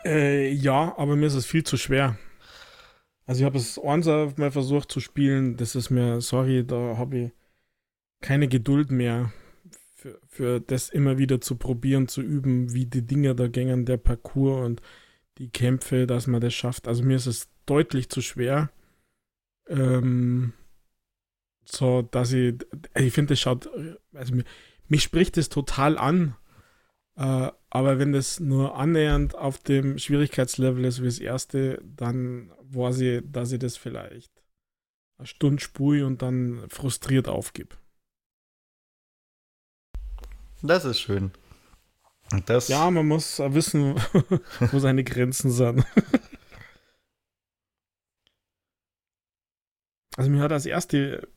Äh, 0.04 0.50
ja, 0.52 0.94
aber 0.98 1.16
mir 1.16 1.26
ist 1.26 1.34
es 1.34 1.46
viel 1.46 1.64
zu 1.64 1.76
schwer. 1.76 2.18
Also 3.26 3.40
ich 3.40 3.44
habe 3.44 3.58
es 3.58 3.78
Onsa 3.78 4.32
mal 4.36 4.50
versucht 4.50 4.90
zu 4.90 5.00
spielen. 5.00 5.56
Das 5.56 5.74
ist 5.76 5.90
mir, 5.90 6.20
sorry, 6.20 6.66
da 6.66 6.96
habe 6.96 7.18
ich 7.18 7.32
keine 8.20 8.48
Geduld 8.48 8.90
mehr 8.90 9.32
für, 9.94 10.20
für 10.26 10.60
das 10.60 10.88
immer 10.88 11.18
wieder 11.18 11.40
zu 11.40 11.56
probieren, 11.56 12.08
zu 12.08 12.20
üben, 12.20 12.74
wie 12.74 12.86
die 12.86 13.06
Dinge 13.06 13.34
da 13.34 13.46
gängen, 13.46 13.84
der 13.86 13.98
Parcours 13.98 14.66
und 14.66 14.82
die 15.38 15.50
Kämpfe, 15.50 16.06
dass 16.06 16.26
man 16.26 16.40
das 16.40 16.54
schafft. 16.54 16.88
Also 16.88 17.04
mir 17.04 17.16
ist 17.16 17.26
es 17.26 17.48
deutlich 17.66 18.08
zu 18.08 18.20
schwer. 18.20 18.70
Ähm, 19.68 20.52
so, 21.64 22.02
dass 22.02 22.32
ich, 22.32 22.54
ich 22.94 23.12
finde, 23.12 23.32
das 23.32 23.40
schaut, 23.40 23.68
also 24.14 24.34
mich, 24.34 24.44
mich 24.88 25.02
spricht 25.02 25.36
das 25.36 25.48
total 25.48 25.98
an. 25.98 26.36
Äh, 27.16 27.50
aber 27.70 27.98
wenn 27.98 28.12
das 28.12 28.40
nur 28.40 28.76
annähernd 28.76 29.34
auf 29.34 29.58
dem 29.58 29.98
Schwierigkeitslevel 29.98 30.84
ist 30.84 31.00
wie 31.00 31.06
das 31.06 31.18
erste, 31.18 31.82
dann 31.84 32.52
weiß 32.62 33.00
ich, 33.00 33.22
dass 33.24 33.52
ich 33.52 33.58
das 33.58 33.76
vielleicht 33.76 34.32
eine 35.18 35.26
Stunde 35.26 35.62
spui 35.62 36.02
und 36.02 36.22
dann 36.22 36.68
frustriert 36.68 37.28
aufgib. 37.28 37.78
Das 40.62 40.84
ist 40.84 41.00
schön. 41.00 41.32
Das 42.46 42.68
ja, 42.68 42.90
man 42.90 43.06
muss 43.06 43.38
wissen, 43.38 43.94
wo 44.72 44.78
seine 44.78 45.04
Grenzen 45.04 45.50
sind. 45.50 45.84
also 50.16 50.30
mir 50.30 50.40
hat 50.40 50.50
das 50.50 50.66
erste 50.66 51.28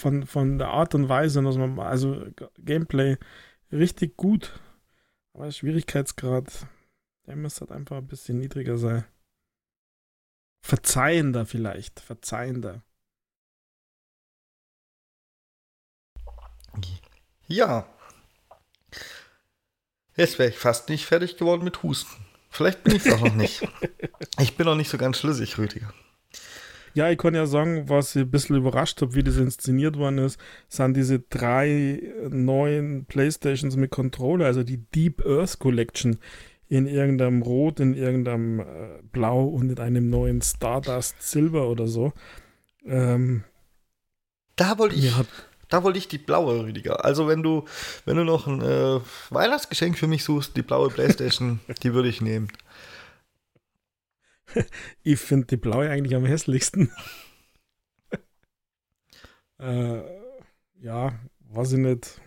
von, 0.00 0.26
von 0.26 0.58
der 0.58 0.68
Art 0.68 0.94
und 0.94 1.08
Weise, 1.08 1.42
dass 1.42 1.56
man, 1.56 1.78
also 1.78 2.26
Gameplay 2.58 3.16
richtig 3.70 4.16
gut. 4.16 4.58
Aber 5.32 5.44
der 5.44 5.52
Schwierigkeitsgrad, 5.52 6.66
der 7.26 7.36
müsste 7.36 7.60
halt 7.60 7.72
einfach 7.72 7.98
ein 7.98 8.08
bisschen 8.08 8.38
niedriger 8.38 8.78
sein. 8.78 9.04
Verzeihender 10.62 11.46
vielleicht, 11.46 12.00
verzeihender. 12.00 12.82
Ja. 17.46 17.86
Jetzt 20.16 20.38
wäre 20.38 20.50
ich 20.50 20.58
fast 20.58 20.88
nicht 20.88 21.06
fertig 21.06 21.36
geworden 21.36 21.64
mit 21.64 21.82
Husten. 21.82 22.24
Vielleicht 22.50 22.84
bin 22.84 22.96
ich 22.96 23.06
es 23.06 23.12
auch 23.12 23.20
noch 23.20 23.34
nicht. 23.34 23.66
Ich 24.38 24.56
bin 24.56 24.64
noch 24.64 24.76
nicht 24.76 24.88
so 24.88 24.96
ganz 24.96 25.18
schlüssig, 25.18 25.58
Rüdiger. 25.58 25.92
Ja, 26.94 27.10
ich 27.10 27.18
kann 27.18 27.34
ja 27.34 27.46
sagen, 27.46 27.88
was 27.88 28.16
ich 28.16 28.22
ein 28.22 28.30
bisschen 28.30 28.56
überrascht 28.56 29.00
habe, 29.00 29.14
wie 29.14 29.22
das 29.22 29.36
inszeniert 29.36 29.96
worden 29.96 30.18
ist, 30.18 30.40
sind 30.68 30.96
diese 30.96 31.20
drei 31.20 32.02
neuen 32.28 33.04
Playstations 33.04 33.76
mit 33.76 33.90
Controller, 33.90 34.46
also 34.46 34.62
die 34.62 34.78
Deep 34.78 35.24
Earth 35.24 35.58
Collection 35.58 36.18
in 36.68 36.86
irgendeinem 36.86 37.42
Rot, 37.42 37.80
in 37.80 37.94
irgendeinem 37.94 38.60
äh, 38.60 38.64
Blau 39.12 39.44
und 39.44 39.70
in 39.70 39.78
einem 39.78 40.08
neuen 40.08 40.40
Stardust 40.40 41.20
Silber 41.20 41.68
oder 41.68 41.88
so. 41.88 42.12
Ähm, 42.86 43.44
da 44.56 44.78
wollte 44.78 44.94
ich. 44.94 45.04
Ja, 45.04 45.24
da 45.68 45.82
wollte 45.82 45.98
ich 45.98 46.08
die 46.08 46.18
blaue, 46.18 46.64
Rüdiger. 46.64 47.04
Also 47.04 47.26
wenn 47.26 47.42
du, 47.42 47.64
wenn 48.04 48.16
du 48.16 48.24
noch 48.24 48.46
ein 48.46 48.60
äh, 48.60 49.00
Weihnachtsgeschenk 49.30 49.98
für 49.98 50.06
mich 50.06 50.24
suchst, 50.24 50.56
die 50.56 50.62
blaue 50.62 50.90
Playstation, 50.90 51.60
die 51.82 51.94
würde 51.94 52.08
ich 52.08 52.20
nehmen. 52.20 52.48
Ich 55.02 55.18
finde 55.20 55.46
die 55.46 55.56
blaue 55.56 55.90
eigentlich 55.90 56.14
am 56.14 56.24
hässlichsten. 56.24 56.92
äh, 59.58 60.02
ja, 60.80 61.18
weiß 61.40 61.72
ich 61.72 61.78
nicht. 61.78 62.20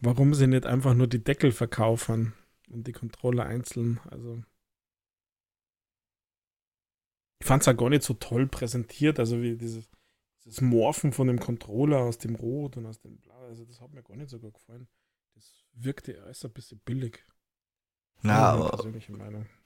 Warum 0.00 0.34
sie 0.34 0.46
nicht 0.46 0.66
einfach 0.66 0.94
nur 0.94 1.06
die 1.06 1.24
Deckel 1.24 1.52
verkaufen 1.52 2.34
und 2.68 2.86
die 2.86 2.92
Controller 2.92 3.46
einzeln? 3.46 3.98
Also. 4.10 4.42
Ich 7.40 7.46
fand 7.46 7.62
es 7.62 7.66
ja 7.66 7.72
gar 7.72 7.90
nicht 7.90 8.02
so 8.02 8.14
toll 8.14 8.46
präsentiert, 8.46 9.18
also 9.18 9.42
wie 9.42 9.56
dieses, 9.56 9.88
dieses 10.44 10.60
Morphen 10.60 11.12
von 11.12 11.26
dem 11.26 11.38
Controller 11.38 11.98
aus 11.98 12.18
dem 12.18 12.34
Rot 12.34 12.76
und 12.76 12.86
aus 12.86 13.00
dem 13.00 13.18
Blau. 13.18 13.46
Also, 13.46 13.64
das 13.64 13.80
hat 13.80 13.92
mir 13.92 14.02
gar 14.02 14.16
nicht 14.16 14.30
so 14.30 14.38
gut 14.38 14.54
gefallen. 14.54 14.88
Das 15.34 15.64
wirkte 15.72 16.12
erst 16.12 16.44
ein 16.44 16.52
bisschen 16.52 16.78
billig. 16.80 17.24
Na, 18.22 18.50
aber 18.50 18.78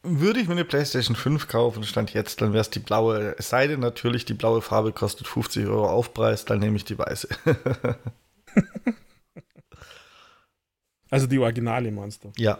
würde 0.03 0.40
ich 0.40 0.48
mir 0.48 0.55
eine 0.55 0.64
PlayStation 0.64 1.14
5 1.16 1.48
kaufen, 1.48 1.82
stand 1.84 2.14
jetzt, 2.14 2.40
dann 2.40 2.53
wäre 2.53 2.62
es 2.62 2.70
die 2.70 2.78
blaue. 2.78 3.34
Es 3.38 3.51
sei 3.51 3.66
denn 3.66 3.80
natürlich, 3.80 4.24
die 4.24 4.34
blaue 4.34 4.62
Farbe 4.62 4.92
kostet 4.92 5.26
50 5.26 5.66
Euro 5.66 5.88
Aufpreis, 5.88 6.44
dann 6.44 6.59
nehme 6.59 6.76
ich 6.76 6.84
die 6.84 6.98
weiße. 6.98 7.28
also 11.11 11.26
die 11.26 11.38
Originale 11.38 11.90
meinst 11.90 12.24
du? 12.24 12.32
Ja. 12.36 12.59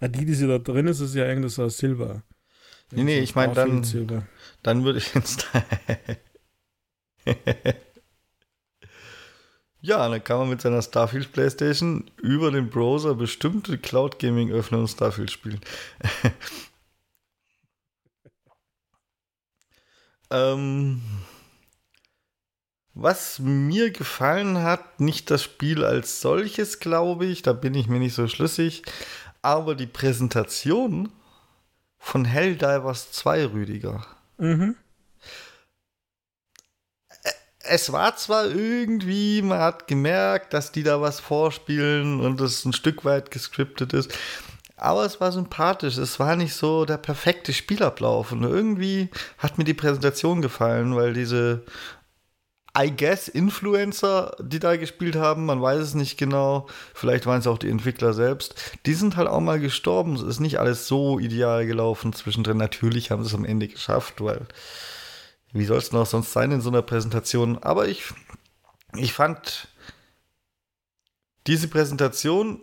ja. 0.00 0.08
Die, 0.08 0.24
die 0.24 0.34
sie 0.34 0.48
da 0.48 0.58
drin 0.58 0.86
ist, 0.86 1.00
ist 1.00 1.14
ja 1.14 1.24
eigentlich 1.26 1.52
so 1.52 1.68
Silber. 1.68 2.22
Nee, 2.90 3.04
nee, 3.04 3.18
ich 3.18 3.34
meine, 3.34 3.52
dann, 3.52 3.82
dann 4.62 4.84
würde 4.84 4.98
ich 4.98 5.12
jetzt. 5.14 5.46
Ja, 9.80 10.08
dann 10.08 10.24
kann 10.24 10.38
man 10.38 10.48
mit 10.48 10.60
seiner 10.60 10.82
Starfield 10.82 11.30
Playstation 11.32 12.10
über 12.20 12.50
den 12.50 12.68
Browser 12.68 13.14
bestimmte 13.14 13.78
Cloud 13.78 14.18
Gaming 14.18 14.50
öffnen 14.50 14.80
und 14.80 14.88
Starfield 14.88 15.30
spielen. 15.30 15.60
ähm, 20.30 21.00
was 22.94 23.38
mir 23.38 23.92
gefallen 23.92 24.58
hat, 24.62 24.98
nicht 24.98 25.30
das 25.30 25.44
Spiel 25.44 25.84
als 25.84 26.20
solches, 26.20 26.80
glaube 26.80 27.26
ich, 27.26 27.42
da 27.42 27.52
bin 27.52 27.74
ich 27.74 27.86
mir 27.86 28.00
nicht 28.00 28.14
so 28.14 28.26
schlüssig, 28.26 28.82
aber 29.42 29.76
die 29.76 29.86
Präsentation 29.86 31.12
von 31.98 32.24
Helldivers 32.24 33.12
2, 33.12 33.46
Rüdiger. 33.46 34.04
Mhm 34.38 34.74
es 37.68 37.92
war 37.92 38.16
zwar 38.16 38.46
irgendwie, 38.46 39.42
man 39.42 39.58
hat 39.58 39.86
gemerkt, 39.86 40.54
dass 40.54 40.72
die 40.72 40.82
da 40.82 41.00
was 41.00 41.20
vorspielen 41.20 42.20
und 42.20 42.40
es 42.40 42.64
ein 42.64 42.72
Stück 42.72 43.04
weit 43.04 43.30
gescriptet 43.30 43.92
ist, 43.92 44.12
aber 44.76 45.04
es 45.04 45.20
war 45.20 45.32
sympathisch. 45.32 45.98
Es 45.98 46.20
war 46.20 46.36
nicht 46.36 46.54
so 46.54 46.84
der 46.84 46.98
perfekte 46.98 47.52
Spielablauf 47.52 48.32
und 48.32 48.42
irgendwie 48.44 49.10
hat 49.38 49.58
mir 49.58 49.64
die 49.64 49.74
Präsentation 49.74 50.40
gefallen, 50.40 50.94
weil 50.96 51.12
diese 51.12 51.64
I 52.80 52.92
guess 52.96 53.26
Influencer, 53.26 54.36
die 54.40 54.60
da 54.60 54.76
gespielt 54.76 55.16
haben, 55.16 55.46
man 55.46 55.60
weiß 55.60 55.80
es 55.80 55.94
nicht 55.94 56.16
genau, 56.16 56.68
vielleicht 56.94 57.26
waren 57.26 57.40
es 57.40 57.46
auch 57.48 57.58
die 57.58 57.70
Entwickler 57.70 58.12
selbst, 58.12 58.54
die 58.86 58.94
sind 58.94 59.16
halt 59.16 59.26
auch 59.26 59.40
mal 59.40 59.58
gestorben. 59.58 60.14
Es 60.14 60.22
ist 60.22 60.38
nicht 60.38 60.60
alles 60.60 60.86
so 60.86 61.18
ideal 61.18 61.66
gelaufen 61.66 62.12
zwischendrin. 62.12 62.56
Natürlich 62.56 63.10
haben 63.10 63.24
sie 63.24 63.30
es 63.30 63.34
am 63.34 63.44
Ende 63.44 63.66
geschafft, 63.66 64.20
weil 64.20 64.46
wie 65.52 65.64
soll 65.64 65.78
es 65.78 65.92
noch 65.92 66.06
sonst 66.06 66.32
sein 66.32 66.52
in 66.52 66.60
so 66.60 66.70
einer 66.70 66.82
Präsentation? 66.82 67.58
Aber 67.58 67.88
ich, 67.88 68.04
ich 68.96 69.12
fand 69.12 69.68
diese 71.46 71.68
Präsentation 71.68 72.60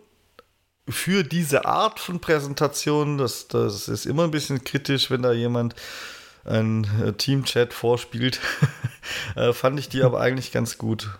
für 0.88 1.24
diese 1.24 1.64
Art 1.64 1.98
von 1.98 2.20
Präsentation, 2.20 3.18
das, 3.18 3.48
das 3.48 3.88
ist 3.88 4.06
immer 4.06 4.24
ein 4.24 4.30
bisschen 4.30 4.62
kritisch, 4.62 5.10
wenn 5.10 5.22
da 5.22 5.32
jemand 5.32 5.74
ein 6.44 6.86
äh, 7.02 7.12
Team-Chat 7.12 7.72
vorspielt, 7.72 8.40
äh, 9.36 9.52
fand 9.52 9.80
ich 9.80 9.88
die 9.88 10.02
aber 10.02 10.20
eigentlich 10.20 10.52
ganz 10.52 10.78
gut. 10.78 11.18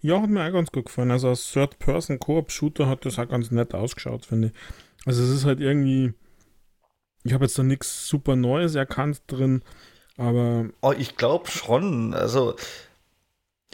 Ja, 0.00 0.20
hat 0.20 0.30
mir 0.30 0.44
auch 0.48 0.52
ganz 0.52 0.72
gut 0.72 0.86
gefallen. 0.86 1.10
Also 1.10 1.28
als 1.28 1.52
Third-Person-Koop-Shooter 1.52 2.88
hat 2.88 3.04
das 3.04 3.18
auch 3.18 3.28
ganz 3.28 3.50
nett 3.50 3.74
ausgeschaut, 3.74 4.26
finde 4.26 4.48
ich. 4.48 4.54
Also 5.06 5.22
es 5.22 5.30
ist 5.30 5.44
halt 5.44 5.60
irgendwie, 5.60 6.14
ich 7.22 7.34
habe 7.34 7.44
jetzt 7.44 7.58
da 7.58 7.62
nichts 7.62 8.08
super 8.08 8.34
Neues 8.34 8.74
erkannt 8.74 9.22
drin, 9.26 9.62
aber... 10.16 10.66
Oh, 10.80 10.92
ich 10.96 11.16
glaube 11.16 11.48
schon. 11.50 12.14
Also 12.14 12.54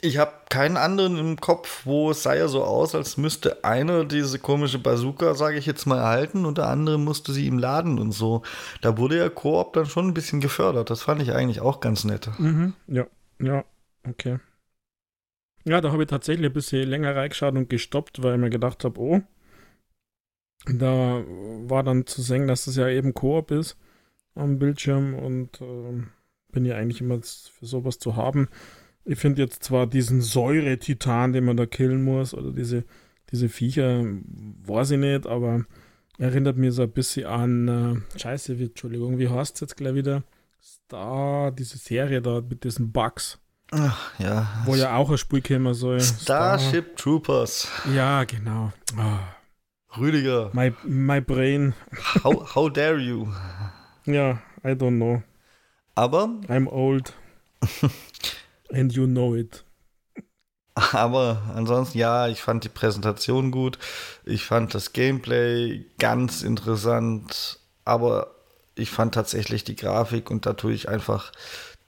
ich 0.00 0.18
habe 0.18 0.32
keinen 0.48 0.76
anderen 0.76 1.18
im 1.18 1.40
Kopf, 1.40 1.84
wo 1.84 2.10
es 2.10 2.22
sah 2.22 2.34
ja 2.34 2.46
so 2.48 2.62
aus, 2.62 2.94
als 2.94 3.16
müsste 3.16 3.64
einer 3.64 4.04
diese 4.04 4.38
komische 4.38 4.78
Bazooka, 4.78 5.34
sage 5.34 5.58
ich 5.58 5.66
jetzt 5.66 5.86
mal, 5.86 5.98
erhalten 5.98 6.44
und 6.44 6.58
der 6.58 6.68
andere 6.68 6.98
musste 6.98 7.32
sie 7.32 7.46
ihm 7.46 7.58
laden 7.58 7.98
und 7.98 8.12
so. 8.12 8.42
Da 8.80 8.96
wurde 8.96 9.18
ja 9.18 9.28
Koop 9.28 9.72
dann 9.72 9.86
schon 9.86 10.06
ein 10.06 10.14
bisschen 10.14 10.40
gefördert. 10.40 10.90
Das 10.90 11.02
fand 11.02 11.20
ich 11.20 11.32
eigentlich 11.32 11.60
auch 11.60 11.80
ganz 11.80 12.04
nett. 12.04 12.30
Mhm, 12.38 12.74
ja, 12.86 13.06
ja, 13.40 13.64
okay. 14.08 14.38
Ja, 15.64 15.80
da 15.80 15.90
habe 15.90 16.04
ich 16.04 16.08
tatsächlich 16.08 16.46
ein 16.46 16.52
bisschen 16.52 16.88
länger 16.88 17.16
reingeschaut 17.16 17.56
und 17.56 17.68
gestoppt, 17.68 18.22
weil 18.22 18.34
ich 18.34 18.40
mir 18.40 18.50
gedacht 18.50 18.84
habe, 18.84 19.00
oh, 19.00 19.20
da 20.66 21.22
war 21.66 21.82
dann 21.82 22.06
zu 22.06 22.22
sehen, 22.22 22.46
dass 22.46 22.68
es 22.68 22.76
ja 22.76 22.88
eben 22.88 23.14
Koop 23.14 23.50
ist 23.50 23.76
am 24.34 24.58
Bildschirm 24.60 25.14
und 25.14 25.60
äh, 25.60 26.04
bin 26.52 26.64
ja 26.64 26.76
eigentlich 26.76 27.00
immer 27.00 27.20
für 27.22 27.66
sowas 27.66 27.98
zu 27.98 28.16
haben. 28.16 28.48
Ich 29.04 29.18
finde 29.18 29.42
jetzt 29.42 29.64
zwar 29.64 29.86
diesen 29.86 30.20
Säure-Titan, 30.20 31.32
den 31.32 31.44
man 31.44 31.56
da 31.56 31.66
killen 31.66 32.04
muss, 32.04 32.34
oder 32.34 32.52
diese, 32.52 32.84
diese 33.30 33.48
Viecher, 33.48 34.04
weiß 34.64 34.92
ich 34.92 34.98
nicht, 34.98 35.26
aber 35.26 35.64
erinnert 36.18 36.56
mich 36.56 36.74
so 36.74 36.82
ein 36.82 36.90
bisschen 36.90 37.26
an, 37.26 38.04
äh, 38.14 38.18
scheiße, 38.18 38.54
Entschuldigung, 38.54 39.18
wie 39.18 39.28
heißt 39.28 39.54
es 39.54 39.60
jetzt 39.60 39.76
gleich 39.76 39.94
wieder? 39.94 40.24
Star, 40.60 41.52
diese 41.52 41.78
Serie 41.78 42.20
da 42.20 42.40
mit 42.40 42.64
diesen 42.64 42.92
Bugs. 42.92 43.38
Ach, 43.70 44.18
ja. 44.18 44.62
Wo 44.64 44.74
ja 44.74 44.96
auch 44.96 45.10
ein 45.10 45.18
Spiel 45.18 45.42
käme 45.42 45.74
soll. 45.74 46.00
Starship 46.00 46.84
Star. 46.84 46.96
Troopers. 46.96 47.68
Ja, 47.94 48.24
genau. 48.24 48.72
Oh. 48.96 49.98
Rüdiger. 49.98 50.50
My, 50.54 50.72
my 50.84 51.20
brain. 51.20 51.74
How, 52.24 52.54
how 52.54 52.72
dare 52.72 52.98
you? 52.98 53.28
Ja, 54.06 54.40
I 54.64 54.68
don't 54.68 54.96
know. 54.96 55.22
Aber. 55.98 56.28
I'm 56.46 56.68
old. 56.68 57.12
And 58.70 58.92
you 58.92 59.06
know 59.06 59.34
it. 59.34 59.64
Aber 60.76 61.42
ansonsten, 61.56 61.98
ja, 61.98 62.28
ich 62.28 62.40
fand 62.40 62.62
die 62.62 62.68
Präsentation 62.68 63.50
gut. 63.50 63.80
Ich 64.24 64.44
fand 64.44 64.74
das 64.74 64.92
Gameplay 64.92 65.84
ganz 65.98 66.42
interessant. 66.42 67.58
Aber 67.84 68.36
ich 68.76 68.90
fand 68.90 69.12
tatsächlich 69.12 69.64
die 69.64 69.74
Grafik 69.74 70.30
und 70.30 70.46
da 70.46 70.52
tue 70.52 70.72
ich 70.72 70.88
einfach 70.88 71.32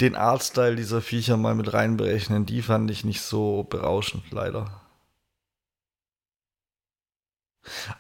den 0.01 0.17
Artstyle 0.17 0.75
dieser 0.75 1.03
Viecher 1.03 1.37
mal 1.37 1.55
mit 1.55 1.73
reinberechnen. 1.73 2.47
Die 2.47 2.63
fand 2.63 2.91
ich 2.91 3.05
nicht 3.05 3.21
so 3.21 3.63
berauschend, 3.63 4.25
leider. 4.33 4.80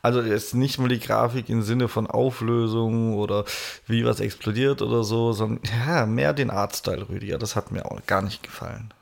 Also 0.02 0.22
jetzt 0.22 0.54
nicht 0.54 0.78
mal 0.78 0.88
die 0.88 0.98
Grafik 1.00 1.48
im 1.48 1.62
Sinne 1.62 1.88
von 1.88 2.06
Auflösung 2.06 3.14
oder 3.14 3.44
wie 3.86 4.04
was 4.04 4.20
explodiert 4.20 4.82
oder 4.82 5.04
so, 5.04 5.32
sondern 5.32 5.62
ja, 5.86 6.06
mehr 6.06 6.32
den 6.32 6.50
Artstyle, 6.50 7.08
Rüdiger. 7.08 7.38
Das 7.38 7.56
hat 7.56 7.70
mir 7.70 7.84
auch 7.90 8.04
gar 8.06 8.22
nicht 8.22 8.42
gefallen. 8.42 8.92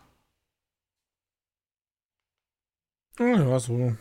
Ja, 3.18 3.58
so. 3.58 3.96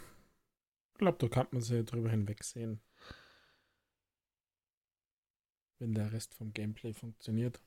Ich 0.93 0.99
glaube, 0.99 1.17
da 1.19 1.27
kann 1.27 1.47
man 1.51 1.61
sehr 1.61 1.83
drüber 1.83 2.09
hinwegsehen. 2.09 2.81
Wenn 5.79 5.93
der 5.93 6.11
Rest 6.11 6.33
vom 6.35 6.53
Gameplay 6.53 6.93
funktioniert. 6.93 7.61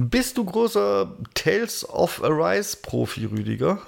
Bist 0.00 0.38
du 0.38 0.44
großer 0.44 1.12
Tales 1.34 1.84
of 1.88 2.22
Arise 2.22 2.76
Profi, 2.80 3.24
Rüdiger? 3.24 3.82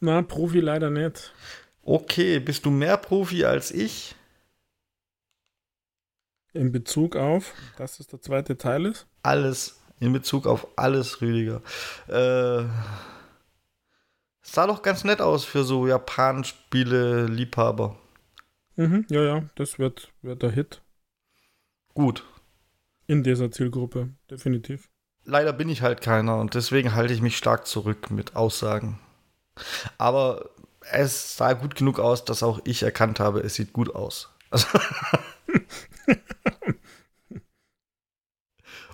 Na, 0.00 0.22
Profi 0.22 0.60
leider 0.60 0.88
nicht. 0.88 1.34
Okay, 1.82 2.40
bist 2.40 2.64
du 2.64 2.70
mehr 2.70 2.96
Profi 2.96 3.44
als 3.44 3.70
ich? 3.70 4.14
In 6.54 6.72
Bezug 6.72 7.16
auf, 7.16 7.52
dass 7.76 8.00
es 8.00 8.06
der 8.06 8.22
zweite 8.22 8.56
Teil 8.56 8.86
ist? 8.86 9.06
Alles. 9.22 9.78
In 10.00 10.14
Bezug 10.14 10.46
auf 10.46 10.66
alles, 10.76 11.20
Rüdiger. 11.20 11.60
Äh, 12.08 12.64
sah 14.40 14.66
doch 14.66 14.80
ganz 14.80 15.04
nett 15.04 15.20
aus 15.20 15.44
für 15.44 15.64
so 15.64 15.86
Japan-Spiele-Liebhaber. 15.86 17.98
Mhm, 18.76 19.04
ja, 19.10 19.22
ja, 19.22 19.44
das 19.54 19.78
wird, 19.78 20.10
wird 20.22 20.42
der 20.42 20.52
Hit. 20.52 20.80
Gut, 21.92 22.24
in 23.06 23.22
dieser 23.22 23.50
Zielgruppe, 23.50 24.10
definitiv. 24.30 24.88
Leider 25.24 25.52
bin 25.52 25.68
ich 25.68 25.82
halt 25.82 26.00
keiner 26.00 26.38
und 26.38 26.54
deswegen 26.54 26.94
halte 26.94 27.14
ich 27.14 27.20
mich 27.22 27.36
stark 27.36 27.66
zurück 27.66 28.10
mit 28.10 28.34
Aussagen. 28.34 28.98
Aber 29.98 30.50
es 30.90 31.36
sah 31.36 31.52
gut 31.52 31.76
genug 31.76 32.00
aus, 32.00 32.24
dass 32.24 32.42
auch 32.42 32.60
ich 32.64 32.82
erkannt 32.82 33.20
habe, 33.20 33.40
es 33.40 33.54
sieht 33.54 33.72
gut 33.72 33.94
aus. 33.94 34.30
Also 34.50 34.66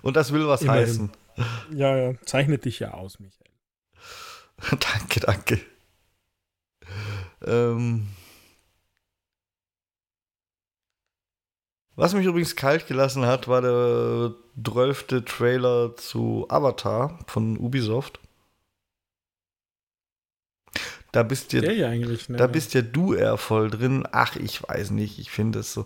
und 0.01 0.15
das 0.15 0.31
will 0.31 0.47
was 0.47 0.61
Immerhin. 0.61 0.81
heißen. 0.83 1.11
Ja, 1.73 1.97
ja, 1.97 2.13
zeichnet 2.25 2.65
dich 2.65 2.79
ja 2.79 2.93
aus, 2.93 3.19
Michael. 3.19 3.47
danke, 4.79 5.19
danke. 5.21 5.59
Ähm, 7.45 8.07
Was 11.99 12.13
mich 12.13 12.25
übrigens 12.25 12.55
kalt 12.55 12.87
gelassen 12.87 13.25
hat, 13.25 13.49
war 13.49 13.61
der 13.61 14.33
zwölfte 14.63 15.25
Trailer 15.25 15.97
zu 15.97 16.45
Avatar 16.47 17.19
von 17.27 17.57
Ubisoft. 17.57 18.21
Da 21.11 21.23
bist 21.23 21.51
ja, 21.51 21.61
ja 21.69 21.89
eigentlich, 21.89 22.29
ne? 22.29 22.37
da 22.37 22.47
bist 22.47 22.73
ja 22.73 22.83
du 22.83 23.15
eher 23.15 23.35
voll 23.35 23.69
drin. 23.69 24.07
Ach, 24.13 24.37
ich 24.37 24.63
weiß 24.63 24.91
nicht. 24.91 25.19
Ich 25.19 25.29
finde 25.29 25.59
es 25.59 25.73
so. 25.73 25.85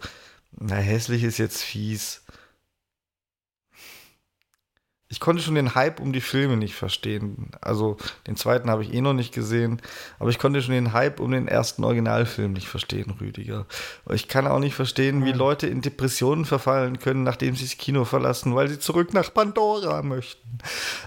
Na, 0.52 0.76
hässlich 0.76 1.24
ist 1.24 1.40
jetzt 1.40 1.64
fies. 1.64 2.24
Ich 5.14 5.20
konnte 5.20 5.44
schon 5.44 5.54
den 5.54 5.76
Hype 5.76 6.00
um 6.00 6.12
die 6.12 6.22
Filme 6.22 6.58
nicht 6.58 6.74
verstehen. 6.74 7.52
Also 7.62 7.98
den 8.26 8.36
zweiten 8.36 8.72
habe 8.72 8.82
ich 8.82 8.92
eh 8.96 9.00
noch 9.00 9.14
nicht 9.14 9.32
gesehen, 9.32 9.80
aber 10.18 10.32
ich 10.32 10.40
konnte 10.40 10.60
schon 10.64 10.74
den 10.74 10.92
Hype 10.92 11.20
um 11.20 11.30
den 11.30 11.48
ersten 11.48 11.84
Originalfilm 11.84 12.52
nicht 12.52 12.68
verstehen, 12.68 13.12
Rüdiger. 13.22 13.68
Ich 14.12 14.28
kann 14.28 14.48
auch 14.48 14.58
nicht 14.58 14.74
verstehen, 14.74 15.24
wie 15.24 15.32
Leute 15.32 15.68
in 15.68 15.82
Depressionen 15.82 16.46
verfallen 16.46 16.98
können, 16.98 17.22
nachdem 17.22 17.56
sie 17.56 17.66
das 17.66 17.78
Kino 17.78 18.06
verlassen, 18.06 18.56
weil 18.56 18.68
sie 18.70 18.80
zurück 18.80 19.14
nach 19.14 19.32
Pandora 19.32 20.02
möchten. 20.02 20.58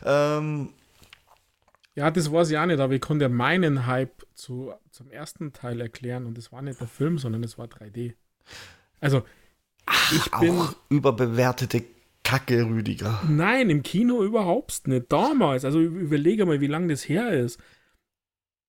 Ähm, 0.04 0.68
ja, 1.96 2.08
das 2.08 2.30
weiß 2.30 2.48
ich 2.50 2.58
auch 2.58 2.66
nicht, 2.66 2.78
aber 2.78 2.92
ich 2.92 3.00
konnte 3.00 3.28
meinen 3.28 3.86
Hype 3.86 4.24
zu, 4.34 4.72
zum 4.92 5.10
ersten 5.10 5.52
Teil 5.52 5.80
erklären 5.80 6.26
und 6.26 6.38
das 6.38 6.52
war 6.52 6.62
nicht 6.62 6.80
der 6.80 6.86
Film, 6.86 7.18
sondern 7.18 7.42
es 7.42 7.58
war 7.58 7.66
3D. 7.66 8.14
Also, 9.00 9.24
ich 10.12 10.30
Ach, 10.30 10.38
bin. 10.38 10.60
Auch 10.60 10.76
überbewertete 10.90 11.95
Kacke, 12.26 12.66
Rüdiger. 12.66 13.22
Nein, 13.28 13.70
im 13.70 13.84
Kino 13.84 14.24
überhaupt 14.24 14.88
nicht. 14.88 15.12
Damals, 15.12 15.64
also 15.64 15.80
überlege 15.80 16.44
mal, 16.44 16.60
wie 16.60 16.66
lange 16.66 16.88
das 16.88 17.08
her 17.08 17.30
ist. 17.30 17.60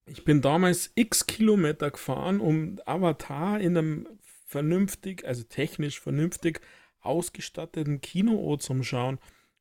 Ich 0.05 0.23
bin 0.23 0.43
damals 0.43 0.91
x 0.93 1.25
Kilometer 1.25 1.89
gefahren, 1.89 2.39
um 2.39 2.79
Avatar 2.85 3.59
in 3.59 3.75
einem 3.75 4.07
vernünftig, 4.45 5.25
also 5.25 5.41
technisch 5.41 5.99
vernünftig 5.99 6.61
ausgestatteten 6.99 7.99
Kino 7.99 8.55
zu 8.57 8.83
schauen. 8.83 9.17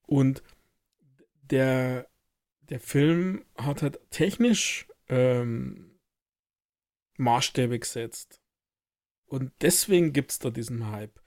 Und 0.06 0.42
der, 1.50 2.06
der 2.68 2.80
Film 2.80 3.46
hat 3.56 3.80
halt 3.80 3.98
technisch 4.10 4.88
ähm, 5.08 5.98
Maßstäbe 7.16 7.78
gesetzt. 7.78 8.42
Und 9.24 9.52
deswegen 9.62 10.12
gibt 10.12 10.32
es 10.32 10.38
da 10.38 10.50
diesen 10.50 10.90
Hype 10.90 11.18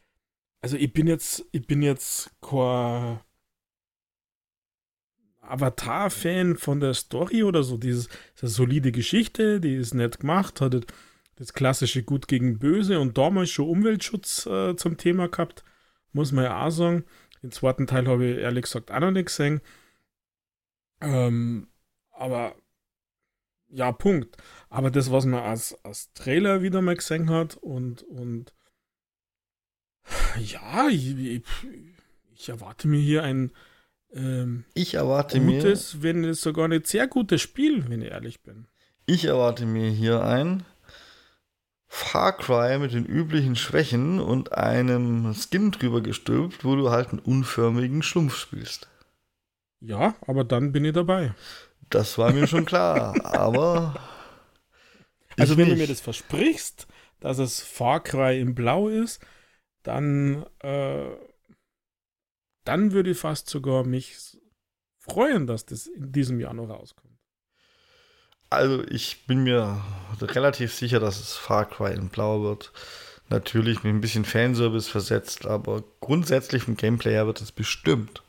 also 0.62 0.78
ich 0.78 0.92
bin 0.94 1.08
jetzt, 1.08 1.46
ich 1.52 1.66
bin 1.66 1.82
jetzt 1.82 2.32
kein 2.42 3.20
Avatar-Fan 5.42 6.58
von 6.58 6.80
der 6.80 6.94
Story 6.94 7.44
oder 7.44 7.64
so. 7.64 7.78
Dieses, 7.78 8.08
ist 8.08 8.44
eine 8.44 8.50
solide 8.50 8.92
Geschichte, 8.92 9.60
die 9.60 9.76
ist 9.76 9.94
nett 9.94 10.20
gemacht, 10.20 10.62
hat 10.62 10.86
das 11.36 11.54
klassische 11.54 12.04
Gut 12.04 12.28
gegen 12.28 12.60
Böse 12.60 13.00
und 13.00 13.18
damals 13.18 13.50
schon 13.50 13.70
Umweltschutz 13.70 14.46
äh, 14.46 14.76
zum 14.76 14.98
Thema 14.98 15.28
gehabt, 15.30 15.64
muss 16.12 16.32
man 16.32 16.44
ja 16.46 16.66
auch 16.66 16.72
sagen. 16.72 17.06
Den 17.42 17.52
zweiten 17.52 17.88
Teil 17.88 18.08
habe 18.08 18.26
ich 18.26 18.38
ehrlich 18.40 18.64
gesagt 18.64 18.92
auch 18.92 19.00
noch 19.00 19.12
nicht 19.12 19.28
gesehen. 19.28 19.62
Ähm, 21.02 21.68
aber 22.12 22.56
ja, 23.70 23.92
Punkt. 23.92 24.38
Aber 24.70 24.92
das, 24.92 25.12
was 25.12 25.26
man 25.26 25.42
als, 25.42 25.74
als 25.86 26.12
Trailer 26.14 26.62
wieder 26.62 26.82
mal 26.82 26.96
gesehen 26.96 27.30
hat 27.30 27.56
und, 27.56 28.04
und 28.04 28.54
ja, 30.40 30.88
ich, 30.90 31.44
ich 32.34 32.50
erwarte 32.50 32.88
mir 32.88 33.00
hier 33.00 33.24
ein 33.24 33.52
ähm, 34.14 34.66
ich 34.74 34.96
erwarte 34.96 35.40
gutes, 35.40 35.96
mir, 35.96 36.04
wenn 36.04 36.24
es 36.24 36.42
sogar 36.42 36.68
ein 36.68 36.84
sehr 36.84 37.08
gutes 37.08 37.42
Spiel, 37.42 37.90
wenn 37.90 38.02
ich 38.02 38.12
ehrlich 38.12 38.42
bin. 38.42 38.68
Ich 39.06 39.26
erwarte 39.26 39.66
mir 39.66 39.90
hier 39.90 40.24
ein 40.24 40.66
Far 41.88 42.38
Cry 42.38 42.78
mit 42.78 42.94
den 42.94 43.06
üblichen 43.06 43.56
Schwächen 43.56 44.20
und 44.20 44.54
einem 44.54 45.34
Skin 45.34 45.72
drüber 45.72 46.02
gestülpt, 46.02 46.64
wo 46.64 46.76
du 46.76 46.92
halt 46.92 47.10
einen 47.10 47.20
unförmigen 47.20 48.04
Schlumpf 48.04 48.36
spielst. 48.36 48.88
Ja, 49.80 50.16
aber 50.28 50.44
dann 50.44 50.72
bin 50.72 50.86
ich 50.86 50.94
dabei. 50.94 51.34
Das 51.90 52.18
war 52.18 52.32
mir 52.32 52.48
schon 52.48 52.66
klar, 52.66 53.16
aber. 53.26 54.00
Also, 55.38 55.58
wenn 55.58 55.66
nicht. 55.68 55.78
du 55.78 55.82
mir 55.82 55.88
das 55.88 56.02
versprichst, 56.02 56.88
dass 57.20 57.40
es 57.40 57.60
Far 57.62 58.02
Cry 58.02 58.40
in 58.40 58.54
Blau 58.54 58.90
ist, 58.90 59.20
dann, 59.84 60.46
äh, 60.60 61.16
dann 62.66 62.92
würde 62.92 63.12
ich 63.12 63.18
fast 63.18 63.50
sogar 63.50 63.86
mich 63.86 64.16
freuen, 64.98 65.48
dass 65.48 65.66
das 65.66 65.88
in 65.88 66.12
diesem 66.12 66.40
Jahr 66.40 66.54
noch 66.54 66.70
rauskommt. 66.70 67.10
Also 68.50 68.84
ich 68.88 69.28
bin 69.28 69.44
mir 69.44 69.82
relativ 70.22 70.74
sicher, 70.74 71.00
dass 71.00 71.20
es 71.20 71.36
Far 71.36 71.66
Cry 71.66 71.94
in 71.94 72.10
Blau 72.10 72.42
wird. 72.44 72.72
Natürlich 73.30 73.84
mit 73.84 73.94
ein 73.94 74.02
bisschen 74.02 74.26
Fanservice 74.26 74.90
versetzt, 74.90 75.46
aber 75.46 75.84
grundsätzlich 76.00 76.64
vom 76.64 76.76
Gameplay 76.76 77.12
her 77.12 77.28
wird 77.28 77.42
es 77.42 77.52
bestimmt, 77.52 78.24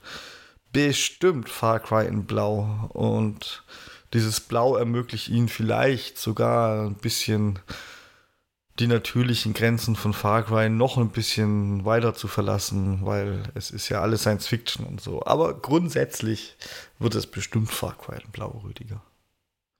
bestimmt 0.72 1.48
Far 1.48 1.80
Cry 1.80 2.06
in 2.06 2.26
Blau. 2.26 2.90
Und 2.92 3.64
dieses 4.12 4.40
Blau 4.40 4.76
ermöglicht 4.76 5.30
ihnen 5.30 5.48
vielleicht 5.48 6.18
sogar 6.18 6.86
ein 6.86 6.96
bisschen 6.96 7.58
die 8.80 8.86
natürlichen 8.86 9.52
Grenzen 9.52 9.94
von 9.94 10.14
Far 10.14 10.42
Cry 10.42 10.70
noch 10.70 10.96
ein 10.96 11.10
bisschen 11.10 11.84
weiter 11.84 12.14
zu 12.14 12.28
verlassen, 12.28 13.04
weil 13.04 13.42
es 13.54 13.70
ist 13.70 13.90
ja 13.90 14.00
alles 14.00 14.22
Science 14.22 14.46
Fiction 14.46 14.86
und 14.86 15.02
so. 15.02 15.22
Aber 15.24 15.60
grundsätzlich 15.60 16.56
wird 16.98 17.14
es 17.14 17.26
bestimmt 17.26 17.70
Far 17.70 17.96
Cry 17.98 18.22
in 18.24 18.30
Blau, 18.30 18.62
Rüdiger. 18.64 19.02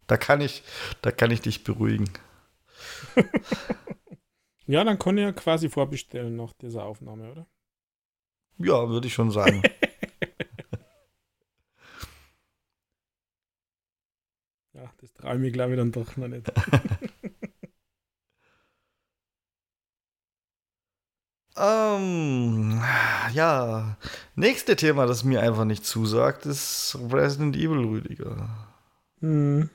Da 0.07 0.18
kann 0.18 0.42
ich, 0.42 0.62
da 1.01 1.11
kann 1.11 1.30
ich 1.30 1.40
dich 1.40 1.64
beruhigen. 1.64 2.11
ja, 4.66 4.84
dann 4.84 4.98
kann 4.98 5.16
ich 5.16 5.22
ja 5.22 5.32
quasi 5.32 5.70
vorbestellen 5.70 6.36
nach 6.36 6.53
dieser 6.53 6.84
Aufnahme, 6.84 7.32
oder? 7.32 7.46
Ja, 8.59 8.86
würde 8.88 9.07
ich 9.07 9.14
schon 9.14 9.30
sagen. 9.30 9.62
ja, 14.74 14.92
das 15.01 15.12
traue 15.14 15.36
ich 15.36 15.40
mir, 15.40 15.53
glaube 15.53 15.72
ich, 15.72 15.78
dann 15.78 15.90
doch 15.90 16.18
noch 16.18 16.28
nicht. 16.28 16.53
Ähm, 21.61 22.83
ja, 23.35 23.97
nächste 24.35 24.77
Thema, 24.77 25.05
das 25.07 25.25
mir 25.25 25.43
einfach 25.43 25.67
nicht 25.67 25.85
zusagt, 25.85 26.47
ist 26.47 26.97
Resident 27.13 27.55
Evil, 27.55 27.85
Rüdiger. 27.85 28.49
Hm. 29.21 29.69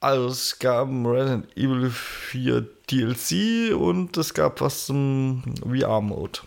Also 0.00 0.28
es 0.28 0.58
gab 0.58 0.88
Resident 0.88 1.54
Evil 1.56 1.90
4 1.90 2.62
DLC 2.90 3.74
und 3.74 4.16
es 4.16 4.32
gab 4.32 4.60
was 4.62 4.86
zum 4.86 5.42
VR-Mode. 5.62 6.40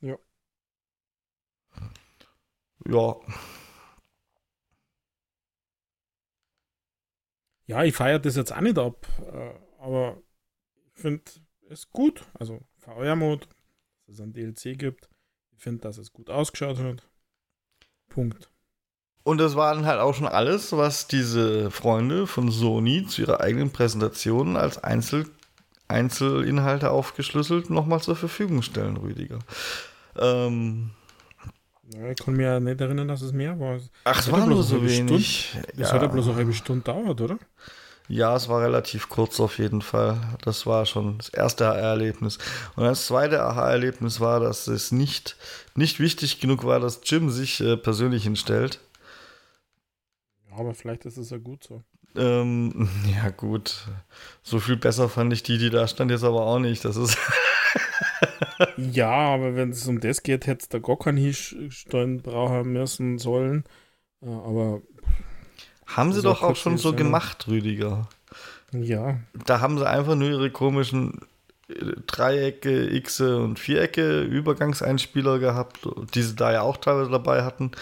Ja. 0.00 0.16
Ja. 2.86 3.16
Ja, 7.66 7.82
ich 7.84 7.94
feiere 7.94 8.18
das 8.18 8.36
jetzt 8.36 8.52
auch 8.52 8.60
nicht 8.60 8.78
ab, 8.78 9.06
äh, 9.32 9.54
aber 9.78 10.18
ich 10.94 11.00
finde 11.00 11.22
es 11.70 11.90
gut. 11.90 12.24
Also 12.34 12.60
VR-Mode, 12.78 13.46
dass 14.06 14.16
es 14.16 14.20
ein 14.20 14.32
DLC 14.32 14.78
gibt. 14.78 15.08
Ich 15.56 15.62
finde, 15.62 15.80
dass 15.80 15.98
es 15.98 16.12
gut 16.12 16.30
ausgeschaut 16.30 16.78
hat. 16.78 17.08
Punkt. 18.08 18.50
Und 19.22 19.38
das 19.38 19.56
war 19.56 19.74
dann 19.74 19.86
halt 19.86 20.00
auch 20.00 20.14
schon 20.14 20.28
alles, 20.28 20.72
was 20.72 21.08
diese 21.08 21.70
Freunde 21.70 22.26
von 22.26 22.50
Sony 22.50 23.06
zu 23.06 23.22
ihrer 23.22 23.40
eigenen 23.40 23.70
Präsentation 23.70 24.56
als 24.56 24.82
Einzel 24.84 25.26
Einzelinhalte 25.86 26.90
aufgeschlüsselt 26.90 27.70
nochmal 27.70 28.00
zur 28.00 28.16
Verfügung 28.16 28.62
stellen, 28.62 28.96
Rüdiger. 28.96 29.38
Ähm, 30.16 30.90
ich 32.10 32.18
kann 32.18 32.34
mich 32.34 32.44
ja 32.44 32.60
nicht 32.60 32.80
erinnern, 32.80 33.08
dass 33.08 33.22
es 33.22 33.32
mehr 33.32 33.58
war. 33.58 33.78
Ach, 34.04 34.20
es 34.20 34.30
war 34.30 34.46
nur 34.46 34.62
so 34.62 34.82
wenig. 34.82 35.50
Stunde. 35.50 35.66
Das 35.76 35.88
ja. 35.88 35.94
hat 35.94 36.02
ja 36.02 36.08
bloß 36.08 36.28
eine 36.28 36.36
halbe 36.36 36.52
Stunde 36.52 36.82
dauert, 36.84 37.20
oder? 37.20 37.38
Ja, 38.08 38.36
es 38.36 38.48
war 38.48 38.60
relativ 38.60 39.08
kurz 39.08 39.40
auf 39.40 39.58
jeden 39.58 39.80
Fall. 39.80 40.20
Das 40.42 40.66
war 40.66 40.84
schon 40.84 41.18
das 41.18 41.30
erste 41.30 41.66
AR-Erlebnis. 41.68 42.38
Und 42.76 42.84
das 42.84 43.06
zweite 43.06 43.42
Aha-Erlebnis 43.42 44.20
war, 44.20 44.40
dass 44.40 44.66
es 44.66 44.92
nicht, 44.92 45.36
nicht 45.74 46.00
wichtig 46.00 46.40
genug 46.40 46.64
war, 46.64 46.80
dass 46.80 47.00
Jim 47.04 47.30
sich 47.30 47.60
äh, 47.60 47.78
persönlich 47.78 48.24
hinstellt. 48.24 48.80
Ja, 50.50 50.58
aber 50.58 50.74
vielleicht 50.74 51.06
ist 51.06 51.16
es 51.16 51.30
ja 51.30 51.38
gut 51.38 51.64
so. 51.64 51.82
Ähm, 52.16 52.88
ja, 53.14 53.30
gut. 53.30 53.86
So 54.42 54.60
viel 54.60 54.76
besser 54.76 55.08
fand 55.08 55.32
ich 55.32 55.42
die, 55.42 55.56
die 55.56 55.70
da 55.70 55.88
stand, 55.88 56.10
jetzt 56.10 56.24
aber 56.24 56.42
auch 56.42 56.58
nicht. 56.58 56.84
Das 56.84 56.96
ist. 56.96 57.16
ja, 58.76 59.10
aber 59.10 59.56
wenn 59.56 59.70
es 59.70 59.86
um 59.86 60.00
das 60.00 60.22
geht, 60.22 60.46
hätte 60.46 60.62
es 60.62 60.68
da 60.68 60.78
gar 60.78 60.98
keinen 60.98 61.18
Hinstellen 61.18 62.22
brauchen 62.22 62.72
müssen 62.72 63.18
sollen. 63.18 63.64
Äh, 64.22 64.28
aber. 64.28 64.82
Haben 65.86 66.12
sie 66.12 66.22
doch 66.22 66.42
auch 66.42 66.56
schon 66.56 66.78
so 66.78 66.90
sein. 66.90 66.98
gemacht, 66.98 67.46
Rüdiger. 67.46 68.08
Ja. 68.72 69.18
Da 69.46 69.60
haben 69.60 69.78
sie 69.78 69.88
einfach 69.88 70.14
nur 70.14 70.30
ihre 70.30 70.50
komischen 70.50 71.20
äh, 71.68 71.74
Dreiecke, 72.06 73.00
Xe 73.02 73.38
und 73.38 73.58
Vierecke 73.58 74.22
Übergangseinspieler 74.22 75.38
gehabt, 75.38 75.86
die 76.14 76.22
sie 76.22 76.34
da 76.34 76.52
ja 76.52 76.62
auch 76.62 76.78
teilweise 76.78 77.10
dabei 77.10 77.44
hatten 77.44 77.72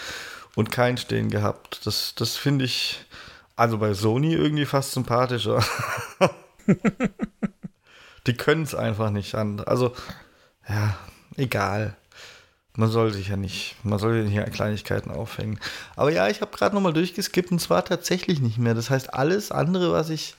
und 0.55 0.71
keinen 0.71 0.97
stehen 0.97 1.29
gehabt. 1.29 1.85
Das, 1.85 2.13
das 2.15 2.35
finde 2.35 2.65
ich 2.65 3.05
also 3.55 3.77
bei 3.77 3.93
Sony 3.93 4.33
irgendwie 4.33 4.65
fast 4.65 4.91
sympathischer. 4.91 5.63
die 8.27 8.33
können 8.33 8.63
es 8.63 8.75
einfach 8.75 9.09
nicht 9.09 9.35
an. 9.35 9.59
Also 9.59 9.93
ja, 10.67 10.97
egal. 11.37 11.95
Man 12.75 12.89
soll 12.89 13.13
sich 13.13 13.27
ja 13.27 13.37
nicht, 13.37 13.75
man 13.83 13.99
soll 13.99 14.17
ja 14.17 14.23
nicht 14.23 14.39
an 14.39 14.51
Kleinigkeiten 14.51 15.11
aufhängen. 15.11 15.59
Aber 15.95 16.11
ja, 16.11 16.27
ich 16.29 16.41
habe 16.41 16.55
gerade 16.55 16.73
nochmal 16.73 16.93
durchgeskippt 16.93 17.51
und 17.51 17.59
zwar 17.59 17.85
tatsächlich 17.85 18.41
nicht 18.41 18.57
mehr. 18.57 18.73
Das 18.73 18.89
heißt, 18.89 19.13
alles 19.13 19.51
andere, 19.51 19.91
was 19.91 20.09
ich, 20.09 20.35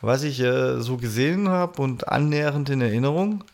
was 0.00 0.24
ich 0.24 0.40
äh, 0.40 0.80
so 0.80 0.96
gesehen 0.96 1.48
habe 1.48 1.80
und 1.80 2.08
annähernd 2.08 2.70
in 2.70 2.80
Erinnerung, 2.80 3.44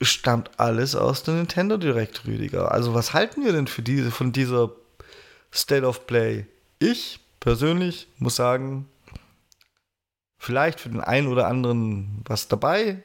stammt 0.00 0.58
alles 0.58 0.94
aus 0.94 1.22
der 1.22 1.34
Nintendo 1.34 1.76
Direct, 1.76 2.26
Rüdiger. 2.26 2.72
Also 2.72 2.94
was 2.94 3.12
halten 3.12 3.44
wir 3.44 3.52
denn 3.52 3.66
für 3.66 3.82
diese, 3.82 4.10
von 4.10 4.32
dieser 4.32 4.70
State 5.52 5.86
of 5.86 6.06
Play? 6.06 6.46
Ich 6.78 7.20
persönlich 7.40 8.08
muss 8.18 8.36
sagen, 8.36 8.88
vielleicht 10.38 10.80
für 10.80 10.88
den 10.88 11.00
einen 11.00 11.28
oder 11.28 11.48
anderen 11.48 12.22
was 12.24 12.48
dabei 12.48 13.02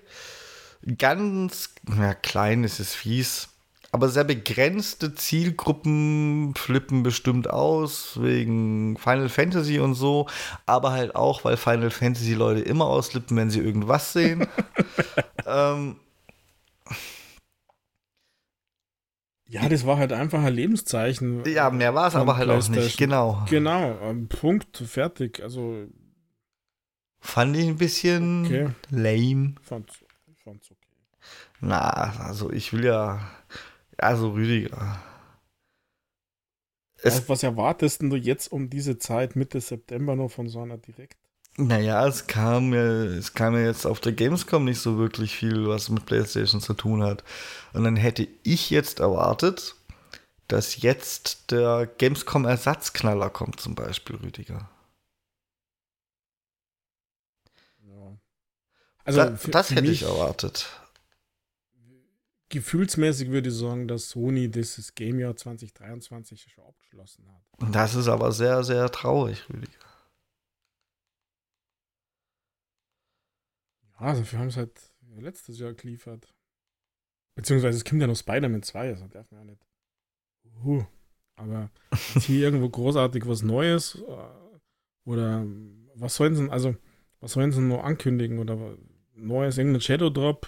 ganz, 0.98 1.74
ja, 1.98 2.14
klein 2.14 2.64
ist 2.64 2.80
es 2.80 2.96
fies, 2.96 3.50
aber 3.92 4.08
sehr 4.10 4.24
begrenzte 4.24 5.14
Zielgruppen 5.16 6.54
flippen 6.56 7.04
bestimmt 7.04 7.50
aus, 7.50 8.22
wegen 8.22 8.98
Final 8.98 9.30
Fantasy 9.30 9.80
und 9.80 9.96
so, 9.96 10.28
aber 10.66 10.92
halt 10.92 11.16
auch, 11.16 11.44
weil 11.44 11.58
Final 11.58 11.92
Fantasy 11.92 12.34
Leute 12.34 12.62
immer 12.62 12.86
ausflippen, 12.86 13.36
wenn 13.36 13.50
sie 13.50 13.60
irgendwas 13.60 14.14
sehen. 14.14 14.48
ähm, 15.46 15.98
ja, 19.52 19.68
das 19.68 19.86
war 19.86 19.98
halt 19.98 20.14
einfach 20.14 20.42
ein 20.42 20.54
Lebenszeichen. 20.54 21.44
Ja, 21.46 21.70
mehr 21.70 21.94
war 21.94 22.08
es 22.08 22.16
aber 22.16 22.38
halt 22.38 22.50
auch 22.50 22.70
nicht, 22.70 22.98
genau. 22.98 23.46
Genau, 23.50 24.16
Punkt, 24.30 24.78
fertig. 24.78 25.44
Also. 25.44 25.88
Fand 27.20 27.58
ich 27.58 27.68
ein 27.68 27.76
bisschen 27.76 28.46
okay. 28.46 28.70
lame. 28.90 29.56
Fand, 29.62 29.92
fand's 30.44 30.72
okay. 30.72 30.78
Na, 31.60 31.90
also 32.20 32.52
ich 32.52 32.74
will 32.74 32.86
ja. 32.86 33.20
Also 33.98 34.32
Rüdiger. 34.32 35.02
Es, 37.04 37.28
was 37.30 37.44
erwartest 37.44 38.02
du 38.02 38.16
jetzt 38.16 38.52
um 38.52 38.70
diese 38.70 38.98
Zeit, 39.00 39.36
Mitte 39.36 39.60
September 39.60 40.16
noch 40.16 40.30
von 40.30 40.48
so 40.48 40.62
einer 40.62 40.78
Direkt? 40.78 41.18
Naja, 41.58 42.08
es 42.08 42.28
kam 42.28 42.74
ja, 42.74 43.04
es 43.04 43.34
kam 43.34 43.56
ja 43.56 43.66
jetzt 43.66 43.86
auf 43.86 44.00
der 44.00 44.14
Gamescom 44.14 44.64
nicht 44.64 44.80
so 44.80 44.98
wirklich 44.98 45.36
viel, 45.36 45.68
was 45.68 45.90
mit 45.90 46.06
PlayStation 46.06 46.62
zu 46.62 46.74
tun 46.74 47.04
hat. 47.04 47.24
Und 47.74 47.84
dann 47.84 47.98
hätte 47.98 48.28
ich 48.44 48.70
jetzt 48.70 49.00
erwartet, 49.00 49.76
dass 50.48 50.82
jetzt 50.82 51.52
der 51.52 51.88
Gamescom-Ersatzknaller 51.98 53.30
kommt, 53.30 53.60
zum 53.60 53.76
Beispiel, 53.76 54.16
Rüdiger. 54.18 54.70
Also 59.04 59.20
da, 59.20 59.30
das 59.30 59.72
hätte 59.72 59.92
ich 59.92 60.04
erwartet. 60.04 60.70
Gefühlsmäßig 62.50 63.30
würde 63.30 63.50
ich 63.50 63.56
sagen, 63.56 63.88
dass 63.88 64.10
Sony 64.10 64.50
dieses 64.50 64.94
Gamejahr 64.94 65.36
2023 65.36 66.48
schon 66.52 66.66
abgeschlossen 66.66 67.26
hat. 67.32 67.74
Das 67.74 67.96
ist 67.96 68.10
aber 68.10 68.32
sehr, 68.34 68.64
sehr 68.64 68.92
traurig, 68.92 69.48
Rüdiger. 69.50 69.72
Ja, 73.94 74.08
also 74.08 74.30
wir 74.30 74.40
haben 74.40 74.50
es 74.50 74.58
halt 74.58 74.78
letztes 75.18 75.60
Jahr 75.60 75.74
geliefert. 75.74 76.34
Beziehungsweise 77.36 77.78
es 77.78 77.86
kommt 77.86 78.02
ja 78.02 78.08
noch 78.08 78.18
Spider-Man 78.18 78.64
2, 78.64 78.90
also 78.90 79.08
darf 79.08 79.32
man 79.32 79.42
ja 79.42 79.46
nicht. 79.46 79.66
Uh, 80.64 80.84
Aber 81.38 81.72
hier 82.20 82.42
irgendwo 82.42 82.70
großartig 82.70 83.26
was 83.28 83.44
Neues 83.44 83.96
äh, 83.96 85.10
oder 85.10 85.46
was 85.96 86.16
sollen 86.16 86.36
sie, 86.36 86.50
also 86.50 86.76
was 87.22 87.32
sollen 87.32 87.54
sie 87.54 87.62
noch 87.62 87.84
ankündigen 87.84 88.40
oder 88.40 88.78
neues 89.28 89.58
irgendein 89.58 89.82
Shadow 89.82 90.10
Drop? 90.10 90.48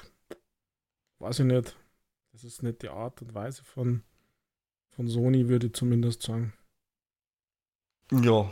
Weiß 1.20 1.40
ich 1.40 1.46
nicht. 1.46 1.76
Das 2.32 2.44
ist 2.44 2.64
nicht 2.64 2.82
die 2.82 2.90
Art 2.90 3.22
und 3.22 3.34
Weise 3.34 3.64
von, 3.64 4.04
von 4.90 5.08
Sony, 5.08 5.48
würde 5.48 5.68
ich 5.68 5.74
zumindest 5.74 6.24
sagen. 6.24 6.54
Ja. 8.12 8.52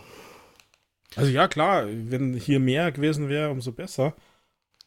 Also 1.15 1.30
ja, 1.30 1.47
klar, 1.47 1.86
wenn 1.88 2.34
hier 2.36 2.59
mehr 2.59 2.91
gewesen 2.91 3.28
wäre, 3.28 3.49
umso 3.49 3.72
besser. 3.72 4.15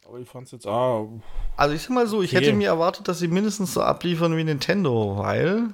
Aber 0.07 0.19
ich 0.19 0.29
fand 0.29 0.47
es 0.47 0.53
jetzt 0.53 0.67
auch. 0.67 1.21
Also 1.57 1.75
ich 1.75 1.83
sag 1.83 1.91
mal 1.91 2.07
so, 2.07 2.23
ich 2.23 2.33
hätte 2.33 2.53
mir 2.53 2.69
erwartet, 2.69 3.09
dass 3.09 3.19
sie 3.19 3.29
mindestens 3.29 3.75
so 3.75 3.83
abliefern 3.83 4.37
wie 4.37 4.45
Nintendo, 4.45 5.17
weil 5.19 5.71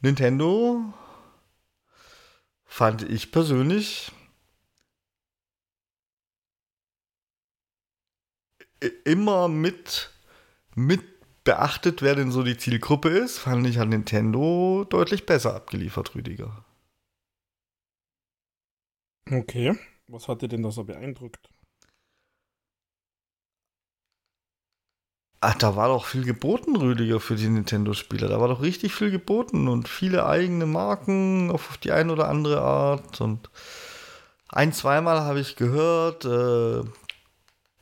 Nintendo 0.00 0.92
fand 2.64 3.02
ich 3.02 3.30
persönlich 3.30 4.10
immer 9.04 9.48
mit, 9.48 10.10
mit 10.74 11.02
beachtet, 11.44 12.02
wer 12.02 12.14
denn 12.14 12.30
so 12.30 12.42
die 12.42 12.56
Zielgruppe 12.56 13.08
ist, 13.08 13.38
fand 13.38 13.66
ich 13.66 13.78
an 13.80 13.88
Nintendo 13.88 14.86
deutlich 14.88 15.26
besser 15.26 15.54
abgeliefert, 15.54 16.14
Rüdiger. 16.14 16.64
Okay. 19.30 19.76
Was 20.08 20.28
hat 20.28 20.42
dir 20.42 20.48
denn 20.48 20.62
da 20.62 20.70
so 20.70 20.84
beeindruckt? 20.84 21.48
Ach, 25.44 25.54
da 25.56 25.74
war 25.74 25.88
doch 25.88 26.04
viel 26.04 26.24
geboten, 26.24 26.76
Rüdiger, 26.76 27.18
für 27.18 27.34
die 27.34 27.48
Nintendo-Spieler. 27.48 28.28
Da 28.28 28.40
war 28.40 28.46
doch 28.46 28.62
richtig 28.62 28.94
viel 28.94 29.10
geboten 29.10 29.66
und 29.66 29.88
viele 29.88 30.24
eigene 30.24 30.66
Marken 30.66 31.50
auf 31.50 31.78
die 31.78 31.90
eine 31.90 32.12
oder 32.12 32.28
andere 32.28 32.60
Art. 32.60 33.20
Und 33.20 33.50
ein, 34.48 34.72
zweimal 34.72 35.22
habe 35.22 35.40
ich 35.40 35.56
gehört, 35.56 36.24
äh, 36.24 36.84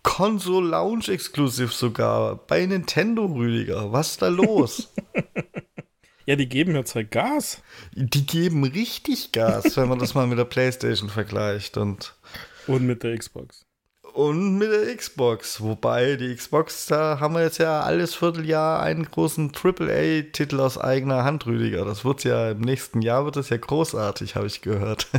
Console 0.03 0.69
Lounge 0.69 1.09
Exclusive 1.09 1.73
sogar 1.73 2.37
bei 2.37 2.65
Nintendo, 2.65 3.27
Rüdiger. 3.27 3.93
Was 3.93 4.13
ist 4.13 4.23
da 4.23 4.29
los? 4.29 4.93
ja, 6.27 6.37
die 6.37 6.49
geben 6.49 6.75
jetzt 6.75 6.95
halt 6.95 7.11
Gas. 7.11 7.63
Die 7.93 8.27
geben 8.27 8.65
richtig 8.65 9.33
Gas, 9.33 9.77
wenn 9.77 9.89
man 9.89 9.99
das 9.99 10.15
mal 10.15 10.27
mit 10.27 10.39
der 10.39 10.45
PlayStation 10.45 11.09
vergleicht 11.11 11.77
und 11.77 12.15
und 12.67 12.87
mit 12.87 13.03
der 13.03 13.19
Xbox. 13.19 13.67
Und 14.13 14.59
mit 14.59 14.71
der 14.73 14.97
Xbox. 14.97 15.61
Wobei 15.61 16.17
die 16.17 16.35
Xbox, 16.35 16.87
da 16.87 17.21
haben 17.21 17.35
wir 17.35 17.43
jetzt 17.43 17.59
ja 17.59 17.81
alles 17.81 18.15
Vierteljahr 18.15 18.81
einen 18.81 19.05
großen 19.05 19.53
AAA-Titel 19.55 20.61
aus 20.61 20.79
eigener 20.79 21.25
Hand, 21.25 21.47
Rüdiger. 21.47 21.85
Das 21.85 22.05
wird 22.05 22.25
ja 22.25 22.51
im 22.51 22.61
nächsten 22.61 23.03
Jahr 23.03 23.25
wird 23.25 23.37
das 23.37 23.51
ja 23.51 23.57
großartig, 23.57 24.35
habe 24.35 24.47
ich 24.47 24.63
gehört. 24.63 25.09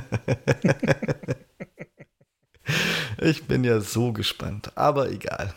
Ich 3.20 3.43
bin 3.45 3.64
ja 3.64 3.80
so 3.80 4.14
gespannt, 4.14 4.72
aber 4.76 5.09
egal. 5.09 5.53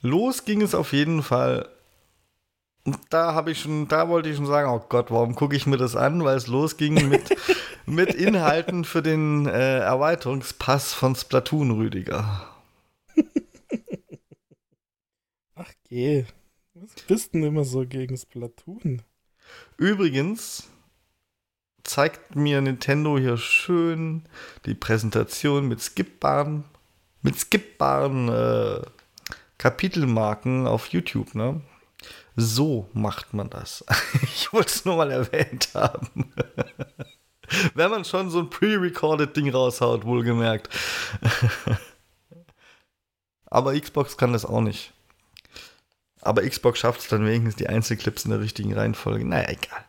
Los 0.00 0.44
ging 0.44 0.62
es 0.62 0.74
auf 0.74 0.92
jeden 0.92 1.22
Fall. 1.22 1.68
Und 2.84 2.98
da 3.10 3.34
habe 3.34 3.50
ich 3.50 3.60
schon, 3.60 3.88
da 3.88 4.08
wollte 4.08 4.28
ich 4.28 4.36
schon 4.36 4.46
sagen, 4.46 4.70
oh 4.70 4.84
Gott, 4.88 5.10
warum 5.10 5.34
gucke 5.34 5.56
ich 5.56 5.66
mir 5.66 5.76
das 5.76 5.96
an? 5.96 6.22
Weil 6.22 6.36
es 6.36 6.46
losging 6.46 7.08
mit, 7.08 7.36
mit 7.86 8.14
Inhalten 8.14 8.84
für 8.84 9.02
den 9.02 9.46
äh, 9.46 9.78
Erweiterungspass 9.78 10.94
von 10.94 11.16
Splatoon, 11.16 11.72
Rüdiger. 11.72 12.46
Ach 15.56 15.72
geh, 15.88 16.26
was 16.74 16.94
bist 17.08 17.34
denn 17.34 17.42
immer 17.42 17.64
so 17.64 17.84
gegen 17.86 18.16
Splatoon? 18.16 19.02
Übrigens, 19.78 20.68
zeigt 21.86 22.36
mir 22.36 22.60
Nintendo 22.60 23.18
hier 23.18 23.36
schön 23.36 24.24
die 24.66 24.74
Präsentation 24.74 25.68
mit 25.68 25.80
skippbaren, 25.80 26.64
mit 27.22 27.38
skippbaren 27.38 28.28
äh, 28.28 28.82
Kapitelmarken 29.58 30.66
auf 30.66 30.88
YouTube, 30.88 31.34
ne? 31.34 31.60
So 32.36 32.88
macht 32.92 33.32
man 33.32 33.48
das. 33.48 33.84
ich 34.22 34.52
wollte 34.52 34.70
es 34.70 34.84
nur 34.84 34.96
mal 34.96 35.10
erwähnt 35.10 35.70
haben. 35.74 36.32
Wenn 37.74 37.90
man 37.90 38.04
schon 38.04 38.30
so 38.30 38.40
ein 38.40 38.50
pre-recorded 38.50 39.36
Ding 39.36 39.50
raushaut, 39.50 40.04
wohlgemerkt. 40.04 40.68
Aber 43.46 43.78
Xbox 43.78 44.16
kann 44.16 44.32
das 44.32 44.44
auch 44.44 44.60
nicht. 44.60 44.92
Aber 46.20 46.42
Xbox 46.42 46.80
schafft 46.80 47.00
es 47.00 47.08
dann 47.08 47.24
wenigstens 47.24 47.56
die 47.56 47.68
Einzelclips 47.68 48.24
in 48.24 48.32
der 48.32 48.40
richtigen 48.40 48.74
Reihenfolge. 48.74 49.24
Naja, 49.24 49.48
egal. 49.48 49.84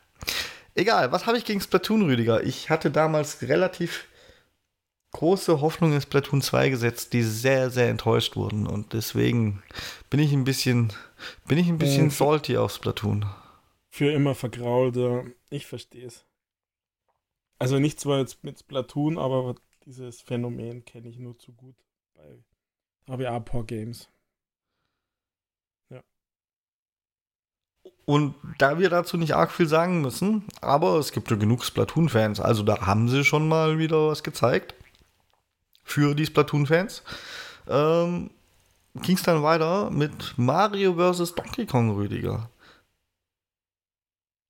Egal, 0.78 1.12
was 1.12 1.26
habe 1.26 1.40
ich 1.40 1.44
gegen 1.44 1.60
Splatoon, 1.60 2.04
Rüdiger? 2.04 2.44
Ich 2.44 2.70
hatte 2.70 2.92
damals 2.92 3.42
relativ 3.42 4.08
große 5.12 5.60
Hoffnung 5.60 5.92
in 5.94 6.02
Splatoon 6.02 6.44
2 6.44 6.70
gesetzt, 6.70 7.14
die 7.14 7.24
sehr, 7.24 7.72
sehr 7.72 7.90
enttäuscht 7.90 8.36
wurden. 8.36 8.68
Und 8.68 8.94
deswegen 8.94 9.64
bin 10.12 10.20
ich 10.20 10.32
ein 10.34 10.44
bisschen, 10.44 10.94
bin 11.48 11.58
ich 11.58 11.68
ein 11.68 11.80
bisschen 11.80 12.08
äh, 12.08 12.12
salty 12.12 12.58
auf 12.58 12.72
Splatoon. 12.72 13.26
Für 13.90 14.12
immer 14.12 14.36
vergraulte. 14.36 15.34
Ich 15.50 15.66
verstehe 15.66 16.06
es. 16.06 16.26
Also 17.58 17.80
nicht 17.80 18.00
zwar 18.00 18.20
jetzt 18.20 18.44
mit 18.44 18.60
Splatoon, 18.60 19.18
aber 19.18 19.56
dieses 19.84 20.22
Phänomen 20.22 20.86
kenne 20.86 21.10
ich 21.10 21.18
nur 21.18 21.40
zu 21.40 21.54
gut 21.54 21.76
bei 22.14 22.44
ABA 23.12 23.64
Games. 23.64 24.10
Und 28.08 28.36
da 28.58 28.80
wir 28.80 28.90
dazu 28.90 29.18
nicht 29.18 29.36
arg 29.36 29.52
viel 29.52 29.68
sagen 29.68 30.02
müssen, 30.02 30.46
aber 30.62 30.98
es 30.98 31.12
gibt 31.12 31.30
ja 31.30 31.36
genug 31.36 31.66
Splatoon-Fans, 31.66 32.40
also 32.40 32.64
da 32.64 32.88
haben 32.88 33.10
sie 33.10 33.26
schon 33.26 33.50
mal 33.50 33.80
wieder 33.80 34.08
was 34.08 34.24
gezeigt 34.24 34.74
für 35.84 36.16
die 36.16 36.26
Splatoon-Fans. 36.26 37.04
Ähm, 37.68 38.30
Ging 39.02 39.18
es 39.18 39.24
dann 39.24 39.44
weiter 39.44 39.92
mit 39.92 40.34
Mario 40.38 40.96
vs. 40.96 41.36
Donkey 41.36 41.66
Kong 41.66 41.92
Rüdiger. 41.96 42.50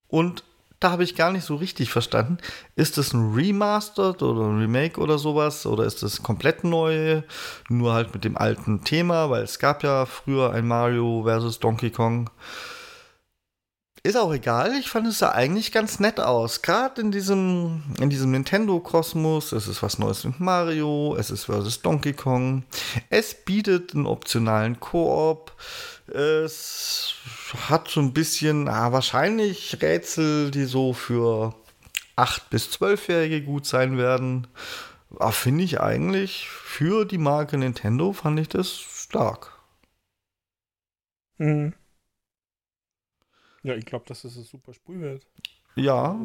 Und 0.07 0.43
da 0.79 0.91
habe 0.91 1.03
ich 1.03 1.15
gar 1.15 1.31
nicht 1.31 1.43
so 1.43 1.55
richtig 1.55 1.89
verstanden. 1.89 2.37
Ist 2.75 2.97
das 2.97 3.13
ein 3.13 3.33
Remastered 3.33 4.21
oder 4.21 4.41
ein 4.41 4.59
Remake 4.59 5.01
oder 5.01 5.17
sowas? 5.17 5.65
Oder 5.65 5.85
ist 5.85 6.03
das 6.03 6.21
komplett 6.21 6.63
neu? 6.63 7.23
Nur 7.67 7.93
halt 7.93 8.13
mit 8.13 8.23
dem 8.23 8.37
alten 8.37 8.83
Thema, 8.83 9.29
weil 9.29 9.43
es 9.43 9.59
gab 9.59 9.83
ja 9.83 10.05
früher 10.05 10.53
ein 10.53 10.67
Mario 10.67 11.25
vs. 11.25 11.59
Donkey 11.59 11.89
Kong. 11.89 12.29
Ist 14.07 14.15
auch 14.15 14.33
egal, 14.33 14.73
ich 14.79 14.87
fand 14.87 15.05
es 15.05 15.19
sah 15.19 15.33
eigentlich 15.33 15.73
ganz 15.73 15.99
nett 15.99 16.21
aus. 16.21 16.61
Gerade 16.61 17.01
in 17.01 17.11
diesem, 17.11 17.83
in 17.99 18.09
diesem 18.09 18.31
Nintendo-Kosmos. 18.31 19.51
Es 19.51 19.67
ist 19.67 19.83
was 19.83 19.99
Neues 19.99 20.23
mit 20.23 20.39
Mario, 20.39 21.17
es 21.19 21.29
ist 21.29 21.43
versus 21.43 21.81
Donkey 21.81 22.13
Kong. 22.13 22.63
Es 23.09 23.33
bietet 23.33 23.93
einen 23.93 24.05
optionalen 24.05 24.79
Koop. 24.79 25.51
Es 26.07 27.15
hat 27.67 27.89
so 27.89 27.99
ein 27.99 28.13
bisschen, 28.13 28.69
ah, 28.69 28.93
wahrscheinlich 28.93 29.81
Rätsel, 29.81 30.51
die 30.51 30.63
so 30.63 30.93
für 30.93 31.53
8- 32.15 32.43
bis 32.49 32.69
12-Jährige 32.69 33.41
gut 33.41 33.65
sein 33.65 33.97
werden. 33.97 34.47
Aber 35.19 35.33
finde 35.33 35.65
ich 35.65 35.81
eigentlich 35.81 36.47
für 36.47 37.03
die 37.03 37.17
Marke 37.17 37.57
Nintendo 37.57 38.13
fand 38.13 38.39
ich 38.39 38.47
das 38.47 38.69
stark. 38.71 39.51
Mhm. 41.39 41.73
Ja, 43.67 43.75
ich 43.75 43.85
glaube, 43.85 44.05
dass 44.07 44.21
das 44.21 44.37
ein 44.37 44.45
super 44.45 44.73
Spiel 44.73 45.01
wird. 45.01 45.27
Ja. 45.75 46.17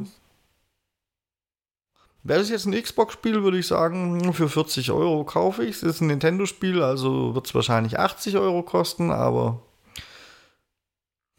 Wäre 2.22 2.38
das 2.38 2.50
jetzt 2.50 2.66
ein 2.66 2.80
Xbox-Spiel, 2.80 3.42
würde 3.42 3.58
ich 3.58 3.66
sagen, 3.66 4.32
für 4.32 4.48
40 4.48 4.92
Euro 4.92 5.24
kaufe 5.24 5.64
ich 5.64 5.70
es. 5.70 5.82
Es 5.82 5.96
ist 5.96 6.00
ein 6.02 6.06
Nintendo-Spiel, 6.06 6.80
also 6.80 7.34
wird 7.34 7.48
es 7.48 7.54
wahrscheinlich 7.56 7.98
80 7.98 8.36
Euro 8.36 8.62
kosten, 8.62 9.10
aber 9.10 9.60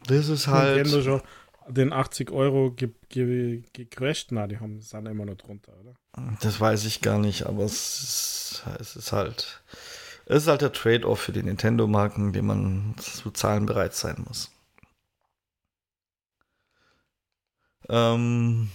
das 0.06 0.28
ist 0.28 0.46
halt. 0.46 0.76
Nintendo 0.76 1.02
schon 1.02 1.22
den 1.68 1.94
80 1.94 2.30
Euro 2.30 2.72
ge 2.72 2.90
ge 3.08 3.62
gecrashed? 3.72 4.30
Na, 4.30 4.46
die 4.46 4.58
haben, 4.58 4.82
sind 4.82 5.06
immer 5.06 5.24
noch 5.24 5.36
drunter, 5.36 5.72
oder? 5.80 5.94
Das 6.42 6.60
weiß 6.60 6.84
ich 6.84 7.00
gar 7.00 7.18
nicht, 7.18 7.46
aber 7.46 7.64
es 7.64 8.02
ist, 8.02 8.64
es 8.78 8.94
ist 8.94 9.12
halt. 9.12 9.62
Es 10.26 10.42
ist 10.42 10.48
halt 10.48 10.60
der 10.60 10.72
Trade-off 10.72 11.20
für 11.20 11.32
die 11.32 11.42
Nintendo-Marken, 11.42 12.34
den 12.34 12.44
man 12.46 12.94
zu 12.98 13.30
zahlen 13.30 13.64
bereit 13.64 13.94
sein 13.94 14.24
muss. 14.26 14.53
Ähm, 17.88 18.68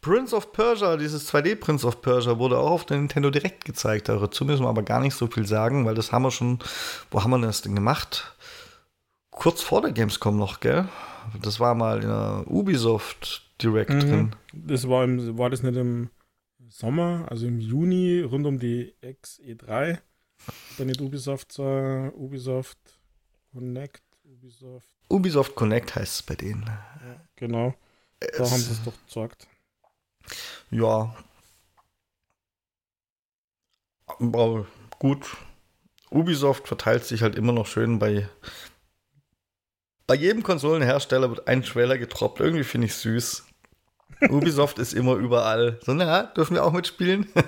Prince 0.00 0.36
of 0.36 0.52
Persia, 0.52 0.98
dieses 0.98 1.32
2D 1.32 1.56
Prince 1.56 1.86
of 1.86 2.02
Persia, 2.02 2.38
wurde 2.38 2.58
auch 2.58 2.72
auf 2.72 2.84
der 2.84 2.98
Nintendo 2.98 3.30
Direct 3.30 3.64
gezeigt. 3.64 4.08
Dazu 4.10 4.44
müssen 4.44 4.62
wir 4.62 4.68
aber 4.68 4.82
gar 4.82 5.00
nicht 5.00 5.14
so 5.14 5.28
viel 5.28 5.46
sagen, 5.46 5.86
weil 5.86 5.94
das 5.94 6.12
haben 6.12 6.24
wir 6.24 6.30
schon. 6.30 6.58
Wo 7.10 7.22
haben 7.22 7.30
wir 7.30 7.38
das 7.38 7.62
denn 7.62 7.74
gemacht? 7.74 8.36
Kurz 9.30 9.62
vor 9.62 9.80
der 9.80 9.92
Gamescom 9.92 10.36
noch, 10.36 10.60
gell? 10.60 10.88
Das 11.40 11.58
war 11.58 11.74
mal 11.74 12.02
in 12.02 12.08
der 12.08 12.44
Ubisoft 12.46 13.42
Direct 13.62 13.90
mhm. 13.90 14.00
drin. 14.00 14.36
Das 14.52 14.88
war, 14.88 15.04
im, 15.04 15.38
war 15.38 15.48
das 15.48 15.62
nicht 15.62 15.76
im 15.76 16.10
Sommer, 16.68 17.26
also 17.30 17.46
im 17.46 17.58
Juni, 17.60 18.20
rund 18.20 18.46
um 18.46 18.58
die 18.58 18.94
XE3. 19.02 19.98
Dann 20.76 20.86
nicht 20.86 21.00
Ubisoft, 21.00 21.58
uh, 21.58 22.10
Ubisoft 22.14 22.78
Connect 23.52 24.02
Ubisoft. 24.24 24.93
Ubisoft 25.08 25.54
Connect 25.54 25.94
heißt 25.94 26.14
es 26.14 26.22
bei 26.22 26.34
denen. 26.34 26.68
Genau. 27.36 27.74
Da 28.20 28.26
es, 28.26 28.50
haben 28.50 28.60
sie 28.60 28.72
es 28.72 28.82
doch 28.82 28.94
gesagt. 29.06 29.46
Ja. 30.70 31.14
Aber 34.06 34.66
gut. 34.98 35.36
Ubisoft 36.10 36.68
verteilt 36.68 37.04
sich 37.04 37.22
halt 37.22 37.36
immer 37.36 37.52
noch 37.52 37.66
schön 37.66 37.98
bei. 37.98 38.28
Bei 40.06 40.14
jedem 40.14 40.42
Konsolenhersteller 40.42 41.30
wird 41.30 41.48
ein 41.48 41.62
Trailer 41.62 41.98
getroppt. 41.98 42.40
Irgendwie 42.40 42.64
finde 42.64 42.86
ich 42.86 42.94
süß. 42.94 43.44
Ubisoft 44.28 44.78
ist 44.78 44.92
immer 44.92 45.14
überall. 45.14 45.80
So, 45.82 45.94
na, 45.94 46.24
dürfen 46.24 46.54
wir 46.54 46.64
auch 46.64 46.72
mitspielen? 46.72 47.26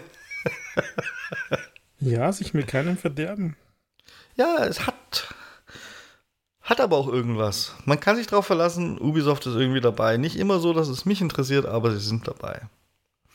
ja, 2.01 2.33
sich 2.33 2.55
mit 2.55 2.67
keinem 2.67 2.97
verderben. 2.97 3.57
Ja, 4.37 4.65
es 4.65 4.87
hat. 4.87 5.35
Hat 6.67 6.81
aber 6.81 6.97
auch 6.97 7.07
irgendwas. 7.07 7.77
Man 7.85 8.01
kann 8.01 8.17
sich 8.17 8.27
darauf 8.27 8.45
verlassen, 8.45 8.99
Ubisoft 8.99 9.47
ist 9.47 9.55
irgendwie 9.55 9.81
dabei. 9.81 10.17
Nicht 10.17 10.35
immer 10.35 10.59
so, 10.59 10.73
dass 10.73 10.89
es 10.89 11.05
mich 11.05 11.21
interessiert, 11.21 11.65
aber 11.65 11.93
sie 11.93 12.05
sind 12.05 12.27
dabei. 12.27 12.61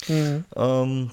Mhm. 0.09 0.43
Ähm, 0.53 1.11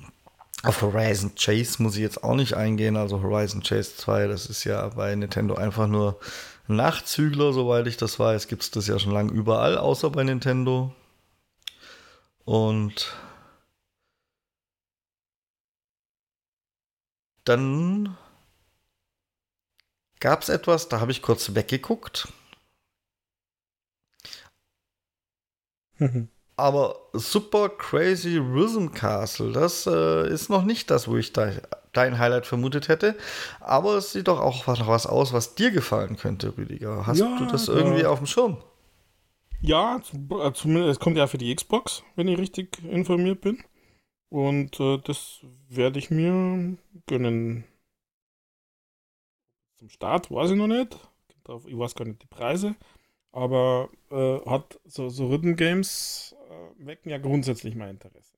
auf 0.65 0.83
Horizon 0.83 1.37
Chase 1.37 1.81
muss 1.81 1.95
ich 1.95 2.03
jetzt 2.03 2.25
auch 2.25 2.35
nicht 2.35 2.55
eingehen. 2.55 2.97
Also 2.97 3.23
Horizon 3.23 3.63
Chase 3.63 3.95
2, 3.97 4.27
das 4.27 4.47
ist 4.47 4.65
ja 4.65 4.89
bei 4.89 5.15
Nintendo 5.15 5.55
einfach 5.55 5.87
nur 5.87 6.19
Nachzügler, 6.67 7.53
soweit 7.53 7.87
ich 7.87 7.97
das 7.97 8.19
weiß. 8.19 8.49
Gibt 8.49 8.65
es 8.65 8.73
das 8.73 8.89
ja 8.89 8.99
schon 8.99 9.13
lange 9.13 9.31
überall, 9.31 9.79
außer 9.79 10.11
bei 10.11 10.25
Nintendo. 10.25 10.93
Und 12.45 13.15
dann 17.45 18.17
gab 20.21 20.43
es 20.43 20.49
etwas, 20.49 20.89
da 20.89 21.01
habe 21.01 21.13
ich 21.13 21.23
kurz 21.23 21.55
weggeguckt. 21.55 22.29
Aber 26.57 26.97
Super 27.13 27.69
Crazy 27.69 28.37
Rhythm 28.37 28.89
Castle, 28.89 29.53
das 29.53 29.87
äh, 29.87 30.29
ist 30.33 30.51
noch 30.51 30.65
nicht 30.65 30.91
das, 30.91 31.07
wo 31.09 31.17
ich 31.17 31.33
da, 31.33 31.53
dein 31.93 32.19
Highlight 32.19 32.47
vermutet 32.47 32.89
hätte. 32.89 33.17
Aber 33.61 33.95
es 33.95 34.13
sieht 34.13 34.29
doch 34.29 34.41
auch 34.41 34.67
noch 34.67 34.89
was 34.89 35.07
aus, 35.07 35.33
was 35.33 35.55
dir 35.55 35.71
gefallen 35.71 36.17
könnte, 36.17 36.57
Rüdiger. 36.57 37.07
Hast 37.07 37.19
ja, 37.19 37.39
du 37.39 37.47
das 37.47 37.69
irgendwie 37.69 38.07
auf 38.07 38.19
dem 38.19 38.27
Schirm? 38.27 38.59
Ja, 39.61 39.97
äh, 39.97 40.53
zumindest 40.53 40.91
es 40.91 41.01
kommt 41.01 41.17
ja 41.17 41.27
für 41.27 41.39
die 41.39 41.55
Xbox, 41.55 42.03
wenn 42.17 42.29
ich 42.29 42.39
richtig 42.39 42.83
informiert 42.85 43.41
bin. 43.41 43.63
Und 44.29 44.79
äh, 44.81 44.99
das 44.99 45.41
werde 45.69 45.99
ich 45.99 46.11
mir 46.11 46.77
gönnen. 47.07 47.65
Zum 49.79 49.89
Start 49.89 50.31
weiß 50.31 50.51
ich 50.51 50.57
noch 50.57 50.67
nicht. 50.67 50.97
Ich 51.67 51.79
weiß 51.79 51.95
gar 51.95 52.05
nicht 52.05 52.23
die 52.23 52.27
Preise. 52.27 52.75
Aber 53.31 53.91
äh, 54.11 54.41
hat 54.45 54.81
so, 54.85 55.09
so 55.09 55.29
Rhythm 55.29 55.55
Games 55.55 56.35
äh, 56.51 56.87
wecken 56.87 57.11
ja 57.11 57.19
grundsätzlich 57.19 57.77
mein 57.77 57.91
Interesse. 57.91 58.35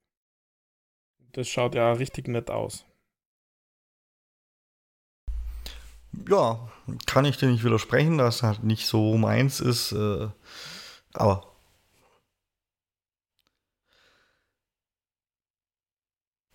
Das 1.33 1.49
schaut 1.49 1.75
ja 1.75 1.93
richtig 1.93 2.29
nett 2.29 2.51
aus. 2.51 2.85
Ja, 6.29 6.69
kann 7.07 7.25
ich 7.25 7.39
dir 7.39 7.49
nicht 7.49 7.65
widersprechen, 7.65 8.19
dass 8.19 8.43
halt 8.43 8.63
nicht 8.63 8.87
so 8.87 9.17
meins 9.17 9.61
ist. 9.61 9.93
Äh, 9.93 10.29
aber 11.15 11.57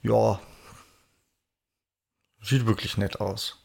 ja, 0.03 0.39
sieht 2.41 2.67
wirklich 2.67 2.97
nett 2.97 3.19
aus. 3.19 3.64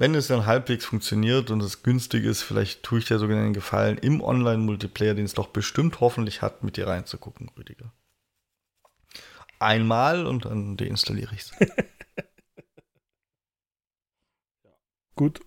Wenn 0.00 0.14
es 0.14 0.28
dann 0.28 0.46
halbwegs 0.46 0.86
funktioniert 0.86 1.50
und 1.50 1.60
es 1.60 1.82
günstig 1.82 2.24
ist, 2.24 2.40
vielleicht 2.40 2.82
tue 2.82 3.00
ich 3.00 3.04
dir 3.04 3.18
sogar 3.18 3.36
den 3.36 3.52
Gefallen, 3.52 3.98
im 3.98 4.22
Online-Multiplayer, 4.22 5.12
den 5.12 5.26
es 5.26 5.34
doch 5.34 5.48
bestimmt 5.48 6.00
hoffentlich 6.00 6.40
hat, 6.40 6.64
mit 6.64 6.78
dir 6.78 6.86
reinzugucken, 6.86 7.50
Rüdiger. 7.50 7.92
Einmal 9.58 10.26
und 10.26 10.46
dann 10.46 10.78
deinstalliere 10.78 11.34
ich 11.34 11.42
es. 11.42 11.52
Gut. 15.16 15.42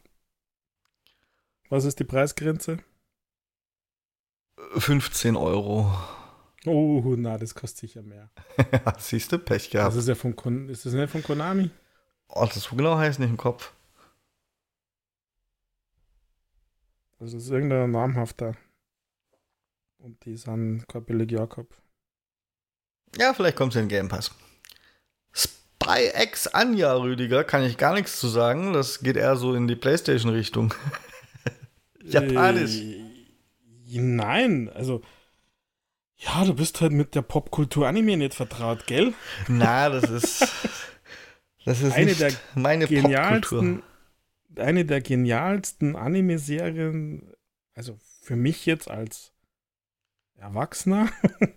Was 1.69 1.85
ist 1.85 1.99
die 1.99 2.03
Preisgrenze? 2.03 2.77
15 4.77 5.35
Euro. 5.35 5.97
Oh, 6.67 7.15
na, 7.17 7.39
das 7.39 7.55
kostet 7.55 7.79
sicher 7.89 8.03
mehr. 8.03 8.29
Siehst 8.99 9.31
du, 9.31 9.39
Pech 9.39 9.71
gehabt. 9.71 9.87
Das 9.87 9.95
ist 9.95 10.07
ja 10.07 10.13
von, 10.13 10.35
Kon 10.35 10.69
ist 10.69 10.85
das 10.85 10.93
nicht 10.93 11.09
von 11.09 11.23
Konami? 11.23 11.71
Oh, 12.27 12.45
das 12.45 12.61
so 12.61 12.75
genau 12.75 12.97
heißt 12.97 13.17
nicht 13.17 13.31
im 13.31 13.37
Kopf. 13.37 13.73
Also 17.23 17.37
das 17.37 17.45
ist 17.45 17.51
irgendein 17.51 17.91
namhafter. 17.91 18.53
Und 19.97 20.25
die 20.25 20.35
sind 20.35 20.85
kein 20.89 21.05
billig 21.05 21.31
Jakob. 21.31 21.73
Ja, 23.17 23.33
vielleicht 23.33 23.55
kommt 23.55 23.71
es 23.71 23.77
in 23.77 23.83
den 23.83 23.89
Game 23.97 24.09
Pass. 24.09 24.31
Spy 25.31 26.11
X 26.21 26.47
Anja, 26.47 26.93
Rüdiger, 26.93 27.45
kann 27.45 27.63
ich 27.63 27.77
gar 27.77 27.93
nichts 27.93 28.19
zu 28.19 28.27
sagen. 28.27 28.73
Das 28.73 28.99
geht 28.99 29.15
eher 29.15 29.37
so 29.37 29.55
in 29.55 29.69
die 29.69 29.77
Playstation-Richtung. 29.77 30.73
Japanisch. 32.03 32.81
Äh, 32.81 34.01
nein, 34.01 34.69
also. 34.73 35.01
Ja, 36.17 36.43
du 36.43 36.53
bist 36.53 36.81
halt 36.81 36.91
mit 36.91 37.15
der 37.15 37.21
Popkultur 37.21 37.87
Anime 37.87 38.17
nicht 38.17 38.33
vertraut, 38.33 38.85
gell? 38.85 39.13
Na, 39.47 39.87
das 39.87 40.09
ist. 40.09 40.47
Das 41.65 41.81
ist 41.81 41.93
eine 41.93 42.13
der 42.13 42.33
meine 42.55 42.87
genialsten, 42.87 43.39
Popkultur 43.39 43.92
eine 44.57 44.85
der 44.85 45.01
genialsten 45.01 45.95
Anime-Serien, 45.95 47.33
also 47.75 47.97
für 48.21 48.35
mich 48.35 48.65
jetzt 48.65 48.89
als 48.89 49.33
Erwachsener, 50.35 51.09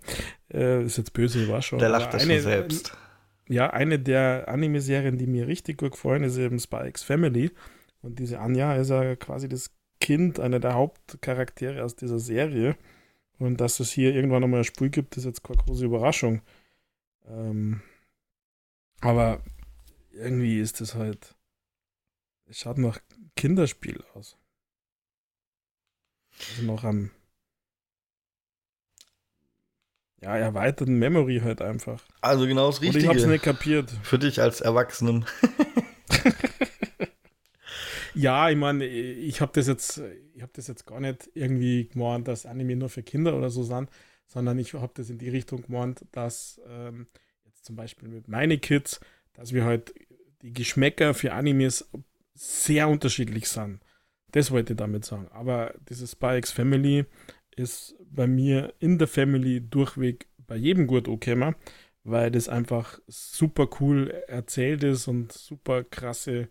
äh, 0.53 0.83
ist 0.83 0.97
jetzt 0.97 1.13
böse, 1.13 1.61
schon. 1.61 1.79
Der 1.79 1.89
lacht 1.89 2.13
das 2.13 2.23
eine, 2.23 2.41
selbst. 2.41 2.95
Ja, 3.47 3.69
eine 3.69 3.99
der 3.99 4.47
Anime-Serien, 4.47 5.17
die 5.17 5.27
mir 5.27 5.47
richtig 5.47 5.77
gut 5.77 5.91
gefallen, 5.91 6.23
ist 6.23 6.37
eben 6.37 6.57
X 6.57 7.03
Family. 7.03 7.51
Und 8.01 8.19
diese 8.19 8.39
Anja 8.39 8.75
ist 8.75 8.89
ja 8.89 9.15
quasi 9.15 9.49
das 9.49 9.71
Kind, 9.99 10.39
einer 10.39 10.59
der 10.59 10.73
Hauptcharaktere 10.73 11.83
aus 11.83 11.95
dieser 11.95 12.19
Serie. 12.19 12.75
Und 13.39 13.61
dass 13.61 13.79
es 13.79 13.91
hier 13.91 14.13
irgendwann 14.13 14.41
nochmal 14.41 14.61
ein 14.61 14.65
Spiel 14.65 14.89
gibt, 14.89 15.17
ist 15.17 15.25
jetzt 15.25 15.43
keine 15.43 15.57
große 15.57 15.85
Überraschung. 15.85 16.41
Ähm, 17.27 17.81
aber 19.01 19.41
irgendwie 20.11 20.59
ist 20.59 20.81
das 20.81 20.95
halt 20.95 21.36
es 22.49 22.59
schaut 22.59 22.77
nach 22.77 22.99
Kinderspiel 23.35 24.03
aus. 24.13 24.37
Also 26.49 26.63
noch 26.63 26.83
am 26.83 27.11
ja, 30.21 30.35
erweiterten 30.35 30.97
Memory 30.97 31.41
halt 31.43 31.61
einfach. 31.61 32.03
Also 32.21 32.47
genau 32.47 32.67
das 32.67 32.81
Richtige. 32.81 33.09
Und 33.09 33.15
ich 33.15 33.23
hab's 33.23 33.29
nicht 33.29 33.43
kapiert. 33.43 33.91
Für 34.03 34.17
dich 34.17 34.41
als 34.41 34.61
Erwachsenen. 34.61 35.25
ja, 38.15 38.49
ich 38.49 38.57
meine, 38.57 38.85
ich 38.85 39.41
habe 39.41 39.51
das 39.53 39.67
jetzt, 39.67 40.01
ich 40.33 40.41
habe 40.41 40.51
das 40.55 40.67
jetzt 40.67 40.85
gar 40.85 40.99
nicht 40.99 41.29
irgendwie 41.33 41.87
gemeint, 41.87 42.27
dass 42.27 42.45
Anime 42.45 42.75
nur 42.75 42.89
für 42.89 43.03
Kinder 43.03 43.35
oder 43.35 43.49
so 43.49 43.63
sind, 43.63 43.89
sondern 44.25 44.57
ich 44.57 44.73
habe 44.73 44.91
das 44.95 45.09
in 45.09 45.19
die 45.19 45.29
Richtung 45.29 45.61
gemeint, 45.61 46.05
dass 46.11 46.59
ähm, 46.67 47.07
jetzt 47.45 47.65
zum 47.65 47.75
Beispiel 47.75 48.09
mit 48.09 48.27
meine 48.27 48.57
Kids, 48.57 48.99
dass 49.33 49.53
wir 49.53 49.65
halt 49.65 49.93
die 50.41 50.53
Geschmäcker 50.53 51.13
für 51.13 51.33
Animes 51.33 51.89
sehr 52.37 52.87
unterschiedlich 52.87 53.49
sind. 53.49 53.81
Das 54.31 54.51
wollte 54.51 54.73
ich 54.73 54.77
damit 54.77 55.05
sagen. 55.05 55.27
Aber 55.31 55.73
dieses 55.89 56.17
X 56.21 56.51
Family 56.51 57.05
ist 57.55 57.95
bei 58.09 58.27
mir 58.27 58.73
in 58.79 58.97
der 58.97 59.07
Family 59.07 59.61
durchweg 59.61 60.27
bei 60.37 60.55
jedem 60.55 60.87
gut 60.87 61.07
okay, 61.07 61.53
weil 62.03 62.31
das 62.31 62.47
einfach 62.47 62.99
super 63.07 63.67
cool 63.79 64.09
erzählt 64.27 64.83
ist 64.83 65.07
und 65.07 65.31
super 65.31 65.83
krasse 65.83 66.49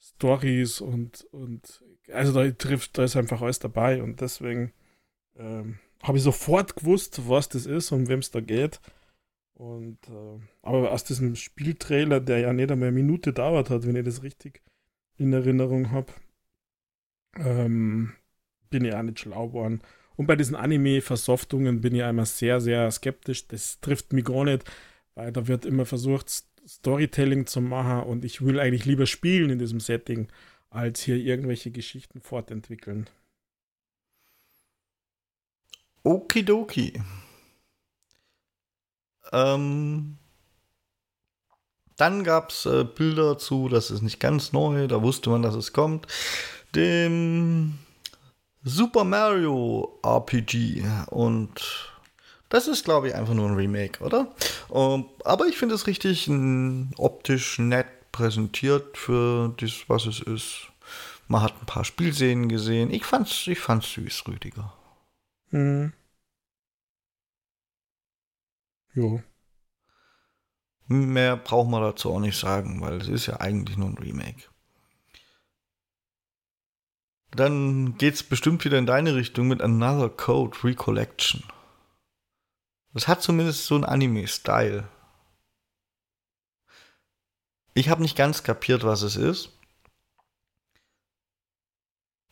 Stories 0.00 0.80
und, 0.80 1.26
und 1.30 1.82
also 2.12 2.32
da 2.32 2.50
trifft, 2.50 2.98
da 2.98 3.04
ist 3.04 3.16
einfach 3.16 3.40
alles 3.40 3.58
dabei 3.58 4.02
und 4.02 4.20
deswegen 4.20 4.72
ähm, 5.36 5.78
habe 6.02 6.18
ich 6.18 6.24
sofort 6.24 6.76
gewusst, 6.76 7.28
was 7.28 7.48
das 7.48 7.64
ist 7.64 7.92
und 7.92 8.08
wem 8.08 8.18
es 8.18 8.30
da 8.30 8.40
geht. 8.40 8.80
Und 9.54 9.98
äh, 10.08 10.40
aber 10.62 10.92
aus 10.92 11.04
diesem 11.04 11.36
Spieltrailer, 11.36 12.20
der 12.20 12.40
ja 12.40 12.52
nicht 12.52 12.70
einmal 12.70 12.88
eine 12.88 12.96
Minute 12.96 13.32
dauert 13.32 13.70
hat, 13.70 13.86
wenn 13.86 13.96
ich 13.96 14.04
das 14.04 14.22
richtig 14.22 14.62
in 15.16 15.32
Erinnerung 15.32 15.90
habe, 15.90 16.12
ähm, 17.36 18.12
bin 18.70 18.84
ich 18.84 18.94
auch 18.94 19.02
nicht 19.02 19.20
schlau 19.20 19.48
geworden. 19.48 19.80
Und 20.16 20.26
bei 20.26 20.36
diesen 20.36 20.56
Anime-Versoftungen 20.56 21.80
bin 21.80 21.94
ich 21.94 22.02
einmal 22.02 22.26
sehr, 22.26 22.60
sehr 22.60 22.90
skeptisch. 22.90 23.48
Das 23.48 23.80
trifft 23.80 24.12
mich 24.12 24.24
gar 24.24 24.44
nicht, 24.44 24.64
weil 25.14 25.32
da 25.32 25.48
wird 25.48 25.64
immer 25.64 25.86
versucht, 25.86 26.44
Storytelling 26.66 27.46
zu 27.46 27.60
machen 27.60 28.08
und 28.08 28.24
ich 28.24 28.42
will 28.44 28.58
eigentlich 28.58 28.84
lieber 28.84 29.06
spielen 29.06 29.50
in 29.50 29.58
diesem 29.58 29.80
Setting, 29.80 30.28
als 30.70 31.00
hier 31.00 31.16
irgendwelche 31.16 31.70
Geschichten 31.70 32.20
fortentwickeln. 32.20 33.08
Okidoki. 36.02 37.00
Ähm, 39.32 40.18
dann 41.96 42.24
gab 42.24 42.50
es 42.50 42.66
äh, 42.66 42.84
Bilder 42.84 43.38
zu, 43.38 43.68
das 43.68 43.90
ist 43.90 44.02
nicht 44.02 44.20
ganz 44.20 44.52
neu, 44.52 44.86
da 44.86 45.02
wusste 45.02 45.30
man, 45.30 45.42
dass 45.42 45.54
es 45.54 45.72
kommt. 45.72 46.06
Dem 46.74 47.78
Super 48.62 49.04
Mario 49.04 49.98
RPG 50.02 50.84
und 51.10 51.94
das 52.48 52.68
ist, 52.68 52.84
glaube 52.84 53.08
ich, 53.08 53.14
einfach 53.14 53.34
nur 53.34 53.48
ein 53.48 53.56
Remake, 53.56 54.02
oder? 54.02 54.32
Um, 54.68 55.10
aber 55.24 55.46
ich 55.46 55.56
finde 55.56 55.74
es 55.74 55.86
richtig 55.86 56.28
n, 56.28 56.92
optisch 56.96 57.58
nett 57.58 57.86
präsentiert 58.12 58.96
für 58.96 59.52
das, 59.56 59.84
was 59.88 60.06
es 60.06 60.20
ist. 60.20 60.68
Man 61.26 61.42
hat 61.42 61.60
ein 61.60 61.66
paar 61.66 61.84
Spielszenen 61.84 62.48
gesehen. 62.48 62.92
Ich 62.92 63.04
fand's, 63.04 63.46
ich 63.48 63.58
fand's 63.58 63.92
süß, 63.92 64.28
Rüdiger. 64.28 64.72
Hm. 65.50 65.92
Jo. 68.94 69.20
Mehr 70.86 71.36
braucht 71.36 71.70
man 71.70 71.82
dazu 71.82 72.12
auch 72.12 72.20
nicht 72.20 72.38
sagen, 72.38 72.80
weil 72.80 73.00
es 73.00 73.08
ist 73.08 73.26
ja 73.26 73.40
eigentlich 73.40 73.76
nur 73.76 73.88
ein 73.88 73.98
Remake. 73.98 74.44
Dann 77.30 77.96
geht's 77.98 78.22
bestimmt 78.22 78.64
wieder 78.64 78.78
in 78.78 78.86
deine 78.86 79.14
Richtung 79.14 79.48
mit 79.48 79.60
Another 79.60 80.08
Code 80.08 80.56
Recollection. 80.62 81.42
Das 82.92 83.08
hat 83.08 83.22
zumindest 83.22 83.66
so 83.66 83.74
einen 83.74 83.84
Anime-Style. 83.84 84.88
Ich 87.74 87.88
habe 87.88 88.02
nicht 88.02 88.16
ganz 88.16 88.44
kapiert, 88.44 88.84
was 88.84 89.02
es 89.02 89.16
ist. 89.16 89.50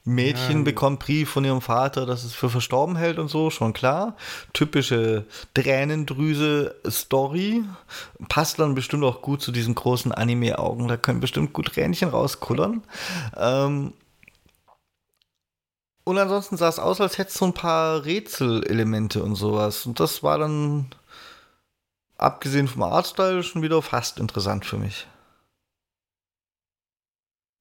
Mädchen 0.04 0.58
ja. 0.58 0.64
bekommt 0.64 1.00
Brief 1.00 1.30
von 1.30 1.44
ihrem 1.44 1.60
Vater, 1.60 2.06
dass 2.06 2.24
es 2.24 2.34
für 2.34 2.50
verstorben 2.50 2.96
hält 2.96 3.20
und 3.20 3.28
so, 3.28 3.50
schon 3.50 3.72
klar. 3.72 4.16
Typische 4.52 5.26
Tränendrüse-Story. 5.54 7.62
Passt 8.28 8.58
dann 8.58 8.74
bestimmt 8.74 9.04
auch 9.04 9.22
gut 9.22 9.42
zu 9.42 9.52
diesen 9.52 9.76
großen 9.76 10.10
Anime-Augen. 10.10 10.88
Da 10.88 10.96
können 10.96 11.20
bestimmt 11.20 11.52
gut 11.52 11.66
Tränchen 11.66 12.08
rauskullern. 12.08 12.82
Ähm 13.36 13.92
und 16.04 16.18
ansonsten 16.18 16.56
sah 16.56 16.68
es 16.68 16.80
aus, 16.80 17.00
als 17.00 17.18
hätte 17.18 17.30
es 17.30 17.36
so 17.36 17.44
ein 17.44 17.54
paar 17.54 18.04
Rätselelemente 18.04 19.22
und 19.22 19.36
sowas. 19.36 19.86
Und 19.86 20.00
das 20.00 20.24
war 20.24 20.36
dann, 20.36 20.86
abgesehen 22.18 22.66
vom 22.66 22.82
Artstyle, 22.82 23.44
schon 23.44 23.62
wieder 23.62 23.80
fast 23.82 24.18
interessant 24.18 24.66
für 24.66 24.78
mich. 24.78 25.06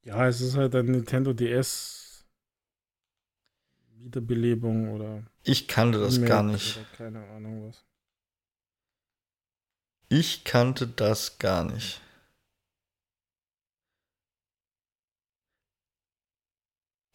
Ja, 0.03 0.27
es 0.27 0.41
ist 0.41 0.57
halt 0.57 0.73
ein 0.73 0.87
Nintendo 0.87 1.33
DS 1.33 2.00
Wiederbelebung 4.03 4.91
oder. 4.91 5.23
Ich 5.43 5.67
kannte 5.67 5.99
das 5.99 6.21
gar 6.23 6.43
nicht. 6.43 6.79
keine 6.97 7.23
Ahnung 7.29 7.67
was. 7.67 7.85
Ich 10.09 10.43
kannte 10.43 10.87
das 10.87 11.39
gar 11.39 11.63
nicht. 11.63 12.01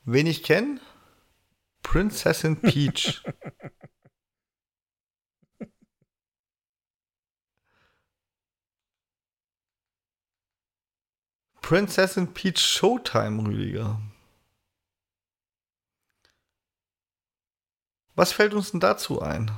Wen 0.05 0.27
ich 0.27 0.43
kenne? 0.43 0.81
Prinzessin 1.83 2.57
Peach. 2.63 3.23
Prinzessin 11.61 12.33
Peach 12.33 12.61
Showtime, 12.61 13.45
Rüdiger. 13.45 14.01
Was 18.17 18.33
fällt 18.33 18.55
uns 18.55 18.71
denn 18.71 18.81
dazu 18.81 19.21
ein? 19.21 19.51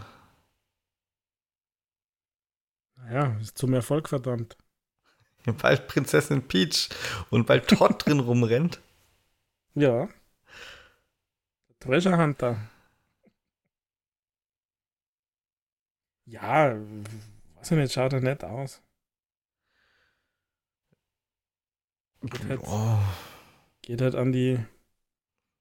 Naja, 2.97 3.36
ist 3.40 3.56
zum 3.56 3.72
Erfolg 3.72 4.09
verdammt. 4.09 4.56
Weil 5.44 5.78
Prinzessin 5.78 6.47
Peach 6.47 6.89
und 7.30 7.48
weil 7.48 7.60
Todd 7.62 7.94
drin 8.05 8.20
rumrennt. 8.20 8.80
Ja. 9.74 10.09
Treasure 11.78 12.18
Hunter. 12.18 12.59
Ja, 16.26 16.76
was 17.55 17.68
denn 17.68 17.78
jetzt 17.78 17.94
schaut 17.94 18.12
er 18.12 18.20
nett 18.20 18.44
aus. 18.44 18.82
Geht 22.20 22.48
halt, 22.48 22.60
oh. 22.64 22.98
geht 23.80 24.01
halt 24.02 24.16
an 24.16 24.32
die 24.32 24.59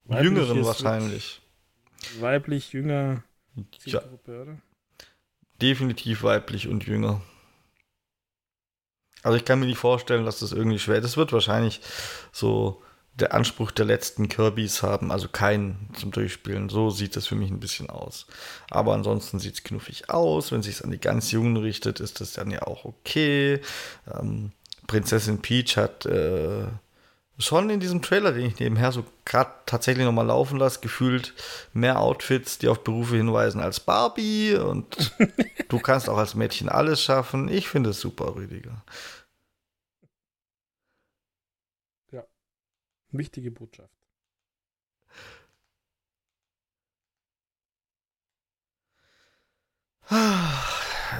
Jüngeren 0.09 0.65
wahrscheinlich 0.65 1.46
weiblich, 2.19 2.73
jünger 2.73 3.23
ja. 3.85 4.01
oder? 4.27 4.57
Definitiv 5.61 6.23
weiblich 6.23 6.67
und 6.67 6.85
jünger. 6.85 7.21
Also 9.23 9.37
ich 9.37 9.45
kann 9.45 9.59
mir 9.59 9.65
nicht 9.65 9.79
vorstellen, 9.79 10.25
dass 10.25 10.39
das 10.39 10.51
irgendwie 10.51 10.79
schwer 10.79 10.97
ist. 10.97 11.03
Das 11.03 11.17
wird 11.17 11.33
wahrscheinlich 11.33 11.81
so 12.31 12.81
der 13.15 13.33
Anspruch 13.33 13.71
der 13.71 13.85
letzten 13.85 14.29
Kirbys 14.29 14.83
haben, 14.83 15.11
also 15.11 15.27
keinen 15.27 15.89
zum 15.93 16.11
Durchspielen. 16.11 16.69
So 16.69 16.91
sieht 16.91 17.15
das 17.15 17.25
für 17.25 17.35
mich 17.35 17.49
ein 17.49 17.59
bisschen 17.59 17.89
aus. 17.89 18.27
Aber 18.69 18.93
ansonsten 18.93 19.39
sieht 19.39 19.55
es 19.55 19.63
knuffig 19.63 20.09
aus. 20.09 20.51
Wenn 20.51 20.61
sich 20.61 20.83
an 20.83 20.91
die 20.91 20.99
ganz 20.99 21.31
Jungen 21.31 21.57
richtet, 21.57 21.99
ist 21.99 22.21
das 22.21 22.33
dann 22.33 22.51
ja 22.51 22.61
auch 22.61 22.85
okay. 22.85 23.59
Ähm, 24.13 24.51
Prinzessin 24.85 25.41
Peach 25.41 25.77
hat 25.77 26.05
äh, 26.05 26.67
schon 27.39 27.69
in 27.69 27.79
diesem 27.79 28.01
Trailer, 28.01 28.31
den 28.31 28.45
ich 28.47 28.59
nebenher 28.59 28.91
so 28.91 29.05
gerade 29.25 29.51
tatsächlich 29.65 30.05
nochmal 30.05 30.25
laufen 30.25 30.57
lasse, 30.57 30.79
gefühlt 30.79 31.33
mehr 31.73 31.99
Outfits, 31.99 32.57
die 32.57 32.67
auf 32.67 32.83
Berufe 32.83 33.15
hinweisen 33.15 33.61
als 33.61 33.79
Barbie 33.79 34.55
und 34.55 35.15
du 35.69 35.79
kannst 35.79 36.09
auch 36.09 36.17
als 36.17 36.35
Mädchen 36.35 36.69
alles 36.69 37.01
schaffen. 37.01 37.47
Ich 37.49 37.69
finde 37.69 37.91
es 37.91 37.99
super, 37.99 38.35
Rüdiger. 38.35 38.83
Ja, 42.11 42.23
wichtige 43.11 43.51
Botschaft. 43.51 43.93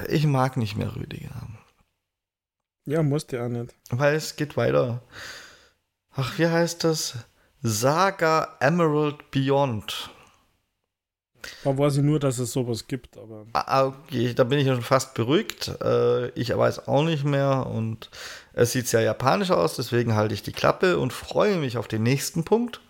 Ich 0.08 0.26
mag 0.26 0.56
nicht 0.58 0.78
mehr 0.78 0.96
Rüdiger. 0.96 1.48
Ja, 2.86 3.04
musste 3.04 3.36
ja 3.36 3.50
nicht. 3.50 3.76
Weil 3.90 4.16
es 4.16 4.38
geht 4.38 4.56
weiter. 4.56 5.04
Ach, 6.20 6.40
wie 6.40 6.48
heißt 6.48 6.84
das? 6.84 7.14
Saga 7.62 8.58
Emerald 8.60 9.30
Beyond. 9.30 10.10
Da 11.64 11.78
weiß 11.78 11.98
ich 11.98 12.04
nur, 12.04 12.20
dass 12.20 12.40
es 12.40 12.52
sowas 12.52 12.88
gibt, 12.88 13.16
aber. 13.20 13.46
Ah, 13.54 13.66
ah, 13.68 13.86
okay, 13.86 14.34
da 14.34 14.44
bin 14.44 14.58
ich 14.58 14.68
schon 14.68 14.82
fast 14.82 15.14
beruhigt. 15.14 15.68
Äh, 15.80 16.30
ich 16.30 16.58
weiß 16.58 16.88
auch 16.88 17.04
nicht 17.04 17.24
mehr 17.24 17.68
und 17.68 18.10
es 18.54 18.72
sieht 18.72 18.88
sehr 18.88 19.02
japanisch 19.02 19.52
aus, 19.52 19.76
deswegen 19.76 20.16
halte 20.16 20.34
ich 20.34 20.42
die 20.42 20.52
Klappe 20.52 20.98
und 20.98 21.14
freue 21.14 21.58
mich 21.58 21.78
auf 21.78 21.88
den 21.88 22.02
nächsten 22.02 22.44
Punkt. 22.44 22.82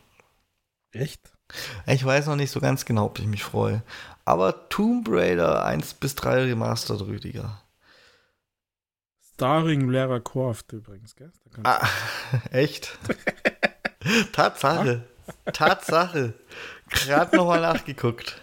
Echt? 0.94 1.20
Ich 1.86 2.06
weiß 2.06 2.28
noch 2.28 2.38
nicht 2.38 2.52
so 2.52 2.62
ganz 2.62 2.86
genau, 2.86 3.08
ob 3.08 3.20
ich 3.20 3.28
mich 3.28 3.44
freue. 3.44 3.84
Aber 4.24 4.70
Tomb 4.70 5.10
Raider 5.10 5.66
1 5.66 5.96
bis 5.96 6.16
3 6.16 6.46
Remastered, 6.46 7.02
Rüdiger. 7.02 7.62
Starring 9.38 9.92
Lara 9.92 10.20
Croft 10.20 10.74
übrigens, 10.74 11.16
gell? 11.16 11.32
Ah, 11.62 11.88
echt? 12.52 12.98
Tatsache. 14.34 15.04
Tatsache. 15.54 16.34
Gerade 16.90 17.36
nochmal 17.36 17.62
nachgeguckt. 17.62 18.42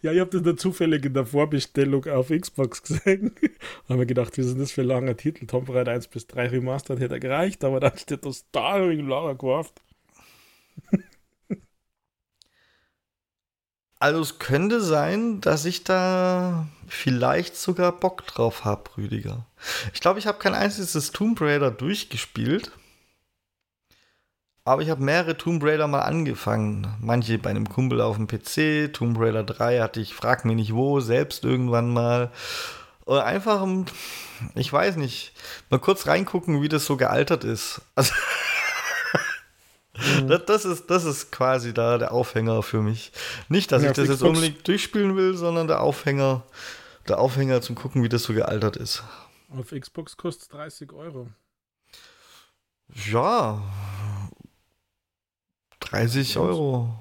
Ja, 0.00 0.10
ich 0.10 0.18
habe 0.18 0.30
das 0.30 0.42
dann 0.42 0.58
zufällig 0.58 1.04
in 1.04 1.14
der 1.14 1.26
Vorbestellung 1.26 2.06
auf 2.06 2.30
Xbox 2.30 2.82
gesehen. 2.82 3.36
habe 3.88 4.00
mir 4.00 4.06
gedacht, 4.06 4.36
wie 4.36 4.40
ist 4.40 4.50
denn 4.50 4.58
das 4.58 4.72
für 4.72 4.80
ein 4.80 4.88
langer 4.88 5.16
Titel? 5.16 5.46
Tomb 5.46 5.70
Raider 5.70 5.92
1 5.92 6.08
bis 6.08 6.26
3 6.26 6.48
Remastered 6.48 6.98
hätte 6.98 7.20
gereicht, 7.20 7.62
aber 7.62 7.78
dann 7.78 7.96
steht 7.96 8.26
das 8.26 8.44
Starring 8.48 9.06
Lara 9.06 9.36
Croft. 9.36 9.80
Also 14.02 14.20
es 14.20 14.40
könnte 14.40 14.80
sein, 14.80 15.40
dass 15.40 15.64
ich 15.64 15.84
da 15.84 16.66
vielleicht 16.88 17.54
sogar 17.54 17.92
Bock 17.92 18.26
drauf 18.26 18.64
habe, 18.64 18.90
Rüdiger. 18.96 19.46
Ich 19.94 20.00
glaube, 20.00 20.18
ich 20.18 20.26
habe 20.26 20.40
kein 20.40 20.54
einziges 20.54 21.12
Tomb 21.12 21.40
Raider 21.40 21.70
durchgespielt. 21.70 22.72
Aber 24.64 24.82
ich 24.82 24.90
habe 24.90 25.04
mehrere 25.04 25.38
Tomb 25.38 25.62
Raider 25.62 25.86
mal 25.86 26.00
angefangen. 26.00 26.96
Manche 27.00 27.38
bei 27.38 27.50
einem 27.50 27.68
Kumpel 27.68 28.00
auf 28.00 28.16
dem 28.16 28.26
PC. 28.26 28.92
Tomb 28.92 29.20
Raider 29.20 29.44
3 29.44 29.78
hatte 29.78 30.00
ich, 30.00 30.14
frag 30.14 30.44
mich 30.44 30.56
nicht 30.56 30.74
wo, 30.74 30.98
selbst 30.98 31.44
irgendwann 31.44 31.92
mal. 31.92 32.32
Oder 33.04 33.24
einfach, 33.24 33.64
ich 34.56 34.72
weiß 34.72 34.96
nicht, 34.96 35.32
mal 35.70 35.78
kurz 35.78 36.08
reingucken, 36.08 36.60
wie 36.60 36.68
das 36.68 36.86
so 36.86 36.96
gealtert 36.96 37.44
ist. 37.44 37.82
Also. 37.94 38.12
Das, 40.26 40.44
das, 40.46 40.64
ist, 40.64 40.90
das 40.90 41.04
ist 41.04 41.32
quasi 41.32 41.72
da 41.74 41.98
der 41.98 42.12
Aufhänger 42.12 42.62
für 42.62 42.82
mich. 42.82 43.12
Nicht, 43.48 43.72
dass 43.72 43.82
ja, 43.82 43.90
ich 43.90 43.96
das 43.96 44.08
jetzt 44.08 44.22
unbedingt 44.22 44.66
durchspielen 44.66 45.16
will, 45.16 45.34
sondern 45.34 45.66
der 45.66 45.80
Aufhänger, 45.80 46.42
der 47.08 47.18
Aufhänger 47.18 47.60
zum 47.62 47.76
Gucken, 47.76 48.02
wie 48.02 48.08
das 48.08 48.24
so 48.24 48.32
gealtert 48.32 48.76
ist. 48.76 49.02
Auf 49.56 49.70
Xbox 49.70 50.16
kostet 50.16 50.42
es 50.42 50.48
30 50.48 50.92
Euro. 50.92 51.28
Ja. 53.10 53.62
30 55.80 56.38
Euro. 56.38 56.94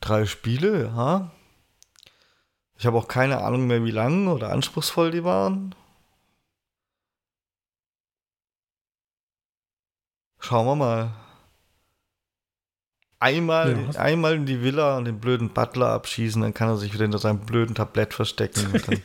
Drei 0.00 0.26
Spiele, 0.26 0.86
ja. 0.86 1.30
Ich 2.78 2.86
habe 2.86 2.96
auch 2.96 3.08
keine 3.08 3.42
Ahnung 3.42 3.66
mehr, 3.66 3.84
wie 3.84 3.90
lang 3.90 4.28
oder 4.28 4.50
anspruchsvoll 4.50 5.10
die 5.10 5.24
waren. 5.24 5.74
Schauen 10.38 10.66
wir 10.66 10.76
mal. 10.76 11.14
Einmal, 13.22 13.78
ja. 13.92 14.00
einmal 14.00 14.34
in 14.34 14.46
die 14.46 14.62
Villa 14.62 14.96
und 14.96 15.04
den 15.04 15.20
blöden 15.20 15.50
Butler 15.50 15.90
abschießen, 15.90 16.40
dann 16.40 16.54
kann 16.54 16.70
er 16.70 16.78
sich 16.78 16.94
wieder 16.94 17.04
hinter 17.04 17.18
seinem 17.18 17.40
blöden 17.40 17.74
Tablett 17.74 18.14
verstecken. 18.14 18.82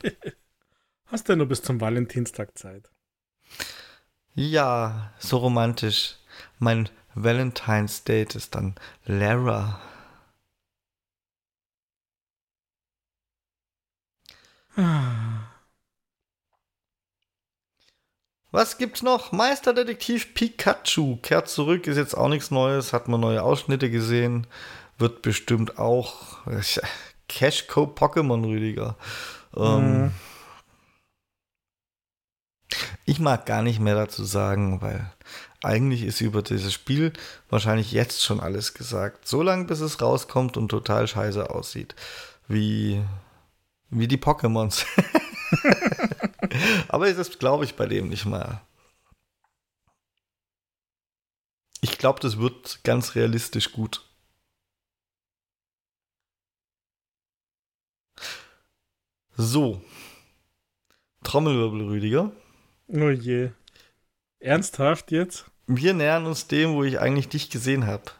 Hast 1.07 1.27
du 1.27 1.35
nur 1.35 1.47
bis 1.47 1.61
zum 1.61 1.81
Valentinstag 1.81 2.57
Zeit? 2.57 2.89
Ja, 4.33 5.13
so 5.19 5.37
romantisch. 5.37 6.15
Mein 6.59 6.89
Valentine's 7.13 8.05
Date 8.05 8.35
ist 8.35 8.55
dann 8.55 8.75
Lara. 9.05 9.81
Was 18.55 18.77
gibt's 18.77 19.03
noch? 19.03 19.33
Meisterdetektiv 19.33 20.33
Pikachu 20.33 21.17
kehrt 21.17 21.49
zurück, 21.49 21.87
ist 21.87 21.97
jetzt 21.97 22.15
auch 22.15 22.29
nichts 22.29 22.51
Neues, 22.51 22.93
hat 22.93 23.09
man 23.09 23.19
neue 23.19 23.43
Ausschnitte 23.43 23.89
gesehen, 23.89 24.47
wird 24.97 25.21
bestimmt 25.23 25.77
auch 25.77 26.37
Cashco 27.27 27.83
Pokémon 27.83 28.45
Rüdiger. 28.45 28.95
Mhm. 29.57 30.13
Ich 33.03 33.19
mag 33.19 33.45
gar 33.45 33.61
nicht 33.61 33.81
mehr 33.81 33.95
dazu 33.95 34.23
sagen, 34.23 34.81
weil 34.81 35.11
eigentlich 35.61 36.03
ist 36.03 36.21
über 36.21 36.41
dieses 36.41 36.71
Spiel 36.71 37.11
wahrscheinlich 37.49 37.91
jetzt 37.91 38.23
schon 38.23 38.39
alles 38.39 38.73
gesagt. 38.73 39.27
So 39.27 39.41
lange, 39.41 39.65
bis 39.65 39.81
es 39.81 40.01
rauskommt 40.01 40.55
und 40.55 40.69
total 40.69 41.09
scheiße 41.09 41.49
aussieht. 41.49 41.93
Wie, 42.47 43.03
wie 43.89 44.07
die 44.07 44.17
Pokémons. 44.17 44.85
Aber 46.87 47.11
das 47.11 47.39
glaube 47.39 47.65
ich 47.65 47.75
bei 47.75 47.85
dem 47.85 48.09
nicht 48.09 48.25
mal. 48.25 48.61
Ich 51.81 51.97
glaube, 51.97 52.19
das 52.19 52.37
wird 52.39 52.83
ganz 52.83 53.15
realistisch 53.15 53.71
gut. 53.71 54.01
So. 59.37 59.81
Trommelwirbel, 61.23 61.81
Rüdiger. 61.81 62.31
Oh 62.87 63.09
je. 63.09 63.51
Ernsthaft 64.39 65.11
jetzt? 65.11 65.45
Wir 65.67 65.93
nähern 65.93 66.25
uns 66.25 66.47
dem, 66.47 66.73
wo 66.73 66.83
ich 66.83 66.99
eigentlich 66.99 67.29
dich 67.29 67.49
gesehen 67.49 67.85
habe. 67.85 68.11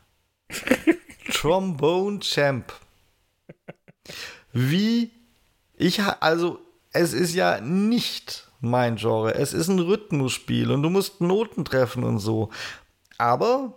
Trombone 1.32 2.20
Champ. 2.20 2.74
Wie 4.52 5.12
ich 5.76 6.02
also 6.02 6.65
es 6.96 7.14
ist 7.14 7.36
ja 7.36 7.60
nicht 7.60 8.48
mein 8.62 8.96
Genre. 8.96 9.36
Es 9.36 9.54
ist 9.54 9.68
ein 9.68 9.80
Rhythmusspiel 9.80 10.72
und 10.72 10.82
du 10.82 10.90
musst 10.90 11.20
Noten 11.20 11.66
treffen 11.66 12.04
und 12.04 12.20
so. 12.20 12.50
Aber 13.18 13.74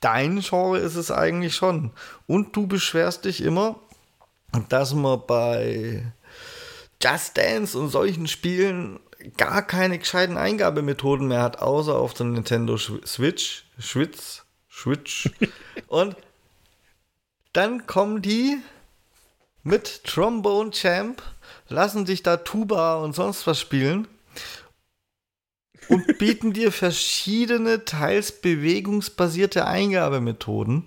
dein 0.00 0.40
Genre 0.40 0.78
ist 0.78 0.96
es 0.96 1.10
eigentlich 1.10 1.54
schon. 1.54 1.92
Und 2.26 2.56
du 2.56 2.66
beschwerst 2.66 3.26
dich 3.26 3.42
immer, 3.42 3.78
dass 4.70 4.94
man 4.94 5.22
bei 5.26 6.12
Just 7.02 7.36
Dance 7.36 7.78
und 7.78 7.90
solchen 7.90 8.26
Spielen 8.26 8.98
gar 9.36 9.60
keine 9.62 9.98
gescheiten 9.98 10.38
Eingabemethoden 10.38 11.28
mehr 11.28 11.42
hat, 11.42 11.58
außer 11.60 11.94
auf 11.94 12.14
der 12.14 12.26
Nintendo 12.26 12.78
Switch. 12.78 13.64
Schwitz, 13.78 14.44
Switch. 14.70 15.30
und 15.88 16.16
dann 17.52 17.86
kommen 17.86 18.22
die 18.22 18.58
mit 19.62 20.04
Trombone 20.04 20.70
Champ 20.70 21.22
lassen 21.68 22.06
sich 22.06 22.22
da 22.22 22.36
Tuba 22.38 22.96
und 22.96 23.14
sonst 23.14 23.46
was 23.46 23.60
spielen 23.60 24.08
und 25.88 26.18
bieten 26.18 26.52
dir 26.52 26.72
verschiedene, 26.72 27.84
teils 27.84 28.32
bewegungsbasierte 28.32 29.66
Eingabemethoden. 29.66 30.84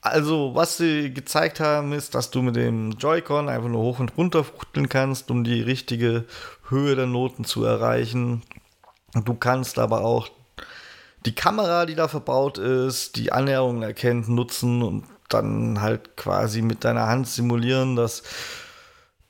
Also, 0.00 0.54
was 0.54 0.76
sie 0.76 1.14
gezeigt 1.14 1.60
haben, 1.60 1.92
ist, 1.92 2.14
dass 2.14 2.30
du 2.30 2.42
mit 2.42 2.56
dem 2.56 2.92
Joy-Con 2.92 3.48
einfach 3.48 3.70
nur 3.70 3.80
hoch 3.80 4.00
und 4.00 4.16
runter 4.18 4.44
fuchteln 4.44 4.90
kannst, 4.90 5.30
um 5.30 5.44
die 5.44 5.62
richtige 5.62 6.26
Höhe 6.68 6.94
der 6.94 7.06
Noten 7.06 7.44
zu 7.44 7.64
erreichen. 7.64 8.42
Du 9.14 9.32
kannst 9.32 9.78
aber 9.78 10.02
auch 10.02 10.28
die 11.24 11.34
Kamera, 11.34 11.86
die 11.86 11.94
da 11.94 12.08
verbaut 12.08 12.58
ist, 12.58 13.16
die 13.16 13.32
Annäherungen 13.32 13.82
erkennt, 13.82 14.28
nutzen 14.28 14.82
und 14.82 15.04
dann 15.30 15.80
halt 15.80 16.18
quasi 16.18 16.60
mit 16.60 16.84
deiner 16.84 17.06
Hand 17.06 17.26
simulieren, 17.26 17.96
dass 17.96 18.22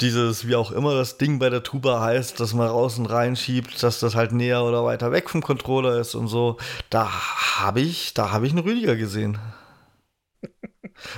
dieses, 0.00 0.48
wie 0.48 0.56
auch 0.56 0.72
immer 0.72 0.94
das 0.94 1.18
Ding 1.18 1.38
bei 1.38 1.50
der 1.50 1.62
Tuba 1.62 2.00
heißt, 2.00 2.40
dass 2.40 2.52
man 2.52 2.68
raus 2.68 2.98
und 2.98 3.06
rein 3.06 3.36
schiebt, 3.36 3.82
dass 3.82 4.00
das 4.00 4.14
halt 4.14 4.32
näher 4.32 4.64
oder 4.64 4.84
weiter 4.84 5.12
weg 5.12 5.30
vom 5.30 5.42
Controller 5.42 5.98
ist 5.98 6.14
und 6.14 6.28
so, 6.28 6.56
da 6.90 7.10
habe 7.58 7.80
ich, 7.80 8.14
da 8.14 8.32
habe 8.32 8.46
ich 8.46 8.52
einen 8.52 8.64
Rüdiger 8.64 8.96
gesehen. 8.96 9.38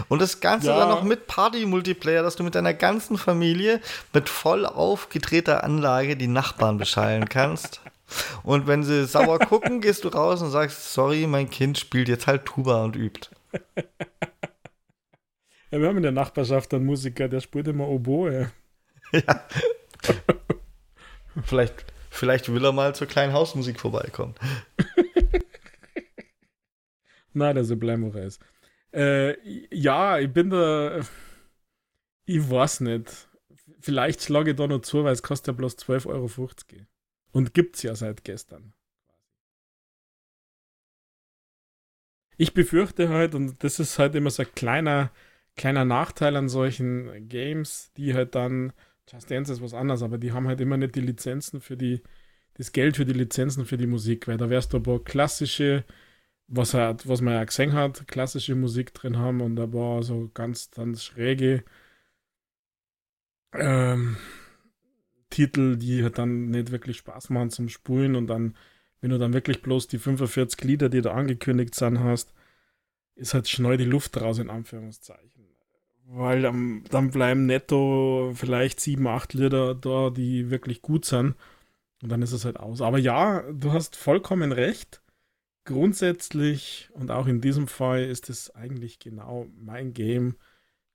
Und 0.09 0.21
das 0.23 0.41
Ganze 0.41 0.69
ja. 0.69 0.79
dann 0.79 0.89
noch 0.89 1.03
mit 1.03 1.27
Party-Multiplayer, 1.27 2.23
dass 2.23 2.37
du 2.37 2.43
mit 2.43 2.55
deiner 2.55 2.75
ganzen 2.75 3.19
Familie 3.19 3.81
mit 4.13 4.29
voll 4.29 4.67
aufgedrehter 4.67 5.65
Anlage 5.65 6.17
die 6.17 6.29
Nachbarn 6.29 6.79
beschallen 6.79 7.29
kannst. 7.29 7.81
Und 8.43 8.67
wenn 8.67 8.85
sie 8.85 9.05
sauer 9.07 9.39
gucken, 9.39 9.81
gehst 9.81 10.05
du 10.05 10.09
raus 10.09 10.41
und 10.41 10.51
sagst, 10.51 10.93
sorry, 10.93 11.27
mein 11.27 11.51
Kind 11.51 11.79
spielt 11.79 12.09
jetzt 12.09 12.27
halt 12.27 12.47
Tuba 12.47 12.85
und 12.85 12.95
übt. 12.95 13.31
Ja, 15.71 15.81
wir 15.81 15.89
haben 15.89 15.97
in 15.97 16.05
der 16.05 16.13
Nachbarschaft 16.13 16.73
einen 16.73 16.87
Musiker, 16.87 17.29
der 17.29 17.41
spielt 17.41 17.67
immer 17.67 17.89
Oboe. 17.89 18.53
Vielleicht, 21.43 21.85
vielleicht 22.11 22.53
will 22.53 22.65
er 22.65 22.73
mal 22.73 22.95
zur 22.95 23.07
kleinen 23.07 23.33
Hausmusik 23.33 23.79
vorbeikommen. 23.81 24.35
Nein, 27.33 27.55
der 27.55 27.65
so 27.65 27.77
bleiben, 27.77 28.11
ist. 28.17 28.41
Äh, 28.93 29.37
ja, 29.75 30.19
ich 30.19 30.33
bin 30.33 30.51
da. 30.51 31.01
Ich 32.25 32.51
weiß 32.51 32.81
nicht. 32.81 33.29
Vielleicht 33.81 34.23
schlage 34.23 34.53
ich 34.53 34.57
da 34.57 34.67
noch 34.67 34.81
zu, 34.81 35.05
weil 35.05 35.13
es 35.13 35.23
kostet 35.23 35.49
ja 35.49 35.53
bloß 35.53 35.77
12,50 35.79 36.07
Euro. 36.07 36.31
Und 37.33 37.55
gibt 37.55 37.77
es 37.77 37.83
ja 37.83 37.95
seit 37.95 38.25
gestern. 38.25 38.73
Ich 42.39 42.55
befürchte 42.55 43.11
halt, 43.11 43.35
und 43.35 43.63
das 43.63 43.79
ist 43.79 43.99
halt 43.99 44.15
immer 44.15 44.31
so 44.31 44.43
ein 44.43 44.55
kleiner, 44.55 45.11
kleiner 45.57 45.85
Nachteil 45.85 46.37
an 46.37 46.49
solchen 46.49 47.29
Games, 47.29 47.93
die 47.97 48.15
halt 48.15 48.35
dann 48.35 48.73
Just 49.11 49.31
Dance 49.31 49.53
ist 49.53 49.63
was 49.63 49.75
anderes, 49.75 50.03
aber 50.03 50.19
die 50.19 50.33
haben 50.33 50.49
halt 50.49 50.61
immer 50.61 50.77
nicht 50.77 50.95
die 50.97 51.01
Lizenzen 51.01 51.61
für 51.61 51.77
die, 51.77 52.03
das 52.55 52.73
Geld 52.73 52.97
für 52.97 53.05
die 53.05 53.13
Lizenzen 53.13 53.65
für 53.65 53.77
die 53.77 53.87
Musik, 53.87 54.27
weil 54.29 54.37
da 54.37 54.51
wärst 54.51 54.73
du 54.73 54.79
ein 54.79 54.83
paar 54.83 55.03
klassische, 55.03 55.85
was 56.49 56.75
halt, 56.75 57.09
was 57.09 57.21
man 57.21 57.35
ja 57.35 57.45
gesehen 57.45 57.73
hat, 57.73 58.07
klassische 58.09 58.55
Musik 58.55 58.95
drin 58.95 59.19
haben 59.19 59.41
und 59.41 59.57
da 59.57 59.73
war 59.73 60.03
so 60.03 60.31
ganz, 60.35 60.71
ganz 60.71 61.05
schräge 61.05 61.65
ähm, 63.53 64.17
Titel, 65.31 65.77
die 65.77 66.03
halt 66.03 66.19
dann 66.19 66.51
nicht 66.51 66.71
wirklich 66.73 66.97
Spaß 66.99 67.31
machen 67.31 67.51
zum 67.51 67.69
Spulen 67.69 68.17
und 68.17 68.27
dann, 68.27 68.57
wenn 69.01 69.11
du 69.11 69.19
dann 69.19 69.33
wirklich 69.35 69.63
bloß 69.63 69.89
die 69.89 69.99
45 69.99 70.63
Lieder, 70.65 70.89
die 70.89 71.03
da 71.03 71.13
angekündigt 71.13 71.75
sind, 71.75 72.01
hast, 72.01 72.33
ist 73.15 73.35
halt 73.35 73.49
schnell 73.49 73.77
die 73.77 73.85
Luft 73.85 74.21
raus, 74.21 74.39
in 74.39 74.51
Anführungszeichen 74.51 75.36
weil 76.09 76.43
dann, 76.43 76.85
dann 76.91 77.11
bleiben 77.11 77.47
netto 77.47 78.33
vielleicht 78.35 78.81
sieben, 78.81 79.07
acht 79.07 79.35
Liter 79.35 79.75
da, 79.75 80.11
die 80.11 80.51
wirklich 80.51 80.83
gut 80.83 81.05
sind. 81.05 81.35
Und 82.03 82.11
dann 82.11 82.23
ist 82.23 82.33
es 82.33 82.45
halt 82.45 82.59
aus. 82.59 82.81
Aber 82.81 82.99
ja, 82.99 83.43
du 83.53 83.73
hast 83.73 83.97
vollkommen 83.97 84.53
recht. 84.53 85.03
Grundsätzlich 85.65 86.91
und 86.93 87.11
auch 87.11 87.27
in 87.27 87.41
diesem 87.41 87.67
Fall 87.67 88.05
ist 88.05 88.31
es 88.31 88.55
eigentlich 88.55 89.01
genau 89.01 89.49
mein 89.59 89.95
Game, 89.95 90.37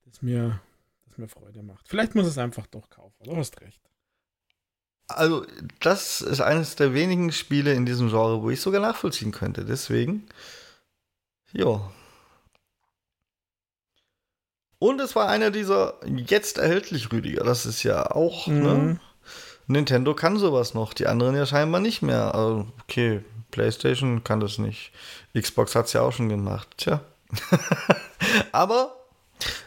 das 0.06 0.22
mir, 0.22 0.62
das 1.08 1.18
mir 1.18 1.28
Freude 1.28 1.62
macht. 1.62 1.90
Vielleicht 1.90 2.16
muss 2.16 2.26
es 2.26 2.38
einfach 2.38 2.68
doch 2.68 2.90
kaufen. 2.90 3.18
Du 3.24 3.36
hast 3.36 3.60
recht. 3.60 3.82
Also, 5.10 5.46
das 5.82 6.22
ist 6.22 6.40
eines 6.40 6.78
der 6.78 6.94
wenigen 6.94 7.34
Spiele 7.34 7.74
in 7.74 7.86
diesem 7.86 8.08
Genre, 8.08 8.42
wo 8.42 8.50
ich 8.50 8.62
sogar 8.62 8.80
nachvollziehen 8.80 9.34
könnte. 9.34 9.66
Deswegen, 9.66 10.26
ja, 11.52 11.92
und 14.82 15.00
es 15.00 15.16
war 15.16 15.30
einer 15.30 15.52
dieser 15.52 15.94
jetzt 16.08 16.58
erhältlich 16.58 17.12
Rüdiger. 17.12 17.44
Das 17.44 17.68
ist 17.68 17.84
ja 17.84 18.10
auch, 18.10 18.48
ne? 18.48 18.54
mhm. 18.56 18.86
ne? 18.88 19.00
Nintendo 19.68 20.16
kann 20.16 20.40
sowas 20.40 20.74
noch, 20.74 20.96
die 20.96 21.06
anderen 21.06 21.36
ja 21.36 21.46
scheinbar 21.46 21.80
nicht 21.80 22.02
mehr. 22.02 22.34
Also, 22.34 22.66
okay, 22.82 23.24
PlayStation 23.52 24.24
kann 24.24 24.40
das 24.40 24.58
nicht. 24.58 24.92
Xbox 25.40 25.76
hat 25.76 25.86
es 25.86 25.94
ja 25.94 26.02
auch 26.02 26.12
schon 26.12 26.30
gemacht. 26.30 26.68
Tja. 26.78 27.00
Aber 28.52 28.96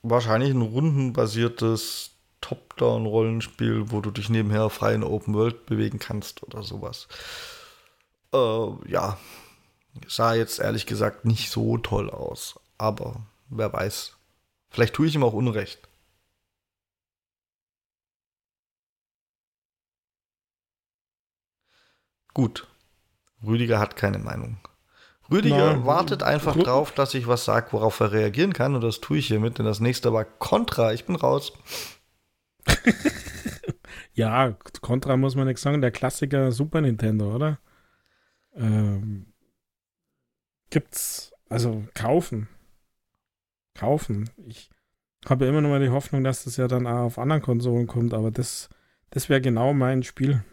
Wahrscheinlich 0.00 0.52
ein 0.52 0.62
rundenbasiertes 0.62 2.11
Top-Down-Rollenspiel, 2.42 3.90
wo 3.90 4.02
du 4.02 4.10
dich 4.10 4.28
nebenher 4.28 4.68
frei 4.68 4.94
in 4.94 5.02
Open 5.02 5.32
World 5.34 5.64
bewegen 5.64 5.98
kannst 5.98 6.42
oder 6.42 6.62
sowas. 6.62 7.08
Äh, 8.34 8.90
ja, 8.90 9.16
sah 10.06 10.34
jetzt 10.34 10.58
ehrlich 10.58 10.84
gesagt 10.86 11.24
nicht 11.24 11.50
so 11.50 11.78
toll 11.78 12.10
aus, 12.10 12.60
aber 12.76 13.26
wer 13.48 13.72
weiß. 13.72 14.16
Vielleicht 14.70 14.94
tue 14.94 15.06
ich 15.06 15.14
ihm 15.14 15.24
auch 15.24 15.32
Unrecht. 15.32 15.88
Gut. 22.34 22.66
Rüdiger 23.44 23.78
hat 23.78 23.96
keine 23.96 24.18
Meinung. 24.18 24.58
Rüdiger 25.30 25.74
Nein. 25.74 25.86
wartet 25.86 26.22
einfach 26.22 26.56
Rü 26.56 26.62
drauf, 26.62 26.92
dass 26.92 27.14
ich 27.14 27.26
was 27.26 27.44
sage, 27.44 27.72
worauf 27.72 28.00
er 28.00 28.12
reagieren 28.12 28.52
kann. 28.52 28.74
Und 28.74 28.82
das 28.82 29.00
tue 29.00 29.18
ich 29.18 29.26
hiermit, 29.26 29.58
denn 29.58 29.66
das 29.66 29.80
nächste 29.80 30.12
war 30.12 30.24
Contra. 30.24 30.92
Ich 30.92 31.04
bin 31.04 31.16
raus. 31.16 31.52
ja, 34.14 34.56
Contra 34.80 35.16
muss 35.16 35.34
man 35.34 35.46
nichts 35.46 35.62
sagen. 35.62 35.80
Der 35.80 35.90
Klassiker 35.90 36.52
Super 36.52 36.80
Nintendo, 36.80 37.34
oder? 37.34 37.58
Ähm, 38.54 39.26
gibt's, 40.70 41.32
also 41.48 41.84
kaufen. 41.94 42.48
Kaufen. 43.74 44.30
Ich 44.46 44.70
habe 45.26 45.44
ja 45.44 45.50
immer 45.50 45.60
noch 45.60 45.70
mal 45.70 45.80
die 45.80 45.90
Hoffnung, 45.90 46.24
dass 46.24 46.44
das 46.44 46.56
ja 46.56 46.68
dann 46.68 46.86
auch 46.86 47.04
auf 47.04 47.18
anderen 47.18 47.42
Konsolen 47.42 47.86
kommt, 47.86 48.12
aber 48.12 48.30
das, 48.30 48.68
das 49.10 49.28
wäre 49.28 49.40
genau 49.40 49.72
mein 49.72 50.02
Spiel. 50.02 50.44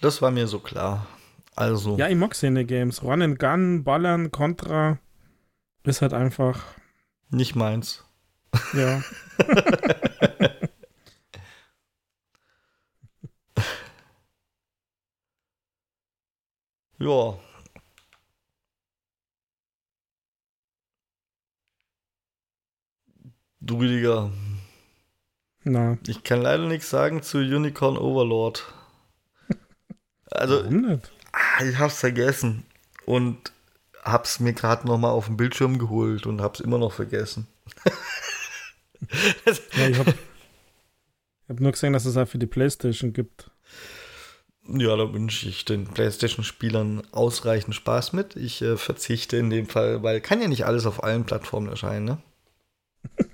Das 0.00 0.20
war 0.20 0.30
mir 0.30 0.46
so 0.46 0.58
klar. 0.58 1.06
Also. 1.56 1.96
Ja, 1.96 2.08
ich 2.08 2.16
mag 2.16 2.34
seine 2.34 2.64
Games. 2.64 3.02
Run 3.02 3.22
and 3.22 3.38
Gun, 3.38 3.84
Ballern, 3.84 4.30
Contra. 4.30 4.98
Ist 5.84 6.02
halt 6.02 6.12
einfach. 6.12 6.64
Nicht 7.30 7.54
meins. 7.54 8.04
Ja. 8.74 9.02
ja. 17.04 17.38
Du 23.60 23.78
Rüdiger. 23.78 24.30
Na. 25.64 25.96
Ich 26.06 26.22
kann 26.22 26.42
leider 26.42 26.66
nichts 26.66 26.90
sagen 26.90 27.22
zu 27.22 27.38
Unicorn 27.38 27.96
Overlord. 27.96 28.72
Also, 30.30 30.64
ah, 31.30 31.64
ich 31.64 31.78
hab's 31.78 32.00
vergessen 32.00 32.64
und 33.06 33.52
hab's 34.02 34.40
mir 34.40 34.52
gerade 34.52 34.84
noch 34.84 34.98
mal 34.98 35.10
auf 35.10 35.26
dem 35.26 35.36
Bildschirm 35.36 35.78
geholt 35.78 36.26
und 36.26 36.40
hab's 36.40 36.58
immer 36.58 36.78
noch 36.78 36.92
vergessen. 36.92 37.46
ja, 39.76 39.88
ich 39.88 39.98
habe 39.98 40.14
hab 41.48 41.60
nur 41.60 41.70
gesehen, 41.70 41.92
dass 41.92 42.04
es 42.04 42.16
auch 42.16 42.26
für 42.26 42.38
die 42.38 42.46
Playstation 42.46 43.12
gibt. 43.12 43.52
Ja, 44.66 44.96
da 44.96 45.12
wünsche 45.12 45.48
ich 45.48 45.66
den 45.66 45.84
PlayStation-Spielern 45.86 47.02
ausreichend 47.12 47.74
Spaß 47.74 48.14
mit. 48.14 48.34
Ich 48.36 48.62
äh, 48.62 48.78
verzichte 48.78 49.36
in 49.36 49.50
dem 49.50 49.66
Fall, 49.66 50.02
weil 50.02 50.22
kann 50.22 50.40
ja 50.40 50.48
nicht 50.48 50.64
alles 50.64 50.86
auf 50.86 51.04
allen 51.04 51.24
Plattformen 51.24 51.68
erscheinen, 51.68 52.04
ne? 52.06 52.18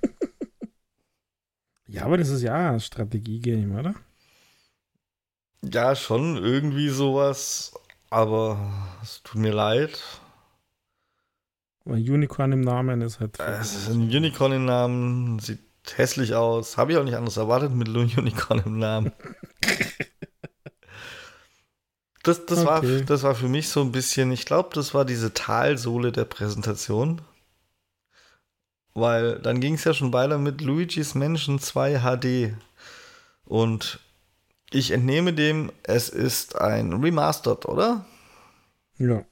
ja, 1.86 2.04
aber 2.04 2.18
das 2.18 2.30
ist 2.30 2.42
ja 2.42 2.72
ein 2.72 2.80
Strategie-Game, 2.80 3.78
oder? 3.78 3.94
Ja, 5.62 5.94
schon 5.94 6.36
irgendwie 6.36 6.88
sowas, 6.88 7.74
aber 8.08 8.72
es 9.02 9.22
tut 9.22 9.40
mir 9.40 9.52
leid. 9.52 10.02
Aber 11.84 11.94
Unicorn 11.94 12.52
im 12.52 12.62
Namen 12.62 13.02
ist 13.02 13.20
halt. 13.20 13.38
Es 13.38 13.74
ist 13.74 13.88
ein 13.88 14.02
Unicorn 14.02 14.52
im 14.52 14.64
Namen, 14.64 15.38
sieht 15.38 15.60
hässlich 15.94 16.34
aus. 16.34 16.76
Habe 16.76 16.92
ich 16.92 16.98
auch 16.98 17.04
nicht 17.04 17.16
anders 17.16 17.36
erwartet 17.36 17.72
mit 17.72 17.88
Unicorn 17.88 18.62
im 18.66 18.78
Namen. 18.78 19.12
Das, 22.22 22.44
das, 22.44 22.60
okay. 22.60 22.66
war, 22.66 22.82
das 23.02 23.22
war 23.22 23.34
für 23.34 23.48
mich 23.48 23.68
so 23.68 23.80
ein 23.80 23.92
bisschen, 23.92 24.30
ich 24.30 24.44
glaube, 24.44 24.70
das 24.74 24.92
war 24.92 25.04
diese 25.04 25.32
Talsohle 25.32 26.12
der 26.12 26.24
Präsentation. 26.24 27.22
Weil 28.92 29.38
dann 29.38 29.60
ging 29.60 29.74
es 29.74 29.84
ja 29.84 29.94
schon 29.94 30.12
weiter 30.12 30.36
mit 30.38 30.60
Luigi's 30.60 31.14
Mansion 31.14 31.58
2 31.58 32.00
HD. 32.00 32.54
Und 33.44 34.00
ich 34.70 34.90
entnehme 34.90 35.32
dem, 35.32 35.72
es 35.82 36.08
ist 36.08 36.60
ein 36.60 36.92
Remastered, 36.92 37.66
oder? 37.66 38.04
Ja. 38.98 39.24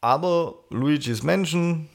Aber 0.00 0.54
Luigi's 0.70 1.22
Mansion 1.22 1.88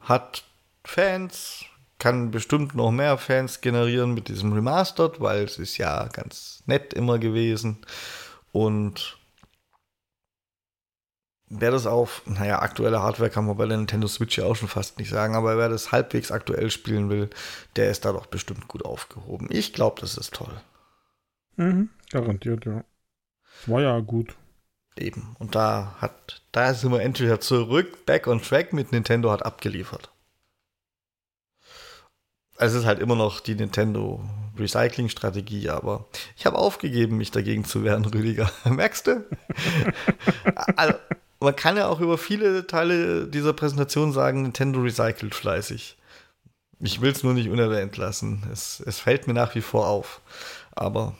hat 0.00 0.44
Fans, 0.84 1.64
kann 1.98 2.30
bestimmt 2.30 2.74
noch 2.74 2.90
mehr 2.90 3.18
Fans 3.18 3.60
generieren 3.60 4.14
mit 4.14 4.28
diesem 4.28 4.52
Remastered, 4.52 5.20
weil 5.20 5.44
es 5.44 5.58
ist 5.58 5.78
ja 5.78 6.06
ganz 6.08 6.62
nett 6.66 6.92
immer 6.94 7.18
gewesen. 7.18 7.78
Und 8.54 9.18
wer 11.48 11.72
das 11.72 11.86
auf, 11.86 12.22
naja, 12.24 12.60
aktuelle 12.60 13.02
Hardware 13.02 13.28
kann 13.28 13.46
man 13.46 13.56
bei 13.56 13.66
der 13.66 13.78
Nintendo 13.78 14.06
Switch 14.06 14.38
ja 14.38 14.44
auch 14.44 14.54
schon 14.54 14.68
fast 14.68 14.96
nicht 14.96 15.10
sagen, 15.10 15.34
aber 15.34 15.58
wer 15.58 15.68
das 15.68 15.90
halbwegs 15.90 16.30
aktuell 16.30 16.70
spielen 16.70 17.10
will, 17.10 17.30
der 17.74 17.90
ist 17.90 18.04
da 18.04 18.12
doch 18.12 18.26
bestimmt 18.26 18.68
gut 18.68 18.84
aufgehoben. 18.84 19.48
Ich 19.50 19.72
glaube, 19.72 20.00
das 20.00 20.16
ist 20.16 20.34
toll. 20.34 20.54
Mhm, 21.56 21.90
garantiert, 22.10 22.64
ja. 22.64 22.84
War 23.66 23.82
ja 23.82 23.98
gut. 23.98 24.36
Eben. 24.96 25.34
Und 25.40 25.56
da 25.56 25.96
hat, 25.98 26.44
da 26.52 26.74
sind 26.74 26.92
wir 26.92 27.02
entweder 27.02 27.40
zurück, 27.40 28.06
back 28.06 28.28
on 28.28 28.40
track 28.40 28.72
mit 28.72 28.92
Nintendo 28.92 29.32
hat 29.32 29.44
abgeliefert. 29.44 30.12
Es 32.56 32.72
ist 32.72 32.84
halt 32.84 33.00
immer 33.00 33.16
noch 33.16 33.40
die 33.40 33.56
Nintendo 33.56 34.22
Recycling-Strategie, 34.58 35.68
aber 35.68 36.06
ich 36.36 36.46
habe 36.46 36.58
aufgegeben, 36.58 37.16
mich 37.16 37.30
dagegen 37.30 37.64
zu 37.64 37.84
wehren, 37.84 38.04
Rüdiger. 38.14 38.50
Merkst 38.64 39.06
du? 39.06 39.24
also, 40.76 40.94
man 41.40 41.56
kann 41.56 41.76
ja 41.76 41.88
auch 41.88 42.00
über 42.00 42.18
viele 42.18 42.66
Teile 42.66 43.26
dieser 43.26 43.52
Präsentation 43.52 44.12
sagen, 44.12 44.42
Nintendo 44.42 44.80
recycelt 44.80 45.34
fleißig. 45.34 45.96
Ich 46.80 47.00
will 47.00 47.12
es 47.12 47.22
nur 47.22 47.34
nicht 47.34 47.48
unerwähnt 47.48 47.96
lassen. 47.96 48.42
Es, 48.52 48.80
es 48.84 48.98
fällt 48.98 49.26
mir 49.26 49.34
nach 49.34 49.54
wie 49.54 49.60
vor 49.60 49.86
auf. 49.86 50.20
Aber 50.72 51.14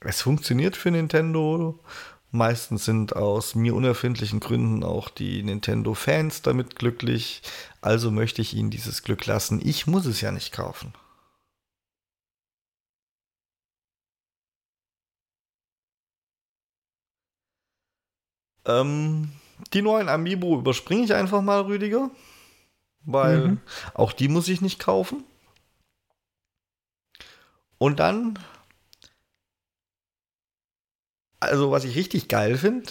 es 0.00 0.22
funktioniert 0.22 0.76
für 0.76 0.90
Nintendo. 0.90 1.78
Meistens 2.30 2.86
sind 2.86 3.14
aus 3.14 3.54
mir 3.54 3.74
unerfindlichen 3.74 4.40
Gründen 4.40 4.84
auch 4.84 5.10
die 5.10 5.42
Nintendo-Fans 5.42 6.42
damit 6.42 6.76
glücklich. 6.76 7.42
Also 7.80 8.10
möchte 8.10 8.40
ich 8.40 8.54
ihnen 8.54 8.70
dieses 8.70 9.02
Glück 9.02 9.26
lassen. 9.26 9.60
Ich 9.62 9.86
muss 9.86 10.06
es 10.06 10.20
ja 10.20 10.32
nicht 10.32 10.52
kaufen. 10.52 10.94
Ähm, 18.66 19.30
die 19.72 19.82
neuen 19.82 20.08
Amiibo 20.08 20.58
überspringe 20.58 21.04
ich 21.04 21.14
einfach 21.14 21.42
mal, 21.42 21.62
Rüdiger. 21.62 22.10
Weil 23.04 23.38
mhm. 23.38 23.60
auch 23.94 24.12
die 24.12 24.28
muss 24.28 24.48
ich 24.48 24.60
nicht 24.60 24.78
kaufen. 24.78 25.24
Und 27.78 27.98
dann 27.98 28.38
also 31.42 31.70
was 31.70 31.84
ich 31.84 31.96
richtig 31.96 32.28
geil 32.28 32.56
finde, 32.56 32.90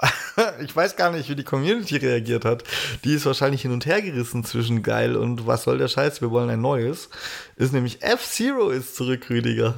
ich 0.64 0.74
weiß 0.74 0.96
gar 0.96 1.10
nicht, 1.10 1.28
wie 1.28 1.36
die 1.36 1.44
Community 1.44 1.96
reagiert 1.96 2.46
hat. 2.46 2.64
Die 3.04 3.12
ist 3.12 3.26
wahrscheinlich 3.26 3.62
hin 3.62 3.72
und 3.72 3.84
her 3.84 4.00
gerissen 4.00 4.44
zwischen 4.44 4.82
geil 4.82 5.16
und 5.16 5.46
was 5.46 5.64
soll 5.64 5.76
der 5.76 5.88
Scheiß, 5.88 6.22
wir 6.22 6.30
wollen 6.30 6.48
ein 6.48 6.62
neues. 6.62 7.10
Ist 7.56 7.74
nämlich 7.74 8.02
F-Zero 8.02 8.70
ist 8.70 8.96
zurück, 8.96 9.28
Rüdiger. 9.28 9.74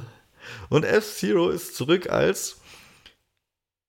Und 0.69 0.85
F-Zero 0.85 1.49
ist 1.49 1.75
zurück 1.75 2.09
als 2.09 2.57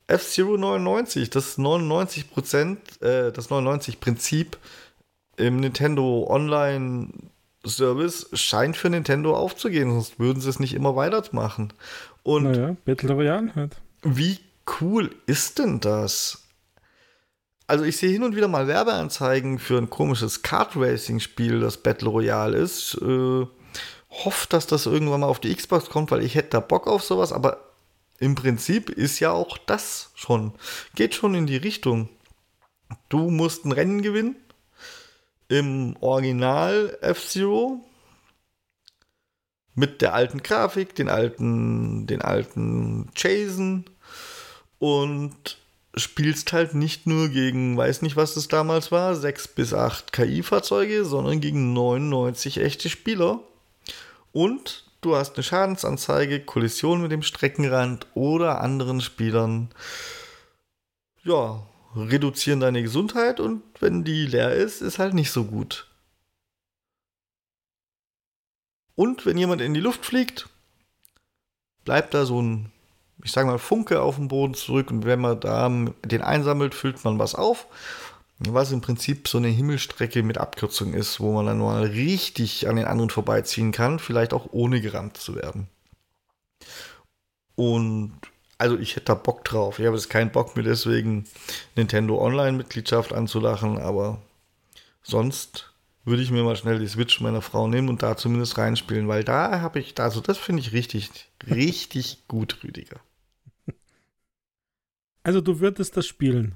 F-Zero 0.08 0.56
99, 0.56 1.30
das 1.30 1.58
99% 1.58 3.02
äh, 3.02 3.32
das 3.32 3.50
99 3.50 4.00
Prinzip 4.00 4.56
im 5.36 5.60
Nintendo 5.60 6.26
Online 6.28 7.08
Service 7.66 8.28
scheint 8.32 8.76
für 8.76 8.90
Nintendo 8.90 9.36
aufzugehen, 9.36 9.90
sonst 9.90 10.18
würden 10.18 10.40
sie 10.40 10.48
es 10.48 10.60
nicht 10.60 10.74
immer 10.74 10.94
weitermachen. 10.96 11.72
Und 12.22 12.44
naja, 12.44 12.76
Battle 12.84 13.12
Royale 13.12 13.54
halt. 13.54 13.76
Wie 14.02 14.38
cool 14.80 15.10
ist 15.26 15.58
denn 15.58 15.80
das? 15.80 16.42
Also 17.66 17.84
ich 17.84 17.96
sehe 17.96 18.10
hin 18.10 18.22
und 18.22 18.36
wieder 18.36 18.46
mal 18.46 18.68
Werbeanzeigen 18.68 19.58
für 19.58 19.76
ein 19.76 19.90
komisches 19.90 20.42
Kart-Racing-Spiel, 20.42 21.60
das 21.60 21.78
Battle 21.78 22.08
Royale 22.08 22.56
ist. 22.56 22.94
Äh, 23.02 23.46
hoffe, 24.24 24.46
dass 24.48 24.66
das 24.68 24.86
irgendwann 24.86 25.20
mal 25.20 25.26
auf 25.26 25.40
die 25.40 25.54
Xbox 25.54 25.90
kommt, 25.90 26.10
weil 26.12 26.22
ich 26.22 26.36
hätte 26.36 26.50
da 26.50 26.60
Bock 26.60 26.86
auf 26.86 27.02
sowas, 27.02 27.32
aber 27.32 27.65
im 28.18 28.34
Prinzip 28.34 28.90
ist 28.90 29.20
ja 29.20 29.32
auch 29.32 29.58
das 29.58 30.10
schon. 30.14 30.52
Geht 30.94 31.14
schon 31.14 31.34
in 31.34 31.46
die 31.46 31.56
Richtung. 31.56 32.08
Du 33.08 33.30
musst 33.30 33.64
ein 33.64 33.72
Rennen 33.72 34.02
gewinnen. 34.02 34.36
Im 35.48 35.96
Original 36.00 36.98
F-Zero 37.02 37.84
mit 39.74 40.00
der 40.00 40.14
alten 40.14 40.42
Grafik, 40.42 40.94
den 40.94 41.08
alten, 41.08 42.06
den 42.06 42.22
alten 42.22 43.10
Chasen 43.14 43.84
und 44.78 45.58
spielst 45.94 46.52
halt 46.52 46.74
nicht 46.74 47.06
nur 47.06 47.28
gegen, 47.28 47.76
weiß 47.76 48.02
nicht, 48.02 48.16
was 48.16 48.34
das 48.34 48.48
damals 48.48 48.90
war, 48.90 49.14
6 49.14 49.48
bis 49.48 49.72
8 49.72 50.12
KI-Fahrzeuge, 50.12 51.04
sondern 51.04 51.40
gegen 51.40 51.72
99 51.74 52.58
echte 52.58 52.88
Spieler. 52.88 53.40
Und 54.32 54.85
du 55.06 55.16
hast 55.16 55.36
eine 55.36 55.44
Schadensanzeige, 55.44 56.40
Kollision 56.40 57.00
mit 57.00 57.12
dem 57.12 57.22
Streckenrand 57.22 58.06
oder 58.14 58.60
anderen 58.60 59.00
Spielern. 59.00 59.70
Ja, 61.22 61.64
reduzieren 61.94 62.60
deine 62.60 62.82
Gesundheit 62.82 63.38
und 63.38 63.62
wenn 63.80 64.04
die 64.04 64.26
leer 64.26 64.52
ist, 64.52 64.82
ist 64.82 64.98
halt 64.98 65.14
nicht 65.14 65.30
so 65.30 65.44
gut. 65.44 65.88
Und 68.96 69.26
wenn 69.26 69.38
jemand 69.38 69.60
in 69.60 69.74
die 69.74 69.80
Luft 69.80 70.04
fliegt, 70.04 70.48
bleibt 71.84 72.12
da 72.12 72.24
so 72.24 72.42
ein, 72.42 72.72
ich 73.22 73.30
sage 73.30 73.46
mal, 73.46 73.58
Funke 73.58 74.00
auf 74.00 74.16
dem 74.16 74.28
Boden 74.28 74.54
zurück. 74.54 74.90
Und 74.90 75.04
wenn 75.04 75.20
man 75.20 75.38
da 75.38 75.68
den 76.04 76.22
einsammelt, 76.22 76.74
füllt 76.74 77.04
man 77.04 77.18
was 77.18 77.34
auf. 77.34 77.66
Was 78.38 78.70
im 78.70 78.82
Prinzip 78.82 79.28
so 79.28 79.38
eine 79.38 79.48
Himmelstrecke 79.48 80.22
mit 80.22 80.36
Abkürzung 80.36 80.92
ist, 80.92 81.20
wo 81.20 81.32
man 81.32 81.46
dann 81.46 81.58
mal 81.58 81.84
richtig 81.84 82.68
an 82.68 82.76
den 82.76 82.84
anderen 82.84 83.10
vorbeiziehen 83.10 83.72
kann, 83.72 83.98
vielleicht 83.98 84.34
auch 84.34 84.48
ohne 84.52 84.80
gerammt 84.80 85.16
zu 85.16 85.34
werden. 85.34 85.68
Und 87.54 88.12
also 88.58 88.78
ich 88.78 88.96
hätte 88.96 89.06
da 89.06 89.14
Bock 89.14 89.44
drauf. 89.44 89.78
Ich 89.78 89.86
habe 89.86 89.96
jetzt 89.96 90.10
keinen 90.10 90.32
Bock 90.32 90.56
mir 90.56 90.62
deswegen 90.62 91.26
Nintendo 91.76 92.20
Online-Mitgliedschaft 92.20 93.12
anzulachen, 93.12 93.78
aber 93.78 94.20
sonst 95.02 95.72
würde 96.04 96.22
ich 96.22 96.30
mir 96.30 96.44
mal 96.44 96.56
schnell 96.56 96.78
die 96.78 96.88
Switch 96.88 97.20
meiner 97.20 97.42
Frau 97.42 97.68
nehmen 97.68 97.88
und 97.88 98.02
da 98.02 98.16
zumindest 98.16 98.58
reinspielen, 98.58 99.08
weil 99.08 99.24
da 99.24 99.60
habe 99.60 99.80
ich, 99.80 99.98
also 99.98 100.20
das 100.20 100.38
finde 100.38 100.60
ich 100.60 100.72
richtig, 100.72 101.10
richtig 101.50 102.28
gut, 102.28 102.62
Rüdiger. 102.62 103.00
Also 105.22 105.40
du 105.40 105.58
würdest 105.58 105.96
das 105.96 106.06
spielen? 106.06 106.54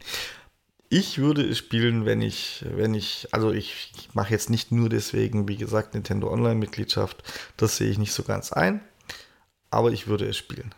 Ich 0.90 1.16
würde 1.18 1.42
es 1.48 1.56
spielen, 1.58 2.04
wenn 2.04 2.20
ich, 2.20 2.64
wenn 2.68 2.92
ich, 2.94 3.28
also 3.32 3.50
ich, 3.52 3.92
ich 3.96 4.14
mache 4.14 4.30
jetzt 4.32 4.50
nicht 4.50 4.72
nur 4.72 4.88
deswegen, 4.90 5.48
wie 5.48 5.56
gesagt, 5.56 5.94
Nintendo 5.94 6.30
Online-Mitgliedschaft, 6.30 7.22
das 7.56 7.76
sehe 7.76 7.90
ich 7.90 7.96
nicht 7.98 8.12
so 8.12 8.24
ganz 8.24 8.52
ein, 8.52 8.82
aber 9.70 9.92
ich 9.92 10.08
würde 10.08 10.28
es 10.28 10.36
spielen. 10.36 10.74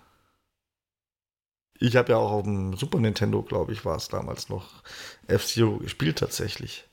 Ich 1.79 1.97
habe 1.97 2.13
ja 2.13 2.17
auch 2.19 2.31
auf 2.33 2.45
dem 2.45 2.75
Super 2.77 2.99
Nintendo, 3.01 3.43
glaube 3.43 3.73
ich, 3.75 3.85
war 3.85 3.97
es 3.97 4.09
damals 4.09 4.49
noch 4.49 4.83
F-Zero 5.27 5.79
gespielt 5.79 6.19
tatsächlich. 6.19 6.89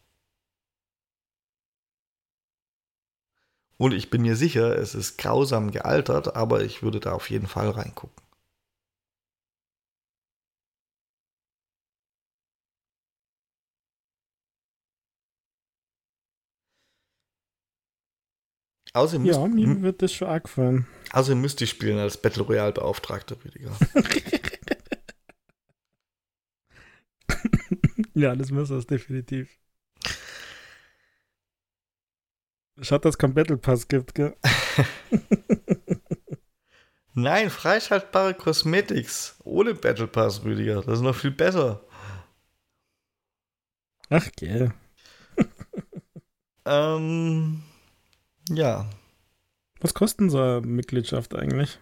Und 3.78 3.94
ich 3.96 4.12
bin 4.12 4.22
mir 4.22 4.36
sicher, 4.36 4.78
es 4.78 4.94
ist 4.94 5.18
grausam 5.18 5.72
gealtert, 5.72 6.36
aber 6.36 6.62
ich 6.64 6.84
würde 6.84 7.00
da 7.00 7.14
auf 7.14 7.32
jeden 7.32 7.48
Fall 7.48 7.70
reingucken. 7.72 8.28
Außerdem 18.94 19.26
ja, 19.26 19.48
müsst, 19.48 19.68
mir 19.68 19.82
wird 19.82 20.02
das 20.02 20.14
schon 20.14 20.28
arg 20.28 20.45
gefallen. 20.45 20.88
Außerdem 21.11 21.41
müsste 21.41 21.64
ich 21.64 21.70
spielen 21.70 21.99
als 21.99 22.20
Battle 22.20 22.41
Royale 22.44 22.72
Beauftragter, 22.72 23.38
Rüdiger. 23.44 23.72
ja, 28.16 28.36
das 28.36 28.49
muss 28.52 28.72
es 28.72 28.88
definitiv. 28.88 29.60
Schade, 32.82 33.02
dass 33.02 33.16
es 33.16 33.18
keinen 33.18 33.34
Battle 33.34 33.57
Pass 33.57 33.88
gibt, 33.88 34.16
gell? 34.16 34.36
Nein, 37.14 37.49
freischaltbare 37.49 38.34
Cosmetics 38.34 39.36
ohne 39.44 39.76
Battle 39.76 40.07
Pass, 40.07 40.44
Rüdiger. 40.44 40.82
Das 40.82 40.99
ist 40.99 41.03
noch 41.03 41.16
viel 41.16 41.32
besser. 41.32 41.86
Ach, 44.10 44.28
gell. 44.38 44.74
ähm, 46.66 47.64
ja. 48.49 48.85
Was 49.81 49.93
kostet 49.93 50.30
so 50.31 50.39
eine 50.39 50.61
Mitgliedschaft 50.61 51.35
eigentlich? 51.35 51.80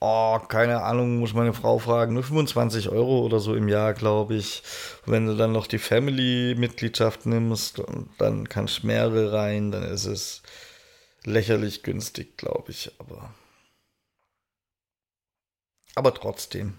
Oh, 0.00 0.38
keine 0.38 0.82
Ahnung, 0.82 1.18
muss 1.18 1.32
meine 1.32 1.54
Frau 1.54 1.78
fragen. 1.78 2.12
Nur 2.12 2.24
25 2.24 2.90
Euro 2.90 3.20
oder 3.20 3.40
so 3.40 3.54
im 3.54 3.68
Jahr, 3.68 3.94
glaube 3.94 4.34
ich. 4.34 4.62
Wenn 5.06 5.24
du 5.24 5.34
dann 5.34 5.52
noch 5.52 5.66
die 5.66 5.78
Family-Mitgliedschaft 5.78 7.24
nimmst, 7.24 7.82
dann 8.18 8.46
kannst 8.48 8.82
du 8.82 8.88
mehrere 8.88 9.32
rein, 9.32 9.72
dann 9.72 9.84
ist 9.84 10.04
es 10.04 10.42
lächerlich 11.24 11.82
günstig, 11.82 12.36
glaube 12.36 12.70
ich. 12.72 12.92
Aber, 12.98 13.32
aber 15.94 16.12
trotzdem. 16.12 16.74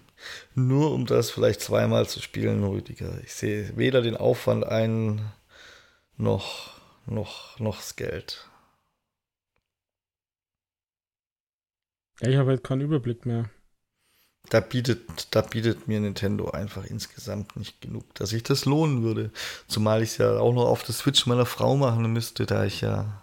Nur 0.54 0.92
um 0.92 1.04
das 1.04 1.30
vielleicht 1.30 1.60
zweimal 1.60 2.08
zu 2.08 2.22
spielen, 2.22 2.62
Rüdiger. 2.62 3.20
Ich 3.24 3.34
sehe 3.34 3.76
weder 3.76 4.02
den 4.02 4.16
Aufwand 4.16 4.64
ein, 4.64 5.32
noch, 6.16 6.75
noch, 7.06 7.58
noch 7.58 7.76
das 7.76 7.96
Geld. 7.96 8.48
Ja, 12.20 12.28
ich 12.30 12.36
habe 12.36 12.50
halt 12.50 12.64
keinen 12.64 12.80
Überblick 12.80 13.26
mehr. 13.26 13.50
Da 14.48 14.60
bietet, 14.60 15.34
da 15.34 15.42
bietet 15.42 15.88
mir 15.88 16.00
Nintendo 16.00 16.50
einfach 16.50 16.84
insgesamt 16.84 17.56
nicht 17.56 17.80
genug, 17.80 18.14
dass 18.14 18.30
sich 18.30 18.44
das 18.44 18.64
lohnen 18.64 19.02
würde. 19.02 19.32
Zumal 19.66 20.02
ich 20.02 20.10
es 20.10 20.18
ja 20.18 20.38
auch 20.38 20.52
noch 20.52 20.66
auf 20.66 20.84
der 20.84 20.94
Switch 20.94 21.26
meiner 21.26 21.46
Frau 21.46 21.76
machen 21.76 22.12
müsste, 22.12 22.46
da 22.46 22.64
ich 22.64 22.80
ja 22.80 23.22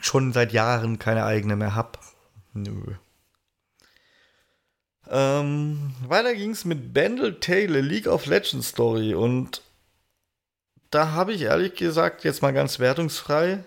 schon 0.00 0.32
seit 0.32 0.52
Jahren 0.52 0.98
keine 0.98 1.24
eigene 1.24 1.56
mehr 1.56 1.74
habe. 1.74 1.98
Nö. 2.54 2.94
Ähm, 5.08 5.94
weiter 6.06 6.32
es 6.32 6.64
mit 6.64 6.94
Bandle 6.94 7.38
Tale, 7.38 7.82
League 7.82 8.06
of 8.06 8.24
Legends 8.24 8.68
Story. 8.68 9.14
Und 9.14 9.60
da 10.94 11.12
habe 11.12 11.32
ich 11.32 11.42
ehrlich 11.42 11.74
gesagt 11.74 12.24
jetzt 12.24 12.42
mal 12.42 12.52
ganz 12.52 12.78
wertungsfrei 12.78 13.64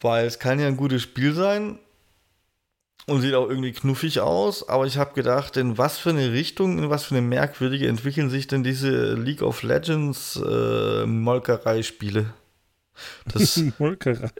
weil 0.00 0.26
es 0.26 0.38
kann 0.38 0.60
ja 0.60 0.66
ein 0.66 0.76
gutes 0.76 1.02
Spiel 1.02 1.34
sein 1.34 1.78
und 3.06 3.20
sieht 3.20 3.34
auch 3.34 3.48
irgendwie 3.48 3.72
knuffig 3.72 4.20
aus, 4.20 4.68
aber 4.68 4.86
ich 4.86 4.98
habe 4.98 5.14
gedacht, 5.14 5.56
in 5.56 5.78
was 5.78 5.98
für 5.98 6.10
eine 6.10 6.32
Richtung, 6.32 6.78
in 6.78 6.90
was 6.90 7.04
für 7.04 7.16
eine 7.16 7.26
merkwürdige 7.26 7.86
entwickeln 7.88 8.30
sich 8.30 8.46
denn 8.46 8.64
diese 8.64 9.14
League 9.14 9.42
of 9.42 9.62
Legends 9.62 10.36
äh, 10.36 11.06
Molkerei-Spiele? 11.06 12.32
Das, 13.32 13.60
Molkerei. 13.78 14.30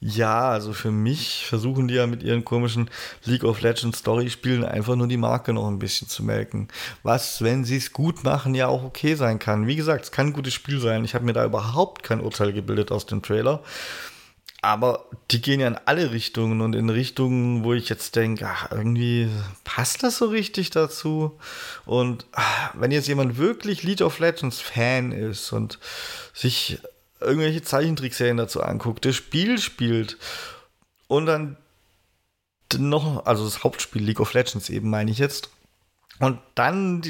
Ja, 0.00 0.50
also 0.50 0.72
für 0.72 0.92
mich 0.92 1.44
versuchen 1.46 1.88
die 1.88 1.94
ja 1.94 2.06
mit 2.06 2.22
ihren 2.22 2.44
komischen 2.44 2.88
League 3.24 3.42
of 3.42 3.60
Legends 3.62 3.98
Story-Spielen 3.98 4.64
einfach 4.64 4.94
nur 4.94 5.08
die 5.08 5.16
Marke 5.16 5.52
noch 5.52 5.66
ein 5.66 5.80
bisschen 5.80 6.08
zu 6.08 6.22
melken. 6.22 6.68
Was, 7.02 7.42
wenn 7.42 7.64
sie 7.64 7.78
es 7.78 7.92
gut 7.92 8.22
machen, 8.22 8.54
ja 8.54 8.68
auch 8.68 8.84
okay 8.84 9.16
sein 9.16 9.40
kann. 9.40 9.66
Wie 9.66 9.74
gesagt, 9.74 10.04
es 10.04 10.12
kann 10.12 10.28
ein 10.28 10.32
gutes 10.34 10.54
Spiel 10.54 10.78
sein. 10.78 11.04
Ich 11.04 11.14
habe 11.14 11.24
mir 11.24 11.32
da 11.32 11.44
überhaupt 11.44 12.04
kein 12.04 12.20
Urteil 12.20 12.52
gebildet 12.52 12.92
aus 12.92 13.06
dem 13.06 13.22
Trailer. 13.22 13.60
Aber 14.62 15.06
die 15.30 15.40
gehen 15.40 15.60
ja 15.60 15.66
in 15.68 15.78
alle 15.84 16.12
Richtungen 16.12 16.60
und 16.60 16.74
in 16.74 16.90
Richtungen, 16.90 17.64
wo 17.64 17.74
ich 17.74 17.88
jetzt 17.88 18.14
denke, 18.14 18.48
irgendwie 18.70 19.28
passt 19.64 20.04
das 20.04 20.18
so 20.18 20.26
richtig 20.26 20.70
dazu. 20.70 21.38
Und 21.86 22.26
ach, 22.32 22.70
wenn 22.74 22.92
jetzt 22.92 23.08
jemand 23.08 23.36
wirklich 23.36 23.82
League 23.82 24.00
of 24.00 24.20
Legends 24.20 24.60
Fan 24.60 25.10
ist 25.10 25.52
und 25.52 25.78
sich 26.34 26.78
irgendwelche 27.20 27.62
Zeichentrickserien 27.62 28.36
dazu 28.36 28.62
anguckt, 28.62 29.04
das 29.04 29.16
Spiel 29.16 29.58
spielt 29.58 30.18
und 31.06 31.26
dann 31.26 31.56
noch, 32.76 33.24
also 33.26 33.44
das 33.44 33.64
Hauptspiel 33.64 34.02
League 34.02 34.20
of 34.20 34.34
Legends 34.34 34.70
eben 34.70 34.90
meine 34.90 35.10
ich 35.10 35.18
jetzt, 35.18 35.50
und 36.20 36.40
dann, 36.56 37.02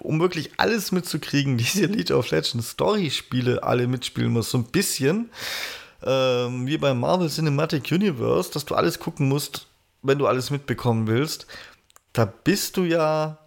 um 0.00 0.20
wirklich 0.20 0.52
alles 0.58 0.92
mitzukriegen, 0.92 1.56
diese 1.58 1.86
League 1.86 2.10
of 2.10 2.30
Legends 2.30 2.70
Story-Spiele 2.70 3.62
alle 3.62 3.86
mitspielen 3.86 4.32
muss, 4.32 4.50
so 4.50 4.58
ein 4.58 4.64
bisschen 4.64 5.30
ähm, 6.04 6.66
wie 6.66 6.78
beim 6.78 7.00
Marvel 7.00 7.28
Cinematic 7.28 7.90
Universe, 7.92 8.50
dass 8.52 8.64
du 8.64 8.74
alles 8.74 8.98
gucken 8.98 9.28
musst, 9.28 9.66
wenn 10.02 10.18
du 10.18 10.26
alles 10.26 10.50
mitbekommen 10.50 11.06
willst. 11.06 11.46
Da 12.12 12.24
bist 12.24 12.76
du 12.76 12.84
ja 12.84 13.38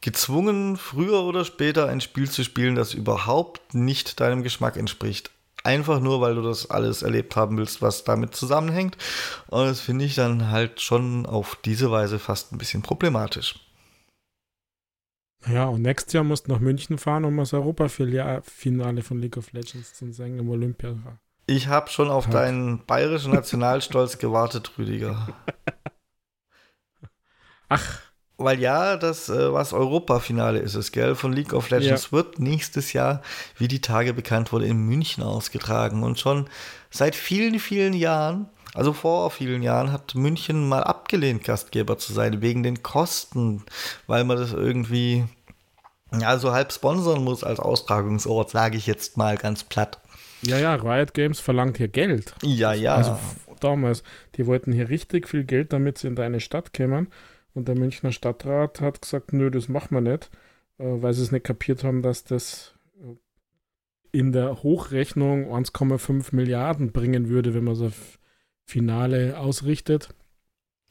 gezwungen, 0.00 0.76
früher 0.76 1.22
oder 1.22 1.44
später 1.44 1.88
ein 1.88 2.00
Spiel 2.00 2.30
zu 2.30 2.44
spielen, 2.44 2.74
das 2.74 2.94
überhaupt 2.94 3.74
nicht 3.74 4.20
deinem 4.20 4.42
Geschmack 4.42 4.76
entspricht. 4.76 5.30
Einfach 5.64 5.98
nur, 5.98 6.20
weil 6.20 6.36
du 6.36 6.42
das 6.42 6.70
alles 6.70 7.02
erlebt 7.02 7.34
haben 7.34 7.58
willst, 7.58 7.82
was 7.82 8.04
damit 8.04 8.36
zusammenhängt. 8.36 8.96
Und 9.48 9.64
das 9.64 9.80
finde 9.80 10.04
ich 10.04 10.14
dann 10.14 10.50
halt 10.50 10.80
schon 10.80 11.26
auf 11.26 11.58
diese 11.64 11.90
Weise 11.90 12.20
fast 12.20 12.52
ein 12.52 12.58
bisschen 12.58 12.82
problematisch. 12.82 13.56
Ja, 15.48 15.64
und 15.64 15.82
nächstes 15.82 16.12
Jahr 16.12 16.24
musst 16.24 16.46
du 16.46 16.52
nach 16.52 16.60
München 16.60 16.98
fahren, 16.98 17.24
um 17.24 17.36
das 17.36 17.52
Europafinale 17.52 19.02
von 19.02 19.18
League 19.18 19.36
of 19.36 19.52
Legends 19.52 19.94
zu 19.94 20.12
singen 20.12 20.38
im 20.38 20.50
Olympia. 20.50 20.94
Ich 21.46 21.68
habe 21.68 21.90
schon 21.90 22.08
auf 22.08 22.28
deinen 22.28 22.84
bayerischen 22.86 23.32
Nationalstolz 23.32 24.18
gewartet, 24.18 24.72
Rüdiger. 24.78 25.28
Ach, 27.68 28.00
weil 28.38 28.60
ja, 28.60 28.96
das, 28.96 29.28
äh, 29.28 29.52
was 29.52 29.72
Europafinale 29.72 30.58
ist 30.58 30.74
es, 30.74 30.92
gell, 30.92 31.14
von 31.14 31.32
League 31.32 31.52
of 31.52 31.70
Legends 31.70 32.06
ja. 32.06 32.12
wird 32.12 32.38
nächstes 32.38 32.92
Jahr, 32.92 33.22
wie 33.56 33.68
die 33.68 33.80
Tage 33.80 34.12
bekannt 34.12 34.52
wurde, 34.52 34.66
in 34.66 34.78
München 34.78 35.22
ausgetragen. 35.22 36.02
Und 36.02 36.18
schon 36.18 36.46
seit 36.90 37.14
vielen, 37.14 37.58
vielen 37.58 37.94
Jahren, 37.94 38.48
also 38.74 38.92
vor 38.92 39.30
vielen 39.30 39.62
Jahren, 39.62 39.90
hat 39.90 40.14
München 40.14 40.68
mal 40.68 40.82
abgelehnt, 40.82 41.44
Gastgeber 41.44 41.96
zu 41.96 42.12
sein, 42.12 42.42
wegen 42.42 42.62
den 42.62 42.82
Kosten, 42.82 43.64
weil 44.06 44.24
man 44.24 44.36
das 44.36 44.52
irgendwie, 44.52 45.24
ja, 46.12 46.38
so 46.38 46.52
halb 46.52 46.72
sponsern 46.72 47.24
muss 47.24 47.42
als 47.42 47.58
Austragungsort, 47.58 48.50
sage 48.50 48.76
ich 48.76 48.86
jetzt 48.86 49.16
mal 49.16 49.38
ganz 49.38 49.64
platt. 49.64 49.98
Ja, 50.42 50.58
ja, 50.58 50.74
Riot 50.74 51.14
Games 51.14 51.40
verlangt 51.40 51.78
hier 51.78 51.88
Geld. 51.88 52.34
Ja, 52.42 52.74
ja. 52.74 52.96
Also 52.96 53.18
damals, 53.60 54.02
die 54.36 54.46
wollten 54.46 54.72
hier 54.72 54.90
richtig 54.90 55.26
viel 55.26 55.44
Geld, 55.44 55.72
damit 55.72 55.96
sie 55.96 56.08
in 56.08 56.14
deine 56.14 56.40
Stadt 56.40 56.74
kämen. 56.74 57.08
Und 57.56 57.68
der 57.68 57.74
Münchner 57.74 58.12
Stadtrat 58.12 58.82
hat 58.82 59.00
gesagt, 59.00 59.32
nö, 59.32 59.50
das 59.50 59.70
machen 59.70 59.94
wir 59.94 60.02
nicht, 60.02 60.30
äh, 60.76 60.84
weil 60.84 61.14
sie 61.14 61.22
es 61.22 61.32
nicht 61.32 61.46
kapiert 61.46 61.84
haben, 61.84 62.02
dass 62.02 62.22
das 62.22 62.74
äh, 63.00 63.16
in 64.12 64.32
der 64.32 64.62
Hochrechnung 64.62 65.46
1,5 65.50 66.34
Milliarden 66.34 66.92
bringen 66.92 67.30
würde, 67.30 67.54
wenn 67.54 67.64
man 67.64 67.74
so 67.74 67.90
Finale 68.66 69.38
ausrichtet. 69.38 70.10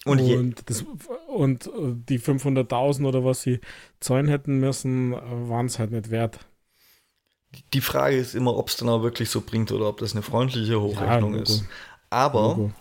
Und, 0.06 0.22
und, 0.22 0.68
das, 0.68 0.84
und 1.28 1.68
äh, 1.68 1.94
die 2.10 2.20
500.000 2.20 3.06
oder 3.06 3.24
was 3.24 3.44
sie 3.44 3.60
zahlen 4.00 4.28
hätten 4.28 4.60
müssen, 4.60 5.12
waren 5.12 5.68
es 5.68 5.78
halt 5.78 5.92
nicht 5.92 6.10
wert. 6.10 6.40
Die 7.76 7.82
Frage 7.82 8.18
ist 8.18 8.34
immer, 8.34 8.58
ob 8.58 8.70
es 8.70 8.78
dann 8.78 8.90
auch 8.90 9.04
wirklich 9.04 9.30
so 9.30 9.42
bringt 9.42 9.72
oder 9.72 9.88
ob 9.88 10.00
das 10.00 10.14
eine 10.14 10.24
freundliche 10.24 10.82
Hochrechnung 10.82 11.36
ja, 11.36 11.44
ist. 11.44 11.64
Aber 12.10 12.56
Logo. 12.58 12.72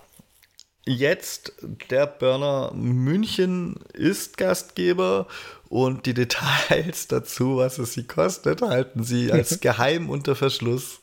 Jetzt 0.86 1.52
der 1.90 2.06
Burner 2.06 2.72
München 2.74 3.76
ist 3.94 4.36
Gastgeber 4.36 5.26
und 5.70 6.04
die 6.04 6.12
Details 6.12 7.06
dazu, 7.08 7.56
was 7.56 7.78
es 7.78 7.94
sie 7.94 8.04
kostet, 8.04 8.60
halten 8.60 9.02
sie 9.02 9.32
als 9.32 9.60
geheim 9.60 10.10
unter 10.10 10.36
Verschluss. 10.36 11.00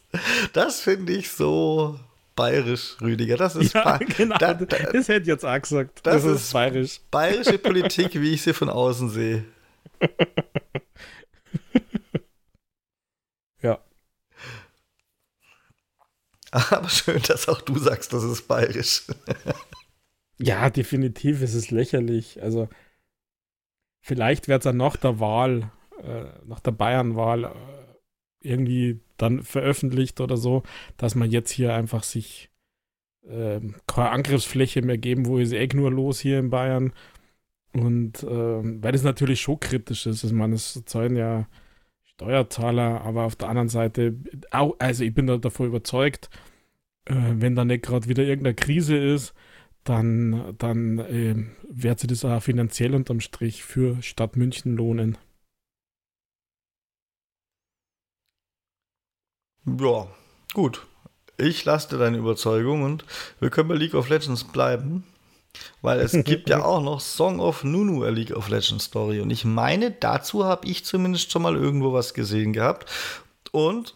Das 0.53 0.81
finde 0.81 1.13
ich 1.13 1.31
so 1.31 1.99
bayerisch, 2.35 2.95
Rüdiger. 3.01 3.37
Das 3.37 3.55
ist 3.55 3.73
ja, 3.73 3.97
genau. 4.17 4.37
Da, 4.37 4.53
da, 4.53 4.65
das 4.65 5.07
hätte 5.07 5.27
jetzt 5.27 5.45
auch 5.45 5.61
gesagt. 5.61 6.01
Das, 6.03 6.23
das 6.23 6.25
ist, 6.25 6.41
ist 6.41 6.53
bayerisch. 6.53 6.99
Bayerische 7.09 7.57
Politik, 7.57 8.13
wie 8.21 8.33
ich 8.33 8.41
sie 8.43 8.53
von 8.53 8.69
außen 8.69 9.09
sehe. 9.09 9.45
ja. 13.61 13.79
Aber 16.51 16.89
schön, 16.89 17.21
dass 17.27 17.47
auch 17.47 17.61
du 17.61 17.77
sagst, 17.79 18.13
das 18.13 18.23
ist 18.23 18.47
bayerisch. 18.47 19.03
ja, 20.37 20.69
definitiv 20.69 21.41
ist 21.41 21.53
es 21.53 21.71
lächerlich. 21.71 22.41
Also, 22.43 22.67
vielleicht 24.01 24.47
wird 24.47 24.61
es 24.61 24.63
dann 24.65 24.77
nach 24.77 24.97
der 24.97 25.19
Wahl, 25.19 25.71
äh, 26.03 26.25
nach 26.45 26.59
der 26.59 26.71
Bayern-Wahl, 26.71 27.45
äh, 27.45 27.49
irgendwie 28.41 28.99
dann 29.17 29.43
veröffentlicht 29.43 30.19
oder 30.19 30.35
so, 30.35 30.63
dass 30.97 31.15
man 31.15 31.31
jetzt 31.31 31.51
hier 31.51 31.73
einfach 31.73 32.03
sich 32.03 32.49
äh, 33.27 33.61
keine 33.87 34.09
Angriffsfläche 34.09 34.81
mehr 34.81 34.97
geben, 34.97 35.27
wo 35.27 35.37
ist 35.37 35.53
eh 35.53 35.67
nur 35.73 35.91
los 35.91 36.19
hier 36.19 36.39
in 36.39 36.49
Bayern. 36.49 36.91
Und 37.73 38.23
äh, 38.23 38.83
weil 38.83 38.91
das 38.91 39.03
natürlich 39.03 39.41
schon 39.41 39.59
kritisch 39.59 40.05
ist. 40.05 40.23
Ich 40.23 40.33
meine, 40.33 40.55
es 40.55 40.81
zahlen 40.85 41.15
ja 41.15 41.47
Steuerzahler, 42.15 43.01
aber 43.01 43.23
auf 43.23 43.35
der 43.35 43.49
anderen 43.49 43.69
Seite, 43.69 44.15
auch, 44.51 44.75
also 44.79 45.03
ich 45.03 45.13
bin 45.13 45.27
da 45.27 45.37
davon 45.37 45.67
überzeugt, 45.67 46.29
äh, 47.05 47.15
wenn 47.15 47.55
da 47.55 47.65
nicht 47.65 47.83
gerade 47.83 48.07
wieder 48.07 48.23
irgendeine 48.23 48.55
Krise 48.55 48.97
ist, 48.97 49.33
dann, 49.83 50.55
dann 50.57 50.99
äh, 50.99 51.35
wird 51.67 51.99
sich 51.99 52.09
das 52.09 52.25
auch 52.25 52.41
finanziell 52.41 52.93
unterm 52.93 53.19
Strich 53.19 53.63
für 53.63 54.01
Stadt 54.03 54.35
München 54.35 54.75
lohnen. 54.75 55.17
Ja, 59.65 60.07
gut. 60.53 60.87
Ich 61.37 61.65
lasse 61.65 61.97
deine 61.97 62.17
Überzeugung 62.17 62.83
und 62.83 63.05
wir 63.39 63.49
können 63.49 63.69
bei 63.69 63.75
League 63.75 63.95
of 63.95 64.09
Legends 64.09 64.43
bleiben. 64.43 65.03
Weil 65.81 65.99
es 65.99 66.11
gibt 66.23 66.49
ja 66.49 66.63
auch 66.63 66.81
noch 66.81 66.99
Song 66.99 67.39
of 67.39 67.63
Nunu, 67.63 68.03
a 68.03 68.09
League 68.09 68.35
of 68.35 68.49
Legends 68.49 68.85
Story. 68.85 69.21
Und 69.21 69.29
ich 69.29 69.45
meine, 69.45 69.91
dazu 69.91 70.45
habe 70.45 70.67
ich 70.67 70.85
zumindest 70.85 71.31
schon 71.31 71.41
mal 71.41 71.55
irgendwo 71.55 71.93
was 71.93 72.13
gesehen 72.13 72.53
gehabt. 72.53 72.89
Und 73.51 73.95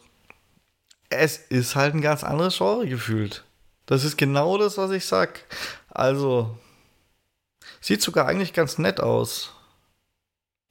es 1.09 1.37
ist 1.37 1.75
halt 1.75 1.93
ein 1.93 2.01
ganz 2.01 2.23
anderes 2.23 2.57
Genre 2.57 2.87
gefühlt. 2.87 3.43
Das 3.85 4.03
ist 4.03 4.17
genau 4.17 4.57
das, 4.57 4.77
was 4.77 4.91
ich 4.91 5.05
sag. 5.05 5.43
Also, 5.89 6.57
sieht 7.79 8.01
sogar 8.01 8.27
eigentlich 8.27 8.53
ganz 8.53 8.77
nett 8.77 8.99
aus. 8.99 9.51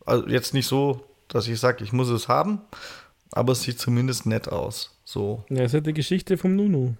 Also 0.05 0.27
jetzt 0.28 0.52
nicht 0.52 0.66
so, 0.66 1.06
dass 1.28 1.48
ich 1.48 1.59
sage, 1.59 1.82
ich 1.85 1.93
muss 1.93 2.09
es 2.09 2.28
haben, 2.28 2.61
aber 3.32 3.52
es 3.52 3.62
sieht 3.62 3.78
zumindest 3.78 4.27
nett 4.27 4.48
aus. 4.48 4.98
So. 5.05 5.44
Ja, 5.48 5.62
es 5.62 5.66
ist 5.66 5.74
halt 5.74 5.86
die 5.86 5.94
Geschichte 5.94 6.36
vom 6.36 6.56
Nunu. 6.56 6.94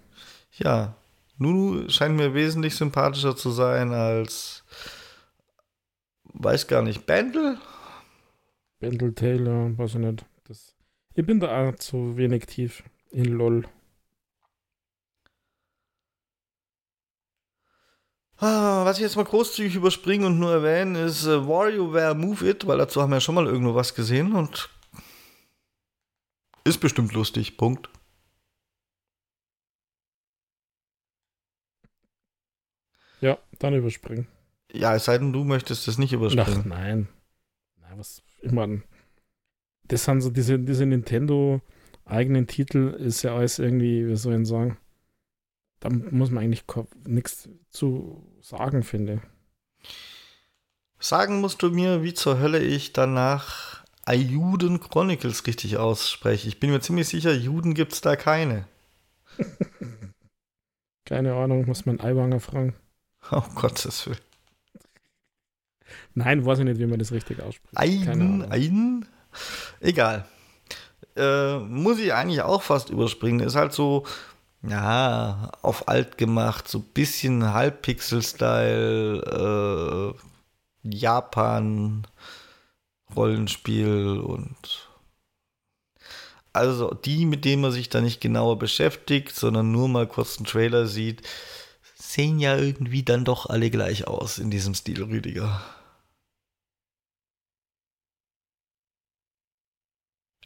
Ja, 0.52 0.94
Nunu 1.36 1.89
scheint 1.89 2.16
mir 2.16 2.35
wesentlich 2.35 2.77
sympathischer 2.77 3.36
zu 3.36 3.51
sein 3.51 3.93
als, 3.93 4.65
weiß 6.24 6.66
gar 6.69 6.82
nicht, 6.82 7.06
Bandel? 7.06 7.59
Bandel 8.81 9.15
Taylor, 9.15 9.77
weiß 9.77 9.94
ich 9.94 10.01
nicht. 10.01 10.24
Das, 10.47 10.74
ich 11.15 11.27
bin 11.27 11.40
da 11.40 11.69
auch 11.69 11.74
zu 11.77 12.16
wenig 12.16 12.47
tief 12.47 12.82
in 13.11 13.24
LOL. 13.24 13.65
Ah, 18.36 18.85
was 18.85 18.98
ich 18.98 19.02
jetzt 19.02 19.16
mal 19.16 19.24
großzügig 19.24 19.77
überspringen 19.77 20.27
und 20.27 20.39
nur 20.39 20.52
erwähnen, 20.52 20.97
ist 20.97 21.24
äh, 21.24 21.47
WarioWare 21.47 22.15
Move 22.15 22.48
It, 22.48 22.66
weil 22.66 22.78
dazu 22.78 23.01
haben 23.01 23.11
wir 23.11 23.16
ja 23.16 23.20
schon 23.20 23.36
mal 23.36 23.47
irgendwo 23.47 23.74
was 23.74 23.94
gesehen 23.94 24.35
und 24.35 24.69
ist 26.65 26.81
bestimmt 26.81 27.12
lustig. 27.12 27.56
Punkt. 27.56 27.89
Ja, 33.25 33.39
dann 33.59 33.73
überspringen. 33.73 34.27
Ja, 34.71 34.95
es 34.95 35.07
sei 35.07 35.17
denn, 35.17 35.33
du 35.33 35.45
möchtest 35.45 35.89
das 35.89 35.97
nicht 35.97 36.13
überspringen. 36.13 36.61
Ach, 36.61 36.65
nein. 36.67 37.09
Nein, 37.81 37.99
was, 37.99 38.23
ich 38.43 38.53
meine, 38.53 38.83
das 39.85 40.05
sind 40.05 40.21
so 40.21 40.29
diese, 40.29 40.59
diese 40.59 40.85
Nintendo 40.85 41.63
eigenen 42.05 42.47
Titel, 42.47 42.89
ist 42.89 43.23
ja 43.23 43.35
alles 43.35 43.59
irgendwie, 43.59 44.07
wie 44.07 44.17
soll 44.17 44.39
ich 44.39 44.47
sagen, 44.47 44.77
da 45.81 45.89
muss 45.89 46.31
man 46.31 46.45
eigentlich 46.45 46.65
nichts 47.07 47.49
zu 47.71 48.31
sagen, 48.43 48.83
finde. 48.83 49.23
Sagen 50.99 51.41
musst 51.41 51.63
du 51.63 51.71
mir, 51.71 52.03
wie 52.03 52.13
zur 52.13 52.39
Hölle 52.39 52.59
ich 52.59 52.93
danach 52.93 53.85
Ayuden 54.05 54.81
Chronicles 54.81 55.47
richtig 55.47 55.79
ausspreche. 55.79 56.47
Ich 56.47 56.61
bin 56.61 56.71
mir 56.71 56.81
ziemlich 56.81 57.09
sicher, 57.09 57.33
Juden 57.33 57.73
gibt 57.73 57.95
es 57.95 58.03
da 58.03 58.17
keine. 58.17 58.69
Keine 61.07 61.35
Ahnung, 61.35 61.67
muss 61.67 61.85
man 61.85 62.01
Eiwanger 62.01 62.41
fragen. 62.41 62.75
Oh 63.31 63.43
Gottes 63.55 64.07
Willen. 64.07 64.19
Nein, 66.15 66.47
weiß 66.47 66.61
ich 66.61 66.65
nicht, 66.65 66.79
wie 66.79 66.87
man 66.87 66.99
das 66.99 67.13
richtig 67.13 67.41
ausspricht. 67.41 67.77
Ein, 67.77 68.47
ein? 68.51 69.07
Egal. 69.81 70.25
Äh, 71.17 71.59
muss 71.59 71.99
ich 71.99 72.13
eigentlich 72.13 72.43
auch 72.43 72.63
fast 72.63 72.91
überspringen. 72.91 73.41
Ist 73.41 73.57
halt 73.57 73.73
so, 73.73 74.05
ja, 74.63 75.51
auf 75.63 75.89
alt 75.89 76.19
gemacht, 76.19 76.69
so 76.69 76.79
ein 76.79 76.85
bisschen 76.95 77.53
Halbpixel-Style, 77.53 80.15
äh, 80.15 80.89
Japan, 80.89 82.07
Rollenspiel 83.15 84.21
und 84.21 84.89
also 86.53 86.95
die, 86.95 87.27
mit 87.27 87.45
denen 87.45 87.63
man 87.63 87.73
sich 87.73 87.89
da 87.89 88.01
nicht 88.01 88.21
genauer 88.21 88.59
beschäftigt, 88.59 89.35
sondern 89.35 89.73
nur 89.73 89.89
mal 89.89 90.07
kurz 90.07 90.37
einen 90.37 90.47
Trailer 90.47 90.87
sieht, 90.87 91.23
sehen 92.15 92.39
ja 92.39 92.57
irgendwie 92.57 93.03
dann 93.03 93.24
doch 93.24 93.47
alle 93.47 93.70
gleich 93.70 94.07
aus 94.07 94.39
in 94.39 94.51
diesem 94.51 94.74
Stil, 94.74 95.03
Rüdiger. 95.03 95.61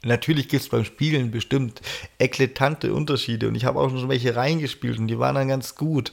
Natürlich 0.02 0.48
gibt 0.48 0.62
es 0.62 0.68
beim 0.68 0.84
Spielen 0.84 1.30
bestimmt 1.30 1.82
eklatante 2.18 2.94
Unterschiede 2.94 3.48
und 3.48 3.54
ich 3.56 3.64
habe 3.64 3.80
auch 3.80 3.90
schon 3.90 4.08
welche 4.08 4.36
reingespielt 4.36 4.98
und 4.98 5.08
die 5.08 5.18
waren 5.18 5.34
dann 5.34 5.48
ganz 5.48 5.74
gut. 5.74 6.12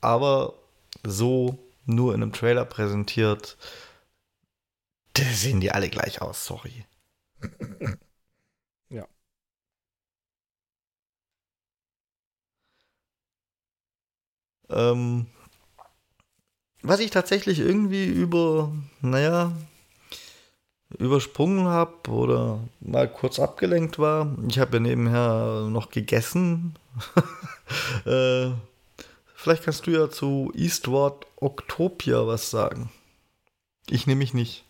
Aber 0.00 0.54
so 1.04 1.58
nur 1.86 2.14
in 2.14 2.22
einem 2.22 2.32
Trailer 2.32 2.64
präsentiert, 2.64 3.56
da 5.14 5.22
sehen 5.24 5.60
die 5.60 5.70
alle 5.70 5.88
gleich 5.88 6.20
aus, 6.20 6.44
sorry. 6.44 6.84
ja. 8.90 9.06
Ähm, 14.70 15.26
was 16.82 17.00
ich 17.00 17.10
tatsächlich 17.10 17.60
irgendwie 17.60 18.04
über, 18.04 18.70
naja, 19.00 19.52
übersprungen 20.98 21.66
habe 21.66 22.10
oder 22.10 22.60
mal 22.80 23.08
kurz 23.08 23.38
abgelenkt 23.38 23.98
war. 23.98 24.36
Ich 24.48 24.58
habe 24.58 24.76
ja 24.76 24.80
nebenher 24.80 25.68
noch 25.70 25.90
gegessen. 25.90 26.74
äh, 28.06 28.50
vielleicht 29.34 29.64
kannst 29.64 29.86
du 29.86 29.90
ja 29.90 30.10
zu 30.10 30.52
Eastward 30.54 31.26
Octopia 31.36 32.26
was 32.26 32.50
sagen. 32.50 32.90
Ich 33.88 34.06
nehme 34.06 34.18
mich 34.18 34.34
nicht. 34.34 34.64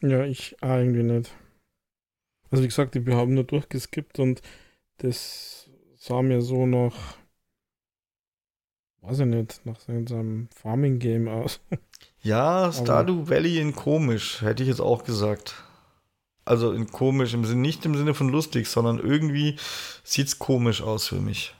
Ja, 0.00 0.24
ich 0.24 0.56
irgendwie 0.62 1.02
nicht. 1.02 1.32
Also 2.50 2.62
wie 2.62 2.68
gesagt, 2.68 2.94
wir 2.94 3.16
haben 3.16 3.34
nur 3.34 3.44
durchgeskippt 3.44 4.18
und 4.18 4.40
das 4.98 5.68
sah 5.96 6.22
mir 6.22 6.40
so 6.40 6.66
noch, 6.66 6.94
weiß 9.08 9.20
ich 9.20 9.26
nicht, 9.26 9.64
nach 9.64 9.78
so 9.80 9.92
einem 9.92 10.48
Farming-Game 10.54 11.28
aus. 11.28 11.60
Ja, 12.20 12.72
Stardew 12.72 13.20
Aber 13.20 13.30
Valley 13.30 13.60
in 13.60 13.76
komisch, 13.76 14.42
hätte 14.42 14.64
ich 14.64 14.68
jetzt 14.68 14.80
auch 14.80 15.04
gesagt. 15.04 15.54
Also 16.44 16.72
in 16.72 16.90
komisch, 16.90 17.32
im 17.32 17.44
Sinne, 17.44 17.60
nicht 17.60 17.86
im 17.86 17.94
Sinne 17.94 18.12
von 18.12 18.28
lustig, 18.28 18.66
sondern 18.66 18.98
irgendwie 18.98 19.56
sieht 20.02 20.26
es 20.26 20.38
komisch 20.40 20.82
aus 20.82 21.06
für 21.06 21.20
mich. 21.20 21.54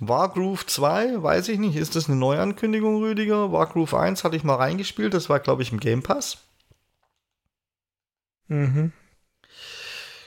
Wargroove 0.00 0.66
2, 0.66 1.22
weiß 1.22 1.48
ich 1.50 1.58
nicht, 1.58 1.76
ist 1.76 1.96
das 1.96 2.08
eine 2.08 2.16
Neuankündigung, 2.18 2.96
Rüdiger? 2.96 3.52
Wargroove 3.52 3.94
1 3.94 4.24
hatte 4.24 4.36
ich 4.36 4.44
mal 4.44 4.56
reingespielt, 4.56 5.12
das 5.12 5.28
war, 5.28 5.40
glaube 5.40 5.62
ich, 5.62 5.70
im 5.70 5.80
Game 5.80 6.02
Pass. 6.02 6.45
Mhm. 8.48 8.92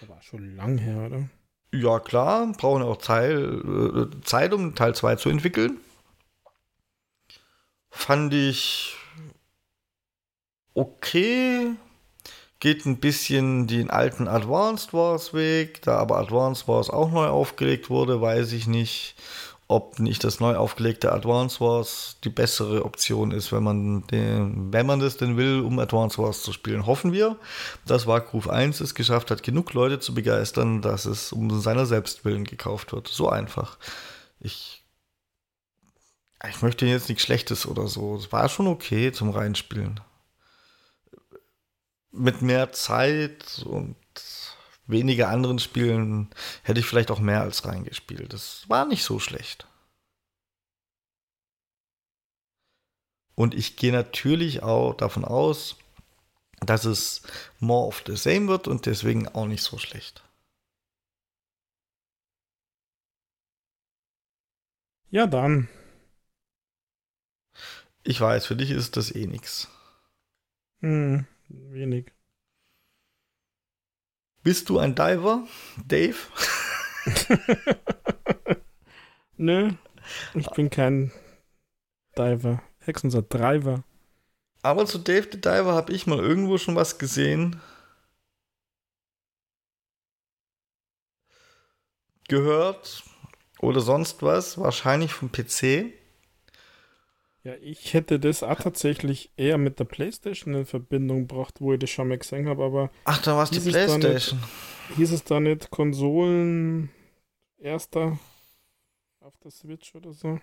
Das 0.01 0.09
war 0.09 0.21
schon 0.21 0.55
lang 0.55 0.77
her, 0.77 1.05
oder? 1.05 1.29
Ja, 1.71 1.99
klar, 1.99 2.51
brauchen 2.57 2.81
auch 2.81 2.97
Teil, 2.97 4.09
äh, 4.11 4.21
Zeit, 4.23 4.53
um 4.53 4.75
Teil 4.75 4.95
2 4.95 5.15
zu 5.15 5.29
entwickeln. 5.29 5.77
Fand 7.91 8.33
ich 8.33 8.95
okay. 10.73 11.75
Geht 12.59 12.85
ein 12.85 12.99
bisschen 12.99 13.67
den 13.67 13.89
alten 13.89 14.27
Advanced 14.27 14.93
Wars 14.93 15.33
Weg. 15.33 15.81
Da 15.83 15.97
aber 15.97 16.17
Advanced 16.17 16.67
Wars 16.67 16.89
auch 16.89 17.11
neu 17.11 17.27
aufgelegt 17.27 17.89
wurde, 17.89 18.19
weiß 18.21 18.51
ich 18.51 18.67
nicht, 18.67 19.15
ob 19.69 19.99
nicht 19.99 20.23
das 20.23 20.39
neu 20.39 20.55
aufgelegte 20.55 21.11
Advance 21.13 21.61
Wars 21.61 22.17
die 22.23 22.29
bessere 22.29 22.83
Option 22.85 23.29
ist, 23.29 23.51
wenn 23.51 23.61
man, 23.61 24.07
den, 24.07 24.73
wenn 24.73 24.87
man 24.87 24.99
das 24.99 25.17
denn 25.17 25.37
will, 25.37 25.61
um 25.61 25.77
Advance 25.77 26.17
Wars 26.17 26.41
zu 26.41 26.51
spielen. 26.51 26.87
Hoffen 26.87 27.13
wir, 27.13 27.37
dass 27.85 28.07
Wargroove 28.07 28.49
1 28.49 28.81
es 28.81 28.95
geschafft 28.95 29.29
hat, 29.29 29.43
genug 29.43 29.73
Leute 29.73 29.99
zu 29.99 30.15
begeistern, 30.15 30.81
dass 30.81 31.05
es 31.05 31.31
um 31.31 31.61
seiner 31.61 31.85
Selbstwillen 31.85 32.45
gekauft 32.45 32.93
wird. 32.93 33.09
So 33.09 33.29
einfach. 33.29 33.77
Ich, 34.39 34.83
ich 36.49 36.63
möchte 36.63 36.87
jetzt 36.87 37.07
nichts 37.07 37.23
Schlechtes 37.23 37.67
oder 37.67 37.87
so. 37.87 38.15
Es 38.15 38.31
war 38.31 38.49
schon 38.49 38.65
okay 38.65 39.11
zum 39.11 39.29
Reinspielen. 39.29 39.99
Mit 42.11 42.41
mehr 42.41 42.71
Zeit 42.71 43.63
und 43.67 43.95
weniger 44.89 45.29
anderen 45.29 45.59
Spielen 45.59 46.29
hätte 46.63 46.79
ich 46.79 46.85
vielleicht 46.85 47.11
auch 47.11 47.19
mehr 47.19 47.41
als 47.41 47.65
reingespielt. 47.65 48.33
Das 48.33 48.67
war 48.67 48.85
nicht 48.85 49.03
so 49.03 49.19
schlecht. 49.19 49.67
Und 53.35 53.55
ich 53.55 53.77
gehe 53.77 53.93
natürlich 53.93 54.63
auch 54.63 54.93
davon 54.93 55.23
aus, 55.23 55.77
dass 56.59 56.83
es 56.85 57.21
more 57.59 57.87
of 57.87 58.03
the 58.05 58.17
same 58.17 58.47
wird 58.47 58.67
und 58.67 58.85
deswegen 58.85 59.27
auch 59.29 59.45
nicht 59.45 59.63
so 59.63 59.77
schlecht. 59.77 60.23
Ja, 65.11 65.25
dann. 65.25 65.69
Ich 68.03 68.19
weiß, 68.19 68.45
für 68.45 68.55
dich 68.55 68.71
ist 68.71 68.97
das 68.97 69.13
eh 69.13 69.25
nichts. 69.25 69.67
Hm, 70.81 71.25
wenig. 71.47 72.11
Bist 74.41 74.69
du 74.69 74.79
ein 74.79 74.95
Diver, 74.95 75.45
Dave? 75.85 76.15
Nö, 79.37 79.71
ich 80.33 80.49
bin 80.51 80.69
kein 80.69 81.11
Diver. 82.17 82.61
Hex 82.79 83.03
unser 83.03 83.21
Driver. 83.21 83.83
Aber 84.61 84.85
zu 84.85 84.97
Dave 84.97 85.27
the 85.31 85.41
Diver 85.41 85.73
habe 85.73 85.91
ich 85.93 86.07
mal 86.07 86.19
irgendwo 86.19 86.57
schon 86.57 86.75
was 86.75 86.97
gesehen. 86.97 87.61
Gehört 92.29 93.03
oder 93.59 93.81
sonst 93.81 94.21
was, 94.23 94.57
wahrscheinlich 94.57 95.13
vom 95.13 95.31
PC. 95.31 95.93
Ja, 97.49 97.55
ich 97.61 97.95
hätte 97.95 98.19
das 98.19 98.43
auch 98.43 98.59
tatsächlich 98.59 99.31
eher 99.35 99.57
mit 99.57 99.79
der 99.79 99.85
Playstation 99.85 100.53
in 100.53 100.65
Verbindung 100.67 101.27
gebracht, 101.27 101.55
wo 101.59 101.73
ich 101.73 101.79
das 101.79 101.89
schon 101.89 102.07
mal 102.07 102.19
gesehen 102.19 102.47
habe, 102.47 102.63
aber. 102.63 102.91
Ach, 103.05 103.19
da 103.23 103.35
war 103.35 103.43
es 103.43 103.49
die 103.49 103.59
Playstation. 103.59 104.39
Nicht, 104.39 104.97
hieß 104.97 105.11
es 105.11 105.23
da 105.23 105.39
nicht 105.39 105.71
Konsolen 105.71 106.91
erster 107.57 108.19
auf 109.19 109.35
der 109.43 109.49
Switch 109.49 109.95
oder 109.95 110.13
so? 110.13 110.39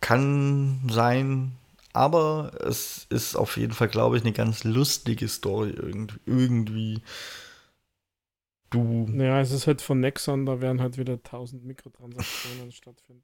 Kann 0.00 0.80
sein, 0.90 1.52
aber 1.92 2.58
es 2.66 3.06
ist 3.08 3.36
auf 3.36 3.56
jeden 3.58 3.74
Fall, 3.74 3.88
glaube 3.88 4.16
ich, 4.16 4.24
eine 4.24 4.32
ganz 4.32 4.64
lustige 4.64 5.28
Story 5.28 5.70
irgendwie. 6.26 7.00
Du. 8.70 9.06
Ja, 9.12 9.40
es 9.40 9.52
ist 9.52 9.68
halt 9.68 9.82
von 9.82 10.00
Nexon, 10.00 10.46
da 10.46 10.60
werden 10.60 10.80
halt 10.80 10.98
wieder 10.98 11.12
1000 11.12 11.64
Mikrotransaktionen 11.64 12.72
stattfinden. 12.72 13.22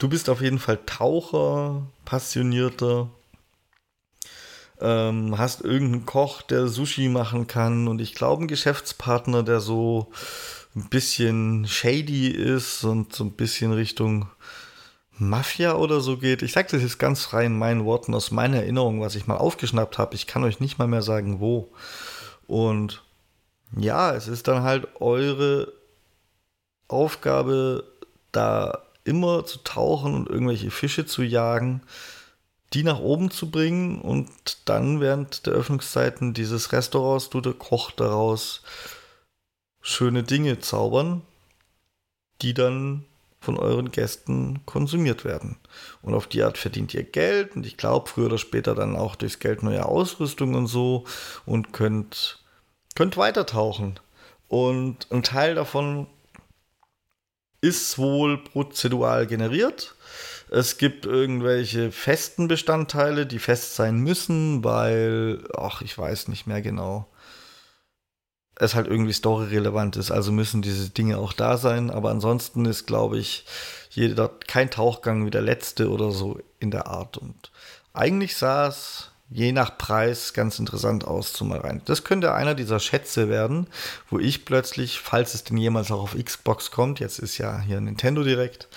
Du 0.00 0.08
bist 0.08 0.30
auf 0.30 0.40
jeden 0.40 0.58
Fall 0.58 0.78
Taucher, 0.86 1.86
passionierter. 2.06 3.10
Ähm, 4.80 5.36
hast 5.36 5.60
irgendeinen 5.60 6.06
Koch, 6.06 6.40
der 6.40 6.68
Sushi 6.68 7.10
machen 7.10 7.46
kann 7.46 7.86
und 7.86 8.00
ich 8.00 8.14
glaube 8.14 8.38
einen 8.38 8.48
Geschäftspartner, 8.48 9.42
der 9.42 9.60
so 9.60 10.10
ein 10.74 10.88
bisschen 10.88 11.66
shady 11.66 12.28
ist 12.28 12.82
und 12.82 13.14
so 13.14 13.24
ein 13.24 13.32
bisschen 13.32 13.74
Richtung 13.74 14.30
Mafia 15.18 15.74
oder 15.74 16.00
so 16.00 16.16
geht. 16.16 16.40
Ich 16.40 16.52
sage 16.52 16.68
das 16.70 16.80
jetzt 16.80 16.98
ganz 16.98 17.22
frei 17.22 17.44
in 17.44 17.58
meinen 17.58 17.84
Worten 17.84 18.14
aus 18.14 18.30
meiner 18.30 18.56
Erinnerung, 18.56 19.02
was 19.02 19.16
ich 19.16 19.26
mal 19.26 19.36
aufgeschnappt 19.36 19.98
habe. 19.98 20.14
Ich 20.14 20.26
kann 20.26 20.44
euch 20.44 20.60
nicht 20.60 20.78
mal 20.78 20.88
mehr 20.88 21.02
sagen, 21.02 21.40
wo. 21.40 21.72
Und 22.46 23.02
ja, 23.76 24.14
es 24.14 24.28
ist 24.28 24.48
dann 24.48 24.62
halt 24.62 24.88
eure 24.98 25.74
Aufgabe, 26.88 27.84
da 28.32 28.86
immer 29.04 29.44
zu 29.44 29.58
tauchen 29.58 30.14
und 30.14 30.28
irgendwelche 30.28 30.70
Fische 30.70 31.06
zu 31.06 31.22
jagen, 31.22 31.82
die 32.72 32.84
nach 32.84 33.00
oben 33.00 33.30
zu 33.30 33.50
bringen 33.50 34.00
und 34.00 34.28
dann 34.64 35.00
während 35.00 35.46
der 35.46 35.54
Öffnungszeiten 35.54 36.34
dieses 36.34 36.72
Restaurants 36.72 37.30
tut 37.30 37.46
der 37.46 37.54
Koch 37.54 37.90
daraus 37.90 38.62
schöne 39.80 40.22
Dinge 40.22 40.60
zaubern, 40.60 41.22
die 42.42 42.54
dann 42.54 43.04
von 43.40 43.56
euren 43.56 43.90
Gästen 43.90 44.60
konsumiert 44.66 45.24
werden. 45.24 45.56
Und 46.02 46.14
auf 46.14 46.26
die 46.26 46.42
Art 46.42 46.58
verdient 46.58 46.92
ihr 46.94 47.04
Geld 47.04 47.56
und 47.56 47.66
ich 47.66 47.76
glaube 47.76 48.08
früher 48.08 48.26
oder 48.26 48.38
später 48.38 48.74
dann 48.74 48.96
auch 48.96 49.16
durchs 49.16 49.38
Geld 49.38 49.62
neue 49.62 49.86
Ausrüstung 49.86 50.54
und 50.54 50.66
so 50.66 51.04
und 51.46 51.72
könnt, 51.72 52.44
könnt 52.94 53.16
weitertauchen. 53.16 53.98
Und 54.48 55.06
ein 55.10 55.22
Teil 55.22 55.54
davon 55.54 56.06
ist 57.60 57.98
wohl 57.98 58.42
prozedural 58.42 59.26
generiert. 59.26 59.94
Es 60.50 60.78
gibt 60.78 61.06
irgendwelche 61.06 61.92
festen 61.92 62.48
Bestandteile, 62.48 63.26
die 63.26 63.38
fest 63.38 63.76
sein 63.76 63.98
müssen, 63.98 64.64
weil, 64.64 65.44
ach, 65.56 65.82
ich 65.82 65.96
weiß 65.96 66.28
nicht 66.28 66.46
mehr 66.46 66.62
genau 66.62 67.06
es 68.60 68.74
halt 68.74 68.86
irgendwie 68.86 69.12
storyrelevant 69.12 69.96
ist. 69.96 70.10
Also 70.10 70.32
müssen 70.32 70.62
diese 70.62 70.90
Dinge 70.90 71.18
auch 71.18 71.32
da 71.32 71.56
sein. 71.56 71.90
Aber 71.90 72.10
ansonsten 72.10 72.66
ist, 72.66 72.86
glaube 72.86 73.18
ich, 73.18 73.44
jeder 73.90 74.28
kein 74.28 74.70
Tauchgang 74.70 75.26
wie 75.26 75.30
der 75.30 75.42
letzte 75.42 75.90
oder 75.90 76.10
so 76.10 76.38
in 76.58 76.70
der 76.70 76.86
Art. 76.86 77.16
Und 77.16 77.50
eigentlich 77.92 78.36
sah 78.36 78.68
es 78.68 79.09
je 79.30 79.52
nach 79.52 79.78
Preis 79.78 80.32
ganz 80.32 80.58
interessant 80.58 81.04
aus, 81.04 81.32
zumal 81.32 81.60
rein. 81.60 81.80
Das 81.84 82.04
könnte 82.04 82.34
einer 82.34 82.54
dieser 82.54 82.80
Schätze 82.80 83.28
werden, 83.28 83.68
wo 84.08 84.18
ich 84.18 84.44
plötzlich, 84.44 84.98
falls 84.98 85.34
es 85.34 85.44
denn 85.44 85.56
jemals 85.56 85.90
auch 85.92 86.02
auf 86.02 86.16
Xbox 86.22 86.70
kommt, 86.70 87.00
jetzt 87.00 87.20
ist 87.20 87.38
ja 87.38 87.60
hier 87.60 87.80
Nintendo 87.80 88.24
direkt, 88.24 88.68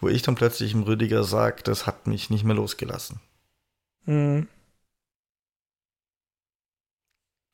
wo 0.00 0.08
ich 0.08 0.22
dann 0.22 0.34
plötzlich 0.34 0.72
im 0.72 0.82
Rüdiger 0.82 1.24
sage, 1.24 1.62
das 1.62 1.86
hat 1.86 2.06
mich 2.06 2.30
nicht 2.30 2.44
mehr 2.44 2.56
losgelassen. 2.56 3.20
Mhm. 4.06 4.48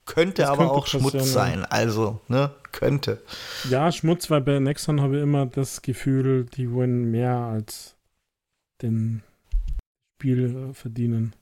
Könnte 0.07 0.43
das 0.43 0.51
aber 0.51 0.71
auch 0.71 0.87
Schmutz 0.87 1.33
sein. 1.33 1.65
Also, 1.65 2.21
ne, 2.29 2.55
könnte. 2.73 3.23
Ja, 3.69 3.91
Schmutz, 3.91 4.31
weil 4.31 4.43
bei 4.43 4.59
Nexon 4.59 5.01
habe 5.01 5.17
ich 5.17 5.23
immer 5.23 5.47
das 5.47 5.83
Gefühl, 5.83 6.45
die 6.45 6.71
wollen 6.71 7.11
mehr 7.11 7.37
als 7.37 7.97
den 8.83 9.23
Spiel 10.17 10.71
äh, 10.71 10.75
verdienen. 10.75 11.35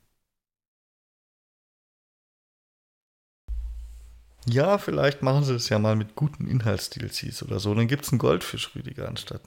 Ja, 4.45 4.77
vielleicht 4.77 5.21
machen 5.21 5.43
sie 5.43 5.55
es 5.55 5.69
ja 5.69 5.79
mal 5.79 5.95
mit 5.95 6.15
guten 6.15 6.47
Inhalts-DLCs 6.47 7.43
oder 7.43 7.59
so. 7.59 7.73
Dann 7.73 7.87
gibt 7.87 8.05
es 8.05 8.11
einen 8.11 8.19
Goldfisch, 8.19 8.71
Rüdiger, 8.75 9.07
anstatt 9.07 9.41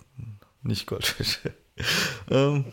nicht 0.63 0.87
Goldfische. 0.87 1.53
ähm, 2.31 2.65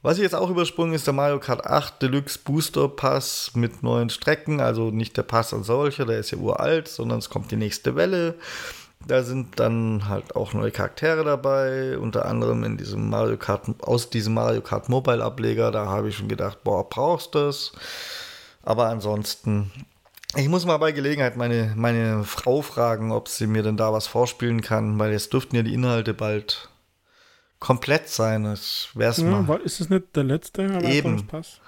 was 0.00 0.16
ich 0.16 0.24
jetzt 0.24 0.34
auch 0.34 0.50
übersprungen 0.50 0.94
ist 0.94 1.06
der 1.06 1.14
Mario 1.14 1.38
Kart 1.38 1.64
8 1.64 2.02
Deluxe 2.02 2.38
Booster 2.42 2.88
Pass 2.88 3.52
mit 3.54 3.84
neuen 3.84 4.10
Strecken. 4.10 4.60
Also 4.60 4.90
nicht 4.90 5.16
der 5.16 5.22
Pass 5.22 5.54
als 5.54 5.68
solcher, 5.68 6.06
der 6.06 6.18
ist 6.18 6.32
ja 6.32 6.38
uralt, 6.38 6.88
sondern 6.88 7.18
es 7.18 7.30
kommt 7.30 7.52
die 7.52 7.56
nächste 7.56 7.94
Welle. 7.94 8.34
Da 9.06 9.22
sind 9.22 9.60
dann 9.60 10.08
halt 10.08 10.34
auch 10.36 10.54
neue 10.54 10.70
Charaktere 10.70 11.24
dabei, 11.24 11.98
unter 11.98 12.24
anderem 12.26 12.64
in 12.64 12.76
diesem 12.76 13.10
Mario 13.10 13.36
Kart, 13.36 13.66
aus 13.80 14.10
diesem 14.10 14.34
Mario 14.34 14.60
Kart 14.60 14.88
Mobile 14.88 15.22
Ableger. 15.22 15.70
Da 15.70 15.86
habe 15.86 16.08
ich 16.08 16.16
schon 16.16 16.28
gedacht, 16.28 16.64
boah, 16.64 16.88
brauchst 16.88 17.34
du 17.34 17.40
das? 17.40 17.72
Aber 18.62 18.88
ansonsten, 18.88 19.70
ich 20.34 20.48
muss 20.48 20.64
mal 20.64 20.78
bei 20.78 20.92
Gelegenheit 20.92 21.36
meine, 21.36 21.72
meine 21.76 22.24
Frau 22.24 22.62
fragen, 22.62 23.12
ob 23.12 23.28
sie 23.28 23.46
mir 23.46 23.62
denn 23.62 23.76
da 23.76 23.92
was 23.92 24.06
vorspielen 24.06 24.62
kann, 24.62 24.98
weil 24.98 25.12
jetzt 25.12 25.32
dürften 25.32 25.56
ja 25.56 25.62
die 25.62 25.74
Inhalte 25.74 26.14
bald 26.14 26.70
komplett 27.58 28.08
sein. 28.08 28.44
Das 28.44 28.88
wär's 28.94 29.18
ja, 29.18 29.24
mal. 29.24 29.60
Ist 29.60 29.80
es 29.80 29.90
nicht 29.90 30.16
der 30.16 30.24
letzte 30.24 30.62
Eben. 30.82 31.26
Pass? 31.26 31.60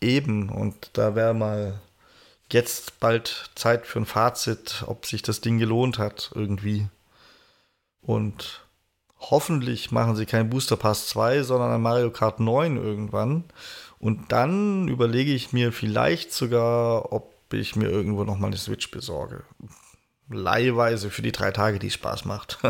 Eben. 0.00 0.48
Und 0.48 0.90
da 0.94 1.14
wäre 1.14 1.34
mal 1.34 1.80
jetzt 2.50 3.00
bald 3.00 3.50
Zeit 3.54 3.86
für 3.86 4.00
ein 4.00 4.06
Fazit, 4.06 4.84
ob 4.86 5.06
sich 5.06 5.22
das 5.22 5.40
Ding 5.40 5.58
gelohnt 5.58 5.98
hat 5.98 6.30
irgendwie. 6.34 6.88
Und 8.02 8.62
hoffentlich 9.18 9.90
machen 9.90 10.16
sie 10.16 10.26
keinen 10.26 10.50
Booster 10.50 10.76
Pass 10.76 11.08
2, 11.08 11.42
sondern 11.42 11.72
ein 11.72 11.82
Mario 11.82 12.10
Kart 12.10 12.40
9 12.40 12.76
irgendwann. 12.76 13.44
Und 13.98 14.32
dann 14.32 14.88
überlege 14.88 15.32
ich 15.32 15.52
mir 15.52 15.72
vielleicht 15.72 16.32
sogar, 16.32 17.12
ob 17.12 17.35
ich 17.52 17.76
mir 17.76 17.88
irgendwo 17.88 18.24
noch 18.24 18.38
mal 18.38 18.48
eine 18.48 18.56
Switch 18.56 18.90
besorge. 18.90 19.44
Leihweise 20.28 21.10
für 21.10 21.22
die 21.22 21.32
drei 21.32 21.52
Tage, 21.52 21.78
die 21.78 21.90
Spaß 21.90 22.24
macht. 22.24 22.58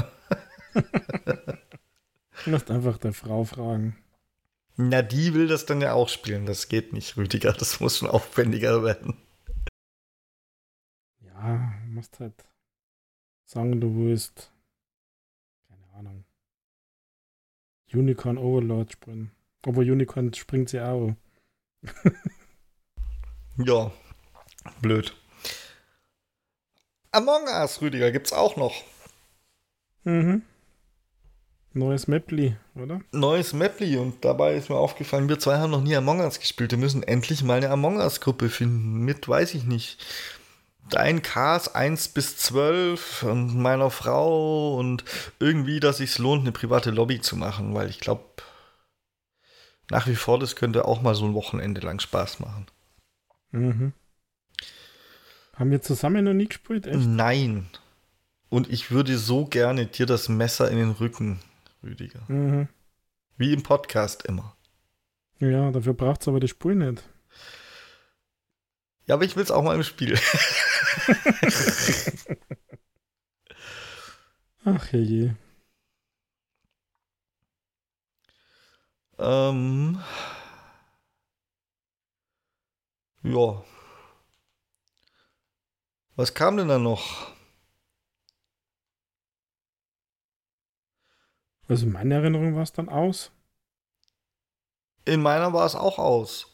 Du 2.44 2.52
musst 2.52 2.70
einfach 2.70 2.98
der 2.98 3.12
Frau 3.12 3.42
fragen. 3.42 3.96
Na, 4.76 5.02
die 5.02 5.34
will 5.34 5.48
das 5.48 5.66
dann 5.66 5.80
ja 5.80 5.94
auch 5.94 6.08
spielen. 6.08 6.46
Das 6.46 6.68
geht 6.68 6.92
nicht, 6.92 7.16
Rüdiger. 7.16 7.52
Das 7.52 7.80
muss 7.80 7.98
schon 7.98 8.08
aufwendiger 8.08 8.84
werden. 8.84 9.16
Ja, 11.20 11.74
du 11.84 11.92
musst 11.92 12.20
halt 12.20 12.44
sagen, 13.46 13.80
du 13.80 13.96
willst. 13.96 14.52
Keine 15.68 15.88
Ahnung. 15.94 16.24
Unicorn 17.92 18.38
Overlord 18.38 18.92
springen. 18.92 19.32
Obwohl 19.64 19.90
Unicorn 19.90 20.32
springt 20.34 20.68
sie 20.68 20.80
auch. 20.80 21.16
ja, 23.56 23.90
blöd. 24.80 25.14
Among 27.12 27.44
Us, 27.44 27.80
Rüdiger, 27.80 28.10
gibt's 28.10 28.32
auch 28.32 28.56
noch. 28.56 28.74
Mhm. 30.04 30.42
Neues 31.72 32.08
Maply, 32.08 32.56
oder? 32.74 33.00
Neues 33.12 33.52
Maply 33.52 33.98
und 33.98 34.24
dabei 34.24 34.54
ist 34.54 34.70
mir 34.70 34.76
aufgefallen, 34.76 35.28
wir 35.28 35.38
zwei 35.38 35.58
haben 35.58 35.70
noch 35.70 35.82
nie 35.82 35.94
Among 35.94 36.20
Us 36.20 36.40
gespielt. 36.40 36.70
Wir 36.70 36.78
müssen 36.78 37.02
endlich 37.02 37.42
mal 37.42 37.58
eine 37.58 37.70
Among 37.70 37.98
Us-Gruppe 37.98 38.48
finden. 38.48 39.00
Mit, 39.04 39.28
weiß 39.28 39.54
ich 39.54 39.64
nicht, 39.64 40.04
dein 40.88 41.22
Cars 41.22 41.74
1 41.74 42.08
bis 42.08 42.38
12 42.38 43.24
und 43.24 43.56
meiner 43.56 43.90
Frau 43.90 44.76
und 44.76 45.04
irgendwie, 45.38 45.80
dass 45.80 46.00
es 46.00 46.12
sich 46.12 46.18
lohnt, 46.18 46.42
eine 46.42 46.52
private 46.52 46.90
Lobby 46.90 47.20
zu 47.20 47.36
machen, 47.36 47.74
weil 47.74 47.90
ich 47.90 48.00
glaube, 48.00 48.24
nach 49.90 50.06
wie 50.06 50.16
vor, 50.16 50.38
das 50.38 50.56
könnte 50.56 50.86
auch 50.86 51.02
mal 51.02 51.14
so 51.14 51.24
ein 51.24 51.34
Wochenende 51.34 51.80
lang 51.80 52.00
Spaß 52.00 52.40
machen. 52.40 52.66
Mhm. 53.50 53.92
Haben 55.56 55.70
wir 55.70 55.80
zusammen 55.80 56.24
noch 56.24 56.34
nie 56.34 56.46
gespielt? 56.48 56.86
Echt? 56.86 57.08
Nein. 57.08 57.66
Und 58.50 58.70
ich 58.70 58.90
würde 58.90 59.16
so 59.16 59.46
gerne 59.46 59.86
dir 59.86 60.04
das 60.04 60.28
Messer 60.28 60.70
in 60.70 60.76
den 60.76 60.90
Rücken 60.90 61.40
Rüdiger. 61.82 62.20
Mhm. 62.28 62.68
Wie 63.38 63.54
im 63.54 63.62
Podcast 63.62 64.26
immer. 64.26 64.54
Ja, 65.38 65.70
dafür 65.70 65.94
braucht 65.94 66.20
es 66.20 66.28
aber 66.28 66.40
die 66.40 66.48
Spur 66.48 66.74
nicht. 66.74 67.02
Ja, 69.06 69.14
aber 69.14 69.24
ich 69.24 69.34
will 69.34 69.42
es 69.44 69.50
auch 69.50 69.62
mal 69.62 69.74
im 69.74 69.82
Spiel. 69.82 70.18
Ach 74.64 74.92
je. 74.92 75.30
Ähm. 79.18 80.00
Ja. 83.22 83.64
Was 86.16 86.32
kam 86.32 86.56
denn 86.56 86.68
da 86.68 86.78
noch? 86.78 87.30
Also 91.68 91.84
in 91.84 91.92
meiner 91.92 92.16
Erinnerung 92.16 92.54
war 92.54 92.62
es 92.62 92.72
dann 92.72 92.88
aus. 92.88 93.30
In 95.04 95.20
meiner 95.20 95.52
war 95.52 95.66
es 95.66 95.74
auch 95.74 95.98
aus. 95.98 96.46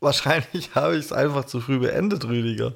Wahrscheinlich 0.00 0.74
habe 0.74 0.96
ich 0.96 1.06
es 1.06 1.12
einfach 1.12 1.46
zu 1.46 1.60
früh 1.60 1.78
beendet, 1.78 2.24
Rüdiger. 2.24 2.74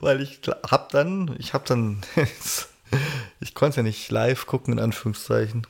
Weil 0.00 0.20
ich 0.20 0.40
habe 0.68 0.88
dann, 0.90 1.36
ich 1.38 1.54
habe 1.54 1.64
dann, 1.66 2.00
ich 3.40 3.54
konnte 3.54 3.70
es 3.70 3.76
ja 3.76 3.82
nicht 3.84 4.10
live 4.10 4.46
gucken, 4.46 4.74
in 4.74 4.80
Anführungszeichen. 4.80 5.64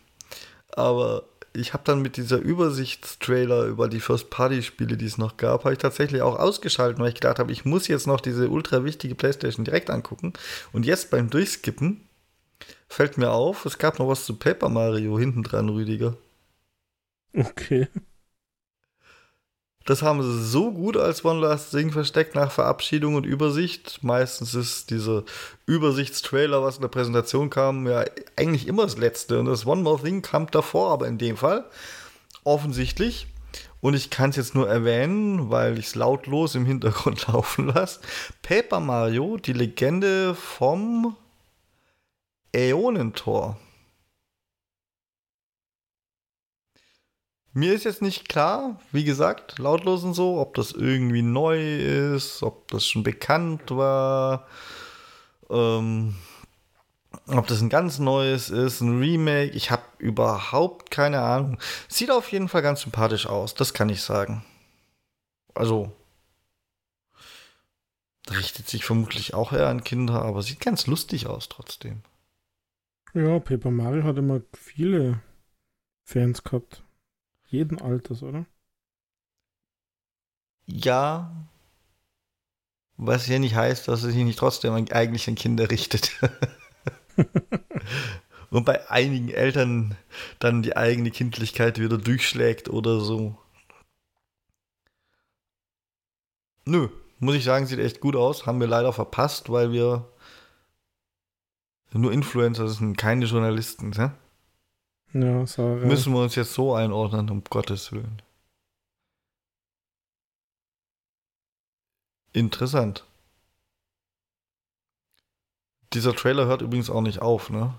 Aber 0.73 1.25
ich 1.53 1.73
habe 1.73 1.83
dann 1.85 2.03
mit 2.03 2.17
dieser 2.17 2.39
Übersichtstrailer 2.39 3.65
über 3.65 3.89
die 3.89 4.01
First-Party-Spiele, 4.01 4.97
die 4.97 5.07
es 5.07 5.19
noch 5.19 5.37
gab, 5.37 5.65
habe 5.65 5.73
ich 5.73 5.79
tatsächlich 5.79 6.23
auch 6.23 6.39
ausgeschaltet, 6.39 6.99
weil 6.99 7.09
ich 7.09 7.15
gedacht 7.15 7.39
habe, 7.39 7.53
ich 7.53 7.65
muss 7.65 7.89
jetzt 7.89 8.07
noch 8.07 8.21
diese 8.21 8.49
ultra 8.49 8.85
wichtige 8.85 9.15
Playstation 9.15 9.65
direkt 9.65 9.91
angucken. 9.91 10.33
Und 10.73 10.87
jetzt 10.87 11.11
beim 11.11 11.29
Durchskippen 11.29 12.09
fällt 12.89 13.19
mir 13.19 13.31
auf, 13.31 13.67
es 13.67 13.79
gab 13.79 13.99
noch 13.99 14.09
was 14.09 14.25
zu 14.25 14.37
Paper 14.37 14.69
Mario 14.69 15.19
hinten 15.19 15.43
dran, 15.43 15.69
Rüdiger. 15.69 16.17
Okay. 17.35 17.89
Das 19.87 20.03
haben 20.03 20.23
sie 20.23 20.45
so 20.45 20.73
gut 20.73 20.97
als 20.97 21.25
One 21.25 21.41
Last 21.41 21.71
Thing 21.71 21.91
versteckt 21.91 22.35
nach 22.35 22.53
Verabschiedung 22.53 23.15
und 23.15 23.25
Übersicht. 23.25 24.01
Meistens 24.03 24.55
ist 24.55 24.91
dieser 24.91 25.25
Übersichtstrailer, 25.67 26.63
was 26.63 26.77
in 26.77 26.83
der 26.83 26.89
Präsentation 26.89 27.49
kam, 27.49 27.87
ja 27.87 28.05
eigentlich 28.37 28.67
immer 28.67 28.83
das 28.83 28.99
letzte. 28.99 29.41
Und 29.41 29.47
das 29.47 29.67
One 29.67 29.83
More 29.83 30.03
Thing 30.03 30.23
kam 30.23 30.51
davor, 30.51 30.91
aber 30.91 31.09
in 31.09 31.19
dem 31.19 31.37
Fall 31.37 31.65
offensichtlich. 32.45 33.27
Und 33.81 33.95
ich 33.95 34.11
kann 34.11 34.31
es 34.31 34.37
jetzt 34.37 34.55
nur 34.55 34.69
erwähnen, 34.69 35.51
weil 35.51 35.79
ich 35.79 35.87
es 35.87 35.95
lautlos 35.95 36.55
im 36.55 36.67
Hintergrund 36.67 37.27
laufen 37.33 37.69
lasse. 37.69 38.01
Paper 38.43 38.81
Mario, 38.81 39.39
die 39.39 39.55
Legende 39.55 40.35
vom 40.35 41.17
Äonentor. 42.53 43.57
Mir 47.53 47.75
ist 47.75 47.85
jetzt 47.85 48.03
nicht 48.03 48.29
klar, 48.29 48.81
wie 48.93 49.05
gesagt, 49.05 49.59
lautlos 49.59 50.05
und 50.05 50.15
so, 50.15 50.39
ob 50.41 50.55
das 50.55 50.73
irgendwie 50.73 51.23
neu 51.23 52.15
ist, 52.15 52.43
ob 52.43 52.69
das 52.69 52.87
schon 52.87 53.03
bekannt 53.03 53.71
war. 53.71 54.47
Ähm, 55.51 56.15
Ob 57.27 57.47
das 57.47 57.61
ein 57.61 57.69
ganz 57.69 57.99
neues 57.99 58.51
ist, 58.51 58.81
ein 58.81 58.99
Remake, 59.01 59.53
ich 59.53 59.71
habe 59.71 59.83
überhaupt 59.99 60.91
keine 60.91 61.21
Ahnung. 61.21 61.59
Sieht 61.89 62.11
auf 62.11 62.31
jeden 62.33 62.49
Fall 62.49 62.63
ganz 62.63 62.83
sympathisch 62.83 63.27
aus, 63.27 63.55
das 63.55 63.75
kann 63.75 63.89
ich 63.89 64.03
sagen. 64.03 64.45
Also, 65.55 65.93
richtet 68.31 68.69
sich 68.69 68.85
vermutlich 68.85 69.35
auch 69.35 69.53
eher 69.53 69.69
an 69.69 69.85
Kinder, 69.85 70.23
aber 70.23 70.43
sieht 70.43 70.61
ganz 70.61 70.87
lustig 70.87 71.27
aus 71.27 71.49
trotzdem. 71.49 72.03
Ja, 73.15 73.39
Paper 73.41 73.71
Mario 73.71 74.05
hat 74.05 74.17
immer 74.19 74.41
viele 74.53 75.21
Fans 76.05 76.43
gehabt. 76.45 76.83
Jeden 77.51 77.81
Alters, 77.83 78.23
oder? 78.23 78.47
Ja. 80.67 81.47
Was 82.97 83.27
ja 83.27 83.39
nicht 83.39 83.57
heißt, 83.57 83.89
dass 83.89 84.05
es 84.05 84.13
sich 84.13 84.25
nicht 84.25 84.39
trotzdem 84.39 84.73
eigentlich 84.75 85.29
an 85.29 85.35
Kinder 85.35 85.71
richtet. 85.71 86.13
Und 88.51 88.65
bei 88.65 88.89
einigen 88.91 89.31
Eltern 89.31 89.97
dann 90.39 90.63
die 90.63 90.77
eigene 90.77 91.11
Kindlichkeit 91.11 91.79
wieder 91.79 91.99
durchschlägt 91.99 92.69
oder 92.69 93.01
so. 93.01 93.37
Nö, 96.65 96.89
muss 97.19 97.35
ich 97.35 97.45
sagen, 97.45 97.67
sieht 97.67 97.79
echt 97.81 98.01
gut 98.01 98.17
aus. 98.17 98.47
Haben 98.47 98.61
wir 98.61 98.67
leider 98.69 98.93
verpasst, 98.93 99.51
weil 99.51 99.73
wir 99.73 100.09
nur 101.93 102.13
Influencer 102.13 102.69
sind, 102.69 102.97
keine 102.97 103.27
Journalisten. 103.27 103.91
Ne? 103.91 104.15
Ja, 105.13 105.47
sorry. 105.47 105.87
Müssen 105.87 106.13
wir 106.13 106.23
uns 106.23 106.35
jetzt 106.37 106.55
so 106.55 106.75
einordnen, 106.75 107.31
um 107.31 107.43
Gottes 107.45 107.93
Willen. 107.93 108.23
Interessant. 112.33 113.05
Dieser 115.93 116.15
Trailer 116.15 116.47
hört 116.47 116.63
übrigens 116.63 116.89
auch 116.89 117.01
nicht 117.01 117.21
auf, 117.21 117.51
ne? 117.51 117.75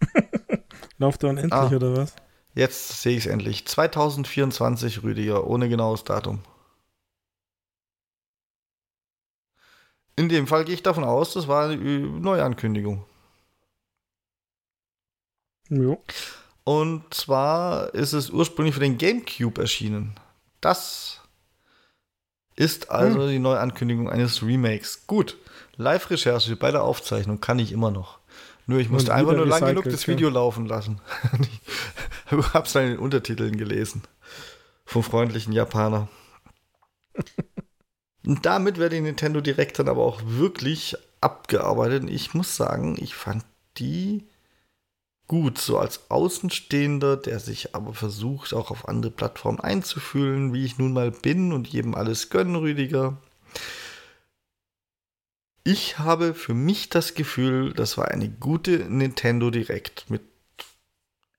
Läuft 0.98 1.22
er 1.22 1.30
unendlich 1.30 1.52
ah, 1.52 1.68
oder 1.68 1.96
was? 1.96 2.16
Jetzt 2.54 3.02
sehe 3.02 3.16
ich 3.16 3.26
es 3.26 3.30
endlich. 3.30 3.66
2024, 3.66 5.04
Rüdiger, 5.04 5.46
ohne 5.46 5.68
genaues 5.68 6.02
Datum. 6.02 6.40
In 10.16 10.28
dem 10.28 10.46
Fall 10.46 10.64
gehe 10.64 10.74
ich 10.74 10.82
davon 10.82 11.04
aus, 11.04 11.34
das 11.34 11.46
war 11.46 11.68
eine 11.68 11.76
Neuankündigung. 11.76 13.04
Jo. 15.68 16.02
Und 16.66 17.14
zwar 17.14 17.94
ist 17.94 18.12
es 18.12 18.30
ursprünglich 18.30 18.74
für 18.74 18.80
den 18.80 18.98
GameCube 18.98 19.60
erschienen. 19.60 20.14
Das 20.60 21.20
ist 22.56 22.90
also 22.90 23.20
hm. 23.20 23.28
die 23.28 23.38
Neuankündigung 23.38 24.10
eines 24.10 24.42
Remakes. 24.42 25.06
Gut, 25.06 25.36
Live-Recherche 25.76 26.56
bei 26.56 26.72
der 26.72 26.82
Aufzeichnung 26.82 27.40
kann 27.40 27.60
ich 27.60 27.70
immer 27.70 27.92
noch. 27.92 28.18
Nur 28.66 28.80
ich 28.80 28.90
musste 28.90 29.14
einfach 29.14 29.34
nur 29.34 29.46
lang 29.46 29.64
genug 29.64 29.84
das 29.84 30.08
Video 30.08 30.26
ja. 30.26 30.34
laufen 30.34 30.66
lassen. 30.66 31.00
ich 32.32 32.52
hab's 32.52 32.72
dann 32.72 32.86
in 32.86 32.90
den 32.94 32.98
Untertiteln 32.98 33.56
gelesen. 33.56 34.02
Vom 34.84 35.04
freundlichen 35.04 35.52
Japaner. 35.52 36.08
Und 38.26 38.44
damit 38.44 38.78
wäre 38.78 38.90
die 38.90 39.00
Nintendo 39.00 39.40
Direct 39.40 39.78
dann 39.78 39.88
aber 39.88 40.02
auch 40.02 40.20
wirklich 40.24 40.96
abgearbeitet. 41.20 42.10
Ich 42.10 42.34
muss 42.34 42.56
sagen, 42.56 42.96
ich 42.98 43.14
fand 43.14 43.44
die 43.78 44.26
gut, 45.26 45.58
so 45.58 45.78
als 45.78 46.10
Außenstehender, 46.10 47.16
der 47.16 47.40
sich 47.40 47.74
aber 47.74 47.94
versucht, 47.94 48.54
auch 48.54 48.70
auf 48.70 48.88
andere 48.88 49.10
Plattformen 49.10 49.60
einzufühlen, 49.60 50.52
wie 50.52 50.64
ich 50.64 50.78
nun 50.78 50.92
mal 50.92 51.10
bin 51.10 51.52
und 51.52 51.66
jedem 51.68 51.94
alles 51.94 52.30
gönnen, 52.30 52.56
Rüdiger. 52.56 53.16
Ich 55.64 55.98
habe 55.98 56.32
für 56.34 56.54
mich 56.54 56.90
das 56.90 57.14
Gefühl, 57.14 57.72
das 57.72 57.98
war 57.98 58.08
eine 58.08 58.28
gute 58.28 58.86
Nintendo 58.88 59.50
Direct 59.50 60.08
mit 60.08 60.22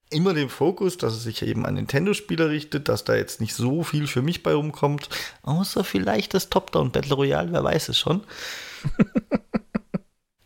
immer 0.10 0.34
dem 0.34 0.50
Fokus, 0.50 0.98
dass 0.98 1.14
es 1.14 1.24
sich 1.24 1.42
eben 1.42 1.66
an 1.66 1.76
Nintendo-Spieler 1.76 2.50
richtet, 2.50 2.90
dass 2.90 3.04
da 3.04 3.16
jetzt 3.16 3.42
nicht 3.42 3.54
so 3.54 3.84
viel 3.84 4.08
für 4.08 4.22
mich 4.22 4.44
bei 4.44 4.54
rumkommt, 4.54 5.10
außer 5.44 5.84
vielleicht 5.84 6.34
das 6.34 6.50
Top-Down 6.50 6.92
Battle 6.92 7.16
Royale, 7.16 7.52
wer 7.52 7.64
weiß 7.64 7.90
es 7.90 8.00
schon. 8.00 8.24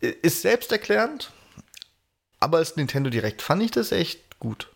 Ist 0.00 0.42
selbsterklärend, 0.42 1.32
aber 2.42 2.58
als 2.58 2.76
Nintendo 2.76 3.08
Direkt 3.08 3.40
fand 3.40 3.62
ich 3.62 3.70
das 3.70 3.92
echt 3.92 4.38
gut. 4.40 4.74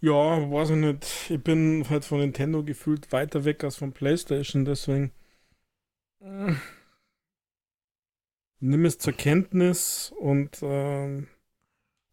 Ja, 0.00 0.50
weiß 0.50 0.70
ich 0.70 0.76
nicht. 0.76 1.30
Ich 1.30 1.42
bin 1.42 1.88
halt 1.88 2.04
von 2.04 2.18
Nintendo 2.18 2.64
gefühlt 2.64 3.12
weiter 3.12 3.44
weg 3.44 3.62
als 3.62 3.76
von 3.76 3.92
PlayStation, 3.92 4.64
deswegen. 4.64 5.12
Äh, 6.20 6.54
nimm 8.58 8.84
es 8.84 8.98
zur 8.98 9.12
Kenntnis 9.12 10.12
und 10.18 10.60
äh, 10.62 11.24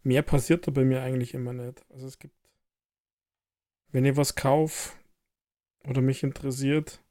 mehr 0.04 0.22
passiert 0.22 0.68
da 0.68 0.72
bei 0.72 0.84
mir 0.86 1.02
eigentlich 1.02 1.34
immer 1.34 1.54
nicht. 1.54 1.84
Also 1.90 2.06
es 2.06 2.20
gibt, 2.20 2.36
wenn 3.92 4.06
ich 4.06 4.16
was 4.16 4.36
kaufe 4.36 4.94
oder 5.88 6.02
mich 6.02 6.22
interessiert, 6.22 7.02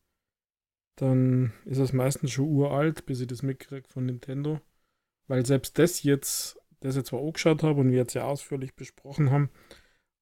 dann 0.98 1.52
ist 1.64 1.78
es 1.78 1.92
meistens 1.92 2.32
schon 2.32 2.48
uralt, 2.48 3.06
bis 3.06 3.20
ich 3.20 3.28
das 3.28 3.42
mitkriege 3.42 3.88
von 3.88 4.04
Nintendo. 4.06 4.60
Weil 5.28 5.46
selbst 5.46 5.78
das 5.78 6.02
jetzt, 6.02 6.60
das 6.80 6.96
ich 6.96 7.04
zwar 7.04 7.20
angeschaut 7.20 7.62
habe 7.62 7.80
und 7.80 7.92
wir 7.92 7.98
jetzt 7.98 8.14
ja 8.14 8.24
ausführlich 8.24 8.74
besprochen 8.74 9.30
haben, 9.30 9.48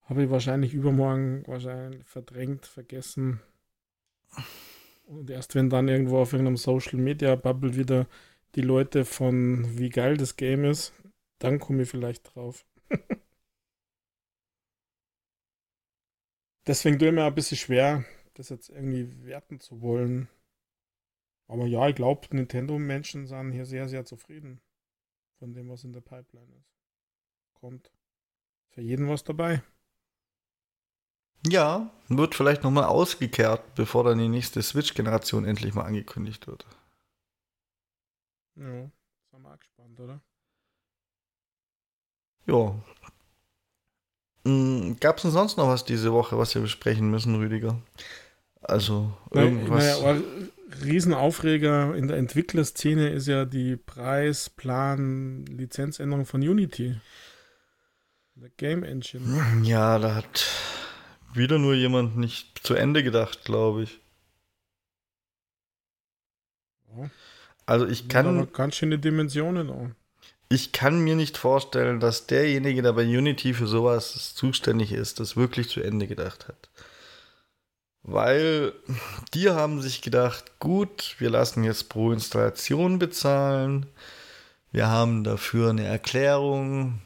habe 0.02 0.24
ich 0.24 0.30
wahrscheinlich 0.30 0.74
übermorgen 0.74 1.44
wahrscheinlich 1.46 2.04
verdrängt, 2.04 2.66
vergessen. 2.66 3.40
Und 5.06 5.30
erst 5.30 5.54
wenn 5.54 5.70
dann 5.70 5.88
irgendwo 5.88 6.18
auf 6.18 6.34
irgendeinem 6.34 6.58
Social 6.58 6.98
Media 6.98 7.36
Bubble 7.36 7.74
wieder 7.74 8.06
die 8.54 8.60
Leute 8.60 9.06
von 9.06 9.78
wie 9.78 9.88
geil 9.88 10.18
das 10.18 10.36
Game 10.36 10.64
ist, 10.64 10.92
dann 11.38 11.58
komme 11.58 11.84
ich 11.84 11.88
vielleicht 11.88 12.34
drauf. 12.34 12.66
Deswegen 16.66 16.98
tue 16.98 17.08
ich 17.08 17.14
mir 17.14 17.24
ein 17.24 17.34
bisschen 17.34 17.56
schwer, 17.56 18.04
das 18.34 18.50
jetzt 18.50 18.68
irgendwie 18.68 19.24
werten 19.24 19.58
zu 19.60 19.80
wollen. 19.80 20.28
Aber 21.48 21.66
ja, 21.66 21.88
ich 21.88 21.94
glaube, 21.94 22.26
Nintendo-Menschen 22.30 23.26
sind 23.26 23.52
hier 23.52 23.66
sehr, 23.66 23.88
sehr 23.88 24.04
zufrieden 24.04 24.60
von 25.38 25.54
dem, 25.54 25.68
was 25.68 25.84
in 25.84 25.92
der 25.92 26.00
Pipeline 26.00 26.52
ist. 26.56 26.72
Kommt 27.54 27.90
für 28.70 28.80
jeden 28.82 29.08
was 29.08 29.24
dabei. 29.24 29.62
Ja, 31.46 31.90
wird 32.08 32.34
vielleicht 32.34 32.64
nochmal 32.64 32.84
ausgekehrt, 32.84 33.74
bevor 33.76 34.04
dann 34.04 34.18
die 34.18 34.28
nächste 34.28 34.62
Switch-Generation 34.62 35.44
endlich 35.44 35.74
mal 35.74 35.84
angekündigt 35.84 36.46
wird. 36.46 36.66
Ja, 38.56 38.90
sind 39.30 39.42
wir 39.42 39.52
auch 39.52 39.58
gespannt, 39.58 40.00
oder? 40.00 40.20
Ja. 42.46 42.74
Hm, 44.44 44.96
Gab 44.98 45.16
es 45.16 45.22
denn 45.22 45.30
sonst 45.30 45.56
noch 45.56 45.68
was 45.68 45.84
diese 45.84 46.12
Woche, 46.12 46.38
was 46.38 46.54
wir 46.54 46.62
besprechen 46.62 47.10
müssen, 47.10 47.36
Rüdiger? 47.36 47.80
Also 48.62 49.12
irgendwas. 49.30 50.00
Naja, 50.00 50.20
Riesenaufreger 50.84 51.94
in 51.94 52.08
der 52.08 52.16
Entwicklerszene 52.16 53.10
ist 53.10 53.28
ja 53.28 53.44
die 53.44 53.76
Preisplan-Lizenzänderung 53.76 56.26
von 56.26 56.40
Unity. 56.40 56.98
Der 58.34 58.50
Game 58.56 58.82
Engine. 58.82 59.62
Ja, 59.62 59.98
da 59.98 60.16
hat 60.16 60.46
wieder 61.34 61.58
nur 61.58 61.74
jemand 61.74 62.16
nicht 62.16 62.66
zu 62.66 62.74
Ende 62.74 63.02
gedacht, 63.02 63.44
glaube 63.44 63.84
ich. 63.84 64.00
Ja. 66.96 67.10
Also 67.64 67.86
ich 67.86 68.08
kann. 68.08 68.52
Ganz 68.52 68.76
schöne 68.76 68.98
Dimensionen 68.98 69.70
auch. 69.70 69.88
Ich 70.48 70.72
kann 70.72 71.00
mir 71.00 71.16
nicht 71.16 71.38
vorstellen, 71.38 71.98
dass 71.98 72.28
derjenige, 72.28 72.82
der 72.82 72.92
bei 72.92 73.02
Unity 73.02 73.52
für 73.52 73.66
sowas 73.66 74.32
zuständig 74.34 74.92
ist, 74.92 75.18
das 75.18 75.36
wirklich 75.36 75.68
zu 75.68 75.80
Ende 75.80 76.06
gedacht 76.06 76.46
hat. 76.46 76.70
Weil 78.08 78.72
die 79.34 79.50
haben 79.50 79.82
sich 79.82 80.00
gedacht, 80.00 80.60
gut, 80.60 81.16
wir 81.18 81.28
lassen 81.28 81.64
jetzt 81.64 81.88
pro 81.88 82.12
Installation 82.12 83.00
bezahlen. 83.00 83.86
Wir 84.70 84.86
haben 84.86 85.24
dafür 85.24 85.70
eine 85.70 85.84
Erklärung. 85.84 87.00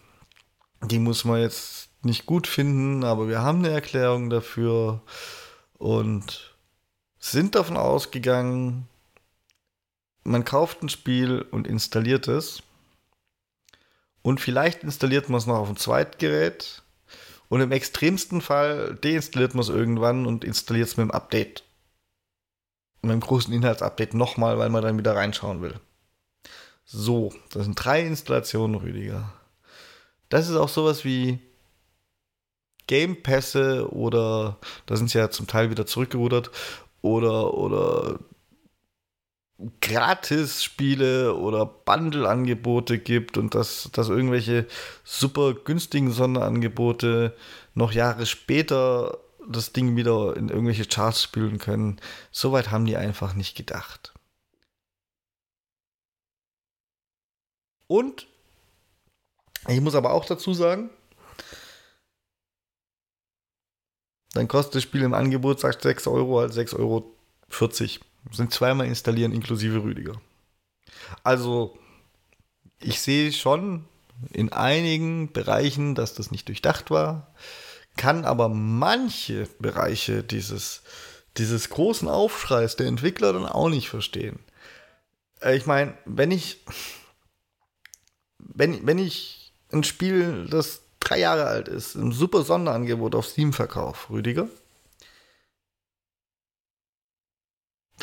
Die 0.82 0.98
muss 0.98 1.24
man 1.24 1.40
jetzt 1.40 1.88
nicht 2.02 2.26
gut 2.26 2.46
finden, 2.46 3.02
aber 3.02 3.28
wir 3.28 3.40
haben 3.40 3.60
eine 3.60 3.70
Erklärung 3.70 4.28
dafür 4.28 5.00
und 5.78 6.54
sind 7.18 7.54
davon 7.54 7.78
ausgegangen, 7.78 8.86
man 10.22 10.44
kauft 10.44 10.82
ein 10.82 10.90
Spiel 10.90 11.46
und 11.50 11.66
installiert 11.66 12.28
es. 12.28 12.62
Und 14.20 14.38
vielleicht 14.38 14.82
installiert 14.82 15.30
man 15.30 15.38
es 15.38 15.46
noch 15.46 15.56
auf 15.56 15.68
dem 15.68 15.78
Zweitgerät 15.78 16.82
und 17.50 17.60
im 17.60 17.72
extremsten 17.72 18.40
Fall 18.40 18.94
deinstalliert 18.94 19.54
man 19.54 19.62
es 19.62 19.68
irgendwann 19.68 20.24
und 20.24 20.44
installiert 20.44 20.86
es 20.86 20.96
mit 20.96 21.08
dem 21.08 21.10
Update. 21.10 21.64
Mit 23.02 23.10
dem 23.10 23.20
großen 23.20 23.52
Inhaltsupdate 23.52 24.14
nochmal, 24.14 24.56
weil 24.56 24.70
man 24.70 24.82
dann 24.82 24.96
wieder 24.96 25.16
reinschauen 25.16 25.60
will. 25.60 25.74
So, 26.84 27.34
das 27.50 27.64
sind 27.64 27.74
drei 27.74 28.06
Installationen, 28.06 28.76
Rüdiger. 28.76 29.32
Das 30.28 30.48
ist 30.48 30.54
auch 30.54 30.68
sowas 30.68 31.04
wie 31.04 31.40
Game 32.86 33.20
Pässe 33.20 33.92
oder 33.92 34.58
da 34.86 34.96
sind 34.96 35.10
sie 35.10 35.18
ja 35.18 35.30
zum 35.30 35.48
Teil 35.48 35.70
wieder 35.70 35.86
zurückgerudert 35.86 36.52
oder 37.02 37.54
oder 37.54 38.20
Gratis-Spiele 39.80 41.34
oder 41.34 41.66
Bundle-Angebote 41.66 42.98
gibt 42.98 43.36
und 43.36 43.54
dass, 43.54 43.90
dass 43.92 44.08
irgendwelche 44.08 44.66
super 45.04 45.54
günstigen 45.54 46.12
Sonderangebote 46.12 47.36
noch 47.74 47.92
Jahre 47.92 48.26
später 48.26 49.18
das 49.48 49.72
Ding 49.72 49.96
wieder 49.96 50.36
in 50.36 50.48
irgendwelche 50.48 50.86
Charts 50.86 51.22
spielen 51.22 51.58
können. 51.58 52.00
Soweit 52.30 52.70
haben 52.70 52.86
die 52.86 52.96
einfach 52.96 53.34
nicht 53.34 53.56
gedacht. 53.56 54.12
Und 57.86 58.28
ich 59.68 59.80
muss 59.80 59.94
aber 59.94 60.12
auch 60.12 60.24
dazu 60.24 60.54
sagen, 60.54 60.90
dann 64.32 64.48
kostet 64.48 64.76
das 64.76 64.82
Spiel 64.84 65.02
im 65.02 65.12
Angebot, 65.12 65.60
sagt 65.60 65.82
6 65.82 66.06
Euro, 66.06 66.40
also 66.40 66.60
6,40 66.60 66.78
Euro. 66.78 67.12
Sind 68.30 68.52
zweimal 68.52 68.86
installieren 68.86 69.32
inklusive 69.32 69.82
Rüdiger. 69.82 70.20
Also, 71.22 71.78
ich 72.78 73.00
sehe 73.00 73.32
schon 73.32 73.84
in 74.32 74.52
einigen 74.52 75.32
Bereichen, 75.32 75.94
dass 75.94 76.14
das 76.14 76.30
nicht 76.30 76.48
durchdacht 76.48 76.90
war, 76.90 77.34
kann 77.96 78.24
aber 78.24 78.48
manche 78.48 79.48
Bereiche 79.58 80.22
dieses, 80.22 80.82
dieses 81.36 81.70
großen 81.70 82.08
Aufschreis 82.08 82.76
der 82.76 82.86
Entwickler 82.86 83.32
dann 83.32 83.46
auch 83.46 83.68
nicht 83.68 83.88
verstehen. 83.88 84.38
Äh, 85.40 85.56
ich 85.56 85.66
meine, 85.66 85.94
wenn 86.04 86.30
ich, 86.30 86.64
wenn, 88.38 88.86
wenn 88.86 88.98
ich 88.98 89.52
ein 89.72 89.84
Spiel, 89.84 90.46
das 90.48 90.82
drei 91.00 91.18
Jahre 91.18 91.46
alt 91.46 91.68
ist, 91.68 91.94
ein 91.94 92.12
super 92.12 92.42
Sonderangebot 92.42 93.14
auf 93.14 93.26
Steam 93.26 93.52
verkaufe, 93.52 94.12
Rüdiger, 94.12 94.48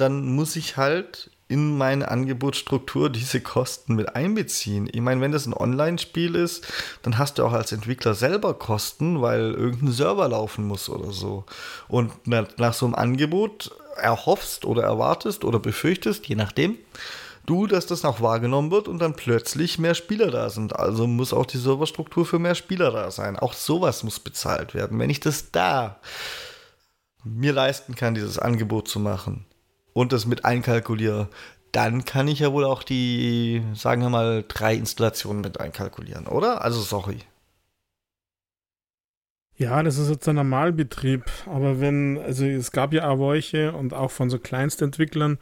dann 0.01 0.35
muss 0.35 0.55
ich 0.55 0.77
halt 0.77 1.31
in 1.49 1.77
meine 1.77 2.09
Angebotsstruktur 2.09 3.09
diese 3.09 3.39
Kosten 3.39 3.95
mit 3.95 4.15
einbeziehen. 4.15 4.89
Ich 4.91 4.99
meine, 4.99 5.21
wenn 5.21 5.31
das 5.31 5.45
ein 5.45 5.53
Online-Spiel 5.53 6.35
ist, 6.35 6.67
dann 7.03 7.17
hast 7.17 7.37
du 7.37 7.45
auch 7.45 7.53
als 7.53 7.71
Entwickler 7.71 8.13
selber 8.15 8.53
Kosten, 8.53 9.21
weil 9.21 9.53
irgendein 9.53 9.93
Server 9.93 10.27
laufen 10.27 10.67
muss 10.67 10.89
oder 10.89 11.11
so. 11.11 11.45
Und 11.87 12.11
nach 12.27 12.73
so 12.73 12.85
einem 12.85 12.95
Angebot 12.95 13.71
erhoffst 13.95 14.65
oder 14.65 14.83
erwartest 14.83 15.45
oder 15.45 15.59
befürchtest, 15.59 16.27
je 16.27 16.35
nachdem, 16.35 16.77
du, 17.45 17.65
dass 17.65 17.87
das 17.87 18.03
auch 18.03 18.19
wahrgenommen 18.19 18.71
wird 18.71 18.89
und 18.89 18.99
dann 18.99 19.15
plötzlich 19.15 19.79
mehr 19.79 19.95
Spieler 19.95 20.29
da 20.29 20.49
sind. 20.49 20.75
Also 20.75 21.07
muss 21.07 21.33
auch 21.33 21.45
die 21.45 21.57
Serverstruktur 21.57 22.25
für 22.25 22.39
mehr 22.39 22.55
Spieler 22.55 22.91
da 22.91 23.09
sein. 23.09 23.39
Auch 23.39 23.53
sowas 23.53 24.03
muss 24.03 24.19
bezahlt 24.19 24.73
werden. 24.73 24.99
Wenn 24.99 25.09
ich 25.09 25.21
das 25.21 25.49
da 25.51 26.01
mir 27.23 27.53
leisten 27.53 27.95
kann, 27.95 28.15
dieses 28.15 28.37
Angebot 28.37 28.89
zu 28.89 28.99
machen, 28.99 29.45
und 29.97 30.13
das 30.13 30.27
mit 30.27 30.45
einkalkuliere, 30.45 31.27
dann 31.71 32.05
kann 32.05 32.27
ich 32.27 32.39
ja 32.39 32.53
wohl 32.53 32.65
auch 32.65 32.83
die, 32.83 33.63
sagen 33.73 34.03
wir 34.03 34.11
mal, 34.11 34.45
drei 34.47 34.75
Installationen 34.75 35.41
mit 35.41 35.59
einkalkulieren, 35.59 36.27
oder? 36.27 36.61
Also 36.61 36.81
sorry. 36.81 37.17
Ja, 39.55 39.81
das 39.81 39.97
ist 39.97 40.11
jetzt 40.11 40.29
ein 40.29 40.35
Normalbetrieb. 40.35 41.23
Aber 41.47 41.79
wenn, 41.81 42.19
also 42.19 42.45
es 42.45 42.71
gab 42.71 42.93
ja 42.93 43.09
auch 43.09 43.17
welche 43.17 43.73
und 43.73 43.95
auch 43.95 44.11
von 44.11 44.29
so 44.29 44.37
Kleinstentwicklern, 44.37 45.39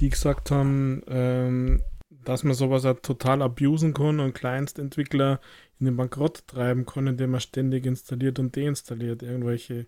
die 0.00 0.10
gesagt 0.10 0.50
haben, 0.50 1.00
ähm, 1.08 1.82
dass 2.10 2.44
man 2.44 2.52
sowas 2.52 2.84
halt 2.84 3.02
total 3.02 3.40
abusen 3.40 3.94
kann 3.94 4.20
und 4.20 4.34
Kleinstentwickler 4.34 5.40
in 5.80 5.86
den 5.86 5.96
Bankrott 5.96 6.46
treiben 6.46 6.84
kann, 6.84 7.06
indem 7.06 7.30
man 7.30 7.40
ständig 7.40 7.86
installiert 7.86 8.38
und 8.38 8.54
deinstalliert 8.54 9.22
irgendwelche 9.22 9.86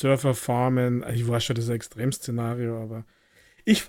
Surferfarmen. 0.00 1.04
Ich 1.14 1.26
weiß 1.26 1.44
schon, 1.44 1.56
das 1.56 1.64
ist 1.66 1.70
ein 1.70 1.76
Extremszenario, 1.76 2.82
aber 2.82 3.04
ich 3.64 3.84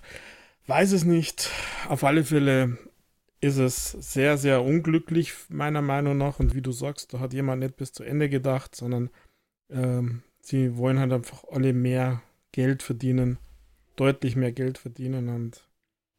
weiß 0.68 0.92
es 0.92 1.06
nicht. 1.06 1.50
Auf 1.88 2.04
alle 2.04 2.24
Fälle 2.24 2.78
ist 3.40 3.58
es 3.58 3.92
sehr, 3.92 4.38
sehr 4.38 4.64
unglücklich, 4.64 5.34
meiner 5.50 5.82
Meinung 5.82 6.18
nach. 6.18 6.40
Und 6.40 6.54
wie 6.54 6.62
du 6.62 6.72
sagst, 6.72 7.14
da 7.14 7.20
hat 7.20 7.34
jemand 7.34 7.62
nicht 7.62 7.78
bis 7.78 7.94
zu 7.94 8.04
Ende 8.04 8.30
gedacht, 8.30 8.76
sondern 8.76 9.10
ähm, 9.70 10.22
sie 10.42 10.78
wollen 10.78 11.00
halt 11.00 11.14
einfach 11.14 11.46
alle 11.50 11.74
mehr 11.74 12.22
Geld 12.52 12.84
verdienen, 12.84 13.38
deutlich 13.96 14.36
mehr 14.36 14.52
Geld 14.52 14.78
verdienen 14.78 15.30
und 15.30 15.64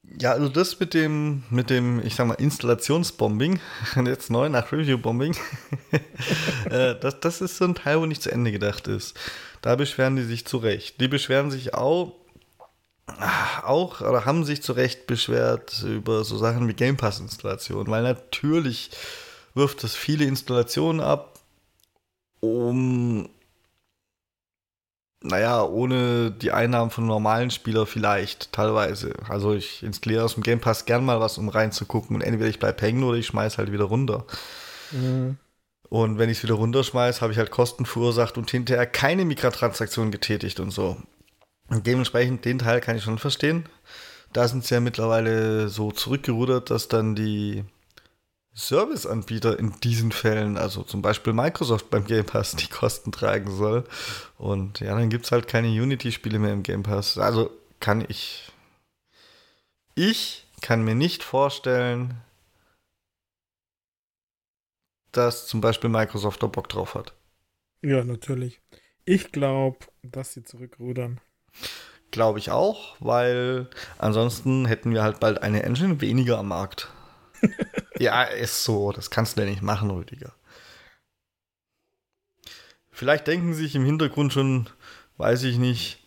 ja, 0.02 0.32
also 0.32 0.48
das 0.48 0.78
mit 0.80 0.94
dem, 0.94 1.44
mit 1.50 1.70
dem, 1.70 2.04
ich 2.04 2.14
sag 2.14 2.26
mal, 2.26 2.34
Installationsbombing, 2.34 3.60
jetzt 4.06 4.30
neu 4.30 4.48
nach 4.48 4.72
Review-Bombing, 4.72 5.36
äh, 6.70 6.94
das, 6.98 7.20
das 7.20 7.40
ist 7.40 7.56
so 7.56 7.64
ein 7.64 7.74
Teil, 7.74 8.00
wo 8.00 8.06
nicht 8.06 8.22
zu 8.22 8.30
Ende 8.30 8.52
gedacht 8.52 8.88
ist. 8.88 9.18
Da 9.60 9.76
beschweren 9.76 10.16
die 10.16 10.24
sich 10.24 10.44
zurecht. 10.44 11.00
Die 11.00 11.08
beschweren 11.08 11.50
sich 11.50 11.74
auch, 11.74 12.16
auch 13.62 14.00
oder 14.00 14.24
haben 14.24 14.44
sich 14.44 14.62
zu 14.62 14.72
Recht 14.72 15.06
beschwert 15.06 15.82
über 15.82 16.24
so 16.24 16.36
Sachen 16.36 16.66
wie 16.66 16.74
Game 16.74 16.96
Pass 16.96 17.20
Installation, 17.20 17.86
weil 17.86 18.02
natürlich 18.02 18.90
wirft 19.54 19.84
das 19.84 19.94
viele 19.94 20.24
Installationen 20.24 21.00
ab, 21.00 21.38
um 22.40 23.28
naja, 25.22 25.62
ohne 25.64 26.30
die 26.30 26.52
Einnahmen 26.52 26.90
von 26.90 27.06
normalen 27.06 27.50
Spielern 27.50 27.86
vielleicht, 27.86 28.52
teilweise. 28.52 29.14
Also 29.28 29.54
ich 29.54 29.82
installiere 29.82 30.24
aus 30.24 30.34
dem 30.34 30.42
Game 30.42 30.60
Pass 30.60 30.84
gern 30.84 31.04
mal 31.04 31.20
was, 31.20 31.38
um 31.38 31.48
reinzugucken 31.48 32.16
und 32.16 32.22
entweder 32.22 32.48
ich 32.48 32.58
bleibe 32.58 32.82
hängen 32.82 33.04
oder 33.04 33.18
ich 33.18 33.26
schmeiß 33.26 33.58
halt 33.58 33.72
wieder 33.72 33.84
runter. 33.84 34.24
Mhm. 34.90 35.38
Und 35.88 36.18
wenn 36.18 36.30
ich 36.30 36.38
es 36.38 36.42
wieder 36.42 36.54
runterschmeiße, 36.54 37.20
habe 37.20 37.32
ich 37.32 37.38
halt 37.38 37.50
Kosten 37.50 37.84
verursacht 37.84 38.38
und 38.38 38.50
hinterher 38.50 38.86
keine 38.86 39.24
Mikrotransaktion 39.24 40.10
getätigt 40.10 40.58
und 40.58 40.70
so. 40.70 40.96
Und 41.68 41.86
dementsprechend 41.86 42.44
den 42.44 42.58
Teil 42.58 42.80
kann 42.80 42.96
ich 42.96 43.02
schon 43.02 43.18
verstehen. 43.18 43.66
Da 44.32 44.48
sind 44.48 44.64
sie 44.64 44.74
ja 44.74 44.80
mittlerweile 44.80 45.68
so 45.68 45.92
zurückgerudert, 45.92 46.70
dass 46.70 46.88
dann 46.88 47.14
die 47.14 47.64
Serviceanbieter 48.54 49.58
in 49.58 49.72
diesen 49.80 50.12
Fällen, 50.12 50.58
also 50.58 50.82
zum 50.82 51.00
Beispiel 51.00 51.32
Microsoft 51.32 51.88
beim 51.88 52.04
Game 52.04 52.26
Pass, 52.26 52.54
die 52.54 52.68
Kosten 52.68 53.10
tragen 53.10 53.50
soll. 53.50 53.84
Und 54.36 54.80
ja, 54.80 54.94
dann 54.94 55.08
gibt 55.08 55.24
es 55.24 55.32
halt 55.32 55.48
keine 55.48 55.68
Unity-Spiele 55.68 56.38
mehr 56.38 56.52
im 56.52 56.62
Game 56.62 56.82
Pass. 56.82 57.16
Also 57.16 57.50
kann 57.80 58.04
ich. 58.08 58.52
Ich 59.94 60.46
kann 60.60 60.84
mir 60.84 60.94
nicht 60.94 61.22
vorstellen, 61.22 62.20
dass 65.12 65.46
zum 65.46 65.60
Beispiel 65.60 65.90
Microsoft 65.90 66.42
da 66.42 66.46
Bock 66.46 66.68
drauf 66.68 66.94
hat. 66.94 67.14
Ja, 67.82 68.04
natürlich. 68.04 68.60
Ich 69.04 69.32
glaube, 69.32 69.78
dass 70.02 70.34
sie 70.34 70.44
zurückrudern. 70.44 71.20
Glaube 72.10 72.38
ich 72.38 72.50
auch, 72.50 72.96
weil 73.00 73.68
ansonsten 73.98 74.66
hätten 74.66 74.92
wir 74.92 75.02
halt 75.02 75.20
bald 75.20 75.42
eine 75.42 75.62
Engine 75.62 76.00
weniger 76.00 76.38
am 76.38 76.48
Markt. 76.48 76.88
ja, 78.02 78.22
ist 78.24 78.64
so. 78.64 78.92
Das 78.92 79.10
kannst 79.10 79.36
du 79.36 79.42
ja 79.42 79.48
nicht 79.48 79.62
machen, 79.62 79.90
Rüdiger. 79.90 80.32
Vielleicht 82.90 83.26
denken 83.26 83.54
sich 83.54 83.74
im 83.74 83.84
Hintergrund 83.84 84.32
schon, 84.32 84.68
weiß 85.16 85.44
ich 85.44 85.58
nicht, 85.58 85.98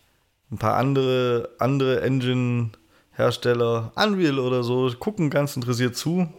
ein 0.50 0.58
paar 0.58 0.76
andere, 0.76 1.50
andere 1.58 2.00
Engine-Hersteller, 2.02 3.92
Unreal 3.96 4.38
oder 4.38 4.62
so, 4.62 4.90
gucken 4.98 5.30
ganz 5.30 5.56
interessiert 5.56 5.96
zu, 5.96 6.32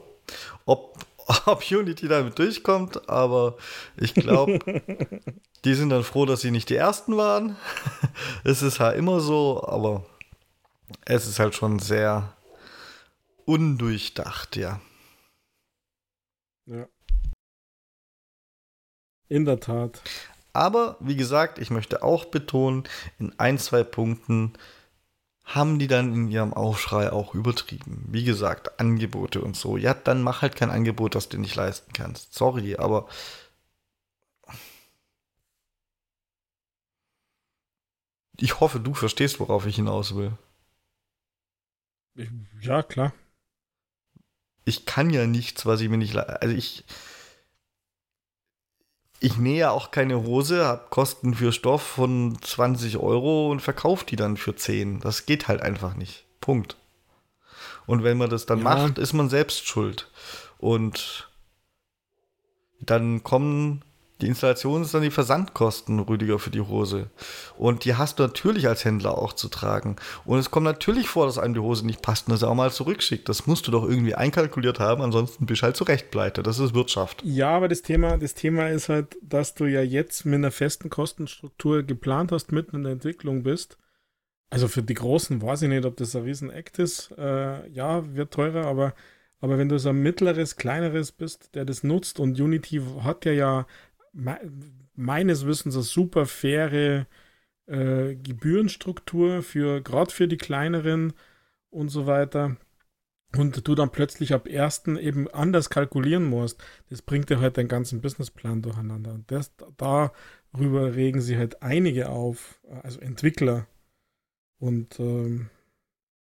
ob 0.66 0.98
ob 1.46 1.70
Unity 1.70 2.08
damit 2.08 2.40
durchkommt, 2.40 3.10
aber 3.10 3.58
ich 3.98 4.14
glaube, 4.14 4.60
die 5.66 5.74
sind 5.74 5.90
dann 5.90 6.04
froh, 6.04 6.26
dass 6.26 6.42
sie 6.42 6.52
nicht 6.52 6.70
die 6.70 6.76
Ersten 6.76 7.18
waren. 7.18 7.58
es 8.44 8.62
ist 8.62 8.80
halt 8.80 8.98
immer 8.98 9.20
so, 9.20 9.62
aber 9.68 10.06
es 11.06 11.28
ist 11.28 11.40
halt 11.40 11.56
schon 11.56 11.80
sehr 11.80 12.34
undurchdacht, 13.46 14.56
ja. 14.56 14.70
Ja. 14.70 14.87
In 19.30 19.46
der 19.46 19.60
Tat. 19.60 20.02
Aber 20.54 20.98
wie 21.00 21.16
gesagt, 21.16 21.60
ich 21.60 21.70
möchte 21.70 22.02
auch 22.02 22.26
betonen, 22.26 22.84
in 23.20 23.38
ein, 23.38 23.60
zwei 23.60 23.84
Punkten 23.84 24.54
haben 25.44 25.80
die 25.80 25.88
dann 25.88 26.14
in 26.14 26.28
ihrem 26.30 26.54
Aufschrei 26.54 27.12
auch 27.12 27.34
übertrieben. 27.34 28.06
Wie 28.10 28.24
gesagt, 28.24 28.80
Angebote 28.80 29.42
und 29.42 29.56
so. 29.56 29.78
Ja, 29.78 29.94
dann 29.94 30.22
mach 30.22 30.42
halt 30.42 30.56
kein 30.56 30.72
Angebot, 30.72 31.16
das 31.16 31.30
du 31.30 31.38
nicht 31.38 31.56
leisten 31.56 31.94
kannst. 31.94 32.34
Sorry, 32.34 32.76
aber. 32.76 33.08
Ich 38.40 38.60
hoffe, 38.60 38.80
du 38.80 38.94
verstehst, 38.94 39.40
worauf 39.40 39.66
ich 39.66 39.78
hinaus 39.78 40.16
will. 40.16 40.34
Ja, 42.62 42.84
klar. 42.84 43.14
Ich 44.66 44.86
kann 44.86 45.12
ja 45.12 45.28
nichts, 45.28 45.66
was 45.66 45.82
ich 45.82 45.88
mir 45.88 45.98
nicht. 45.98 46.16
Also 46.18 46.54
ich 46.54 46.84
ich 49.20 49.38
nähe 49.38 49.72
auch 49.72 49.92
keine 49.92 50.24
Hose, 50.24 50.66
habe 50.66 50.88
Kosten 50.90 51.34
für 51.34 51.52
Stoff 51.52 51.82
von 51.82 52.38
20 52.42 52.98
Euro 52.98 53.52
und 53.52 53.62
verkaufe 53.62 54.06
die 54.06 54.16
dann 54.16 54.38
für 54.38 54.56
10. 54.56 55.00
Das 55.00 55.26
geht 55.26 55.48
halt 55.48 55.62
einfach 55.62 55.96
nicht. 55.96 56.26
Punkt. 56.40 56.78
Und 57.86 58.04
wenn 58.04 58.18
man 58.18 58.30
das 58.30 58.46
dann 58.46 58.60
ja. 58.60 58.64
macht, 58.64 58.98
ist 58.98 59.14
man 59.14 59.30
selbst 59.30 59.66
schuld. 59.68 60.12
Und 60.60 61.30
dann 62.80 63.24
kommen 63.24 63.82
Die 64.22 64.28
Installation 64.28 64.82
ist 64.82 64.94
dann 64.96 65.04
die 65.04 65.12
Versandkosten, 65.12 66.00
Rüdiger, 66.00 66.40
für 66.40 66.50
die 66.50 66.62
Hose. 66.62 67.12
Und 67.56 67.86
die 67.86 67.96
hast 67.96 68.18
du 68.18 68.24
natürlich 68.24 68.68
als 68.68 68.84
Händler 68.84 69.16
auch 69.16 69.34
zu 69.34 69.48
tragen. 69.48 69.96
Und 70.26 70.40
es 70.40 70.50
kommt 70.50 70.64
natürlich 70.64 71.08
vor, 71.08 71.28
dass 71.28 71.38
einem 71.38 71.54
die 71.54 71.60
Hose 71.60 71.86
nicht 71.86 72.02
passt 72.02 72.28
und 72.28 72.32
dass 72.32 72.42
er 72.42 72.50
auch 72.50 72.56
mal 72.56 72.72
zurückschickt. 72.72 73.30
Das 73.30 73.46
musst 73.46 73.68
du 73.68 73.72
doch 73.72 73.88
irgendwie 73.88 74.16
einkalkuliert 74.16 74.80
haben, 74.80 75.04
ansonsten 75.04 75.46
bist 75.46 75.62
du 75.62 75.66
halt 75.66 75.78
zurecht 75.78 76.10
pleite. 76.10 76.42
Das 76.42 76.58
ist 76.58 76.74
Wirtschaft. 76.74 77.22
Ja, 77.24 77.50
aber 77.50 77.68
das 77.68 77.84
Thema, 77.84 78.18
das 78.18 78.34
Thema 78.34 78.70
ist 78.70 78.90
halt, 78.90 79.18
dass 79.22 79.54
du 79.54 79.66
ja 79.66 79.82
jetzt 79.82 80.26
mit 80.26 80.36
einer 80.36 80.52
festen 80.52 80.90
Kostenstruktur 80.90 81.84
geplant 81.84 82.32
hast, 82.32 82.52
mitten 82.52 82.78
in 82.78 82.84
der 82.84 82.94
Entwicklung 82.94 83.44
bist. 83.44 83.78
Also 84.50 84.68
für 84.68 84.82
die 84.82 84.94
Großen 84.94 85.42
weiß 85.42 85.64
ich 85.64 85.70
nicht, 85.70 85.86
ob 85.86 85.98
das 85.98 86.16
ein 86.16 86.24
Riesen-Act 86.24 86.80
ist. 86.80 87.12
Äh, 87.18 87.68
ja, 87.70 88.16
wird 88.16 88.34
teurer, 88.34 88.66
aber, 88.66 88.94
aber 89.42 89.58
wenn 89.58 89.70
du 89.70 89.78
so 89.78 89.90
ein 89.90 90.02
mittleres, 90.02 90.56
kleineres 90.56 91.12
bist, 91.12 91.54
der 91.54 91.66
das 91.66 91.84
nutzt 91.84 92.20
und 92.20 92.40
Unity 92.40 92.82
hat 93.04 93.26
ja 93.26 93.34
ja 93.34 93.68
meines 94.96 95.46
Wissens 95.46 95.76
eine 95.76 95.84
super 95.84 96.26
faire 96.26 97.06
äh, 97.68 98.16
Gebührenstruktur 98.16 99.44
für 99.44 99.82
gerade 99.82 100.12
für 100.12 100.28
die 100.28 100.38
kleineren 100.38 101.14
und 101.70 101.90
so 101.90 102.08
weiter. 102.08 102.58
Und 103.36 103.68
du 103.68 103.76
dann 103.76 103.92
plötzlich 103.92 104.34
ab 104.34 104.48
ersten 104.48 104.98
eben 104.98 105.28
anders 105.30 105.70
kalkulieren 105.70 106.24
musst, 106.24 106.64
das 106.90 107.02
bringt 107.02 107.30
dir 107.30 107.40
halt 107.42 107.58
deinen 107.58 107.68
ganzen 107.68 108.02
Businessplan 108.02 108.62
durcheinander. 108.62 109.14
Und 109.14 109.30
das, 109.30 109.52
darüber 109.76 110.96
regen 110.96 111.20
sie 111.20 111.38
halt 111.38 111.62
einige 111.62 112.10
auf, 112.10 112.62
also 112.84 113.00
Entwickler. 113.02 113.68
Und 114.60 115.00
ähm, 115.00 115.50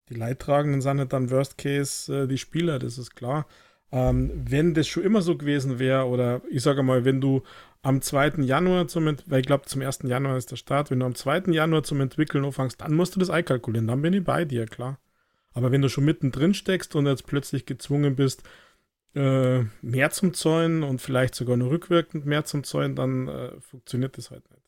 die 0.09 0.15
Leidtragenden 0.15 0.81
sind 0.81 0.99
halt 0.99 1.13
dann 1.13 1.29
Worst 1.29 1.57
Case 1.57 2.23
äh, 2.23 2.27
die 2.27 2.37
Spieler, 2.39 2.79
das 2.79 2.97
ist 2.97 3.15
klar. 3.15 3.45
Ähm, 3.91 4.31
wenn 4.33 4.73
das 4.73 4.87
schon 4.87 5.03
immer 5.03 5.21
so 5.21 5.37
gewesen 5.37 5.79
wäre, 5.79 6.07
oder 6.07 6.41
ich 6.49 6.63
sage 6.63 6.83
mal, 6.83 7.05
wenn 7.05 7.21
du 7.21 7.43
am 7.85 8.01
2. 8.01 8.41
Januar 8.41 8.87
zum, 8.87 9.15
weil 9.27 9.41
ich 9.41 9.45
glaube, 9.45 9.65
zum 9.65 9.83
1. 9.83 9.99
Januar 10.05 10.37
ist 10.37 10.49
der 10.49 10.55
Start, 10.55 10.89
wenn 10.89 11.01
du 11.01 11.05
am 11.05 11.13
2. 11.13 11.51
Januar 11.51 11.83
zum 11.83 12.01
Entwickeln 12.01 12.43
anfängst, 12.43 12.81
dann 12.81 12.95
musst 12.95 13.15
du 13.15 13.19
das 13.19 13.29
einkalkulieren, 13.29 13.85
dann 13.85 14.01
bin 14.01 14.13
ich 14.13 14.23
bei 14.23 14.43
dir, 14.43 14.65
klar. 14.65 14.97
Aber 15.53 15.71
wenn 15.71 15.83
du 15.83 15.89
schon 15.89 16.03
mittendrin 16.03 16.55
steckst 16.55 16.95
und 16.95 17.05
jetzt 17.05 17.27
plötzlich 17.27 17.67
gezwungen 17.67 18.15
bist, 18.15 18.41
äh, 19.13 19.65
mehr 19.83 20.09
zum 20.09 20.33
Zäunen 20.33 20.81
und 20.81 20.99
vielleicht 20.99 21.35
sogar 21.35 21.57
nur 21.57 21.69
rückwirkend 21.69 22.25
mehr 22.25 22.43
zum 22.43 22.63
Zäunen, 22.63 22.95
dann 22.95 23.27
äh, 23.27 23.61
funktioniert 23.61 24.17
das 24.17 24.31
halt 24.31 24.43
nicht. 24.49 24.63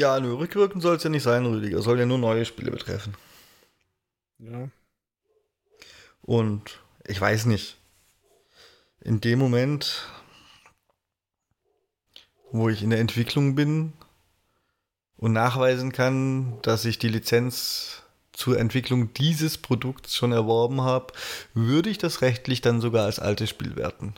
Ja, 0.00 0.18
nur 0.18 0.38
rückwirkend 0.38 0.82
soll 0.82 0.96
es 0.96 1.02
ja 1.02 1.10
nicht 1.10 1.24
sein, 1.24 1.44
Rüdiger. 1.44 1.82
Soll 1.82 1.98
ja 1.98 2.06
nur 2.06 2.18
neue 2.18 2.46
Spiele 2.46 2.70
betreffen. 2.70 3.14
Ja. 4.38 4.70
Und 6.22 6.80
ich 7.06 7.20
weiß 7.20 7.46
nicht 7.46 7.81
in 9.04 9.20
dem 9.20 9.38
Moment, 9.38 10.06
wo 12.50 12.68
ich 12.68 12.82
in 12.82 12.90
der 12.90 13.00
Entwicklung 13.00 13.54
bin 13.54 13.92
und 15.16 15.32
nachweisen 15.32 15.92
kann, 15.92 16.58
dass 16.62 16.84
ich 16.84 16.98
die 16.98 17.08
Lizenz 17.08 18.02
zur 18.32 18.58
Entwicklung 18.58 19.12
dieses 19.14 19.58
Produkts 19.58 20.16
schon 20.16 20.32
erworben 20.32 20.80
habe, 20.80 21.12
würde 21.54 21.90
ich 21.90 21.98
das 21.98 22.22
rechtlich 22.22 22.60
dann 22.60 22.80
sogar 22.80 23.04
als 23.04 23.18
altes 23.18 23.50
Spiel 23.50 23.76
werten. 23.76 24.14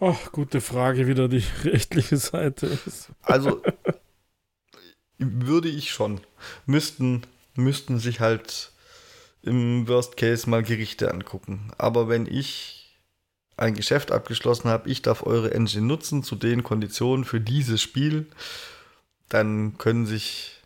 Ach, 0.00 0.32
gute 0.32 0.60
Frage, 0.60 1.06
wieder 1.06 1.28
die 1.28 1.44
rechtliche 1.64 2.16
Seite 2.16 2.66
ist. 2.86 3.10
Also 3.22 3.62
würde 5.18 5.68
ich 5.68 5.90
schon. 5.90 6.20
Müssten, 6.64 7.22
müssten 7.54 7.98
sich 7.98 8.20
halt 8.20 8.72
im 9.42 9.86
Worst 9.88 10.16
Case 10.16 10.48
mal 10.48 10.62
Gerichte 10.62 11.12
angucken. 11.12 11.72
Aber 11.76 12.08
wenn 12.08 12.26
ich 12.26 12.79
ein 13.60 13.74
Geschäft 13.74 14.10
abgeschlossen 14.10 14.68
habe, 14.70 14.88
ich 14.88 15.02
darf 15.02 15.22
eure 15.22 15.52
Engine 15.52 15.86
nutzen 15.86 16.22
zu 16.22 16.34
den 16.34 16.62
Konditionen 16.62 17.24
für 17.24 17.40
dieses 17.40 17.82
Spiel, 17.82 18.26
dann 19.28 19.76
können 19.78 20.06
sich 20.06 20.60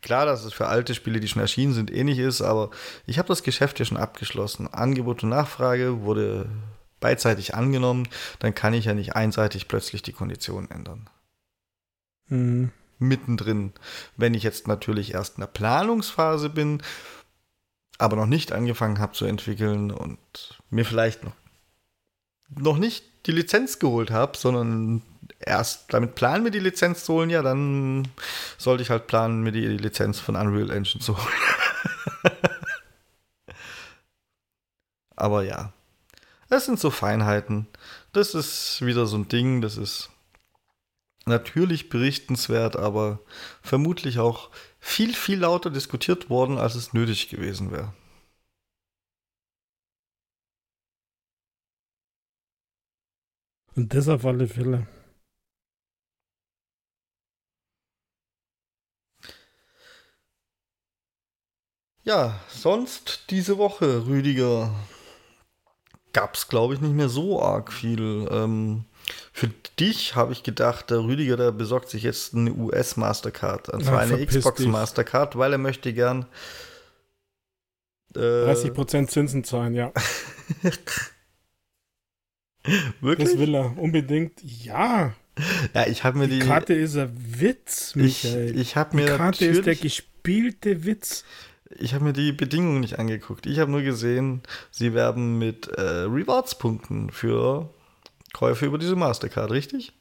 klar, 0.00 0.26
dass 0.26 0.44
es 0.44 0.52
für 0.52 0.66
alte 0.66 0.94
Spiele, 0.94 1.20
die 1.20 1.28
schon 1.28 1.42
erschienen 1.42 1.74
sind, 1.74 1.92
ähnlich 1.92 2.18
ist, 2.18 2.42
aber 2.42 2.70
ich 3.06 3.18
habe 3.18 3.28
das 3.28 3.42
Geschäft 3.42 3.78
ja 3.78 3.84
schon 3.84 3.96
abgeschlossen. 3.96 4.66
Angebot 4.72 5.22
und 5.22 5.28
Nachfrage 5.28 6.02
wurde 6.02 6.48
beidseitig 7.00 7.54
angenommen, 7.54 8.08
dann 8.38 8.54
kann 8.54 8.74
ich 8.74 8.86
ja 8.86 8.94
nicht 8.94 9.14
einseitig 9.14 9.68
plötzlich 9.68 10.02
die 10.02 10.12
Konditionen 10.12 10.70
ändern. 10.70 11.08
Mhm. 12.28 12.72
Mittendrin. 12.98 13.72
Wenn 14.16 14.34
ich 14.34 14.42
jetzt 14.42 14.68
natürlich 14.68 15.14
erst 15.14 15.36
in 15.36 15.40
der 15.40 15.48
Planungsphase 15.48 16.48
bin, 16.48 16.82
aber 17.98 18.16
noch 18.16 18.26
nicht 18.26 18.52
angefangen 18.52 19.00
habe 19.00 19.12
zu 19.12 19.24
entwickeln 19.24 19.90
und 19.90 20.18
mir 20.70 20.84
vielleicht 20.84 21.24
noch 21.24 21.32
noch 22.58 22.78
nicht 22.78 23.04
die 23.26 23.32
Lizenz 23.32 23.78
geholt 23.78 24.10
habe, 24.10 24.36
sondern 24.36 25.02
erst 25.38 25.92
damit 25.92 26.14
planen, 26.14 26.44
mir 26.44 26.50
die 26.50 26.58
Lizenz 26.58 27.04
zu 27.04 27.14
holen, 27.14 27.30
ja, 27.30 27.42
dann 27.42 28.08
sollte 28.58 28.82
ich 28.82 28.90
halt 28.90 29.06
planen, 29.06 29.42
mir 29.42 29.52
die 29.52 29.66
Lizenz 29.66 30.18
von 30.18 30.36
Unreal 30.36 30.70
Engine 30.70 31.02
zu 31.02 31.16
holen. 31.16 31.26
Aber 35.16 35.44
ja, 35.44 35.72
das 36.48 36.64
sind 36.66 36.80
so 36.80 36.90
Feinheiten. 36.90 37.66
Das 38.12 38.34
ist 38.34 38.84
wieder 38.84 39.06
so 39.06 39.16
ein 39.16 39.28
Ding, 39.28 39.60
das 39.60 39.76
ist 39.76 40.10
natürlich 41.24 41.88
berichtenswert, 41.88 42.76
aber 42.76 43.20
vermutlich 43.62 44.18
auch 44.18 44.50
viel, 44.80 45.14
viel 45.14 45.38
lauter 45.38 45.70
diskutiert 45.70 46.28
worden, 46.28 46.58
als 46.58 46.74
es 46.74 46.92
nötig 46.92 47.28
gewesen 47.28 47.70
wäre. 47.70 47.92
Und 53.74 53.94
das 53.94 54.08
auf 54.08 54.24
alle 54.24 54.46
Fälle. 54.46 54.86
Ja, 62.04 62.40
sonst 62.48 63.30
diese 63.30 63.58
Woche, 63.58 64.06
Rüdiger, 64.06 64.74
gab 66.12 66.34
es, 66.34 66.48
glaube 66.48 66.74
ich, 66.74 66.80
nicht 66.80 66.94
mehr 66.94 67.08
so 67.08 67.40
arg 67.40 67.72
viel. 67.72 68.28
Ähm, 68.30 68.84
für 69.32 69.48
dich 69.78 70.14
habe 70.16 70.32
ich 70.32 70.42
gedacht, 70.42 70.90
der 70.90 70.98
Rüdiger, 70.98 71.36
der 71.36 71.52
besorgt 71.52 71.88
sich 71.88 72.02
jetzt 72.02 72.34
eine 72.34 72.52
US-Mastercard, 72.52 73.66
zwar 73.66 73.82
ja, 73.82 73.98
eine 73.98 74.26
Xbox-Mastercard, 74.26 75.38
weil 75.38 75.52
er 75.52 75.58
möchte 75.58 75.92
gern 75.92 76.26
äh, 78.14 78.18
30% 78.18 79.08
Zinsen 79.08 79.44
zahlen, 79.44 79.74
ja. 79.74 79.92
Wirklich? 83.00 83.30
Das 83.30 83.38
will 83.38 83.54
er 83.54 83.76
unbedingt. 83.78 84.40
Ja. 84.42 85.14
Ja, 85.74 85.86
ich 85.86 86.04
habe 86.04 86.18
mir 86.18 86.28
die, 86.28 86.40
die 86.40 86.46
Karte 86.46 86.74
ist 86.74 86.96
ein 86.96 87.12
Witz, 87.16 87.94
Michael. 87.94 88.50
Ich, 88.50 88.60
ich 88.60 88.76
habe 88.76 88.96
mir 88.96 89.06
die 89.06 89.16
Karte 89.16 89.46
ist 89.46 89.66
der 89.66 89.74
gespielte 89.74 90.84
Witz. 90.84 91.24
Ich 91.78 91.94
habe 91.94 92.04
mir 92.04 92.12
die 92.12 92.32
Bedingungen 92.32 92.80
nicht 92.80 92.98
angeguckt. 92.98 93.46
Ich 93.46 93.58
habe 93.58 93.70
nur 93.70 93.80
gesehen, 93.80 94.42
sie 94.70 94.92
werben 94.92 95.38
mit 95.38 95.68
äh, 95.68 95.80
Rewards-Punkten 95.80 97.10
für 97.10 97.70
Käufe 98.34 98.66
über 98.66 98.78
diese 98.78 98.94
Mastercard, 98.94 99.50
richtig? 99.50 99.94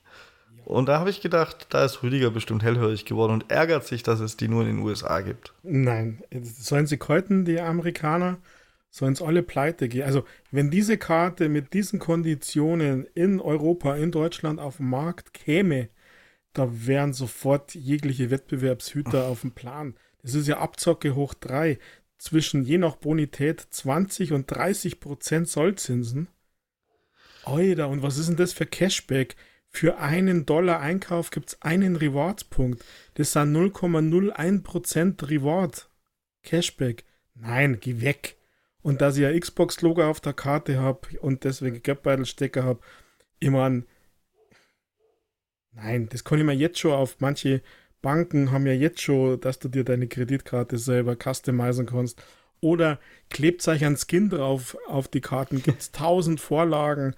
Und 0.66 0.88
da 0.88 1.00
habe 1.00 1.10
ich 1.10 1.22
gedacht, 1.22 1.68
da 1.70 1.86
ist 1.86 2.04
Rüdiger 2.04 2.30
bestimmt 2.30 2.64
hellhörig 2.64 3.06
geworden 3.06 3.34
und 3.34 3.52
ärgert 3.52 3.86
sich, 3.86 4.04
dass 4.04 4.20
es 4.20 4.38
die 4.38 4.48
nur 4.48 4.62
in 4.62 4.68
den 4.68 4.80
USA 4.80 5.22
gibt. 5.22 5.54
Nein, 5.64 6.24
sollen 6.44 6.88
sie 6.88 6.98
käuten, 6.98 7.46
die 7.46 7.60
Amerikaner? 7.60 8.38
Sollen 8.92 9.14
es 9.14 9.22
alle 9.22 9.42
pleite 9.42 9.88
gehen. 9.88 10.04
Also, 10.04 10.26
wenn 10.52 10.70
diese 10.70 10.98
Karte 10.98 11.50
mit 11.50 11.74
diesen 11.74 11.98
Konditionen 11.98 13.08
in 13.16 13.40
Europa, 13.40 13.96
in 13.96 14.12
Deutschland 14.12 14.60
auf 14.60 14.78
den 14.78 14.90
Markt 14.90 15.34
käme, 15.34 15.90
da 16.54 16.68
wären 16.86 17.14
sofort 17.14 17.74
jegliche 17.74 18.30
Wettbewerbshüter 18.30 19.26
auf 19.26 19.42
dem 19.42 19.54
Plan. 19.54 19.96
Das 20.22 20.36
ist 20.36 20.48
ja 20.48 20.60
Abzocke 20.60 21.16
hoch 21.16 21.34
drei. 21.34 21.80
Zwischen 22.18 22.64
je 22.64 22.78
nach 22.78 22.98
Bonität 22.98 23.66
20 23.68 24.34
und 24.34 24.46
30 24.52 25.00
Prozent 25.00 25.48
Sollzinsen. 25.48 26.28
Oida, 27.46 27.86
und 27.86 28.04
was 28.04 28.18
ist 28.18 28.30
denn 28.30 28.36
das 28.36 28.54
für 28.54 28.68
Cashback? 28.68 29.36
Für 29.70 29.98
einen 29.98 30.46
Dollar 30.46 30.82
Einkauf 30.82 31.32
gibt 31.32 31.50
es 31.50 31.62
einen 31.62 31.96
Reward-Punkt. 31.96 32.84
Das 33.16 33.32
sind 33.32 33.56
0,01 33.56 34.62
Prozent 34.62 35.30
Reward. 35.30 35.90
Cashback. 36.44 37.06
Nein, 37.34 37.80
geh 37.80 38.02
weg. 38.02 38.38
Und 38.82 39.02
dass 39.02 39.18
ich 39.18 39.26
ein 39.26 39.40
Xbox-Logo 39.40 40.04
auf 40.04 40.20
der 40.22 40.34
Karte 40.34 40.80
habe 40.80 41.02
und 41.20 41.44
deswegen 41.44 41.84
Geldbeutelstecker 41.84 42.64
habe, 42.64 42.80
ich 43.40 43.50
meine, 43.50 43.86
nein, 45.74 46.10
das 46.10 46.24
kann 46.24 46.40
ich 46.40 46.46
mir 46.46 46.54
jetzt 46.54 46.80
schon 46.80 46.94
auf 46.94 47.18
manche 47.20 47.62
Banken 48.02 48.52
haben 48.52 48.66
ja 48.66 48.74
jetzt 48.74 49.02
schon, 49.02 49.40
dass 49.40 49.60
du 49.60 49.68
dir 49.70 49.84
deine 49.84 50.08
Kreditkarte 50.08 50.78
selber 50.78 51.16
customizen 51.16 51.86
kannst. 51.86 52.22
Oder 52.60 53.00
klebt 53.30 53.68
euch 53.68 53.86
ein 53.86 53.98
Skin 53.98 54.30
drauf 54.30 54.78
auf 54.88 55.08
die 55.08 55.22
Karten, 55.22 55.62
gibt 55.64 55.82
es 55.82 55.92
tausend 55.92 56.40
Vorlagen, 56.40 57.16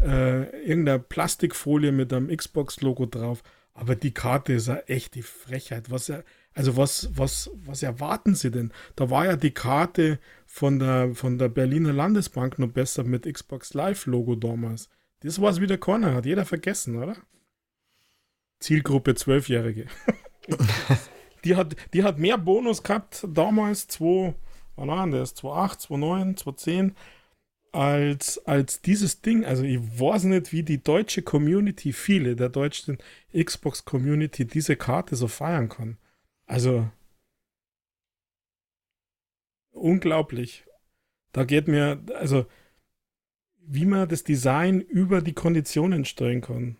äh, 0.00 0.44
irgendeine 0.66 0.98
Plastikfolie 0.98 1.92
mit 1.92 2.12
einem 2.12 2.34
Xbox-Logo 2.34 3.06
drauf. 3.06 3.42
Aber 3.74 3.94
die 3.94 4.12
Karte 4.12 4.54
ist 4.54 4.68
ja 4.68 4.76
echt 4.86 5.14
die 5.14 5.22
Frechheit. 5.22 5.90
Was 5.90 6.08
ja 6.08 6.22
Also 6.54 6.76
was, 6.76 7.08
was, 7.16 7.50
was 7.64 7.82
erwarten 7.82 8.34
Sie 8.34 8.50
denn? 8.50 8.72
Da 8.96 9.08
war 9.08 9.24
ja 9.24 9.36
die 9.36 9.52
Karte 9.52 10.18
von 10.46 10.78
der, 10.78 11.14
von 11.14 11.38
der 11.38 11.48
Berliner 11.48 11.92
Landesbank 11.92 12.58
noch 12.58 12.68
besser 12.68 13.04
mit 13.04 13.32
Xbox 13.32 13.72
Live-Logo 13.74 14.34
damals. 14.34 14.90
Das 15.20 15.40
war 15.40 15.50
es 15.50 15.60
wieder 15.60 15.78
keiner, 15.78 16.14
hat 16.14 16.26
jeder 16.26 16.44
vergessen, 16.44 16.96
oder? 16.96 17.16
Zielgruppe 18.58 19.14
Zwölfjährige. 19.14 19.86
die, 21.44 21.56
hat, 21.56 21.76
die 21.94 22.02
hat 22.02 22.18
mehr 22.18 22.38
Bonus 22.38 22.82
gehabt 22.82 23.26
damals, 23.28 23.88
2, 23.88 24.34
wann 24.76 24.88
war 24.88 25.08
das? 25.08 25.34
2008, 25.34 25.80
2009, 25.82 26.36
2010, 26.36 26.96
als, 27.72 28.46
als 28.46 28.82
dieses 28.82 29.22
Ding. 29.22 29.44
Also 29.44 29.64
ich 29.64 29.78
weiß 29.78 30.24
nicht, 30.24 30.52
wie 30.52 30.62
die 30.62 30.82
deutsche 30.82 31.22
Community, 31.22 31.92
viele 31.92 32.36
der 32.36 32.50
deutschen 32.50 32.98
Xbox-Community 33.32 34.44
diese 34.44 34.76
Karte 34.76 35.16
so 35.16 35.28
feiern 35.28 35.68
kann. 35.68 35.96
Also 36.52 36.86
unglaublich. 39.70 40.66
Da 41.32 41.44
geht 41.44 41.66
mir, 41.66 42.04
also 42.14 42.44
wie 43.56 43.86
man 43.86 44.06
das 44.06 44.22
Design 44.22 44.82
über 44.82 45.22
die 45.22 45.32
Konditionen 45.32 46.04
steuern 46.04 46.42
kann, 46.42 46.76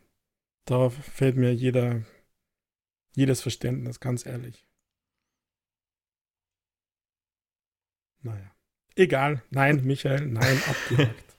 da 0.67 0.91
fällt 0.91 1.37
mir 1.37 1.55
jeder, 1.55 2.03
jedes 3.17 3.41
Verständnis, 3.41 3.99
ganz 3.99 4.27
ehrlich. 4.27 4.67
Naja. 8.21 8.55
Egal. 8.95 9.43
Nein, 9.49 9.87
Michael, 9.87 10.27
nein, 10.27 10.63
abgehakt. 10.69 11.37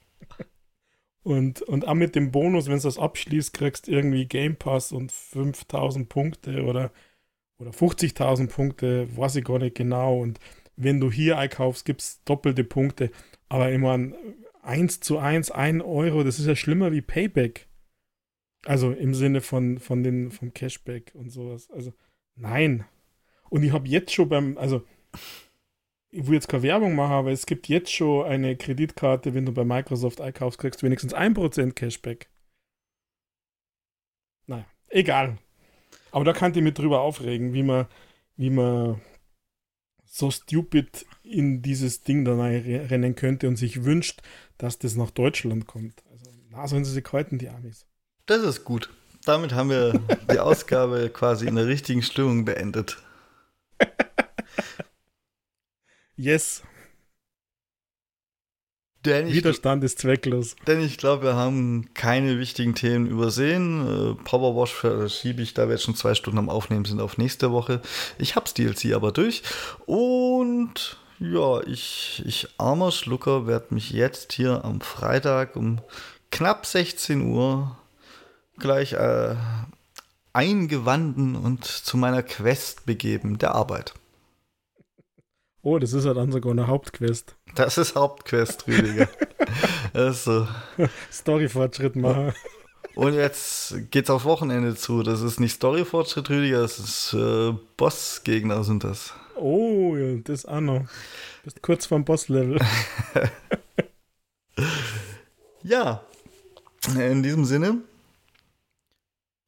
und, 1.21 1.61
und 1.61 1.87
auch 1.87 1.93
mit 1.93 2.15
dem 2.15 2.31
Bonus, 2.31 2.65
wenn 2.65 2.77
du 2.77 2.81
das 2.81 2.97
abschließt, 2.97 3.53
kriegst 3.53 3.87
irgendwie 3.87 4.25
Game 4.25 4.55
Pass 4.55 4.91
und 4.91 5.11
5000 5.11 6.09
Punkte 6.09 6.63
oder, 6.63 6.91
oder 7.63 7.71
50.000 7.71 8.47
Punkte, 8.47 9.07
weiß 9.17 9.37
ich 9.37 9.45
gar 9.45 9.59
nicht 9.59 9.75
genau. 9.75 10.19
Und 10.19 10.39
wenn 10.75 10.99
du 10.99 11.11
hier 11.11 11.37
einkaufst, 11.37 11.85
gibt 11.85 12.01
es 12.01 12.23
doppelte 12.23 12.63
Punkte. 12.63 13.11
Aber 13.49 13.71
immer 13.71 13.99
1 14.61 14.99
zu 14.99 15.17
1, 15.17 15.51
1 15.51 15.83
Euro, 15.83 16.23
das 16.23 16.39
ist 16.39 16.47
ja 16.47 16.55
schlimmer 16.55 16.91
wie 16.91 17.01
Payback. 17.01 17.67
Also 18.65 18.91
im 18.91 19.13
Sinne 19.13 19.41
von, 19.41 19.79
von 19.79 20.03
den, 20.03 20.31
vom 20.31 20.53
Cashback 20.53 21.11
und 21.15 21.29
sowas. 21.29 21.69
Also 21.71 21.93
nein. 22.35 22.85
Und 23.49 23.63
ich 23.63 23.71
habe 23.71 23.87
jetzt 23.87 24.13
schon 24.13 24.29
beim, 24.29 24.57
also 24.57 24.83
ich 26.11 26.27
will 26.27 26.35
jetzt 26.35 26.47
keine 26.47 26.63
Werbung 26.63 26.95
machen, 26.95 27.11
aber 27.11 27.31
es 27.31 27.45
gibt 27.45 27.67
jetzt 27.67 27.91
schon 27.91 28.25
eine 28.25 28.55
Kreditkarte, 28.55 29.33
wenn 29.33 29.45
du 29.45 29.51
bei 29.51 29.65
Microsoft 29.65 30.21
einkaufst, 30.21 30.59
kriegst 30.59 30.81
du 30.81 30.85
wenigstens 30.85 31.13
1% 31.13 31.73
Cashback. 31.73 32.29
Naja, 34.47 34.65
egal. 34.89 35.37
Aber 36.13 36.25
da 36.25 36.31
kann 36.31 36.53
ich 36.53 36.61
mich 36.61 36.75
drüber 36.75 37.01
aufregen, 37.01 37.53
wie 37.53 37.63
man, 37.63 37.87
wie 38.37 38.51
man 38.51 39.01
so 40.05 40.29
stupid 40.29 41.07
in 41.23 41.63
dieses 41.63 42.03
Ding 42.03 42.23
da 42.23 42.35
rennen 42.35 43.15
könnte 43.15 43.47
und 43.47 43.55
sich 43.55 43.83
wünscht, 43.83 44.21
dass 44.59 44.77
das 44.77 44.95
nach 44.95 45.09
Deutschland 45.09 45.65
kommt. 45.65 46.03
Also, 46.11 46.29
na, 46.51 46.67
sollen 46.67 46.85
sie 46.85 46.91
sich 46.91 47.11
halten, 47.11 47.39
die 47.39 47.49
Amis. 47.49 47.87
Das 48.27 48.43
ist 48.43 48.63
gut. 48.63 48.91
Damit 49.25 49.53
haben 49.53 49.71
wir 49.71 49.99
die 50.31 50.37
Ausgabe 50.37 51.09
quasi 51.13 51.47
in 51.47 51.55
der 51.55 51.65
richtigen 51.65 52.03
Stimmung 52.03 52.45
beendet. 52.45 53.01
yes. 56.15 56.61
Denn 59.05 59.27
ich, 59.27 59.35
Widerstand 59.35 59.83
ist 59.83 59.99
zwecklos. 59.99 60.55
Denn 60.65 60.81
ich 60.81 60.97
glaube, 60.97 61.23
wir 61.23 61.35
haben 61.35 61.89
keine 61.93 62.39
wichtigen 62.39 62.73
Themen 62.73 63.05
übersehen. 63.07 64.13
Äh, 64.13 64.23
Powerwash 64.23 64.73
verschiebe 64.73 65.41
ich, 65.41 65.53
da 65.53 65.67
wir 65.67 65.73
jetzt 65.73 65.83
schon 65.83 65.95
zwei 65.95 66.15
Stunden 66.15 66.39
am 66.39 66.49
Aufnehmen 66.49 66.85
sind, 66.85 67.01
auf 67.01 67.17
nächste 67.17 67.51
Woche. 67.51 67.81
Ich 68.17 68.35
hab's 68.35 68.53
DLC 68.53 68.93
aber 68.93 69.11
durch. 69.11 69.43
Und 69.85 70.97
ja, 71.19 71.61
ich, 71.61 72.23
ich 72.25 72.47
armer 72.57 72.91
Schlucker, 72.91 73.45
werde 73.45 73.73
mich 73.73 73.91
jetzt 73.91 74.33
hier 74.33 74.63
am 74.63 74.81
Freitag 74.81 75.55
um 75.55 75.81
knapp 76.31 76.65
16 76.65 77.21
Uhr 77.21 77.77
gleich 78.57 78.93
äh, 78.93 79.35
eingewanden 80.33 81.35
und 81.35 81.65
zu 81.65 81.97
meiner 81.97 82.23
Quest 82.23 82.85
begeben, 82.85 83.37
der 83.37 83.55
Arbeit. 83.55 83.93
Oh, 85.65 85.79
das 85.79 85.93
ist 85.93 86.03
ja 86.03 86.13
dann 86.13 86.29
sogar 86.33 86.51
eine 86.51 86.67
Hauptquest. 86.67 87.37
Das 87.55 87.77
ist 87.77 87.95
Hauptquest, 87.95 88.67
Rüdiger. 88.67 89.07
also. 89.93 90.45
Story-Fortschritt 91.09 91.95
machen. 91.95 92.33
Und 92.95 93.13
jetzt 93.13 93.73
geht's 93.89 94.09
aufs 94.09 94.25
Wochenende 94.25 94.75
zu. 94.75 95.03
Das 95.03 95.21
ist 95.21 95.39
nicht 95.39 95.53
Story-Fortschritt, 95.53 96.29
Rüdiger, 96.29 96.61
das 96.61 96.79
ist 96.79 97.13
äh, 97.13 97.53
Boss-Gegner 97.77 98.65
sind 98.65 98.83
das. 98.83 99.13
Oh, 99.35 99.95
ja, 99.95 100.17
das 100.25 100.45
auch 100.45 100.59
noch. 100.59 100.85
Bist 101.45 101.61
kurz 101.61 101.85
vom 101.85 102.03
Boss-Level. 102.03 102.59
ja, 105.63 106.03
in 106.93 107.23
diesem 107.23 107.45
Sinne 107.45 107.77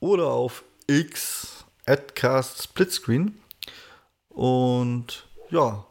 oder 0.00 0.28
auf 0.28 0.64
x 0.86 1.66
splitscreen. 1.86 3.38
Und 4.28 5.26
ja, 5.50 5.84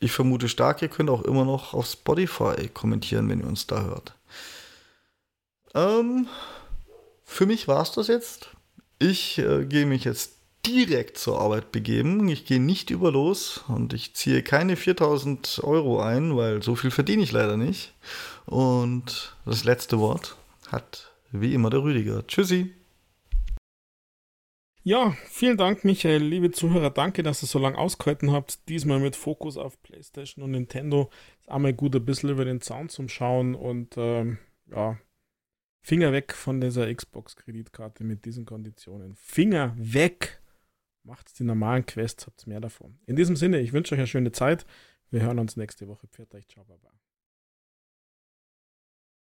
ich 0.00 0.10
vermute 0.12 0.48
stark, 0.48 0.82
ihr 0.82 0.88
könnt 0.88 1.10
auch 1.10 1.22
immer 1.22 1.44
noch 1.44 1.74
auf 1.74 1.86
Spotify 1.86 2.68
kommentieren, 2.72 3.28
wenn 3.28 3.40
ihr 3.40 3.46
uns 3.46 3.66
da 3.66 3.82
hört. 3.82 4.14
Ähm, 5.74 6.28
für 7.24 7.44
mich 7.46 7.68
war 7.68 7.82
es 7.82 7.92
das 7.92 8.08
jetzt. 8.08 8.50
Ich 9.02 9.38
äh, 9.38 9.64
gehe 9.64 9.86
mich 9.86 10.04
jetzt 10.04 10.36
direkt 10.66 11.16
zur 11.16 11.40
Arbeit 11.40 11.72
begeben. 11.72 12.28
Ich 12.28 12.44
gehe 12.44 12.60
nicht 12.60 12.90
über 12.90 13.10
los 13.10 13.64
und 13.66 13.94
ich 13.94 14.14
ziehe 14.14 14.42
keine 14.42 14.76
4000 14.76 15.62
Euro 15.64 16.02
ein, 16.02 16.36
weil 16.36 16.62
so 16.62 16.74
viel 16.76 16.90
verdiene 16.90 17.22
ich 17.22 17.32
leider 17.32 17.56
nicht. 17.56 17.94
Und 18.44 19.36
das 19.46 19.64
letzte 19.64 19.98
Wort 20.00 20.36
hat 20.68 21.12
wie 21.32 21.54
immer 21.54 21.70
der 21.70 21.82
Rüdiger. 21.82 22.26
Tschüssi. 22.26 22.74
Ja, 24.82 25.16
vielen 25.28 25.56
Dank, 25.56 25.82
Michael. 25.84 26.22
Liebe 26.22 26.50
Zuhörer, 26.50 26.90
danke, 26.90 27.22
dass 27.22 27.42
ihr 27.42 27.46
so 27.46 27.58
lange 27.58 27.78
ausgehalten 27.78 28.32
habt. 28.32 28.68
Diesmal 28.68 28.98
mit 28.98 29.16
Fokus 29.16 29.56
auf 29.56 29.80
PlayStation 29.82 30.44
und 30.44 30.50
Nintendo. 30.50 31.08
Ist 31.40 31.50
einmal 31.50 31.72
gut, 31.72 31.96
ein 31.96 32.04
bisschen 32.04 32.28
über 32.28 32.44
den 32.44 32.60
Zaun 32.60 32.90
zum 32.90 33.08
Schauen 33.08 33.54
und 33.54 33.94
ähm, 33.96 34.38
ja, 34.70 34.98
Finger 35.82 36.12
weg 36.12 36.34
von 36.34 36.60
dieser 36.60 36.92
Xbox-Kreditkarte 36.94 38.04
mit 38.04 38.24
diesen 38.24 38.44
Konditionen. 38.44 39.14
Finger 39.14 39.74
weg! 39.78 40.42
Macht 41.02 41.38
die 41.38 41.44
normalen 41.44 41.86
Quests, 41.86 42.26
habt 42.26 42.46
mehr 42.46 42.60
davon. 42.60 42.98
In 43.06 43.16
diesem 43.16 43.34
Sinne, 43.34 43.60
ich 43.60 43.72
wünsche 43.72 43.94
euch 43.94 44.00
eine 44.00 44.06
schöne 44.06 44.32
Zeit. 44.32 44.66
Wir 45.10 45.22
hören 45.22 45.38
uns 45.38 45.56
nächste 45.56 45.88
Woche. 45.88 46.06
Pfiat 46.08 46.34
euch, 46.34 46.46
ciao, 46.46 46.64
baba. 46.64 46.99